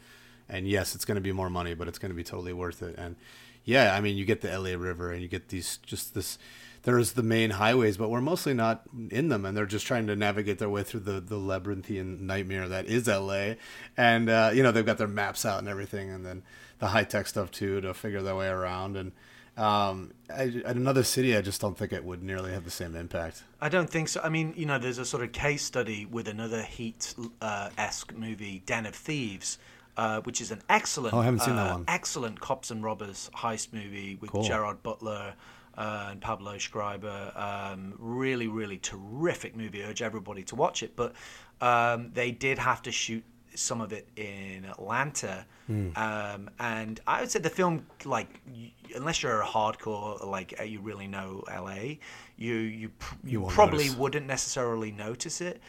and 0.49 0.67
yes, 0.67 0.95
it's 0.95 1.05
going 1.05 1.15
to 1.15 1.21
be 1.21 1.31
more 1.31 1.49
money, 1.49 1.75
but 1.75 1.87
it's 1.87 1.99
going 1.99 2.09
to 2.09 2.15
be 2.15 2.23
totally 2.23 2.53
worth 2.53 2.81
it. 2.81 2.95
And 2.97 3.15
yeah, 3.63 3.95
I 3.95 4.01
mean, 4.01 4.17
you 4.17 4.25
get 4.25 4.41
the 4.41 4.49
LA 4.49 4.71
River 4.71 5.11
and 5.11 5.21
you 5.21 5.27
get 5.27 5.49
these 5.49 5.77
just 5.77 6.15
this 6.15 6.39
there's 6.83 7.11
the 7.11 7.23
main 7.23 7.51
highways, 7.51 7.97
but 7.97 8.09
we're 8.09 8.21
mostly 8.21 8.53
not 8.53 8.83
in 9.09 9.27
them, 9.27 9.45
and 9.45 9.55
they're 9.55 9.65
just 9.65 9.85
trying 9.85 10.07
to 10.07 10.15
navigate 10.15 10.59
their 10.59 10.69
way 10.69 10.81
through 10.81 11.01
the, 11.01 11.19
the 11.19 11.35
labyrinthian 11.35 12.25
nightmare 12.25 12.69
that 12.69 12.85
is 12.85 13.07
LA. 13.07 13.55
And 13.97 14.29
uh, 14.29 14.51
you 14.53 14.63
know 14.63 14.71
they've 14.71 14.85
got 14.85 14.97
their 14.97 15.07
maps 15.07 15.45
out 15.45 15.59
and 15.59 15.67
everything, 15.67 16.09
and 16.09 16.25
then 16.25 16.41
the 16.79 16.87
high 16.87 17.03
tech 17.03 17.27
stuff 17.27 17.51
too 17.51 17.81
to 17.81 17.93
figure 17.93 18.21
their 18.21 18.35
way 18.35 18.47
around. 18.47 18.97
And 18.97 19.11
um, 19.57 20.13
I, 20.29 20.61
at 20.65 20.75
another 20.75 21.03
city, 21.03 21.35
I 21.35 21.41
just 21.41 21.59
don't 21.61 21.77
think 21.77 21.91
it 21.93 22.03
would 22.03 22.23
nearly 22.23 22.51
have 22.53 22.63
the 22.63 22.71
same 22.71 22.95
impact. 22.95 23.43
I 23.61 23.69
don't 23.69 23.89
think 23.89 24.07
so. 24.09 24.21
I 24.23 24.29
mean, 24.29 24.53
you 24.55 24.65
know, 24.65 24.79
there's 24.79 24.97
a 24.97 25.05
sort 25.05 25.23
of 25.23 25.31
case 25.33 25.63
study 25.63 26.05
with 26.05 26.27
another 26.27 26.61
Heat 26.63 27.13
uh, 27.41 27.69
esque 27.77 28.13
movie, 28.15 28.63
Den 28.65 28.85
of 28.85 28.95
Thieves. 28.95 29.57
Uh, 29.97 30.21
which 30.21 30.39
is 30.39 30.49
an 30.51 30.61
excellent, 30.69 31.13
Oh, 31.13 31.19
I 31.19 31.25
haven't 31.25 31.41
seen 31.41 31.57
that 31.57 31.71
uh, 31.71 31.73
one. 31.73 31.83
excellent 31.89 32.39
cops 32.39 32.71
and 32.71 32.81
robbers 32.81 33.29
heist 33.35 33.73
movie 33.73 34.17
with 34.21 34.31
Cool. 34.31 34.43
Gerard 34.43 34.81
Butler 34.81 35.33
uh, 35.77 36.07
and 36.11 36.21
Pablo 36.21 36.57
Schreiber. 36.57 37.33
Um, 37.35 37.95
really, 37.97 38.47
really 38.47 38.77
terrific 38.77 39.57
movie. 39.57 39.83
I 39.83 39.87
urge 39.87 40.01
everybody 40.01 40.43
to 40.43 40.55
watch 40.55 40.83
it. 40.83 40.95
But 40.95 41.15
um, 41.59 42.11
they 42.13 42.31
did 42.31 42.59
have 42.59 42.81
to 42.83 42.93
shoot 42.93 43.25
some 43.59 43.81
of 43.81 43.91
it 43.93 44.07
in 44.15 44.65
Atlanta, 44.65 45.45
Hmm. 45.67 45.89
um, 45.95 46.49
and 46.59 46.99
I 47.05 47.21
would 47.21 47.29
say 47.31 47.39
the 47.39 47.49
film, 47.49 47.85
like, 48.05 48.39
y- 48.51 48.71
unless 48.95 49.21
you're 49.21 49.41
a 49.41 49.45
hardcore, 49.45 50.25
like 50.25 50.55
uh, 50.59 50.63
you 50.63 50.79
really 50.81 51.07
know 51.07 51.43
LA, 51.47 51.97
you 52.37 52.53
you 52.55 52.89
pr- 52.89 53.15
you, 53.23 53.41
won't 53.41 53.53
probably 53.53 53.85
notice. 53.85 53.95
wouldn't 53.99 54.25
necessarily 54.27 54.91
notice 54.91 55.41
it. 55.41 55.61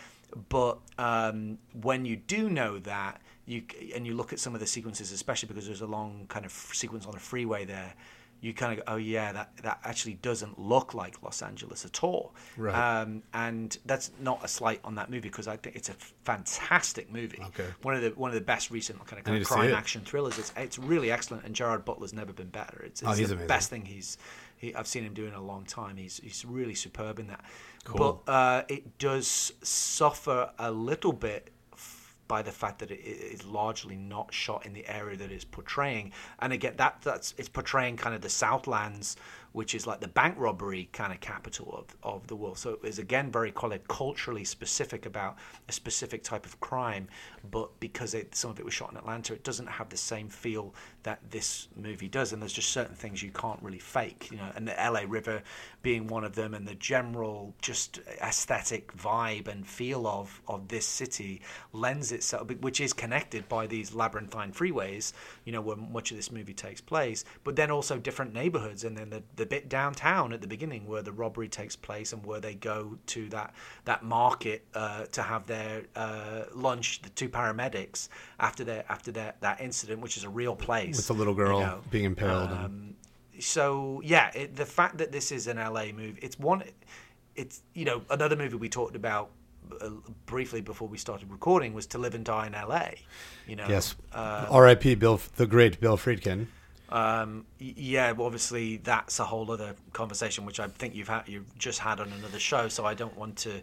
But 0.49 0.79
um, 0.99 1.59
when 1.83 2.05
you 2.05 2.17
do 2.17 2.49
know 2.49 2.79
that, 2.81 3.21
you 3.47 3.63
and 3.95 4.07
you 4.07 4.15
look 4.15 4.33
at 4.33 4.39
some 4.39 4.55
of 4.55 4.61
the 4.61 4.67
sequences, 4.67 5.11
especially 5.13 5.49
because 5.49 5.67
there's 5.67 5.81
a 5.83 5.87
long 5.87 6.27
kind 6.29 6.47
of 6.47 6.53
sequence 6.53 7.05
on 7.05 7.15
a 7.17 7.19
freeway 7.19 7.65
there, 7.65 7.93
you 8.43 8.55
kind 8.55 8.79
of 8.79 8.85
go, 8.87 8.93
oh 8.95 8.97
yeah, 8.97 9.33
that 9.33 9.51
that 9.63 9.81
actually 9.85 10.15
doesn't 10.15 10.59
look 10.59 10.95
like 10.95 11.23
Los 11.23 11.43
Angeles 11.43 11.85
at 11.85 12.03
all. 12.03 12.35
Right. 12.57 12.75
Um, 13.03 13.23
and 13.35 13.77
that's 13.85 14.11
not 14.21 14.43
a 14.43 14.49
slight 14.49 14.81
on 14.85 14.95
that 14.95 15.11
movie 15.11 15.29
because 15.29 15.47
I 15.49 15.57
think 15.57 15.77
it's 15.77 15.91
a 15.91 15.95
fantastic 16.25 17.13
movie. 17.13 17.43
Okay. 17.49 17.67
One 17.83 17.95
of 17.95 18.03
the 18.03 18.11
one 18.11 18.31
of 18.31 18.35
the 18.35 18.41
best 18.41 18.71
recent 18.71 18.99
kind 19.07 19.19
of, 19.19 19.25
kind 19.25 19.41
of 19.41 19.47
crime 19.47 19.75
action 19.75 20.03
thrillers. 20.03 20.39
It's 20.39 20.53
it's 20.57 20.79
really 20.79 21.11
excellent, 21.11 21.45
and 21.45 21.55
Gerard 21.55 21.85
Butler's 21.85 22.13
never 22.15 22.33
been 22.33 22.49
better. 22.49 22.83
It's, 22.85 23.03
it's 23.03 23.11
Oh, 23.11 23.15
the 23.15 23.25
amazing. 23.25 23.47
best 23.47 23.71
thing 23.71 23.85
he's 23.85 24.17
he, 24.57 24.75
I've 24.75 24.87
seen 24.87 25.05
him 25.05 25.15
do 25.15 25.27
in 25.27 25.35
a 25.35 25.41
long 25.43 25.65
time. 25.65 25.97
He's 25.97 26.19
he's 26.23 26.45
really 26.45 26.75
superb 26.75 27.19
in 27.19 27.27
that. 27.29 27.45
Cool. 27.85 28.23
But 28.27 28.33
uh, 28.33 28.63
it 28.69 28.99
does 28.99 29.53
suffer 29.63 30.51
a 30.59 30.71
little 30.71 31.13
bit 31.13 31.51
by 32.31 32.43
the 32.43 32.53
fact 32.53 32.79
that 32.79 32.93
it 32.93 33.01
is 33.01 33.45
largely 33.45 33.97
not 33.97 34.33
shot 34.33 34.65
in 34.65 34.73
the 34.73 34.89
area 34.89 35.17
that 35.17 35.33
it's 35.33 35.45
portraying. 35.45 36.13
And 36.39 36.53
again, 36.53 36.75
that 36.77 36.99
that's 37.03 37.35
it's 37.37 37.49
portraying 37.49 37.97
kind 37.97 38.15
of 38.15 38.21
the 38.21 38.31
Southlands, 38.31 39.17
which 39.53 39.75
is 39.75 39.87
like 39.87 40.01
the 40.01 40.09
bank 40.09 40.37
robbery 40.39 40.89
kind 40.93 41.13
of 41.13 41.21
capital 41.21 41.75
of, 41.77 41.97
of 42.03 42.27
the 42.29 42.37
world. 42.37 42.59
So 42.59 42.71
it 42.71 42.83
was 42.83 42.99
again 42.99 43.31
very 43.31 43.53
culturally 43.89 44.45
specific 44.45 45.07
about 45.07 45.37
a 45.69 45.73
specific 45.73 46.23
type 46.23 46.47
of 46.47 46.61
crime, 46.61 47.09
but 47.51 47.69
because 47.81 48.15
it, 48.15 48.35
some 48.35 48.51
of 48.51 48.59
it 48.59 48.65
was 48.65 48.75
shot 48.75 48.93
in 48.93 48.97
Atlanta, 48.97 49.33
it 49.33 49.43
doesn't 49.43 49.67
have 49.67 49.89
the 49.89 49.97
same 49.97 50.29
feel 50.29 50.75
that 51.03 51.19
this 51.31 51.69
movie 51.77 52.09
does. 52.09 52.33
And 52.33 52.41
there's 52.41 52.53
just 52.53 52.71
certain 52.71 52.95
things 52.95 53.23
you 53.23 53.31
can't 53.33 53.61
really 53.63 53.79
fake, 53.79 54.29
you 54.31 54.37
know. 54.37 54.51
And 54.55 54.69
the 54.69 54.75
LA 54.79 55.03
River 55.07 55.43
being 55.83 56.07
one 56.07 56.25
of 56.25 56.35
them, 56.35 56.55
and 56.55 56.67
the 56.67 56.75
general 56.75 57.55
just 57.61 58.01
aesthetic 58.23 58.95
vibe 58.97 59.49
and 59.49 59.67
feel 59.67 60.07
of 60.07 60.41
of 60.47 60.69
this 60.69 60.87
city 60.87 61.41
lends 61.73 62.13
itself, 62.13 62.51
which 62.61 62.81
is 62.81 62.93
connected 62.93 63.49
by 63.49 63.67
these 63.67 63.95
labyrinthine 63.95 64.53
freeways, 64.53 65.13
you 65.45 65.53
know, 65.53 65.61
where 65.61 65.77
much 65.77 66.11
of 66.11 66.17
this 66.17 66.31
movie 66.31 66.55
takes 66.55 66.81
place. 66.81 67.25
But 67.45 67.57
then 67.57 67.71
also 67.71 67.99
different 67.99 68.33
neighborhoods, 68.33 68.85
and 68.85 68.97
then 68.97 69.11
the 69.11 69.23
the 69.41 69.47
bit 69.47 69.69
downtown 69.71 70.33
at 70.35 70.41
the 70.43 70.47
beginning 70.47 70.87
where 70.87 71.01
the 71.03 71.13
robbery 71.13 71.49
takes 71.49 71.75
place, 71.75 72.13
and 72.13 72.25
where 72.27 72.41
they 72.41 72.55
go 72.55 72.99
to 73.07 73.29
that 73.31 73.55
that 73.87 74.05
market 74.05 74.67
uh, 74.75 75.07
to 75.07 75.23
have 75.23 75.47
their 75.47 75.83
uh, 75.97 76.43
lunch. 76.55 77.01
The 77.03 77.09
two 77.11 77.29
paramedics 77.29 78.09
after 78.39 78.65
their 78.65 78.85
after 78.89 79.11
their 79.11 79.33
that 79.41 79.61
incident, 79.61 80.01
which 80.03 80.17
is 80.19 80.25
a 80.25 80.29
real 80.29 80.55
place 80.55 80.97
With 80.99 81.07
the 81.09 81.15
little 81.15 81.33
you 81.33 81.45
girl 81.45 81.61
know. 81.61 81.81
being 81.91 82.05
impaled. 82.05 82.51
and- 82.51 82.65
Um, 82.65 82.95
so 83.39 84.03
yeah, 84.05 84.31
it, 84.35 84.55
the 84.57 84.67
fact 84.67 84.99
that 84.99 85.11
this 85.13 85.33
is 85.33 85.47
an 85.47 85.57
LA 85.57 85.87
movie, 85.93 86.19
it's 86.21 86.39
one, 86.39 86.63
it's 87.35 87.63
you 87.73 87.87
know 87.87 88.03
another 88.11 88.37
movie 88.37 88.57
we 88.57 88.69
talked 88.69 88.95
about 88.97 89.31
uh, 89.81 89.89
briefly 90.27 90.61
before 90.61 90.89
we 90.89 90.99
started 90.99 91.31
recording 91.31 91.73
was 91.73 91.87
To 91.87 91.99
Live 91.99 92.15
and 92.15 92.25
Die 92.25 92.47
in 92.47 92.53
LA. 92.53 92.89
You 93.47 93.57
know, 93.57 93.67
yes. 93.69 93.95
uh, 94.13 94.47
R.I.P. 94.51 94.97
Bill, 94.97 95.19
the 95.37 95.47
great 95.47 95.81
Bill 95.81 95.97
Friedkin. 95.97 96.49
Um, 96.91 97.47
yeah, 97.59 98.13
obviously 98.19 98.79
that's 98.79 99.19
a 99.21 99.25
whole 99.25 99.51
other 99.51 99.75
conversation, 99.93 100.45
which 100.45 100.61
I 100.61 100.69
think 100.69 100.95
you've 100.95 101.09
had 101.09 101.29
you've 101.29 101.57
just 101.59 101.79
had 101.79 102.01
on 102.01 102.13
another 102.13 102.39
show. 102.39 102.69
So 102.69 102.85
I 102.85 102.95
don't 102.95 103.17
want 103.17 103.37
to. 103.39 103.61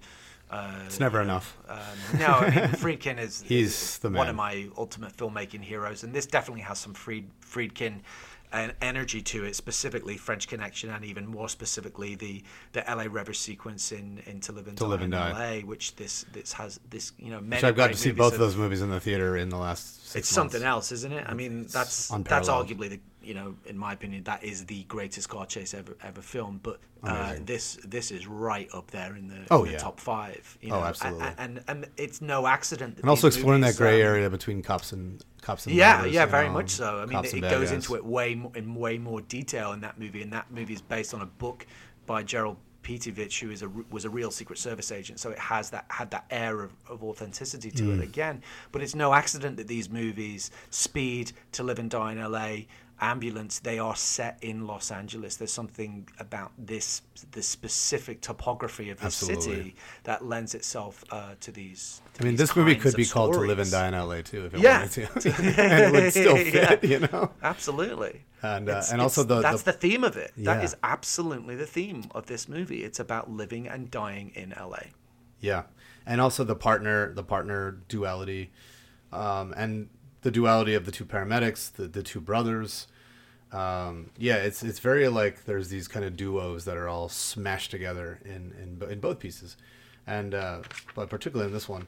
Uh, 0.50 0.84
It's 0.86 1.00
never 1.00 1.22
enough. 1.22 1.58
um, 1.68 2.20
no, 2.20 2.28
I 2.28 2.50
mean, 2.50 2.70
Friedkin 2.70 3.20
is 3.20 3.42
He's 3.48 3.98
the 4.00 4.10
one 4.10 4.30
of 4.30 4.36
my 4.36 4.70
ultimate 4.78 5.16
filmmaking 5.16 5.62
heroes, 5.62 6.04
and 6.04 6.14
this 6.14 6.26
definitely 6.26 6.62
has 6.62 6.80
some 6.80 6.94
Fried, 6.94 7.26
Friedkin 7.42 8.00
an 8.54 8.72
energy 8.82 9.22
to 9.22 9.44
it, 9.44 9.58
specifically 9.58 10.16
French 10.16 10.48
Connection, 10.48 10.90
and 10.90 11.04
even 11.04 11.28
more 11.28 11.50
specifically 11.50 12.16
the 12.16 12.44
the 12.72 12.82
LA 12.88 13.08
River 13.10 13.34
sequence 13.34 13.92
in 13.92 14.22
in 14.26 14.40
To 14.40 14.54
Live 14.54 14.68
and 14.70 14.78
To 14.78 14.84
Die 14.86 14.90
Live 14.90 15.02
and 15.02 15.14
in 15.14 15.20
Die. 15.20 15.60
LA, 15.60 15.66
which 15.66 15.98
this 15.98 16.26
this 16.32 16.54
has 16.54 16.80
this 16.90 17.12
you 17.20 17.30
know. 17.30 17.40
Which 17.40 17.66
I've 17.66 17.76
got 17.76 17.88
to 17.92 17.98
see 17.98 18.12
both 18.12 18.32
of 18.34 18.40
those 18.40 18.56
movies 18.56 18.82
in 18.82 18.90
the 18.90 19.02
theater 19.02 19.36
in 19.36 19.50
the 19.50 19.58
last. 19.58 20.08
Six 20.08 20.16
it's 20.16 20.30
something 20.30 20.64
else, 20.64 20.94
isn't 20.94 21.12
it? 21.12 21.26
I 21.28 21.34
mean, 21.34 21.64
that's 21.68 22.08
that's 22.08 22.48
arguably 22.48 22.90
the 22.90 23.00
you 23.28 23.34
know, 23.34 23.56
in 23.66 23.78
my 23.78 23.92
opinion, 23.94 24.24
that 24.24 24.44
is 24.44 24.66
the 24.66 24.84
greatest 24.86 25.28
car 25.30 25.46
chase 25.46 25.74
ever 25.74 25.96
ever 26.02 26.22
filmed. 26.22 26.64
But 26.64 26.80
uh, 27.04 27.36
this 27.46 27.78
this 27.86 28.12
is 28.12 28.26
right 28.28 28.70
up 28.74 28.90
there 28.92 29.16
in 29.16 29.28
the, 29.28 29.40
Oh, 29.52 29.60
in 29.62 29.66
the 29.68 29.72
yeah. 29.74 29.78
top 29.80 30.00
five. 30.00 30.58
You 30.62 30.72
Oh, 30.74 30.78
know? 30.80 30.84
A- 30.86 30.88
absolutely. 30.88 31.28
a- 31.28 31.36
And, 31.38 31.64
and 31.68 31.88
it's 31.98 32.22
no 32.22 32.48
accident. 32.48 32.96
That 32.96 33.02
And 33.04 33.10
also 33.10 33.28
exploring 33.28 33.62
movies, 33.62 33.78
that 33.78 33.84
gray 33.84 34.02
um, 34.02 34.08
area 34.08 34.30
between 34.30 34.62
cops 34.62 34.94
and 34.94 35.24
cops 35.42 35.66
and 35.68 35.76
yeah, 35.76 36.06
yeah, 36.06 36.26
very 36.26 36.50
much 36.50 36.70
so. 36.72 37.00
I 37.02 37.06
mean, 37.06 37.20
it, 37.24 37.34
it 37.34 37.42
bad 37.42 37.52
goes 37.52 37.72
into 37.72 37.96
it 37.96 38.06
way 38.06 38.36
mo- 38.36 38.52
in 38.56 38.74
way 38.76 38.98
more 38.98 39.22
detail 39.22 39.74
in 39.74 39.82
that 39.82 40.00
movie, 40.00 40.22
and 40.22 40.32
that 40.34 40.50
movie 40.52 40.74
is 40.74 40.82
based 40.82 41.14
on 41.14 41.22
a 41.22 41.26
book 41.44 41.68
by 42.06 42.24
Gerald 42.24 42.58
Petievich, 42.84 43.42
who 43.42 43.52
is 43.52 43.62
a 43.64 43.70
was 43.92 44.06
a 44.06 44.10
real 44.10 44.32
Secret 44.32 44.58
Service 44.58 44.92
agent. 44.94 45.20
So 45.20 45.30
it 45.30 45.40
has 45.40 45.70
that 45.72 45.86
had 45.90 46.10
that 46.12 46.26
air 46.32 46.62
of, 46.64 46.72
of 46.90 47.04
authenticity 47.04 47.70
to 47.72 47.84
Mm. 47.84 47.98
it 48.00 48.04
again. 48.04 48.42
But 48.72 48.82
it's 48.82 48.96
no 48.96 49.14
accident 49.14 49.58
that 49.58 49.68
these 49.68 49.90
movies, 49.90 50.52
Speed, 50.70 51.34
To 51.54 51.64
Live 51.64 51.80
and 51.80 51.90
Die 51.90 52.12
in 52.14 52.18
L.A., 52.18 52.68
Ambulance, 53.00 53.60
they 53.60 53.78
are 53.78 53.96
set 53.96 54.40
in 54.42 54.66
Los 54.66 54.90
Angeles. 54.92 55.36
There's 55.36 55.54
something 55.54 56.08
about 56.20 56.52
this 56.58 57.04
the 57.32 57.44
specific 57.44 58.22
topography 58.22 58.90
of 58.90 59.00
the 59.00 59.12
city 59.12 59.76
that 60.04 60.26
lends 60.26 60.56
itself 60.56 61.04
uh, 61.12 61.36
to 61.42 61.52
these. 61.52 62.02
to 62.16 62.22
I 62.22 62.24
mean, 62.24 62.34
these 62.34 62.40
this 62.50 62.56
movie 62.56 62.76
could 62.76 62.96
be 62.96 63.06
called 63.06 63.34
"To 63.34 63.40
Live 63.42 63.60
and. 63.60 63.70
Die 63.70 63.88
in 63.88 63.94
L.A." 63.94 64.24
too, 64.24 64.46
if 64.46 64.54
it 64.56 64.62
Yeah. 64.62 64.80
wanted 64.80 65.10
to, 65.22 65.36
and 65.62 65.84
it 65.84 65.92
would 65.92 66.12
still 66.12 66.38
fit, 66.38 66.84
Yeah. 66.84 66.90
you 66.90 67.00
know. 67.02 67.32
Absolutely. 67.44 68.24
And, 68.42 68.68
uh, 68.70 68.84
and 68.92 69.00
also 69.02 69.24
the- 69.24 69.42
that's 69.42 69.62
the- 69.64 69.72
the, 69.74 69.78
theme 69.78 70.04
of 70.04 70.18
it. 70.18 70.32
That 70.38 70.60
Yeah. 70.60 70.64
is 70.64 70.76
absolutely 70.84 71.56
the 71.56 71.66
theme 71.68 72.06
of 72.16 72.26
this 72.26 72.48
movie. 72.50 72.84
It's 72.84 73.00
about 73.00 73.30
living 73.30 73.68
and 73.68 73.92
dying 73.92 74.32
in 74.36 74.54
LA. 74.58 74.88
Yeah, 75.40 75.64
and 76.06 76.20
also 76.20 76.44
the 76.44 76.56
partner, 76.56 77.14
the 77.14 77.24
partner 77.24 77.78
duality, 77.90 78.52
um, 79.12 79.54
and 79.56 79.90
the 80.28 80.32
duality 80.32 80.74
of 80.74 80.84
the 80.86 80.92
two 80.92 81.06
paramedics, 81.06 81.72
the 81.72 81.88
the 81.88 82.04
two 82.04 82.20
brothers. 82.20 82.88
Um, 83.54 84.10
yeah, 84.18 84.36
it's 84.36 84.62
it's 84.62 84.80
very 84.80 85.08
like 85.08 85.46
there's 85.46 85.70
these 85.70 85.88
kind 85.88 86.04
of 86.04 86.18
duos 86.18 86.66
that 86.66 86.76
are 86.76 86.90
all 86.90 87.08
smashed 87.08 87.72
together 87.72 88.20
in 88.26 88.54
in, 88.62 88.92
in 88.92 89.00
both 89.00 89.20
pieces, 89.20 89.56
and 90.06 90.36
uh, 90.36 90.64
but 90.96 91.10
particularly 91.10 91.48
in 91.48 91.54
this 91.54 91.70
one, 91.70 91.88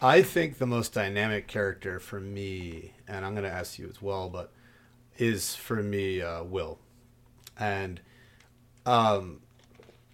I 0.00 0.22
think 0.22 0.58
the 0.58 0.68
most 0.68 0.92
dynamic 0.92 1.48
character 1.48 1.98
for 1.98 2.20
me, 2.20 2.92
and 3.08 3.24
I'm 3.26 3.32
going 3.34 3.42
to 3.42 3.50
ask 3.52 3.76
you 3.76 3.88
as 3.88 4.00
well, 4.00 4.28
but 4.28 4.52
is 5.16 5.56
for 5.56 5.82
me 5.82 6.22
uh, 6.22 6.44
Will, 6.44 6.78
and 7.58 8.00
um, 8.86 9.40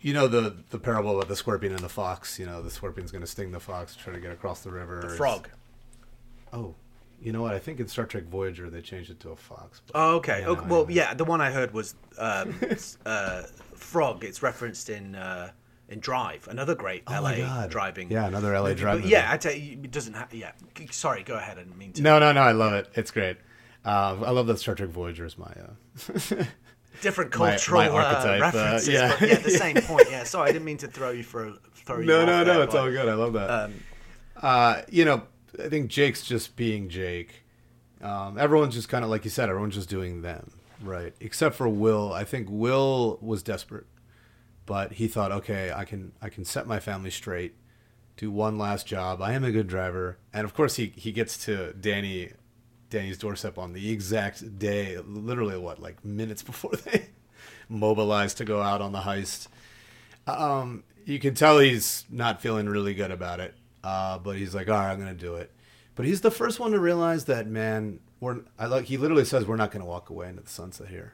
you 0.01 0.15
know 0.15 0.29
the 0.29 0.57
the 0.71 0.79
parable 0.79 1.15
about 1.19 1.29
the 1.29 1.37
scorpion 1.37 1.75
and 1.75 1.83
the 1.83 1.91
fox. 1.91 2.39
You 2.39 2.47
know 2.47 2.63
the 2.63 2.71
scorpion's 2.71 3.11
going 3.13 3.21
to 3.21 3.27
sting 3.31 3.53
the 3.53 3.61
fox, 3.61 3.95
try 3.97 4.15
to 4.15 4.19
get 4.19 4.33
across 4.33 4.61
the 4.63 4.71
river. 4.71 5.01
The 5.01 5.09
It's- 5.09 5.19
frog. 5.19 5.51
Oh, 6.51 6.75
you 7.21 7.33
know 7.33 7.43
what? 7.43 7.55
I 7.55 7.59
think 7.59 7.81
in 7.81 7.89
Star 7.89 8.05
Trek 8.07 8.25
Voyager 8.25 8.69
they 8.71 8.81
changed 8.83 9.11
it 9.11 9.21
to 9.21 9.31
a 9.31 9.37
fox. 9.37 9.81
but- 9.87 9.99
Oh, 9.99 10.17
okay. 10.17 10.41
Yeah, 10.41 10.49
okay. 10.49 10.67
no, 10.67 10.75
Well, 10.75 10.87
I- 10.89 10.93
yeah, 10.93 11.15
the 11.15 11.25
one 11.25 11.41
I 11.41 11.51
heard 11.51 11.73
was 11.73 11.95
um, 12.19 12.55
uh, 13.07 13.43
frog. 13.75 14.25
It's 14.25 14.43
referenced 14.43 14.91
in 14.91 15.15
uh, 15.15 15.51
in 15.89 16.01
Drive, 16.01 16.49
another 16.49 16.75
great 16.75 17.03
Oh 17.07 17.21
LA 17.21 17.67
driving. 17.67 18.11
Yeah, 18.11 18.27
another 18.27 18.53
LA 18.59 18.69
movie. 18.69 18.75
drive 18.81 19.01
But 19.03 19.11
yeah, 19.11 19.31
I 19.31 19.37
tell 19.37 19.53
you, 19.55 19.73
it 19.83 19.91
doesn't. 19.91 20.15
Ha- 20.15 20.29
yeah. 20.33 20.53
Sorry, 20.91 21.23
go 21.23 21.35
ahead. 21.37 21.59
I 21.59 21.63
didn't 21.63 21.79
mean 21.79 21.93
to. 21.93 22.03
No, 22.03 22.19
no, 22.19 22.33
no. 22.33 22.41
I 22.41 22.53
love 22.53 22.73
it. 22.73 22.89
It's 22.95 23.11
great. 23.11 23.37
Uh, 23.85 24.17
I 24.25 24.31
love 24.31 24.47
that 24.47 24.59
Star 24.59 24.75
Trek 24.75 24.89
Voyager 24.91 25.25
is 25.27 25.37
my. 25.37 25.53
Uh, 25.53 26.45
Different 27.03 27.33
cultural 27.33 27.81
my 27.83 27.89
archetype, 27.89 28.25
uh, 28.27 28.35
uh, 28.35 28.41
references, 28.41 28.89
yeah. 28.89 29.17
but 29.19 29.29
yeah, 29.29 29.39
the 29.39 29.51
same 29.65 29.77
point. 29.83 30.07
Yeah, 30.11 30.23
sorry, 30.25 30.49
I 30.49 30.53
didn't 30.53 30.65
mean 30.65 30.79
to 30.79 30.87
throw 30.87 31.11
you 31.11 31.23
for 31.25 31.49
a- 31.49 31.59
throw 31.85 31.99
you. 31.99 32.07
no, 32.07 32.21
off 32.21 32.27
no, 32.29 32.45
there, 32.45 32.55
no. 32.55 32.63
It's 32.63 32.75
all 32.75 32.91
good. 32.91 33.09
I 33.09 33.15
love 33.15 33.33
that. 33.35 33.51
Um, 33.51 33.75
uh, 34.41 34.83
you 34.89 35.05
know, 35.05 35.25
I 35.63 35.69
think 35.69 35.91
Jake's 35.91 36.25
just 36.25 36.57
being 36.57 36.89
Jake. 36.89 37.45
Um, 38.03 38.39
everyone's 38.39 38.75
just 38.75 38.89
kind 38.89 39.05
of 39.05 39.11
like 39.11 39.25
you 39.25 39.31
said. 39.31 39.49
Everyone's 39.49 39.75
just 39.75 39.89
doing 39.89 40.23
them, 40.23 40.53
right? 40.83 41.15
Except 41.21 41.55
for 41.55 41.69
Will. 41.69 42.13
I 42.13 42.25
think 42.25 42.49
Will 42.51 43.19
was 43.21 43.43
desperate, 43.43 43.87
but 44.67 44.93
he 44.93 45.09
thought, 45.09 45.33
okay, 45.33 45.73
I 45.75 45.85
can 45.85 46.13
I 46.21 46.29
can 46.29 46.45
set 46.45 46.67
my 46.67 46.81
family 46.81 47.11
straight, 47.11 47.55
do 48.17 48.31
one 48.31 48.59
last 48.59 48.87
job. 48.87 49.23
I 49.23 49.33
am 49.33 49.45
a 49.45 49.53
good 49.53 49.69
driver, 49.69 50.19
and 50.33 50.45
of 50.45 50.55
course 50.55 50.77
he 50.77 50.93
he 50.97 51.13
gets 51.13 51.37
to 51.47 51.73
Danny, 51.75 52.33
Danny's 52.91 53.19
doorstep 53.19 53.59
on 53.59 53.73
the 53.73 53.91
exact 53.91 54.59
day, 54.59 54.99
literally 54.99 55.57
what 55.57 55.81
like 55.81 56.05
minutes 56.05 56.43
before 56.43 56.73
they 56.85 57.09
mobilize 57.69 58.35
to 58.35 58.45
go 58.45 58.61
out 58.61 58.81
on 58.81 58.93
the 58.93 59.01
heist. 59.01 59.49
Um, 60.27 60.85
you 61.05 61.19
can 61.19 61.35
tell 61.35 61.59
he's 61.59 62.05
not 62.11 62.41
feeling 62.41 62.69
really 62.69 62.95
good 62.95 63.11
about 63.11 63.41
it, 63.41 63.55
uh, 63.85 64.19
but 64.19 64.37
he's 64.37 64.55
like, 64.55 64.69
all 64.69 64.75
right, 64.79 64.91
I'm 64.91 64.99
gonna 64.99 65.15
do 65.15 65.35
it. 65.37 65.53
But 65.95 66.07
he's 66.07 66.23
the 66.23 66.31
first 66.33 66.59
one 66.59 66.73
to 66.73 66.81
realize 66.81 67.27
that, 67.27 67.47
man, 67.47 68.01
we're. 68.19 68.41
I 68.59 68.67
like. 68.67 68.87
He 68.87 68.97
literally 68.97 69.25
says, 69.25 69.47
"We're 69.47 69.55
not 69.57 69.71
gonna 69.71 69.85
walk 69.85 70.11
away 70.11 70.29
into 70.29 70.43
the 70.43 70.51
sunset 70.51 70.89
here." 70.89 71.13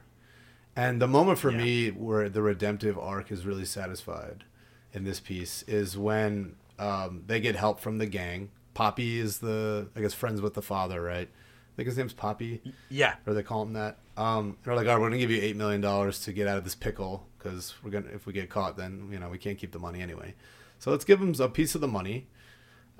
And 0.75 1.01
the 1.01 1.07
moment 1.07 1.37
for 1.37 1.51
Yeah. 1.51 1.57
me 1.57 1.89
where 1.91 2.29
the 2.29 2.41
redemptive 2.41 2.97
arc 2.97 3.31
is 3.31 3.45
really 3.45 3.65
satisfied 3.65 4.45
in 4.93 5.03
this 5.03 5.19
piece 5.19 5.63
is 5.63 5.97
when 5.97 6.55
um, 6.79 7.23
they 7.27 7.39
get 7.39 7.55
help 7.55 7.79
from 7.79 7.97
the 7.99 8.05
gang. 8.07 8.49
Papi 8.73 9.17
is 9.17 9.39
the, 9.39 9.89
I 9.95 10.01
guess, 10.01 10.13
friends 10.13 10.41
with 10.41 10.53
the 10.53 10.61
father, 10.61 11.01
right? 11.01 11.27
I 11.27 11.75
think 11.75 11.87
his 11.87 11.97
name's 11.97 12.13
Papi 12.13 12.61
yeah. 12.89 13.15
or 13.27 13.33
they 13.33 13.43
call 13.43 13.61
him 13.63 13.73
that. 13.73 13.97
Um, 14.17 14.57
they're 14.63 14.75
like, 14.75 14.87
"All 14.87 14.93
right, 14.95 15.01
we're 15.01 15.09
gonna 15.09 15.19
give 15.19 15.29
you 15.31 15.41
eight 15.41 15.55
million 15.57 15.81
dollars 15.81 16.21
to 16.21 16.33
get 16.33 16.47
out 16.47 16.57
of 16.57 16.63
this 16.63 16.75
pickle 16.75 17.27
because 17.37 17.75
we're 17.83 17.91
gonna 17.91 18.09
if 18.13 18.25
we 18.25 18.33
get 18.33 18.49
caught, 18.49 18.77
then 18.77 19.09
you 19.11 19.19
know 19.19 19.29
we 19.29 19.37
can't 19.37 19.57
keep 19.59 19.73
the 19.73 19.79
money 19.79 20.01
anyway. 20.01 20.33
So 20.79 20.89
let's 20.89 21.05
give 21.05 21.21
him 21.21 21.35
a 21.39 21.49
piece 21.49 21.75
of 21.75 21.81
the 21.81 21.87
money." 21.87 22.27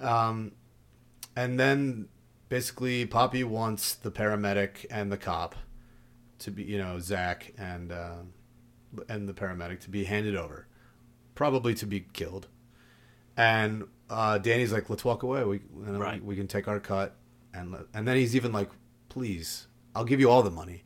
Um, 0.01 0.53
and 1.35 1.59
then 1.59 2.07
basically, 2.49 3.05
Papi 3.05 3.43
wants 3.43 3.95
the 3.95 4.11
paramedic 4.11 4.85
and 4.91 5.11
the 5.11 5.17
cop 5.17 5.55
to 6.39 6.51
be, 6.51 6.63
you 6.63 6.77
know, 6.77 6.99
Zach 6.99 7.53
and 7.57 7.91
uh, 7.91 8.17
and 9.07 9.29
the 9.29 9.33
paramedic 9.33 9.79
to 9.81 9.89
be 9.89 10.03
handed 10.05 10.35
over, 10.35 10.67
probably 11.35 11.73
to 11.75 11.85
be 11.85 12.01
killed. 12.13 12.47
And 13.37 13.85
uh, 14.09 14.37
Danny's 14.39 14.73
like, 14.73 14.89
"Let's 14.89 15.05
walk 15.05 15.23
away. 15.23 15.43
We 15.45 15.57
you 15.57 15.91
know, 15.93 15.99
Right. 15.99 16.21
we, 16.21 16.29
we 16.29 16.35
can 16.35 16.47
take 16.47 16.67
our 16.67 16.79
cut." 16.79 17.15
And 17.53 17.71
let- 17.71 17.85
and 17.93 18.07
then 18.07 18.17
he's 18.17 18.35
even 18.35 18.51
like, 18.51 18.69
"Please, 19.09 19.67
I'll 19.95 20.03
give 20.05 20.19
you 20.19 20.29
all 20.29 20.43
the 20.43 20.51
money, 20.51 20.83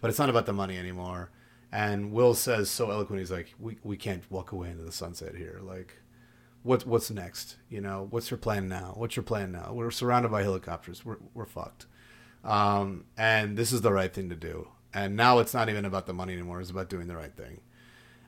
but 0.00 0.10
it's 0.10 0.18
not 0.18 0.28
about 0.30 0.46
the 0.46 0.52
money 0.52 0.78
anymore." 0.78 1.30
And 1.72 2.12
Will 2.12 2.34
says 2.34 2.68
so 2.70 2.90
eloquently, 2.90 3.20
he's 3.22 3.30
like, 3.30 3.54
"We 3.58 3.78
we 3.82 3.96
can't 3.96 4.28
walk 4.30 4.52
away 4.52 4.70
into 4.70 4.82
the 4.84 4.92
sunset 4.92 5.34
here. 5.34 5.60
Like, 5.62 5.99
what 6.62 6.86
what's 6.86 7.10
next? 7.10 7.56
You 7.68 7.80
know, 7.80 8.06
what's 8.10 8.30
your 8.30 8.38
plan 8.38 8.68
now? 8.68 8.92
What's 8.96 9.16
your 9.16 9.22
plan 9.22 9.52
now? 9.52 9.72
We're 9.72 9.90
surrounded 9.90 10.30
by 10.30 10.42
helicopters. 10.42 11.04
We're 11.04 11.18
we're 11.34 11.46
fucked. 11.46 11.86
Um, 12.44 13.04
and 13.16 13.56
this 13.56 13.72
is 13.72 13.80
the 13.82 13.92
right 13.92 14.12
thing 14.12 14.28
to 14.30 14.36
do. 14.36 14.68
And 14.92 15.16
now 15.16 15.38
it's 15.38 15.54
not 15.54 15.68
even 15.68 15.84
about 15.84 16.06
the 16.06 16.12
money 16.12 16.32
anymore. 16.32 16.60
It's 16.60 16.70
about 16.70 16.88
doing 16.88 17.06
the 17.06 17.16
right 17.16 17.34
thing. 17.34 17.60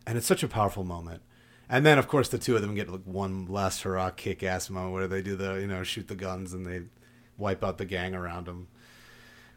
And 0.06 0.16
it's 0.16 0.26
such 0.26 0.42
a 0.42 0.48
powerful 0.48 0.84
moment. 0.84 1.22
And 1.68 1.86
then, 1.86 1.98
of 1.98 2.08
course, 2.08 2.28
the 2.28 2.38
two 2.38 2.54
of 2.54 2.62
them 2.62 2.74
get 2.74 2.90
like 2.90 3.04
one 3.04 3.46
last 3.46 3.82
hurrah 3.82 4.10
kick 4.10 4.42
ass 4.42 4.68
moment 4.68 4.92
where 4.92 5.08
they 5.08 5.22
do 5.22 5.36
the, 5.36 5.54
you 5.54 5.66
know, 5.66 5.82
shoot 5.82 6.08
the 6.08 6.14
guns 6.14 6.52
and 6.52 6.66
they 6.66 6.82
wipe 7.38 7.64
out 7.64 7.78
the 7.78 7.84
gang 7.84 8.14
around 8.14 8.46
them. 8.46 8.68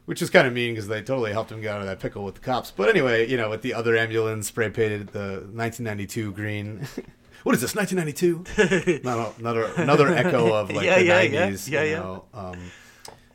Which 0.06 0.22
is 0.22 0.30
kind 0.30 0.48
of 0.48 0.54
mean 0.54 0.74
because 0.74 0.88
they 0.88 1.02
totally 1.02 1.34
helped 1.34 1.52
him 1.52 1.62
get 1.62 1.74
out 1.74 1.82
of 1.82 1.88
that 1.88 2.00
pickle 2.00 2.24
with 2.24 2.36
the 2.36 2.42
cops. 2.42 2.72
But 2.72 2.90
anyway, 2.90 3.28
you 3.28 3.38
know, 3.38 3.50
with 3.50 3.64
the 3.64 3.74
other 3.74 3.98
ambulance 3.98 4.48
spray 4.48 4.70
painted 4.70 5.08
the 5.08 5.42
1992 5.52 6.32
green. 6.32 6.88
what 7.46 7.54
is 7.54 7.62
this, 7.62 7.76
1992? 7.76 9.02
Not 9.04 9.38
another 9.38 9.66
another 9.78 10.08
echo 10.10 10.52
of 10.52 10.72
like 10.72 10.84
Yeah, 10.84 10.98
the 10.98 11.06
yeah, 11.06 11.22
yeah. 11.22 11.50
90s. 11.52 11.70
Yeah, 11.70 11.84
you 11.84 11.90
yeah. 11.92 11.98
know, 12.00 12.26
um, 12.34 12.60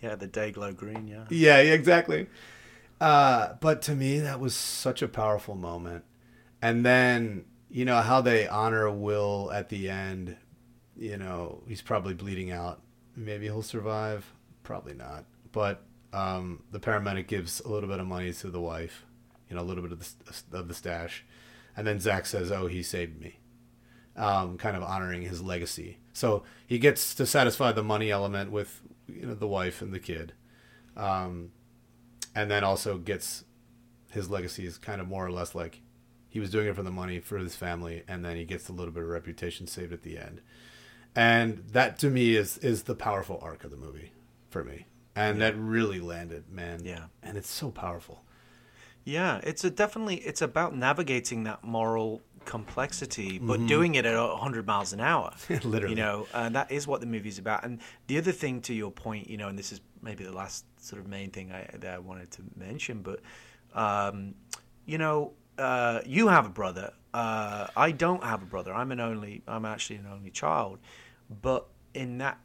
Yeah, 0.03 0.17
the 0.17 0.27
day 0.27 0.51
glow 0.51 0.73
green. 0.73 1.07
Yeah. 1.07 1.25
yeah, 1.31 1.61
yeah, 1.61 1.73
exactly. 1.75 2.27
Uh, 3.01 3.55
but 3.61 3.83
to 3.83 3.95
me, 3.95 4.19
that 4.19 4.41
was 4.41 4.55
such 4.55 5.01
a 5.01 5.07
powerful 5.09 5.55
moment. 5.55 6.05
And 6.61 6.85
then, 6.85 7.45
you 7.71 7.85
know, 7.85 8.01
how 8.01 8.21
they 8.21 8.49
honor 8.49 8.91
Will 8.91 9.51
at 9.55 9.69
the 9.69 9.89
end, 9.89 10.37
you 10.97 11.17
know, 11.17 11.63
he's 11.69 11.81
probably 11.81 12.13
bleeding 12.15 12.51
out. 12.51 12.83
Maybe 13.15 13.45
he'll 13.45 13.63
survive. 13.63 14.33
Probably 14.65 14.95
not. 14.95 15.25
But 15.53 15.83
um, 16.13 16.65
the 16.73 16.81
paramedic 16.81 17.29
gives 17.29 17.61
a 17.61 17.69
little 17.69 17.89
bit 17.89 18.01
of 18.01 18.07
money 18.07 18.33
to 18.33 18.51
the 18.51 18.61
wife, 18.61 19.07
you 19.49 19.55
know, 19.55 19.63
a 19.63 19.65
little 19.65 19.83
bit 19.85 19.93
of 19.93 20.01
the, 20.51 20.59
of 20.59 20.67
the 20.67 20.75
stash. 20.75 21.25
And 21.77 21.87
then 21.87 22.01
Zach 22.01 22.27
says, 22.27 22.51
Oh, 22.51 22.67
he 22.67 22.83
saved 22.83 23.21
me. 23.21 23.37
Um, 24.17 24.59
kind 24.59 24.77
of 24.77 24.83
honoring 24.83 25.23
his 25.23 25.41
legacy. 25.41 25.99
So 26.13 26.43
he 26.67 26.79
gets 26.79 27.15
to 27.15 27.25
satisfy 27.25 27.73
the 27.73 27.83
money 27.83 28.11
element 28.11 28.51
with, 28.51 28.83
you 29.07 29.25
know, 29.25 29.35
the 29.35 29.47
wife 29.47 29.81
and 29.81 29.95
the 29.95 30.01
kid 30.01 30.33
um, 30.97 31.51
and 32.35 32.51
then 32.51 32.65
also 32.65 32.99
gets 32.99 33.45
his 34.11 34.31
legacy 34.31 34.67
is 34.67 34.79
kind 34.79 35.01
of 35.01 35.09
more 35.09 35.25
or 35.25 35.31
less 35.31 35.55
like 35.55 35.81
he 36.29 36.39
was 36.39 36.51
doing 36.51 36.69
it 36.69 36.77
for 36.77 36.83
the 36.83 36.91
money 36.91 37.19
for 37.19 37.39
his 37.39 37.57
family, 37.57 38.05
and 38.07 38.25
then 38.25 38.37
he 38.37 38.45
gets 38.45 38.69
a 38.69 38.73
little 38.73 38.93
bit 38.93 39.03
of 39.03 39.09
reputation 39.09 39.67
saved 39.67 39.93
at 39.93 40.03
the 40.03 40.17
end, 40.19 40.41
and 41.17 41.65
that 41.73 41.99
to 42.01 42.11
me 42.11 42.37
is 42.37 42.59
is 42.59 42.85
the 42.85 42.95
powerful 42.95 43.39
arc 43.43 43.65
of 43.65 43.71
the 43.71 43.77
movie 43.77 44.13
for 44.49 44.63
me, 44.63 44.87
and 45.17 45.41
that 45.41 45.57
really 45.57 46.01
landed, 46.01 46.51
man. 46.51 46.83
Yeah. 46.85 47.07
and 47.23 47.37
it's 47.37 47.51
so 47.51 47.71
powerful. 47.71 48.23
Yeah, 49.03 49.41
it's 49.43 49.65
a 49.65 49.71
definitely 49.71 50.17
it's 50.17 50.43
about 50.43 50.77
navigating 50.77 51.45
that 51.45 51.65
moral 51.65 52.21
complexity, 52.51 53.39
but 53.39 53.59
Mm-hmm. 53.59 53.67
doing 53.77 53.95
it 53.95 54.05
at 54.05 54.17
100 54.17 54.67
miles 54.67 54.93
an 54.93 55.01
hour. 55.01 55.33
Literally. 55.49 55.91
You 55.91 55.95
know, 55.95 56.27
and 56.35 56.55
that 56.55 56.71
is 56.71 56.87
what 56.87 57.01
the 57.01 57.07
movie's 57.07 57.39
about. 57.39 57.65
And 57.65 57.79
the 58.09 58.19
other 58.19 58.33
thing 58.33 58.61
to 58.63 58.75
your 58.75 58.91
point, 58.91 59.31
you 59.31 59.37
know, 59.37 59.49
and 59.49 59.59
this 59.59 59.71
is 59.73 59.81
maybe 60.03 60.25
the 60.25 60.33
last 60.43 60.65
sort 60.79 61.01
of 61.01 61.07
main 61.09 61.31
thing 61.31 61.53
I, 61.53 61.63
that 61.79 61.95
I 61.95 61.99
wanted 61.99 62.31
to 62.33 62.43
mention, 62.57 63.03
but, 63.03 63.21
um, 63.75 64.35
you 64.85 64.99
know, 64.99 65.33
uh, 65.59 66.01
you 66.05 66.29
have 66.29 66.47
a 66.47 66.51
brother. 66.51 66.93
Uh, 67.15 67.67
I 67.77 67.91
don't 67.93 68.25
have 68.25 68.43
a 68.43 68.47
brother. 68.47 68.73
I'm 68.75 68.91
an 68.93 69.01
only. 69.01 69.43
I'm 69.47 69.65
actually 69.65 69.97
an 69.97 70.09
only 70.13 70.31
child. 70.31 70.79
But 71.43 71.67
in 71.95 72.19
that, 72.19 72.39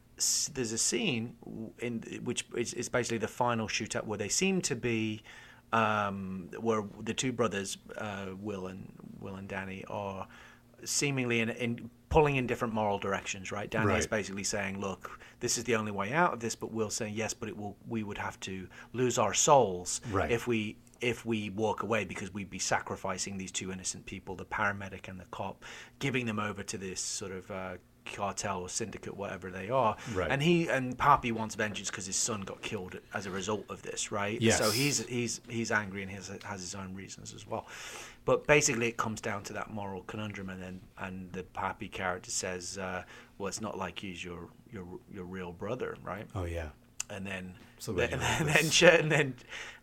there's 0.54 0.72
a 0.72 0.78
scene 0.78 1.34
in 1.78 2.02
which 2.24 2.46
is, 2.56 2.74
is 2.74 2.88
basically 2.88 3.18
the 3.18 3.28
final 3.44 3.66
shootout 3.68 4.04
where 4.06 4.18
they 4.18 4.28
seem 4.28 4.60
to 4.62 4.76
be, 4.76 5.22
um, 5.76 6.48
where 6.58 6.84
the 7.02 7.14
two 7.14 7.32
brothers, 7.32 7.78
uh, 7.98 8.26
Will 8.40 8.66
and 8.68 8.92
Will 9.20 9.34
and 9.36 9.48
Danny, 9.48 9.84
are 9.88 10.26
seemingly 10.84 11.40
in, 11.40 11.50
in 11.50 11.90
pulling 12.08 12.36
in 12.36 12.46
different 12.46 12.72
moral 12.72 12.98
directions. 12.98 13.52
Right? 13.52 13.70
Danny 13.70 13.94
is 13.94 14.06
basically 14.06 14.44
saying, 14.44 14.80
"Look, 14.80 15.20
this 15.40 15.58
is 15.58 15.64
the 15.64 15.76
only 15.76 15.92
way 15.92 16.12
out 16.12 16.32
of 16.32 16.40
this," 16.40 16.54
but 16.56 16.72
Will 16.72 16.90
saying, 16.90 17.14
"Yes, 17.14 17.34
but 17.34 17.48
it 17.48 17.56
will. 17.56 17.76
We 17.88 18.02
would 18.02 18.18
have 18.18 18.40
to 18.40 18.68
lose 18.92 19.18
our 19.18 19.34
souls 19.34 20.00
Right. 20.10 20.30
if 20.30 20.46
we." 20.46 20.76
If 20.98 21.26
we 21.26 21.50
walk 21.50 21.82
away, 21.82 22.06
because 22.06 22.32
we'd 22.32 22.48
be 22.48 22.58
sacrificing 22.58 23.36
these 23.36 23.52
two 23.52 23.70
innocent 23.70 24.06
people, 24.06 24.34
the 24.34 24.46
paramedic 24.46 25.08
and 25.08 25.20
the 25.20 25.26
cop, 25.30 25.62
giving 25.98 26.24
them 26.24 26.38
over 26.38 26.62
to 26.62 26.78
this 26.78 27.02
sort 27.02 27.32
of 27.32 27.50
uh, 27.50 27.74
cartel 28.12 28.60
or 28.62 28.68
syndicate, 28.68 29.16
whatever 29.16 29.50
they 29.50 29.68
are. 29.70 29.96
Right. 30.14 30.30
And 30.30 30.42
he 30.42 30.68
and 30.68 30.96
Papi 30.96 31.32
wants 31.32 31.54
vengeance 31.54 31.90
because 31.90 32.06
his 32.06 32.16
son 32.16 32.42
got 32.42 32.62
killed 32.62 32.98
as 33.14 33.26
a 33.26 33.30
result 33.30 33.64
of 33.68 33.82
this, 33.82 34.12
right? 34.12 34.40
Yes. 34.40 34.58
So 34.58 34.70
he's 34.70 35.04
he's 35.06 35.40
he's 35.48 35.70
angry 35.70 36.02
and 36.02 36.10
he 36.10 36.16
has, 36.16 36.30
has 36.44 36.60
his 36.60 36.74
own 36.74 36.94
reasons 36.94 37.34
as 37.34 37.46
well. 37.46 37.66
But 38.24 38.46
basically, 38.46 38.88
it 38.88 38.96
comes 38.96 39.20
down 39.20 39.44
to 39.44 39.52
that 39.52 39.70
moral 39.72 40.02
conundrum, 40.02 40.50
and 40.50 40.60
then 40.60 40.80
and 40.98 41.30
the 41.32 41.44
Papi 41.44 41.90
character 41.90 42.30
says, 42.30 42.76
uh, 42.76 43.04
"Well, 43.38 43.46
it's 43.48 43.60
not 43.60 43.78
like 43.78 43.98
he's 44.00 44.24
your 44.24 44.48
your 44.72 44.84
your 45.12 45.24
real 45.24 45.52
brother, 45.52 45.96
right?" 46.02 46.26
Oh 46.34 46.44
yeah. 46.44 46.70
and 47.08 47.24
then 47.24 47.54
So 47.78 47.92
then, 47.92 48.10
then 48.10 48.20
and 48.40 48.48
then, 48.48 49.00
and 49.00 49.12
then 49.12 49.34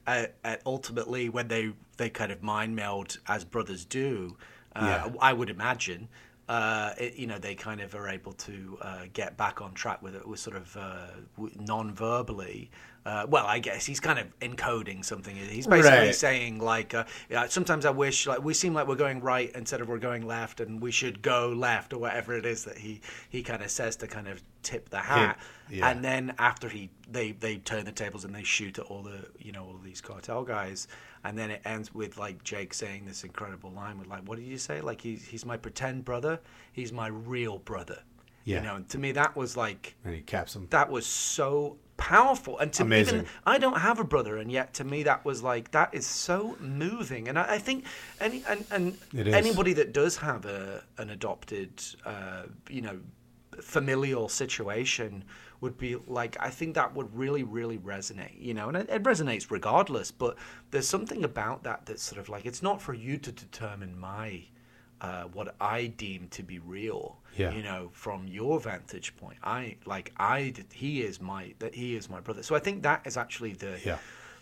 uh, 0.05 0.25
uh, 0.43 0.57
ultimately 0.65 1.29
when 1.29 1.47
they 1.47 1.71
they 1.95 2.09
kind 2.09 2.31
of 2.33 2.43
mind 2.43 2.75
meld 2.75 3.17
as 3.27 3.45
brothers 3.45 3.85
do, 3.85 4.35
uh, 4.75 5.07
Yeah. 5.07 5.13
I 5.21 5.31
would 5.31 5.49
imagine. 5.49 6.09
Uh, 6.49 6.93
it, 6.97 7.15
you 7.15 7.25
know, 7.25 7.37
they 7.37 7.55
kind 7.55 7.79
of 7.79 7.95
are 7.95 8.09
able 8.09 8.33
to 8.33 8.77
uh, 8.81 9.05
get 9.13 9.37
back 9.37 9.61
on 9.61 9.73
track 9.73 10.01
with 10.01 10.15
it, 10.15 10.27
with 10.27 10.39
sort 10.39 10.57
of 10.57 10.75
uh, 10.75 11.07
non-verbally. 11.55 12.69
Uh, 13.05 13.25
well, 13.29 13.45
I 13.45 13.59
guess 13.59 13.85
he's 13.85 13.99
kind 13.99 14.17
of 14.17 14.27
encoding 14.39 15.03
something. 15.03 15.35
He's 15.35 15.67
basically 15.67 15.97
Right. 15.97 16.15
saying 16.15 16.59
like, 16.59 16.93
uh, 16.93 17.03
yeah, 17.29 17.47
sometimes 17.47 17.85
I 17.85 17.89
wish 17.89 18.25
like 18.27 18.41
we 18.43 18.53
seem 18.53 18.73
like 18.73 18.87
we're 18.87 18.95
going 18.95 19.19
right 19.19 19.51
instead 19.55 19.81
of 19.81 19.89
we're 19.89 19.97
going 19.97 20.25
left, 20.25 20.61
and 20.61 20.81
we 20.81 20.91
should 20.91 21.21
go 21.21 21.49
left 21.49 21.91
or 21.91 21.97
whatever 21.99 22.33
it 22.37 22.45
is 22.45 22.63
that 22.63 22.77
he 22.77 23.01
he 23.29 23.43
kind 23.43 23.61
of 23.61 23.69
says 23.69 23.97
to 23.97 24.07
kind 24.07 24.27
of 24.29 24.41
tip 24.61 24.89
the 24.89 24.99
hat. 24.99 25.37
yeah. 25.69 25.89
And 25.89 26.03
then 26.03 26.33
after 26.39 26.69
he 26.69 26.89
they 27.11 27.33
they 27.33 27.57
turn 27.57 27.83
the 27.83 27.91
tables 27.91 28.23
and 28.23 28.33
they 28.33 28.43
shoot 28.43 28.79
at 28.79 28.85
all 28.85 29.01
the 29.03 29.25
you 29.37 29.51
know 29.51 29.65
all 29.65 29.79
these 29.83 29.99
cartel 29.99 30.43
guys, 30.45 30.87
and 31.25 31.37
then 31.37 31.51
it 31.51 31.61
ends 31.65 31.93
with 31.93 32.17
like 32.17 32.41
Jake 32.45 32.73
saying 32.73 33.05
this 33.05 33.25
incredible 33.25 33.71
line 33.71 33.99
with 33.99 34.07
like, 34.07 34.21
what 34.29 34.37
did 34.37 34.45
you 34.47 34.57
say? 34.57 34.79
Like 34.79 35.01
he's 35.01 35.25
he's 35.25 35.45
my 35.45 35.57
pretend 35.57 36.05
brother, 36.05 36.39
he's 36.71 36.93
my 36.93 37.07
real 37.07 37.57
brother. 37.59 37.99
Yeah. 38.45 38.57
You 38.57 38.63
know, 38.63 38.75
and 38.77 38.89
to 38.89 38.97
me 38.97 39.11
that 39.13 39.35
was 39.35 39.57
like 39.57 39.95
And 40.05 40.13
he 40.15 40.21
caps 40.21 40.55
him. 40.55 40.67
that 40.69 40.89
was 40.89 41.05
so 41.05 41.77
powerful 42.03 42.59
and 42.59 42.73
to 42.73 42.83
Amazing. 42.83 43.15
even 43.19 43.27
i 43.45 43.57
don't 43.57 43.79
have 43.79 43.97
a 43.97 44.03
brother 44.03 44.35
and 44.35 44.51
yet 44.51 44.73
to 44.73 44.83
me 44.83 45.03
that 45.03 45.23
was 45.23 45.41
like 45.41 45.71
that 45.71 45.93
is 45.93 46.05
so 46.05 46.57
moving 46.59 47.29
and 47.29 47.39
i, 47.39 47.53
I 47.53 47.57
think 47.59 47.85
any 48.19 48.43
and, 48.45 48.65
and 48.71 48.97
anybody 49.15 49.71
that 49.71 49.93
does 49.93 50.17
have 50.17 50.45
a 50.45 50.83
an 50.97 51.11
adopted 51.11 51.81
uh, 52.05 52.43
you 52.69 52.81
know 52.81 52.99
familial 53.61 54.27
situation 54.27 55.23
would 55.61 55.77
be 55.77 55.95
like 56.05 56.35
i 56.41 56.49
think 56.49 56.75
that 56.75 56.93
would 56.93 57.15
really 57.15 57.43
really 57.43 57.77
resonate 57.77 58.35
you 58.37 58.53
know 58.53 58.67
and 58.67 58.75
it, 58.75 58.89
it 58.89 59.01
resonates 59.03 59.49
regardless 59.49 60.11
but 60.11 60.35
there's 60.71 60.89
something 60.89 61.23
about 61.23 61.63
that 61.63 61.85
that's 61.85 62.03
sort 62.03 62.19
of 62.19 62.27
like 62.27 62.45
it's 62.45 62.61
not 62.61 62.81
for 62.81 62.93
you 62.93 63.17
to 63.17 63.31
determine 63.31 63.97
my 63.97 64.43
uh, 65.03 65.23
what 65.33 65.53
I 65.59 65.87
deem 65.87 66.29
to 66.29 66.43
be 66.43 66.59
real. 66.59 67.19
Yeah. 67.35 67.51
You 67.51 67.63
know, 67.63 67.89
from 67.93 68.27
your 68.27 68.59
vantage 68.59 69.15
point, 69.17 69.37
I 69.43 69.77
like 69.85 70.11
I 70.17 70.53
he 70.73 71.01
is 71.01 71.19
my 71.21 71.53
that 71.59 71.73
he 71.75 71.95
is 71.95 72.09
my 72.09 72.19
brother. 72.19 72.43
So 72.43 72.55
I 72.55 72.59
think 72.59 72.83
that 72.83 73.01
is 73.05 73.17
actually 73.17 73.53
the 73.53 73.79
Yeah. 73.83 73.97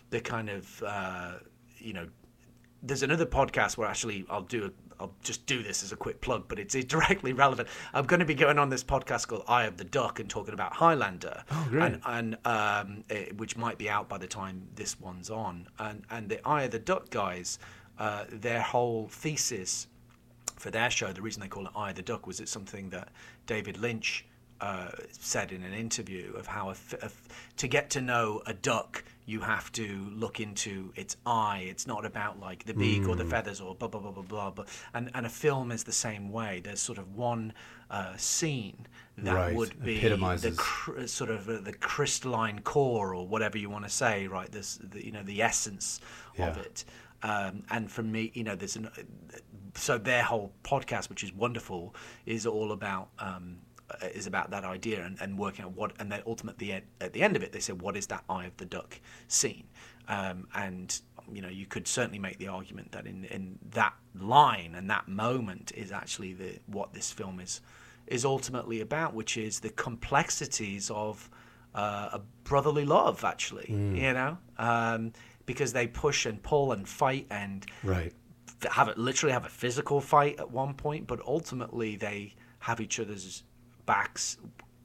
the 0.10 0.22
kind 0.22 0.50
of 0.50 0.84
uh, 0.84 1.34
you 1.78 1.94
know. 1.94 2.08
There's 2.84 3.04
another 3.04 3.28
podcast 3.28 3.78
where 3.78 3.88
actually 3.88 4.26
I'll 4.28 4.42
do 4.42 4.66
a, 4.66 4.72
I'll 5.00 5.14
just 5.22 5.46
do 5.46 5.62
this 5.62 5.84
as 5.84 5.92
a 5.92 5.96
quick 5.96 6.20
plug, 6.20 6.46
but 6.48 6.58
it's 6.58 6.74
directly 6.86 7.32
relevant. 7.32 7.70
I'm 7.94 8.06
going 8.06 8.22
to 8.22 8.26
be 8.26 8.34
going 8.34 8.58
on 8.58 8.70
this 8.70 8.84
podcast 8.84 9.28
called 9.28 9.44
Eye 9.48 9.66
of 9.66 9.78
the 9.78 9.84
Duck 9.84 10.20
and 10.20 10.28
talking 10.28 10.56
about 10.56 10.74
Highlander, 10.74 11.44
Oh, 11.52 11.68
great. 11.70 11.84
and, 11.84 12.02
and 12.06 12.38
um, 12.48 13.04
eh, 13.12 13.26
which 13.38 13.56
might 13.56 13.78
be 13.78 13.88
out 13.88 14.10
by 14.10 14.18
the 14.18 14.26
time 14.26 14.68
this 14.74 15.00
one's 15.00 15.30
on. 15.30 15.68
And 15.78 16.04
and 16.10 16.28
the 16.28 16.40
Eye 16.48 16.64
of 16.64 16.72
the 16.72 16.80
Duck 16.80 17.12
guys, 17.12 17.60
uh, 18.00 18.26
their 18.32 18.62
whole 18.64 19.10
thesis 19.12 19.86
for 20.62 20.72
their 20.72 20.90
show, 20.92 21.12
the 21.12 21.22
reason 21.22 21.42
they 21.42 21.48
call 21.48 21.66
it 21.66 21.72
Eye 21.76 21.90
of 21.90 21.96
the 21.96 22.02
Duck 22.02 22.28
was 22.28 22.40
it's 22.40 22.52
something 22.52 22.90
that 22.92 23.10
David 23.48 23.78
Lynch 23.78 24.26
uh, 24.62 24.92
said 25.12 25.52
in 25.52 25.64
an 25.64 25.74
interview 25.74 26.34
of 26.36 26.46
how 26.46 26.68
a 26.68 26.72
f- 26.72 26.94
a 27.02 27.06
f- 27.06 27.28
to 27.58 27.68
get 27.68 27.90
to 27.90 28.00
know 28.00 28.44
a 28.46 28.54
duck, 28.54 29.04
you 29.26 29.40
have 29.42 29.72
to 29.72 30.08
look 30.14 30.40
into 30.40 30.94
its 30.96 31.18
eye. 31.26 31.66
It's 31.68 31.88
not 31.88 32.06
about 32.06 32.40
like 32.40 32.64
the 32.66 32.74
beak 32.76 33.08
or 33.08 33.16
the 33.16 33.26
feathers 33.26 33.60
or 33.60 33.74
blah 33.74 33.88
blah 33.88 34.00
blah 34.02 34.12
blah 34.12 34.24
blah. 34.24 34.52
But 34.52 34.68
and 34.94 35.10
and 35.16 35.26
a 35.26 35.30
film 35.30 35.72
is 35.72 35.84
the 35.84 35.92
same 35.92 36.32
way. 36.32 36.62
There's 36.64 36.80
sort 36.80 37.00
of 37.00 37.16
one 37.16 37.54
uh, 37.90 38.16
scene 38.18 38.86
that 39.18 39.34
Right, 39.34 39.56
would 39.56 39.84
be 39.84 39.96
the 40.42 40.52
cr- 40.58 41.08
sort 41.08 41.32
of 41.32 41.50
uh, 41.50 41.58
the 41.62 41.74
crystalline 41.74 42.60
core 42.62 43.16
or 43.16 43.26
whatever 43.28 43.58
you 43.58 43.70
want 43.72 43.86
to 43.86 43.90
say, 43.90 44.28
right? 44.28 44.52
This 44.52 44.78
the, 44.84 45.04
you 45.04 45.12
know 45.12 45.24
the 45.24 45.42
essence 45.42 46.00
of 46.38 46.58
it. 46.58 46.86
Um, 47.24 47.64
and 47.70 47.92
for 47.92 48.02
me, 48.02 48.32
you 48.34 48.44
know, 48.44 48.56
there's 48.56 48.76
an 48.76 48.90
so 49.76 49.98
their 49.98 50.24
whole 50.24 50.54
podcast, 50.64 51.10
which 51.10 51.24
is 51.24 51.34
wonderful, 51.34 51.96
is 52.26 52.46
all 52.46 52.72
about 52.72 53.10
um, 53.20 53.58
is 54.14 54.28
about 54.28 54.52
that 54.52 54.64
idea 54.64 55.04
and, 55.04 55.18
and 55.22 55.38
working 55.38 55.66
out 55.66 55.72
what, 55.74 55.94
and 56.00 56.12
then 56.12 56.22
ultimately 56.26 56.72
at, 56.72 56.84
at 57.00 57.14
the 57.14 57.22
end 57.22 57.36
of 57.36 57.44
it, 57.44 57.52
they 57.52 57.60
said, 57.60 57.82
what 57.82 57.98
is 57.98 58.08
that 58.08 58.24
eye 58.30 58.46
of 58.46 58.56
the 58.58 58.66
duck 58.66 59.00
scene? 59.28 59.66
Um, 60.08 60.48
and 60.56 61.00
you 61.32 61.42
know, 61.42 61.50
you 61.50 61.66
could 61.66 61.88
certainly 61.88 62.20
make 62.20 62.38
the 62.40 62.48
argument 62.48 62.92
that 62.92 63.06
in 63.06 63.26
in 63.26 63.60
that 63.72 63.94
line 64.20 64.76
and 64.76 64.90
that 64.90 65.08
moment 65.08 65.72
is 65.76 65.92
actually 65.92 66.34
the 66.34 66.60
what 66.66 66.94
this 66.94 67.12
film 67.12 67.40
is 67.40 67.62
is 68.08 68.26
ultimately 68.26 68.82
about, 68.82 69.14
which 69.14 69.38
is 69.38 69.60
the 69.60 69.70
complexities 69.70 70.90
of 70.92 71.30
uh, 71.74 72.10
a 72.14 72.22
brotherly 72.44 72.84
love, 72.84 73.24
actually, 73.24 73.68
you 73.96 74.12
know, 74.14 74.38
um, 74.58 75.14
because 75.46 75.72
they 75.72 75.88
push 75.88 76.26
and 76.26 76.42
pull 76.44 76.74
and 76.74 76.90
fight 76.90 77.26
and 77.30 77.66
Right. 77.84 78.12
Have 78.70 78.88
it 78.88 78.98
literally 78.98 79.34
have 79.34 79.46
a 79.46 79.50
physical 79.50 80.02
fight 80.02 80.40
at 80.40 80.52
one 80.52 80.74
point, 80.74 81.08
but 81.08 81.20
ultimately 81.26 81.96
they 81.96 82.34
have 82.60 82.80
each 82.80 83.00
other's 83.00 83.44
backs 83.86 84.38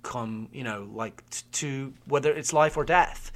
come, 0.07 0.48
you 0.53 0.62
know, 0.62 0.89
like 0.93 1.23
to 1.51 1.93
whether 2.07 2.32
it's 2.32 2.53
life 2.53 2.77
or 2.77 2.85
death, 2.85 3.32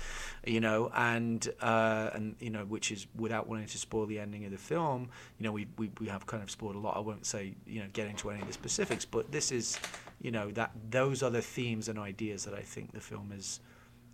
you 0.46 0.60
know, 0.60 0.90
and 0.94 1.48
uh, 1.60 2.10
and 2.14 2.36
you 2.38 2.50
know, 2.50 2.64
which 2.64 2.92
is 2.92 3.06
without 3.16 3.48
wanting 3.48 3.66
to 3.66 3.78
spoil 3.78 4.06
the 4.06 4.18
ending 4.18 4.44
of 4.44 4.52
the 4.52 4.58
film, 4.58 5.10
you 5.38 5.44
know, 5.44 5.52
we 5.52 5.66
we, 5.76 5.90
we 6.00 6.06
have 6.06 6.26
kind 6.26 6.42
of 6.42 6.50
spoiled 6.50 6.76
a 6.76 6.78
lot. 6.78 6.96
I 6.96 7.00
won't 7.00 7.26
say 7.26 7.54
you 7.66 7.80
know 7.80 7.88
get 7.92 8.06
into 8.06 8.30
any 8.30 8.40
of 8.40 8.46
the 8.46 8.52
specifics, 8.52 9.04
but 9.04 9.32
this 9.32 9.50
is, 9.50 9.78
you 10.22 10.30
know, 10.30 10.50
that 10.52 10.70
those 10.90 11.22
are 11.22 11.30
the 11.30 11.42
themes 11.42 11.88
and 11.88 11.98
ideas 11.98 12.44
that 12.44 12.54
I 12.54 12.62
think 12.62 12.92
the 12.92 13.00
film 13.00 13.32
is 13.36 13.60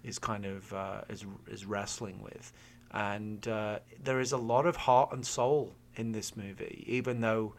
is 0.02 0.18
kind 0.18 0.46
of 0.46 0.72
uh, 0.72 1.02
is 1.10 1.26
is 1.48 1.66
wrestling 1.66 2.22
with, 2.22 2.52
and 2.92 3.46
uh, 3.46 3.80
there 4.02 4.20
is 4.20 4.32
a 4.32 4.38
lot 4.38 4.64
of 4.66 4.76
heart 4.76 5.12
and 5.12 5.24
soul 5.26 5.74
in 5.96 6.12
this 6.12 6.36
movie, 6.36 6.84
even 6.86 7.20
though 7.20 7.54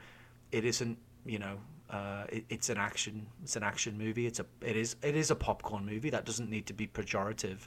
it 0.51 0.64
isn't, 0.65 0.97
you 1.26 1.39
know, 1.39 1.57
uh, 1.89 2.26
it, 2.30 2.43
it's 2.49 2.69
an 2.69 2.77
action, 2.77 3.26
it's 3.43 3.55
an 3.55 3.64
action 3.64 3.97
movie. 3.97 4.26
It's 4.27 4.39
a, 4.41 4.45
it 4.61 4.76
is, 4.76 4.97
it 5.01 5.15
is 5.15 5.31
a 5.31 5.35
popcorn 5.35 5.85
movie. 5.85 6.09
That 6.09 6.26
doesn't 6.26 6.49
need 6.49 6.65
to 6.68 6.73
be 6.73 6.85
pejorative, 6.85 7.59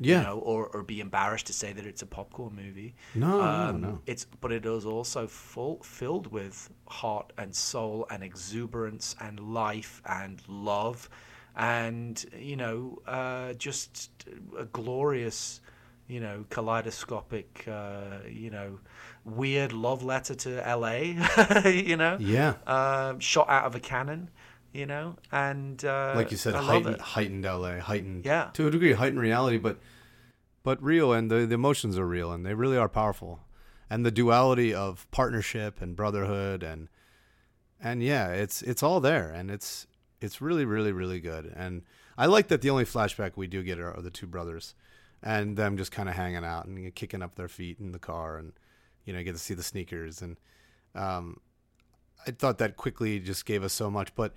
Yeah. 0.00 0.18
you 0.18 0.22
know, 0.26 0.38
or, 0.38 0.68
or 0.68 0.82
be 0.82 1.00
embarrassed 1.00 1.46
to 1.48 1.52
say 1.52 1.72
that 1.74 1.84
it's 1.86 2.00
a 2.00 2.06
popcorn 2.06 2.54
movie. 2.56 2.94
No, 3.14 3.38
no, 3.38 3.42
Um, 3.42 3.80
no. 3.82 4.00
It's, 4.06 4.24
but 4.40 4.50
it 4.50 4.64
is 4.64 4.86
also 4.86 5.26
full, 5.26 5.82
filled 5.82 6.28
with 6.32 6.70
heart 6.88 7.32
and 7.36 7.54
soul 7.54 8.06
and 8.10 8.22
exuberance 8.22 9.14
and 9.20 9.40
life 9.40 10.00
and 10.06 10.40
love, 10.48 11.10
and 11.54 12.24
you 12.38 12.56
know, 12.56 12.98
uh, 13.06 13.52
just 13.54 14.10
a 14.58 14.64
glorious, 14.64 15.60
you 16.08 16.20
know, 16.20 16.44
kaleidoscopic, 16.50 17.64
uh, 17.68 18.18
you 18.28 18.50
know, 18.50 18.78
weird 19.24 19.72
love 19.72 20.02
letter 20.02 20.34
to 20.34 20.66
L.A. 20.68 21.16
you 21.70 21.96
know, 21.96 22.16
Yeah. 22.20 22.54
um, 22.66 23.18
shot 23.20 23.48
out 23.48 23.64
of 23.64 23.74
a 23.74 23.80
cannon, 23.80 24.30
you 24.72 24.86
know, 24.86 25.16
and 25.32 25.84
uh, 25.84 26.12
like 26.16 26.30
you 26.30 26.36
said, 26.36 26.54
heightened, 26.54 27.00
heightened 27.00 27.44
LA, 27.44 27.78
heightened, 27.80 28.24
Yeah. 28.24 28.50
to 28.54 28.68
a 28.68 28.70
degree, 28.70 28.92
heightened 28.92 29.20
reality, 29.20 29.58
but 29.58 29.78
but 30.62 30.82
real, 30.82 31.12
and 31.12 31.30
the, 31.30 31.46
the 31.46 31.54
emotions 31.54 31.96
are 31.98 32.06
real, 32.06 32.32
and 32.32 32.44
they 32.44 32.54
really 32.54 32.76
are 32.76 32.88
powerful. 32.88 33.40
and 33.88 34.04
the 34.04 34.10
duality 34.10 34.74
of 34.74 35.06
partnership 35.12 35.80
and 35.80 35.94
brotherhood 35.94 36.62
and 36.64 36.88
and 37.80 38.02
yeah, 38.02 38.28
it's 38.30 38.62
it's 38.62 38.82
all 38.82 39.00
there, 39.00 39.30
and 39.30 39.50
it's 39.50 39.86
it's 40.20 40.40
really 40.40 40.64
really 40.64 40.92
really 40.92 41.20
good. 41.20 41.52
And 41.56 41.82
I 42.18 42.26
like 42.26 42.48
that 42.48 42.62
the 42.62 42.70
only 42.70 42.84
flashback 42.84 43.32
we 43.36 43.46
do 43.46 43.62
get 43.62 43.78
are, 43.78 43.92
are 43.96 44.02
the 44.02 44.10
two 44.10 44.26
brothers, 44.26 44.74
and 45.22 45.56
them 45.56 45.76
just 45.76 45.92
kind 45.92 46.08
of 46.08 46.14
hanging 46.14 46.44
out 46.44 46.66
and 46.66 46.94
kicking 46.94 47.22
up 47.22 47.34
their 47.34 47.48
feet 47.48 47.78
in 47.80 47.92
the 47.92 47.98
car, 47.98 48.36
and 48.38 48.52
you 49.04 49.12
know, 49.12 49.18
you 49.20 49.24
get 49.24 49.32
to 49.32 49.38
see 49.38 49.54
the 49.54 49.62
sneakers, 49.62 50.22
and 50.22 50.36
um, 50.94 51.40
I 52.26 52.30
thought 52.32 52.58
that 52.58 52.76
quickly 52.76 53.20
just 53.20 53.46
gave 53.46 53.62
us 53.62 53.72
so 53.72 53.90
much, 53.90 54.14
but 54.14 54.34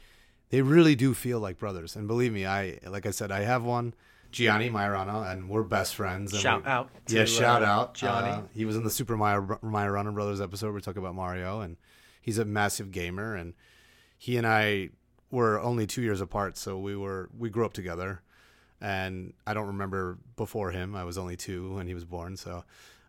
they 0.49 0.61
really 0.61 0.95
do 0.95 1.13
feel 1.13 1.39
like 1.39 1.57
brothers. 1.57 1.95
And 1.95 2.07
believe 2.07 2.33
me, 2.33 2.45
I 2.45 2.79
like 2.87 3.05
I 3.05 3.11
said, 3.11 3.31
I 3.31 3.41
have 3.41 3.63
one. 3.63 3.93
Gianni 4.31 4.69
Majorana, 4.69 5.31
and 5.31 5.49
we're 5.49 5.63
best 5.63 5.95
friends. 5.95 6.33
And 6.33 6.41
Shout 6.41 6.63
we- 6.63 6.69
out 6.69 6.89
to, 7.07 7.15
yeah, 7.15 7.25
shout 7.25 7.63
uh, 7.63 7.65
out, 7.65 7.93
Gianni. 7.95 8.29
Uh, 8.29 8.41
he 8.53 8.63
was 8.63 8.75
in 8.75 8.83
the 8.83 8.91
Super 8.91 9.17
Mario 9.17 9.57
Majorana 9.63 10.13
Brothers 10.13 10.39
episode. 10.39 10.75
We 10.75 10.81
talk 10.81 10.97
about 10.97 11.15
Mario, 11.15 11.61
and 11.61 11.77
he's 12.21 12.37
a 12.37 12.45
massive 12.45 12.91
gamer. 12.91 13.35
And 13.35 13.55
he 14.19 14.37
and 14.37 14.45
I 14.45 14.89
were 15.31 15.59
only 15.59 15.87
two 15.87 16.03
years 16.03 16.21
apart, 16.21 16.57
so 16.57 16.77
we 16.77 16.95
were 16.95 17.29
we 17.35 17.49
grew 17.49 17.65
up 17.65 17.73
together. 17.73 18.21
And 18.81 19.33
I 19.45 19.53
don't 19.53 19.67
remember 19.67 20.17
before 20.35 20.71
him. 20.71 20.95
I 20.95 21.03
was 21.03 21.17
only 21.17 21.35
two 21.35 21.75
when 21.75 21.87
he 21.87 21.93
was 21.93 22.05
born. 22.05 22.37
So, 22.37 22.63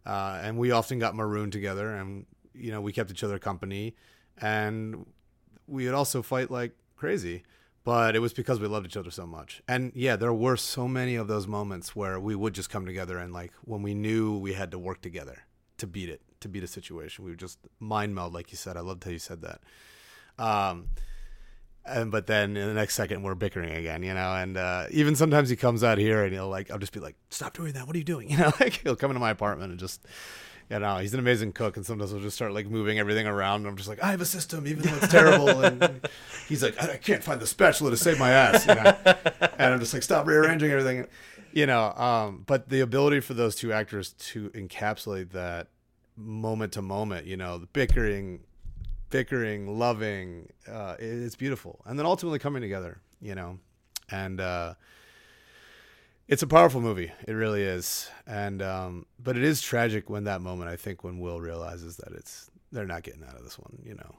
uh, 0.05 0.41
and 0.43 0.59
we 0.59 0.71
often 0.73 0.99
got 0.99 1.15
marooned 1.15 1.53
together, 1.53 1.95
and 1.95 2.27
you 2.55 2.73
know 2.73 2.81
we 2.81 2.93
kept 2.93 3.11
each 3.11 3.23
other 3.23 3.39
company, 3.39 3.95
and 4.39 5.07
we 5.67 5.85
would 5.85 5.95
also 5.95 6.23
fight 6.23 6.51
like 6.51 6.73
crazy 6.97 7.45
but 7.83 8.15
it 8.15 8.19
was 8.19 8.33
because 8.33 8.61
we 8.61 8.67
loved 8.67 8.87
each 8.87 8.97
other 8.97 9.11
so 9.11 9.27
much. 9.27 9.63
And 9.67 9.93
yeah, 9.95 10.17
there 10.17 10.33
were 10.33 10.57
so 10.57 10.87
many 10.87 11.15
of 11.15 11.29
those 11.29 11.47
moments 11.47 11.97
where 11.97 12.21
we 12.21 12.35
would 12.35 12.55
just 12.55 12.71
come 12.71 12.85
together 12.85 13.19
and 13.19 13.33
like 13.33 13.53
when 13.65 13.83
we 13.83 13.95
knew 13.95 14.37
we 14.37 14.53
had 14.53 14.71
to 14.73 14.79
work 14.79 15.01
together 15.01 15.45
to 15.79 15.87
beat 15.87 16.11
it, 16.11 16.21
to 16.41 16.49
beat 16.49 16.63
a 16.63 16.67
situation, 16.67 17.25
we 17.25 17.31
would 17.31 17.41
just 17.41 17.59
mind 17.79 18.15
meld, 18.15 18.35
like 18.35 18.53
you 18.53 18.57
said. 18.57 18.77
I 18.77 18.81
loved 18.81 19.05
how 19.05 19.11
you 19.11 19.19
said 19.19 19.43
that. 19.43 19.61
Um, 20.39 20.89
and 21.91 22.11
but 22.11 22.27
then 22.27 22.57
in 22.57 22.69
the 22.69 22.75
next 22.75 22.95
second 22.95 23.23
we're 23.23 23.35
bickering 23.35 23.73
again, 23.73 24.03
you 24.03 24.15
know. 24.15 24.35
And 24.35 24.57
uh, 24.57 24.87
even 24.91 25.17
sometimes 25.17 25.49
he 25.49 25.57
comes 25.57 25.85
out 25.85 25.99
here 25.99 26.25
and 26.25 26.33
he'll 26.33 26.49
like, 26.49 26.71
I'll 26.71 26.79
just 26.79 26.93
be 26.93 27.01
like, 27.01 27.17
"Stop 27.31 27.57
doing 27.57 27.73
that! 27.73 27.87
What 27.87 27.95
are 27.97 27.99
you 27.99 28.05
doing?" 28.05 28.31
You 28.31 28.39
know, 28.39 28.53
like 28.61 28.75
he'll 28.75 28.97
come 28.97 29.11
into 29.11 29.21
my 29.21 29.31
apartment 29.31 29.71
and 29.71 29.81
just 29.81 30.07
you 30.71 30.79
know, 30.79 30.99
he's 30.99 31.13
an 31.13 31.19
amazing 31.19 31.53
cook, 31.53 31.77
and 31.77 31.85
sometimes 31.85 32.13
we'll 32.13 32.23
just 32.23 32.37
start 32.37 32.53
like 32.53 32.71
moving 32.71 33.01
everything 33.01 33.27
around. 33.27 33.63
And 33.63 33.67
I'm 33.67 33.77
just 33.77 33.89
like, 33.89 34.01
I 34.03 34.13
have 34.13 34.21
a 34.21 34.25
system, 34.25 34.69
even 34.69 34.85
though 34.85 34.97
it's 34.97 35.09
terrible. 35.09 35.49
and 35.65 36.01
he's 36.49 36.63
like, 36.63 36.81
I 36.81 36.93
I 36.93 36.97
can't 36.97 37.25
find 37.25 37.41
the 37.41 37.47
spatula 37.47 37.91
to 37.91 37.97
save 37.97 38.21
my 38.21 38.31
ass. 38.31 38.67
You 38.67 38.77
know? 38.77 38.97
and 39.59 39.75
I'm 39.75 39.81
just 39.81 39.93
like, 39.93 40.05
stop 40.05 40.29
rearranging 40.29 40.71
everything. 40.71 41.09
You 41.53 41.67
know, 41.67 41.93
um, 41.95 42.45
but 42.47 42.69
the 42.69 42.81
ability 42.81 43.19
for 43.19 43.35
those 43.35 43.57
two 43.57 43.73
actors 43.73 44.13
to 44.13 44.51
encapsulate 44.51 45.31
that 45.31 45.67
moment 46.17 46.73
to 46.75 46.83
moment, 46.83 47.27
you 47.27 47.37
know, 47.37 47.59
the 47.59 47.67
bickering, 47.67 48.45
bickering, 49.11 49.79
loving. 49.79 50.49
Uh, 50.71 50.97
it's 50.99 51.37
beautiful. 51.37 51.83
And 51.87 51.99
then 51.99 52.07
ultimately 52.07 52.39
coming 52.39 52.63
together, 52.63 53.01
you 53.21 53.35
know, 53.35 53.59
and 54.11 54.41
uh, 54.41 54.75
it's 56.29 56.43
a 56.43 56.47
powerful 56.47 56.81
movie. 56.81 57.13
It 57.27 57.33
really 57.33 57.63
is. 57.63 58.09
And 58.27 58.63
um, 58.63 59.07
but 59.23 59.37
it 59.37 59.43
is 59.43 59.61
tragic 59.61 60.09
when 60.09 60.25
that 60.25 60.41
moment. 60.41 60.71
I 60.71 60.77
think 60.77 61.05
when 61.05 61.19
Will 61.19 61.41
realizes 61.41 61.97
that 61.99 62.13
it's 62.13 62.51
they're 62.73 62.87
not 62.87 63.03
getting 63.03 63.25
out 63.25 63.37
of 63.37 63.45
this 63.45 63.59
one, 63.59 63.83
you 63.85 63.95
know. 63.95 64.15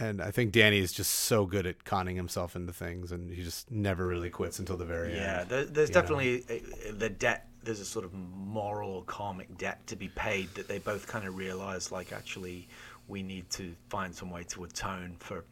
And 0.00 0.20
I 0.20 0.32
think 0.32 0.50
Danny 0.50 0.78
is 0.78 0.92
just 0.92 1.12
so 1.12 1.46
good 1.46 1.64
at 1.64 1.84
conning 1.84 2.16
himself 2.16 2.56
into 2.56 2.72
things, 2.72 3.12
and 3.12 3.30
he 3.30 3.44
just 3.44 3.70
never 3.70 4.04
really 4.04 4.30
quits 4.30 4.58
until 4.58 4.76
the 4.76 4.84
very 4.84 5.12
end. 5.12 5.16
Yeah, 5.16 5.40
end. 5.42 5.48
there, 5.48 5.64
there's 5.64 5.90
definitely 5.90 6.44
a, 6.48 6.90
the 6.90 7.08
debt. 7.08 7.46
There's 7.62 7.78
a 7.78 7.84
sort 7.84 8.04
of 8.04 8.12
moral 8.12 8.90
or 8.90 9.04
karmic 9.04 9.56
debt 9.56 9.86
to 9.86 9.94
be 9.94 10.08
paid 10.08 10.52
that 10.56 10.66
they 10.66 10.78
both 10.78 11.06
kind 11.06 11.28
of 11.28 11.36
realize, 11.36 11.92
like 11.92 12.12
actually, 12.12 12.68
we 13.08 13.22
need 13.22 13.48
to 13.50 13.74
find 13.88 14.14
some 14.14 14.30
way 14.30 14.44
to 14.44 14.64
atone 14.64 15.16
for 15.18 15.44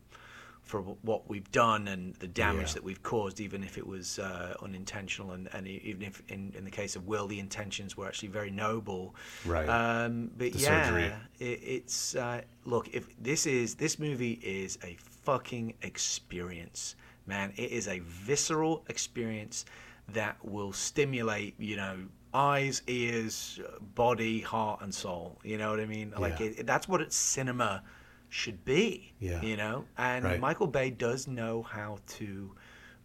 for 0.62 0.82
what 1.02 1.28
we've 1.28 1.50
done 1.50 1.88
and 1.88 2.14
the 2.16 2.28
damage 2.28 2.68
Yeah. 2.68 2.74
that 2.74 2.84
we've 2.84 3.02
caused, 3.02 3.40
even 3.40 3.64
if 3.64 3.76
it 3.76 3.84
was 3.84 4.20
uh, 4.20 4.54
unintentional, 4.62 5.32
and, 5.32 5.48
and 5.52 5.66
even 5.66 6.02
if 6.02 6.22
in, 6.28 6.52
in 6.56 6.64
the 6.64 6.70
case 6.70 6.94
of 6.94 7.08
Will, 7.08 7.26
the 7.26 7.40
intentions 7.40 7.96
were 7.96 8.06
actually 8.06 8.28
very 8.28 8.52
noble. 8.52 9.16
Right. 9.44 9.68
Um, 9.68 10.30
but 10.38 10.52
The 10.52 10.58
yeah, 10.60 11.16
it, 11.40 11.44
it's 11.44 12.14
uh, 12.14 12.42
look 12.66 12.88
if 12.92 13.08
this 13.20 13.46
is 13.46 13.74
this 13.74 13.98
movie 13.98 14.38
is 14.42 14.78
a 14.84 14.96
fucking 15.22 15.74
experience 15.82 16.94
man 17.26 17.52
it 17.56 17.70
is 17.70 17.86
a 17.88 17.98
visceral 18.00 18.84
experience 18.88 19.64
that 20.08 20.36
will 20.44 20.72
stimulate 20.72 21.54
you 21.58 21.76
know 21.76 21.96
eyes 22.32 22.82
ears 22.86 23.60
body 23.94 24.40
heart 24.40 24.80
and 24.82 24.94
soul 24.94 25.38
you 25.42 25.58
know 25.58 25.70
what 25.70 25.80
i 25.80 25.86
mean 25.86 26.12
like 26.18 26.38
Yeah. 26.38 26.46
it, 26.46 26.66
that's 26.66 26.86
what 26.88 27.00
it's 27.00 27.16
cinema 27.16 27.82
should 28.28 28.64
be 28.64 29.12
Yeah. 29.18 29.42
you 29.42 29.56
know 29.56 29.84
and 29.98 30.24
Right. 30.24 30.40
michael 30.40 30.68
bay 30.68 30.90
does 30.90 31.26
know 31.26 31.62
how 31.62 31.98
to 32.18 32.52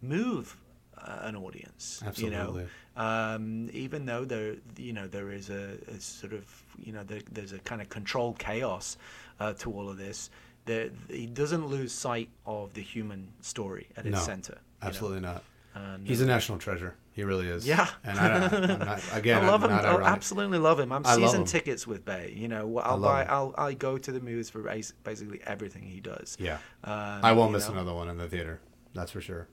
move 0.02 0.56
uh, 0.96 1.18
an 1.22 1.36
audience 1.36 2.00
you 2.02 2.08
Absolutely. 2.08 2.62
know 2.62 2.68
um, 2.96 3.68
even 3.74 4.06
though 4.06 4.24
there, 4.24 4.54
you 4.78 4.94
know, 4.94 5.06
there 5.06 5.30
is 5.30 5.50
a, 5.50 5.76
a 5.94 6.00
sort 6.00 6.32
of, 6.32 6.46
you 6.82 6.92
know, 6.94 7.04
there, 7.04 7.20
there's 7.30 7.52
a 7.52 7.58
kind 7.58 7.82
of 7.82 7.90
controlled 7.90 8.38
chaos 8.38 8.96
uh, 9.38 9.52
to 9.52 9.70
all 9.70 9.90
of 9.90 9.98
this. 9.98 10.30
There, 10.64 10.88
he 11.10 11.26
doesn't 11.26 11.66
lose 11.66 11.92
sight 11.92 12.30
of 12.46 12.72
the 12.72 12.80
human 12.80 13.28
story 13.42 13.86
at 13.98 14.06
its 14.06 14.14
No, 14.14 14.20
center. 14.20 14.54
you 14.54 14.58
know. 14.84 14.88
Absolutely 14.88 15.20
not. 15.20 15.44
And, 15.74 16.06
He's 16.08 16.22
uh, 16.22 16.24
a 16.24 16.28
national 16.28 16.56
treasure. 16.56 16.94
He 17.16 17.24
really 17.24 17.48
is. 17.48 17.66
Yeah. 17.66 17.88
And 18.04 18.18
I 18.18 18.44
I'm 18.46 18.78
not, 18.78 19.00
again, 19.14 19.42
I 19.42 19.48
love 19.48 19.64
I'm 19.64 19.70
him. 19.70 19.76
not 19.76 20.02
I 20.02 20.06
absolutely 20.08 20.58
love 20.58 20.78
him. 20.78 20.92
I'm 20.92 21.00
I 21.06 21.16
season 21.16 21.40
him. 21.40 21.46
tickets 21.46 21.86
with 21.86 22.04
Bay. 22.04 22.34
You 22.36 22.46
know, 22.46 22.78
I'll 22.78 23.00
buy. 23.00 23.22
him. 23.22 23.28
I'll 23.30 23.54
I 23.56 23.72
go 23.72 23.96
to 23.96 24.12
the 24.12 24.20
movies 24.20 24.50
for 24.50 24.60
basically 24.60 25.40
everything 25.46 25.84
he 25.84 26.00
does. 26.00 26.36
Yeah. 26.38 26.58
Um, 26.84 27.20
I 27.24 27.32
won't 27.32 27.52
miss 27.52 27.68
know. 27.68 27.72
another 27.72 27.94
one 27.94 28.10
in 28.10 28.18
the 28.18 28.28
theater. 28.28 28.60
That's 28.92 29.10
for 29.12 29.22
sure. 29.22 29.48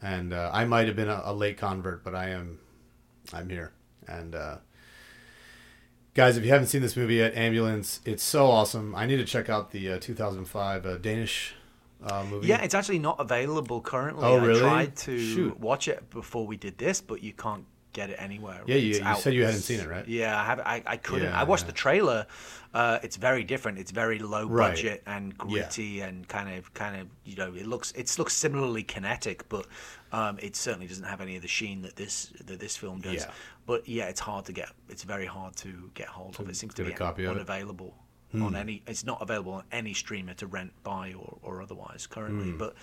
And 0.00 0.32
uh, 0.32 0.48
I 0.50 0.64
might 0.64 0.86
have 0.86 0.96
been 0.96 1.10
a, 1.10 1.20
a 1.26 1.34
late 1.34 1.58
convert, 1.58 2.02
but 2.02 2.14
I 2.14 2.30
am, 2.30 2.58
I'm 3.34 3.50
here. 3.50 3.72
And 4.08 4.34
uh, 4.34 4.56
guys, 6.14 6.38
if 6.38 6.44
you 6.44 6.50
haven't 6.52 6.68
seen 6.68 6.80
this 6.80 6.96
movie 6.96 7.16
yet, 7.16 7.34
Ambulance, 7.36 8.00
it's 8.06 8.22
so 8.22 8.46
awesome. 8.46 8.94
I 8.94 9.04
need 9.04 9.18
to 9.18 9.26
check 9.26 9.50
out 9.50 9.72
the 9.72 9.92
uh, 9.92 9.98
2005 10.00 10.86
uh, 10.86 10.96
Danish 10.96 11.54
uh, 12.04 12.24
movie. 12.24 12.46
Yeah, 12.48 12.62
it's 12.62 12.74
actually 12.74 12.98
not 12.98 13.16
available 13.20 13.80
currently. 13.80 14.24
Oh, 14.24 14.38
really? 14.38 14.60
I 14.60 14.68
tried 14.68 14.96
to 14.96 15.18
Shoot. 15.18 15.58
watch 15.60 15.88
it 15.88 16.08
before 16.10 16.46
we 16.46 16.56
did 16.56 16.78
this, 16.78 17.00
but 17.00 17.22
you 17.22 17.32
can't 17.32 17.64
get 17.92 18.08
it 18.08 18.16
anywhere. 18.18 18.62
Yeah, 18.66 18.76
you- 18.76 18.94
you 19.04 19.14
said 19.16 19.34
you 19.34 19.44
hadn't 19.44 19.60
seen 19.60 19.80
it, 19.80 19.86
right? 19.88 20.08
Yeah, 20.08 20.40
I 20.40 20.44
have. 20.46 20.60
I, 20.60 20.82
I 20.86 20.96
couldn't. 20.96 21.28
Yeah, 21.28 21.38
I 21.38 21.44
watched 21.44 21.64
yeah. 21.64 21.66
the 21.68 21.72
trailer. 21.74 22.26
Uh, 22.72 22.98
it's 23.02 23.16
very 23.16 23.44
different. 23.44 23.78
It's 23.78 23.90
very 23.90 24.18
low 24.18 24.46
Right. 24.48 24.70
budget 24.70 25.02
and 25.06 25.32
Yeah. 25.32 25.36
gritty 25.62 26.00
and 26.00 26.26
kind 26.26 26.56
of, 26.58 26.72
kind 26.72 26.98
of, 27.02 27.08
you 27.24 27.36
know, 27.36 27.52
it 27.54 27.66
looks, 27.66 27.92
it 27.92 28.18
looks 28.18 28.32
similarly 28.34 28.82
kinetic, 28.82 29.46
but 29.50 29.66
um, 30.10 30.38
it 30.40 30.56
certainly 30.56 30.86
doesn't 30.86 31.04
have 31.04 31.20
any 31.20 31.36
of 31.36 31.42
the 31.42 31.48
sheen 31.48 31.82
that 31.82 31.96
this 31.96 32.32
that 32.46 32.58
this 32.60 32.76
film 32.78 33.00
does. 33.02 33.14
Yeah. 33.14 33.30
But 33.66 33.86
yeah, 33.86 34.06
it's 34.06 34.20
hard 34.20 34.46
to 34.46 34.52
get. 34.54 34.70
It's 34.88 35.04
very 35.04 35.26
hard 35.26 35.54
to 35.56 35.90
get 35.92 36.08
hold 36.08 36.40
of. 36.40 36.48
It 36.48 36.56
seems 36.56 36.72
to 36.74 36.84
be 36.84 36.92
copy 36.92 37.26
unavailable 38.32 38.46
on 38.46 38.56
any. 38.60 38.82
It's 38.86 39.04
not 39.04 39.20
available 39.22 39.52
on 39.54 39.64
any 39.72 39.94
streamer 39.94 40.34
to 40.34 40.46
rent, 40.46 40.72
buy, 40.82 41.12
or, 41.14 41.38
or 41.42 41.62
otherwise 41.62 42.06
currently. 42.06 42.50
Hmm. 42.50 42.58
But 42.58 42.74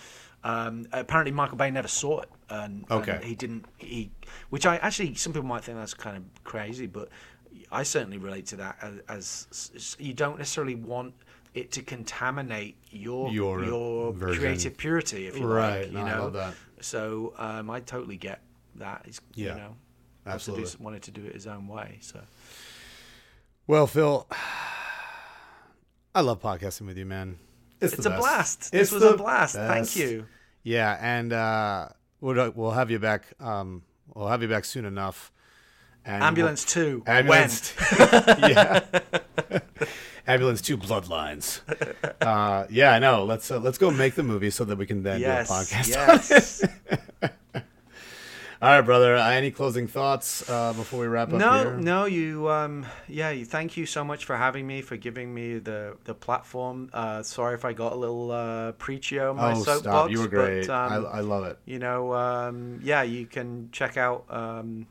um, 0.43 0.88
apparently, 0.93 1.31
Michael 1.31 1.57
Bay 1.57 1.69
never 1.71 1.88
saw 1.88 2.21
it, 2.21 2.30
and, 2.49 2.85
Okay. 2.89 3.11
and 3.13 3.23
he 3.23 3.35
didn't. 3.35 3.65
He, 3.77 4.11
which 4.49 4.65
I 4.65 4.77
actually, 4.77 5.15
some 5.15 5.34
people 5.34 5.47
might 5.47 5.63
think 5.63 5.77
that's 5.77 5.93
kind 5.93 6.17
of 6.17 6.23
crazy, 6.43 6.88
but 6.88 7.09
I 7.71 7.84
certainly 7.84 8.17
relate 8.17 8.45
to 8.47 8.55
that 8.57 8.77
as, 9.09 9.47
as 9.73 9.95
you 9.99 10.13
don't 10.13 10.38
necessarily 10.38 10.76
want 10.76 11.13
it 11.55 11.71
to 11.73 11.81
contaminate 11.81 12.77
your 12.91 13.31
Your 13.31 13.63
your, 13.65 14.13
creative 14.13 14.77
purity, 14.77 15.27
if 15.27 15.38
you 15.38 15.45
Right. 15.47 15.80
like. 15.81 15.88
You 15.88 15.93
No, 15.93 16.01
I 16.05 16.11
know, 16.15 16.23
love 16.26 16.34
that. 16.34 16.53
so 16.80 17.34
um, 17.38 17.69
I 17.71 17.80
totally 17.80 18.17
get 18.17 18.41
that. 18.76 19.01
He's, 19.05 19.19
Yeah. 19.34 19.53
you 19.55 19.59
know, 19.59 19.76
wants 20.26 20.45
to 20.45 20.51
do- 20.51 20.57
Absolutely. 20.57 20.84
wanted 20.85 21.01
to 21.03 21.11
do 21.11 21.26
it 21.26 21.34
his 21.34 21.47
own 21.47 21.67
way. 21.67 21.97
So 22.01 22.21
Well, 23.67 23.88
Phil, 23.88 24.27
I 26.19 26.21
love 26.21 26.41
podcasting 26.41 26.85
with 26.85 26.97
you, 26.97 27.05
man. 27.05 27.39
It's, 27.79 27.93
it's 27.93 28.05
a 28.05 28.09
best. 28.09 28.19
blast. 28.19 28.59
It's 28.59 28.71
This 28.71 28.91
was 28.91 29.03
a 29.03 29.15
blast. 29.15 29.55
Thank 29.55 29.95
you. 29.95 30.25
Yeah, 30.63 30.97
and 30.99 31.31
uh, 31.31 31.87
we'll 32.19 32.51
we'll 32.51 32.71
have 32.71 32.91
you 32.91 32.99
back. 32.99 33.23
Um, 33.39 33.83
we'll 34.13 34.27
have 34.27 34.41
you 34.41 34.49
back 34.49 34.65
soon 34.65 34.83
enough. 34.83 35.31
And 36.03 36.21
Ambulance 36.21 36.65
two. 36.65 37.03
we'll- 37.07 37.15
ambulance. 37.15 37.73
yeah. 37.99 38.83
ambulance 40.27 40.61
two. 40.61 40.77
Bloodlines. 40.77 41.61
Uh, 42.19 42.67
yeah, 42.69 42.91
I 42.91 42.99
know. 42.99 43.23
Let's 43.23 43.49
uh, 43.49 43.59
let's 43.59 43.77
go 43.77 43.89
make 43.89 44.15
the 44.15 44.23
movie 44.23 44.49
so 44.49 44.65
that 44.65 44.77
we 44.77 44.85
can 44.85 45.03
then 45.03 45.21
Yes. 45.21 45.47
do 45.47 45.53
a 45.53 45.57
podcast. 45.57 45.87
Yes. 45.89 47.31
All 48.61 48.68
right, 48.69 48.81
brother. 48.81 49.15
Uh, 49.15 49.30
any 49.30 49.52
closing 49.52 49.88
thoughts 49.88 50.48
uh, 50.49 50.73
before 50.73 50.99
we 50.99 51.07
wrap 51.07 51.30
up? 51.31 51.40
no, 51.40 51.52
here? 51.64 51.77
no, 51.77 52.03
you, 52.06 52.49
um, 52.49 52.86
yeah, 53.07 53.30
you. 53.30 53.45
Thank 53.45 53.77
you 53.77 53.86
so 53.86 54.03
much 54.03 54.26
for 54.26 54.36
having 54.36 54.68
me, 54.68 54.81
for 54.81 54.98
giving 54.98 55.34
me 55.34 55.60
the 55.60 55.95
the 56.03 56.14
platform. 56.14 56.90
Uh, 56.91 57.23
sorry 57.23 57.56
if 57.56 57.64
I 57.64 57.72
got 57.72 57.94
a 57.94 57.95
little 57.95 58.31
uh, 58.31 58.73
preachy 58.73 59.18
on 59.18 59.38
my 59.38 59.52
Oh, 59.52 59.64
soapbox. 59.64 59.80
stop! 59.80 60.11
You 60.11 60.19
were 60.19 60.27
great. 60.27 60.68
But, 60.68 60.91
um, 60.91 61.06
I, 61.06 61.19
I 61.19 61.19
love 61.22 61.45
it. 61.45 61.57
you 61.65 61.80
know, 61.80 62.14
um, 62.14 62.81
yeah, 62.84 63.02
you 63.03 63.26
can 63.26 63.69
check 63.72 63.95
out 63.95 64.26
um, 64.30 64.88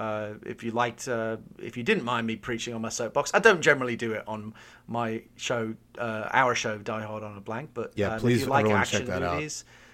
Uh, 0.00 0.32
if 0.46 0.64
you 0.64 0.70
liked, 0.72 1.06
uh, 1.06 1.36
if 1.62 1.76
you 1.76 1.82
didn't 1.84 2.04
mind 2.04 2.26
me 2.26 2.34
preaching 2.34 2.74
on 2.74 2.80
my 2.80 2.88
soapbox, 2.88 3.30
I 3.34 3.38
don't 3.38 3.60
generally 3.60 3.96
do 3.96 4.12
it 4.14 4.24
on 4.26 4.54
my 4.88 5.22
show, 5.36 5.74
uh, 5.98 6.26
our 6.32 6.54
show, 6.56 6.78
Die 6.78 7.02
Hard 7.02 7.22
on 7.22 7.36
a 7.36 7.40
Blank. 7.40 7.70
But 7.74 7.92
Yeah, 7.94 8.14
um, 8.14 8.20
please, 8.20 8.40
if 8.40 8.46
you 8.46 8.50
like 8.50 8.66
action 8.66 9.00
check 9.00 9.08
that 9.08 9.22
out. 9.22 9.42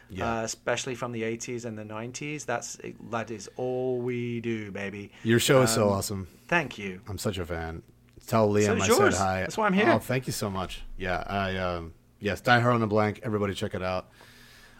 Yeah. 0.08 0.40
uh, 0.40 0.42
especially 0.44 0.94
from 0.94 1.12
the 1.12 1.22
80s 1.22 1.64
and 1.64 1.76
the 1.76 1.82
90s, 1.84 2.44
that's 2.46 2.78
that 3.10 3.30
is 3.30 3.48
all 3.56 3.98
we 4.00 4.40
do, 4.40 4.70
baby. 4.70 5.10
Your 5.24 5.40
show 5.40 5.62
is 5.62 5.70
so 5.70 5.86
Um, 5.88 5.92
awesome. 5.94 6.28
Thank 6.48 6.78
you. 6.78 7.00
I'm 7.08 7.18
such 7.18 7.38
a 7.38 7.44
fan. 7.46 7.82
Tell 8.26 8.48
Liam 8.48 8.76
is 8.78 8.84
I 8.84 8.86
yours. 8.86 9.16
said 9.16 9.22
hi. 9.24 9.40
That's 9.40 9.56
why 9.56 9.66
I'm 9.66 9.72
here. 9.72 9.90
Oh, 9.90 9.98
thank 9.98 10.26
you 10.26 10.32
so 10.32 10.50
much. 10.50 10.82
Yeah, 10.98 11.22
I 11.26 11.56
um, 11.56 11.92
yes, 12.20 12.40
Die 12.40 12.60
Hard 12.60 12.74
on 12.74 12.80
the 12.80 12.86
Blank. 12.86 13.20
Everybody 13.22 13.54
check 13.54 13.74
it 13.74 13.82
out. 13.82 14.08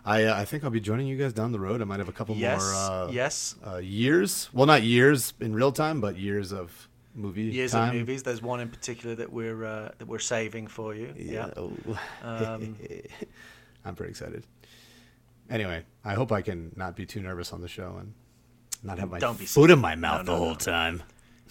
I 0.05 0.25
uh, 0.25 0.41
I 0.41 0.45
think 0.45 0.63
I'll 0.65 0.71
be 0.71 0.81
joining 0.81 1.07
you 1.09 1.17
guys 1.17 1.33
down 1.33 1.51
the 1.53 1.61
road. 1.61 1.81
I 1.81 1.85
might 1.85 1.99
have 1.99 2.09
a 2.09 2.13
couple 2.13 2.37
Yes, 2.37 2.61
more 2.61 2.75
uh, 2.75 3.09
yes. 3.11 3.57
uh, 3.67 3.77
years. 3.79 4.49
Well, 4.53 4.67
not 4.67 4.83
years 4.85 5.33
in 5.41 5.55
real 5.55 5.73
time, 5.73 6.01
but 6.01 6.17
years 6.17 6.53
of 6.53 6.89
movie 7.15 7.43
Years 7.43 7.73
time. 7.73 7.89
of 7.91 7.95
movies. 7.97 8.23
There's 8.23 8.43
one 8.43 8.61
in 8.61 8.69
particular 8.69 9.15
that 9.17 9.33
we're 9.33 9.65
uh, 9.65 9.91
that 9.99 10.07
we're 10.07 10.21
saving 10.21 10.69
for 10.69 10.95
you. 10.95 11.13
Yeah. 11.17 11.51
Oh. 11.57 11.73
Um, 12.23 12.77
I'm 13.85 13.95
pretty 13.95 14.11
excited. 14.11 14.45
Anyway, 15.51 15.85
I 16.05 16.15
hope 16.15 16.33
I 16.33 16.43
can 16.43 16.73
not 16.77 16.97
be 16.97 17.07
too 17.07 17.21
nervous 17.21 17.53
on 17.53 17.61
the 17.61 17.69
show 17.69 17.97
and 18.01 18.15
not 18.83 18.99
have 18.99 19.11
my 19.11 19.19
Don't 19.19 19.39
be 19.39 19.45
foot 19.47 19.63
silly. 19.69 19.73
in 19.73 19.79
my 19.81 19.95
mouth 19.95 20.27
No, 20.27 20.33
the 20.33 20.39
whole 20.39 20.49
no. 20.51 20.55
time. 20.57 21.03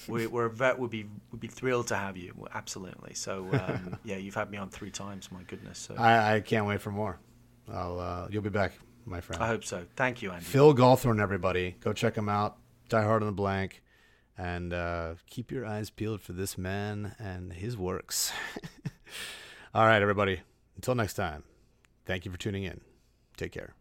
we, 0.07 0.27
we're 0.27 0.49
vet 0.49 0.77
would 0.77 0.91
be 0.91 1.05
would 1.31 1.39
be 1.39 1.47
thrilled 1.47 1.87
to 1.87 1.95
have 1.95 2.17
you. 2.17 2.33
Absolutely. 2.53 3.13
So 3.13 3.47
um, 3.53 3.97
yeah, 4.03 4.17
you've 4.17 4.35
had 4.35 4.51
me 4.51 4.57
on 4.57 4.69
three 4.69 4.91
times. 4.91 5.31
My 5.31 5.43
goodness. 5.43 5.79
So 5.79 5.95
I, 5.97 6.13
I, 6.13 6.35
I 6.35 6.39
can't 6.41 6.65
wait 6.65 6.81
for 6.81 6.91
more. 6.91 7.19
I'll 7.71 7.99
uh, 7.99 8.27
you'll 8.29 8.43
be 8.43 8.49
back, 8.49 8.73
my 9.05 9.21
friend. 9.21 9.41
I 9.41 9.47
hope 9.47 9.63
so. 9.63 9.85
Thank 9.95 10.21
you, 10.21 10.31
Andy. 10.31 10.43
Phil 10.45 10.73
Gawthorne, 10.75 11.21
everybody, 11.21 11.75
go 11.79 11.93
check 11.93 12.15
him 12.15 12.29
out. 12.29 12.57
Die 12.89 13.01
Hard 13.01 13.23
on 13.23 13.27
the 13.27 13.31
Blank, 13.33 13.81
and 14.37 14.71
uh, 14.73 15.15
keep 15.29 15.51
your 15.51 15.65
eyes 15.65 15.89
peeled 15.89 16.21
for 16.21 16.33
this 16.33 16.57
man 16.57 17.15
and 17.17 17.51
his 17.53 17.75
works. 17.75 18.31
All 19.73 19.85
right, 19.85 20.01
everybody. 20.01 20.41
Until 20.75 20.93
next 20.95 21.15
time. 21.15 21.43
Thank 22.05 22.25
you 22.25 22.31
for 22.31 22.37
tuning 22.37 22.63
in. 22.63 22.81
Take 23.37 23.51
care. 23.53 23.73